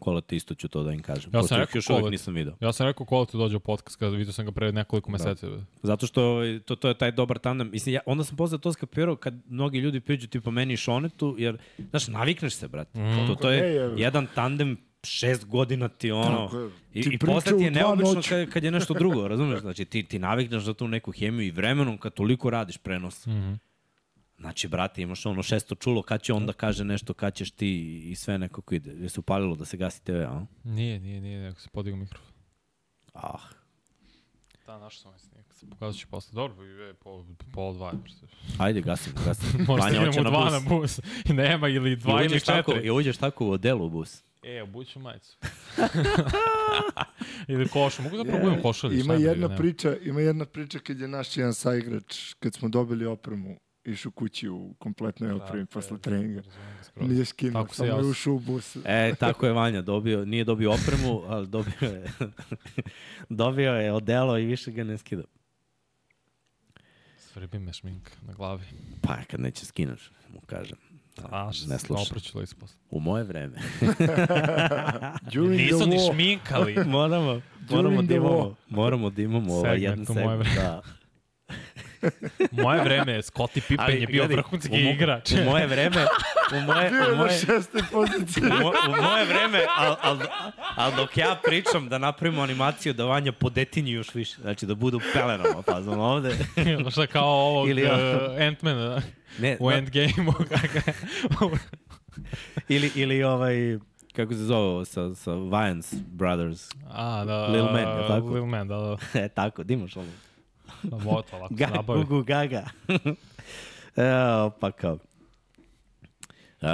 [0.00, 1.30] kola te isto ću to da im kažem.
[1.34, 2.12] Ja sam rekao još uvijek Kolet.
[2.12, 2.54] nisam video.
[2.60, 5.46] Ja sam rekao kola ti dođe u podcast kada vidio sam ga pre nekoliko meseci.
[5.46, 5.64] Da.
[5.82, 7.70] Zato što ovaj, to, to je taj dobar tandem.
[7.70, 11.34] Mislim, ja, onda sam posle to skapirao kad mnogi ljudi priđu tipa meni i Šonetu,
[11.38, 11.58] jer,
[11.90, 12.98] znaš, navikneš se, brate.
[13.00, 13.26] Mm.
[13.26, 13.92] To, to je Ne, je.
[13.96, 16.46] jedan tandem šest godina ti ono...
[16.46, 16.70] Tako.
[16.92, 19.60] I, Ti i priča posle ti je neobično kad, kad je nešto drugo, razumeš?
[19.60, 23.26] Znači, ti, ti navikneš za tu neku hemiju i vremenom kad toliko radiš prenos.
[23.26, 23.58] Mm -hmm.
[24.40, 28.00] Znači, brate, imaš ono šesto čulo, kad će on da kaže nešto, kad ćeš ti
[28.10, 28.90] i sve nekako ide.
[28.90, 30.46] Je se upalilo da se gasi TV, a?
[30.64, 32.32] Nije, nije, nije, nego se podigao mikrofon.
[33.14, 33.38] Ah,
[34.66, 35.54] Da, našao sam ovaj snik.
[35.54, 36.34] Se pokazat ću posle.
[36.34, 37.92] Dobro, je po, po dva.
[38.58, 39.60] ajde, gasim, gasim.
[39.68, 40.52] Možda Vanja idemo na dva bus.
[40.52, 40.98] na bus.
[41.24, 42.86] I nema, ili I dva ili uđeš tako, četiri.
[42.86, 44.22] I uđeš tako u odelu u bus.
[44.42, 45.38] E, obuću majicu.
[47.48, 48.02] ili košu.
[48.02, 48.98] Mogu da probujem košulju.
[48.98, 53.06] Ima briga, jedna priča, ima jedna priča kad je naš jedan saigrač, kad smo dobili
[53.06, 53.56] opremu,
[53.92, 56.42] išao kući u kompletnoj opremi Tako je, posle treninga.
[57.00, 58.76] Nije skinuo, Tako se samo ja je ušao u bus.
[58.84, 62.04] E, tako je Vanja, dobio, nije dobio opremu, ali dobio je,
[63.28, 65.22] dobio je odelo i više ga ne skida.
[67.18, 68.64] Svrbi me šminka na glavi.
[69.02, 70.78] Pa kad neće skineš, mu kažem.
[71.30, 72.02] A, ne se sluša.
[72.02, 72.76] opraćilo isposle.
[72.90, 73.58] U moje vreme.
[75.56, 76.76] Nisu ni šminkali.
[76.86, 80.54] moramo, moramo da imamo, moramo da imamo ovaj jedan segment.
[80.54, 80.82] Da.
[82.52, 85.32] Moje vreme, Scottie Pippen je bio gledaj, vrhunski u mo- igrač.
[85.32, 86.04] U moje vreme,
[86.52, 88.42] u moje, Bio je u na moje, šestoj poziciji.
[88.42, 90.18] u, mo, u moje vreme, ali al,
[90.76, 95.00] al dok ja pričam da napravimo animaciju da Vanja podetinju još više, znači da budu
[95.12, 96.30] pelenama, pa znam ovde.
[96.92, 99.02] Šta kao ovog Ili uh, ono- Ant-mana
[99.38, 100.32] Ne, u na- Endgame-u.
[102.68, 103.54] ili, ili ovaj,
[104.12, 106.70] kako se zove ovo, sa, sa Vance Brothers.
[106.88, 107.46] A, da.
[107.46, 108.26] Lil Man, je tako?
[108.26, 109.20] Lil Man, da, da.
[109.20, 110.06] E, tako, da ono.
[110.06, 110.29] Da,
[110.82, 112.00] moto, lako se Ga, nabavi.
[112.00, 112.64] gugu, gaga.
[113.96, 114.98] Evo, pa kao.
[116.62, 116.68] Uh,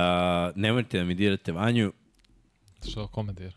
[0.54, 1.92] nemojte da mi dirate Vanju,
[2.88, 3.54] Što komentir?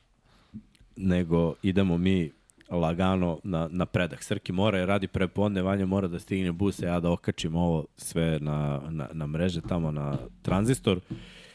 [0.95, 2.31] nego idemo mi
[2.69, 4.23] lagano na, na predah.
[4.23, 7.85] Srki mora je radi prepodne, Vanja mora da stigne bus, a ja da okačim ovo
[7.97, 10.99] sve na, na, na mreže tamo na tranzistor.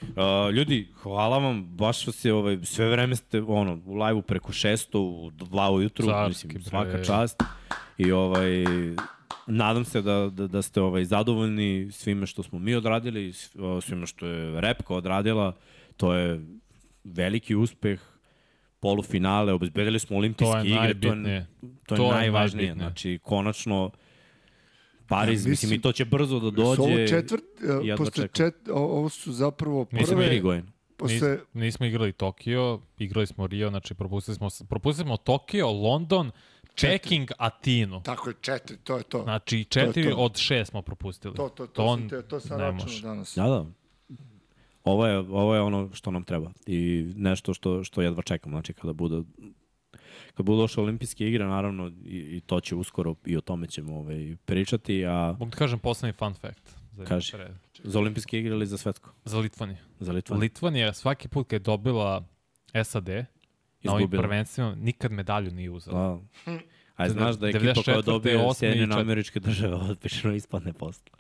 [0.03, 0.09] Uh,
[0.53, 4.99] ljudi, hvala vam, baš vas je ovaj, sve vreme ste ono, u live-u preko 600,
[4.99, 7.43] u 2 ujutru, Carski, mislim, svaka čast.
[7.99, 8.65] I ovaj,
[9.47, 13.33] nadam se da, da, da ste ovaj, zadovoljni svime što smo mi odradili,
[13.81, 15.53] svime što je Repka odradila.
[15.97, 16.41] To je
[17.05, 18.01] veliki uspeh
[18.81, 21.47] polufinale, obezbedili smo To olimpijske je igre, to je,
[21.87, 22.67] to je To je najvažnije.
[22.67, 22.89] najbitnije.
[22.89, 23.91] Znači, konačno,
[25.07, 27.09] Pariz, Ja, mislim, mislim- i to će brzo da Su ovo dođe.
[27.09, 27.43] četvrt,
[27.83, 30.07] jedva posle čet, o- ovo su zapravo Prve...
[30.07, 30.67] prve, Gojen.
[30.97, 36.31] posle, Nis, nismo igrali Tokio, igrali smo Rio, znači propustili smo, propustili smo Tokio, London,
[36.81, 38.03] Peking, Atinu.
[38.03, 39.23] tako je četiri, to je to.
[39.23, 40.17] Znači, četiri to.
[40.17, 41.35] od šest smo propustili.
[41.35, 43.35] To, to, to, To sam, te, to sam računao danas.
[43.35, 43.67] Da, da.
[44.85, 48.53] Ovo je, ovo je ono što nam treba i nešto što, što jedva čekam.
[48.53, 49.23] Znači, kada bude
[50.35, 53.97] kad budu došle olimpijske igre, naravno, i, i to će uskoro, i o tome ćemo
[53.99, 56.77] ovaj, pričati, a Mogu ti kažem poslednji fun fact.
[56.93, 57.33] Za, Kaži.
[57.33, 57.55] pre-
[57.85, 59.11] za olimpijske igre ili za svetsko?
[59.25, 59.79] za Litvaniju.
[60.01, 60.39] Za Litvan?
[60.41, 62.25] Litvanija svaki put kad je dobila
[62.85, 63.09] SAD
[63.85, 64.23] na ovim Izgubila.
[64.23, 66.21] prvenstvima, nikad medalju nije uzela.
[66.47, 66.53] Da.
[66.97, 68.55] A znaš da je ekipa 94., koja dobije 8.
[68.55, 71.11] Sjedinjene čet- američke države odpišeno ispadne posle.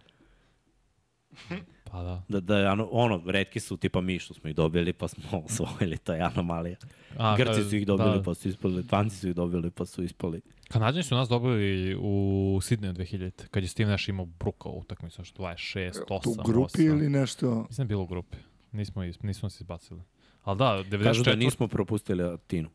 [1.84, 2.22] Pa da.
[2.30, 5.98] Da, da, ono, ono, redki su tipa mi što smo ih dobili pa smo osvojili,
[5.98, 6.76] to je anomalija.
[7.16, 8.22] A, Grci su ih dobili da.
[8.22, 10.40] pa su ispali, Litvanci su ih dobili pa su ispali.
[10.64, 12.18] Kanadjani su nas dobili u
[12.62, 16.72] Sidneju 2000, kad je Steve Nash imao bruka u utakmicu, što 26, 8, U grupi
[16.72, 16.86] 8.
[16.86, 17.66] ili nešto?
[17.68, 18.36] Mislim bilo u grupi.
[18.72, 20.00] Nismo, is- nismo se izbacili.
[20.44, 21.04] Ali da, 94.
[21.04, 22.68] Kažu da nismo propustili Atinu.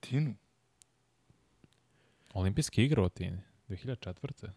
[0.00, 0.34] Tinu.
[2.34, 3.38] Olimpijske igre u Atini,
[3.68, 4.48] 2004.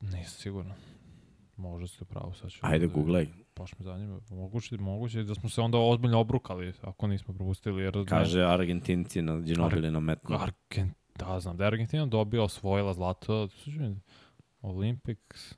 [0.00, 0.74] Nisam sigurno.
[1.56, 2.58] Možda ste pravo, sad ću...
[2.62, 3.28] Ajde, da- googlaj.
[3.56, 4.20] Baš me zanima.
[4.30, 7.82] Moguće, moguće da smo se onda ozbiljno obrukali ako nismo propustili.
[7.82, 10.36] Jer Kaže Argentinci na Ginobili na metnu.
[10.40, 13.48] Argent, da, znam da je Argentina dobila, osvojila zlato.
[14.62, 15.54] Olympics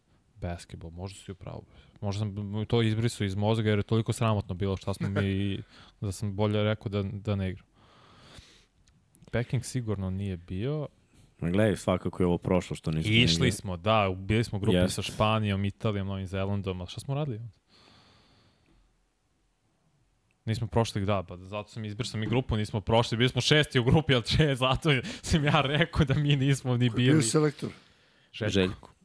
[0.48, 1.62] basketball, možda si upravo.
[2.00, 5.60] Možda sam to izbrisao iz mozga jer je toliko sramotno bilo šta smo mi,
[6.00, 7.66] da sam bolje rekao da, da ne igram.
[9.30, 10.88] Peking sigurno nije bio.
[11.40, 14.76] Ma Gledaj, svakako je ovo prošlo što nismo išli smo, da, bili smo u grupi
[14.76, 14.94] Jest.
[14.94, 17.40] sa Španijom, Italijom, Novim Zelandom, a šta smo radili?
[20.44, 23.84] Nismo prošli, da, pa zato sam izbrisao mi grupu, nismo prošli, bili smo šesti u
[23.84, 24.90] grupi, ali če, zato
[25.22, 27.22] sam ja rekao da mi nismo ni Ko je bio bili.
[27.22, 27.70] selektor?
[28.32, 28.52] Željko.
[28.52, 28.95] Željko.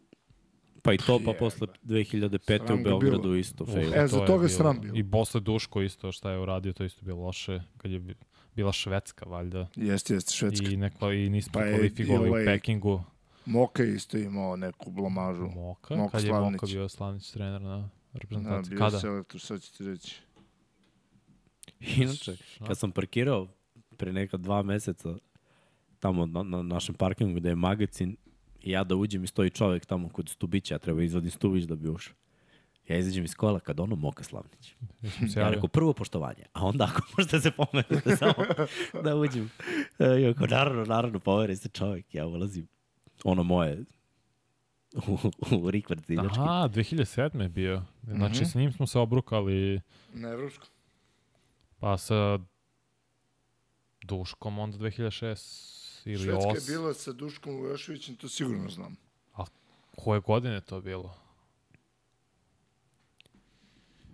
[0.82, 2.58] Pa i to, pa posle 2005.
[2.58, 3.36] Sram u Beogradu bilo.
[3.36, 3.94] isto fail.
[3.96, 4.92] E, za to je toga bilo- sram bio.
[4.96, 8.16] I posle Duško isto šta je uradio, to isto bilo loše, kad je bi-
[8.56, 9.68] bila Švedska, valjda.
[9.76, 10.68] Jeste, jeste, Švedska.
[10.68, 13.04] I, neko, i nismo Pa je kvalifikovali ovaj- u Pekingu.
[13.46, 15.44] Moka je isto imao neku blamažu.
[15.46, 16.52] Moka, Moka kad je Slavnić.
[16.54, 17.68] Moka bio Slavnić trener, da.
[17.68, 18.70] Da, reprezentacije.
[18.70, 19.00] bio Kada?
[19.00, 20.16] selektor, sad ću ti reći.
[21.80, 22.36] Inače,
[22.68, 23.48] kad sam parkirao
[23.98, 25.16] pre neka dva meseca
[26.00, 28.16] tamo na, na našem parkingu gde je magazin
[28.62, 31.76] i ja da uđem i stoji čovek tamo kod stubića, ja treba izvadim stubić da
[31.76, 32.14] bi ušao.
[32.88, 34.76] Ja izađem iz kola kad ono Moka Slavnić.
[35.36, 38.34] Ja rekao prvo poštovanje, a onda ako možete se pomenete samo
[39.04, 39.52] da uđem.
[40.00, 42.68] E, I ako naravno, naravno, poveri se čovek, ja ulazim.
[43.24, 43.84] Ono moje
[45.08, 45.18] u,
[45.56, 46.40] u rikvart ciljački.
[46.40, 47.42] Aha, 2007.
[47.42, 47.84] je bio.
[48.04, 48.46] Znači, Mhm.
[48.46, 49.82] sa njim smo se obrukali,
[50.14, 50.70] Na evropskom.
[51.80, 52.40] pa sa
[54.04, 56.72] Duškom onda 2006 ili Švedska je 8.
[56.72, 58.96] bila sa Duškom Vujoševićem, to sigurno znam.
[59.96, 61.16] Koje godine je to bilo?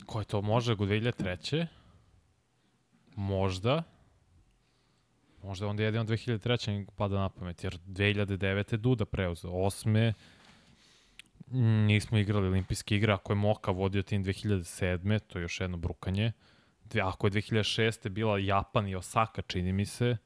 [0.06, 1.68] Koje to može, go 2003.
[3.16, 3.84] Možda.
[5.44, 6.78] Možda onda jedino 2003.
[6.78, 8.74] mi pada na pamet, jer 2009.
[8.74, 9.52] je Duda preuzeo.
[9.52, 10.14] Osme
[11.48, 15.20] mm, nismo igrali olimpijske igre, ako je Moka vodio tim 2007.
[15.28, 16.32] To je još jedno brukanje.
[17.04, 18.10] Ako je 2006.
[18.10, 20.18] bila Japan i Osaka, čini mi se,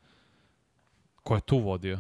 [1.24, 2.00] ko je tu vodio?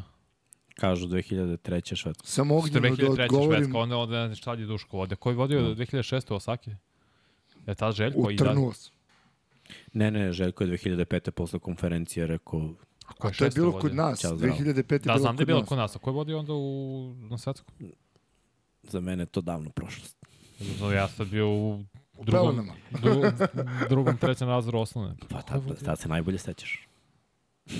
[0.75, 1.57] Kažu 2003.
[1.95, 2.27] švedska.
[2.27, 3.21] Samo ognjeno da 2003.
[3.23, 5.17] odgovorim Švedska, onda, onda ne znam šta je Duško vodio.
[5.17, 5.75] Ko je vodio Da.
[5.75, 6.31] 2006.
[6.31, 6.71] u Osaki?
[7.67, 8.19] Je ta Željko?
[8.19, 8.55] u i da.
[9.93, 11.31] Ne, ne, Željko je 2005.
[11.31, 12.69] posle konferencije rekao
[13.07, 13.81] a ko A to je bilo vodio?
[13.81, 14.55] kod nas, Ćao, zdravo.
[14.55, 14.61] 2005.
[14.93, 15.69] je Da, bilo znam da je kod bilo nas.
[15.69, 15.95] kod nas.
[15.95, 17.75] A ko je vodio onda u, na svetskom?
[18.83, 20.17] za mene je to davno prošlost.
[20.59, 21.83] Zato ja sad bio u
[22.13, 22.73] U drugom, Pelenama.
[22.91, 23.21] dru,
[23.89, 25.15] drugom, trećem razredu osnovne.
[25.29, 26.87] Pa tad, tad se najbolje sećaš.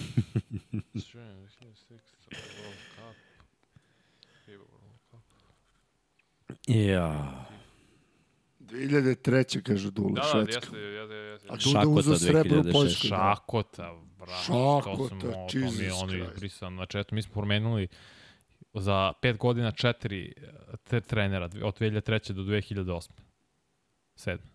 [6.68, 7.46] Ja.
[8.60, 9.62] 2003.
[9.62, 10.56] kažu Dule, Da, da, Švedska.
[10.56, 11.48] jeste, jeste, jeste.
[11.48, 12.72] A Duda Šakota uzeo srebro u 2006.
[12.72, 13.10] Poljskoj.
[13.10, 13.16] da.
[13.36, 16.32] Šakota, brate, Šakota, to smo, to mi je Jesus ono Christ.
[16.34, 16.76] izbrisano.
[16.76, 17.88] Znači, eto, mi smo promenili
[18.74, 20.34] za pet godina četiri
[20.84, 22.34] te trenera, od 2003.
[22.34, 23.10] do 2008.
[24.16, 24.48] Sedme.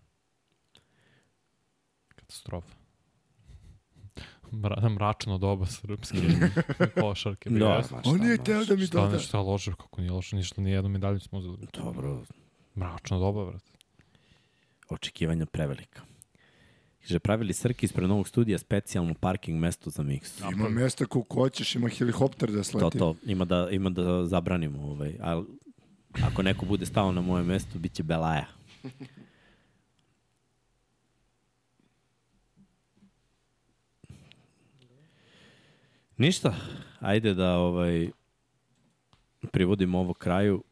[2.07, 2.76] Katastrofa.
[4.53, 6.17] Mra, mračno doba srpske
[7.01, 7.49] košarke.
[7.49, 8.45] Da, Da, On šta, nije znaš.
[8.45, 9.09] teo da mi doda.
[9.09, 11.57] ne, šta loše, kako nije loše, ništa, ni jednu medalju smo uzeli.
[11.73, 12.23] Dobro,
[12.75, 13.71] Mračno doba, brate.
[14.89, 16.01] očekivanja prevelika.
[17.01, 20.39] Kaže, pravili Srki ispred novog studija specijalno parking mesto za miks.
[20.41, 22.97] Ima mesta koliko hoćeš, ima helikopter da To, sleti.
[22.97, 24.81] to, ima da, ima da zabranimo.
[24.81, 25.15] Ovaj.
[25.21, 25.45] Ali
[26.23, 28.45] ako neko bude stao na moje mesto, bit će Belaja.
[36.17, 36.55] Ništa,
[36.99, 38.09] ajde da ovaj
[39.51, 40.63] privodimo ovo kraju,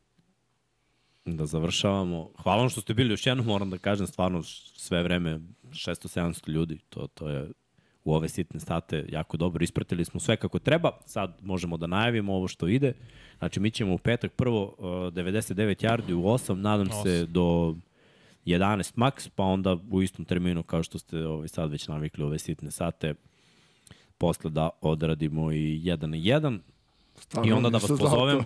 [1.25, 2.29] da završavamo.
[2.43, 6.79] Hvala vam što ste bili još jednom, moram da kažem, stvarno sve vreme 600-700 ljudi,
[6.89, 7.51] to, to je
[8.03, 9.63] u ove sitne sate jako dobro.
[9.63, 12.93] Ispratili smo sve kako treba, sad možemo da najavimo ovo što ide.
[13.37, 17.33] Znači, mi ćemo u petak prvo uh, 99 yardi u 8, nadam se Osam.
[17.33, 17.75] do
[18.45, 22.27] 11 max, pa onda u istom terminu kao što ste ovaj, sad već navikli u
[22.27, 23.13] ove sitne sate,
[24.17, 26.59] posle da odradimo i 1 na 1.
[27.15, 28.43] Stvarno I onda da vas pozovem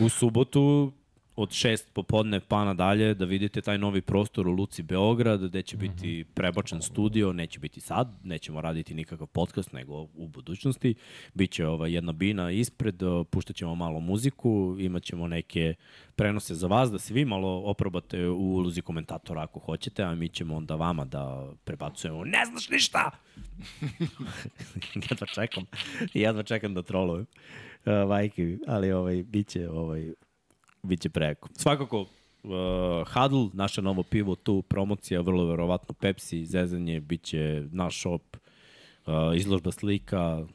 [0.00, 0.92] u subotu
[1.36, 5.76] od 6 popodne pa nadalje da vidite taj novi prostor u Luci Beograd gde će
[5.76, 10.94] biti prebačen studio, neće biti sad, nećemo raditi nikakav podcast nego u budućnosti.
[11.34, 15.74] Biće ova jedna bina ispred, puštaćemo malo muziku, imat ćemo neke
[16.16, 20.28] prenose za vas da se vi malo oprobate u ulozi komentatora ako hoćete, a mi
[20.28, 23.10] ćemo onda vama da prebacujemo ne znaš ništa!
[25.10, 25.64] jedva čekam,
[26.14, 27.26] jedva čekam da trolujem.
[27.84, 30.12] Uh, majke mi, ali ovaj, biće, ovaj,
[30.82, 31.48] biće preko.
[31.52, 32.08] Svakako, uh,
[33.12, 38.36] Huddle, naše novo pivo tu, promocija, vrlo verovatno Pepsi, zezanje, biće naš shop,
[39.06, 40.46] uh, izložba slika,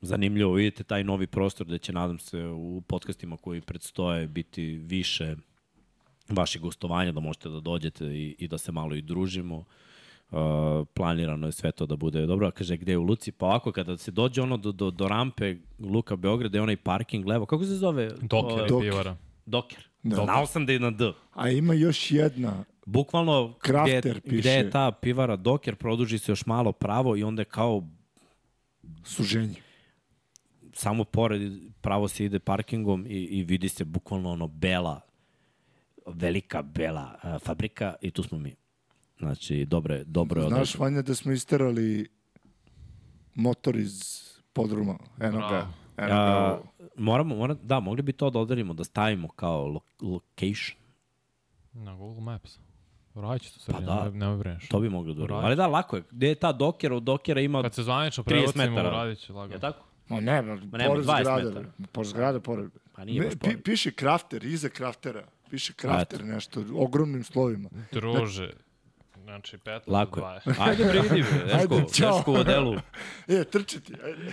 [0.00, 5.36] zanimljivo, vidite taj novi prostor gde će, nadam se, u podcastima koji predstoje biti više
[6.28, 9.64] vaših gostovanja, da možete da dođete i, i da se malo i družimo.
[10.30, 10.38] Uh,
[10.94, 12.46] planirano je sve to da bude dobro.
[12.46, 13.32] A kaže, gde je u Luci?
[13.32, 17.26] Pa ovako, kada se dođe ono do, do, do rampe Luka Beograd, je onaj parking
[17.26, 17.46] levo.
[17.46, 18.14] Kako se zove?
[18.22, 18.90] Doker Doker.
[18.90, 19.16] pivara.
[19.50, 19.88] Doker.
[20.02, 20.16] Da.
[20.16, 21.12] Znao sam da je na D.
[21.32, 22.64] A ima još jedna.
[22.86, 24.36] Bukvalno, Crafter gde, piše.
[24.40, 27.88] gde je ta pivara Doker, produži se još malo pravo i onda je kao
[29.04, 29.54] Suženje.
[30.72, 35.00] samo pored pravo se ide parkingom i, i vidi se bukvalno ono bela,
[36.06, 38.54] velika bela uh, fabrika i tu smo mi.
[39.18, 40.84] Znači, dobro je, dobro je Znaš, odrađeno.
[40.84, 42.08] Vanja, da smo isterali
[43.34, 44.02] motor iz
[44.52, 44.98] podruma.
[45.20, 45.68] Eno ga.
[46.02, 46.58] A,
[46.96, 50.78] moramo, mora, da, mogli bi to da odarimo, da stavimo kao lo, location.
[51.74, 52.58] Na Google Maps.
[53.14, 53.86] Radit to sve, Pa da.
[53.86, 54.10] da.
[54.10, 54.68] ne, ne brineš.
[54.68, 55.46] To bi mogli da uradimo.
[55.46, 56.02] Ali da, lako je.
[56.10, 56.96] Gde je ta dokera?
[56.96, 57.62] Od dokera ima...
[57.62, 58.90] Kad se zvanično 30 prebacimo, metara.
[58.90, 59.54] radit će lagano.
[59.54, 59.84] Je tako?
[60.08, 61.44] Ma ne, ma, nema, pored 20 zgrade.
[61.44, 61.60] metara.
[61.78, 61.86] bre.
[61.92, 62.70] Pored zgrade, pored.
[62.92, 63.62] Pa nije Ne, baš pi, pored.
[63.62, 65.24] piše krafter, iza kraftera.
[65.50, 67.68] piše krafter nešto, ogromnim slovima.
[67.92, 68.50] Druže.
[69.22, 70.24] Znači, 15 Lako je.
[70.46, 70.54] 20.
[70.60, 72.16] Ajde, prividi, bre, Deško, Ajde, ćao.
[72.16, 72.74] Deško u odelu.
[73.28, 74.32] E, trčiti, ajde.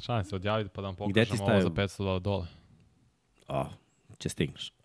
[0.00, 1.74] Šalim se odjaviti pa da vam pokažem ovo za stavim?
[1.74, 2.46] 500 dolara dole.
[3.48, 3.68] A,
[4.18, 4.68] će stigneš.
[4.68, 4.82] Uh,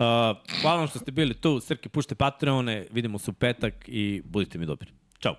[0.62, 1.60] hvala vam što ste bili tu.
[1.60, 4.92] Srki, pušte Patreone, vidimo se u petak i budite mi dobri.
[5.20, 5.36] Ćao.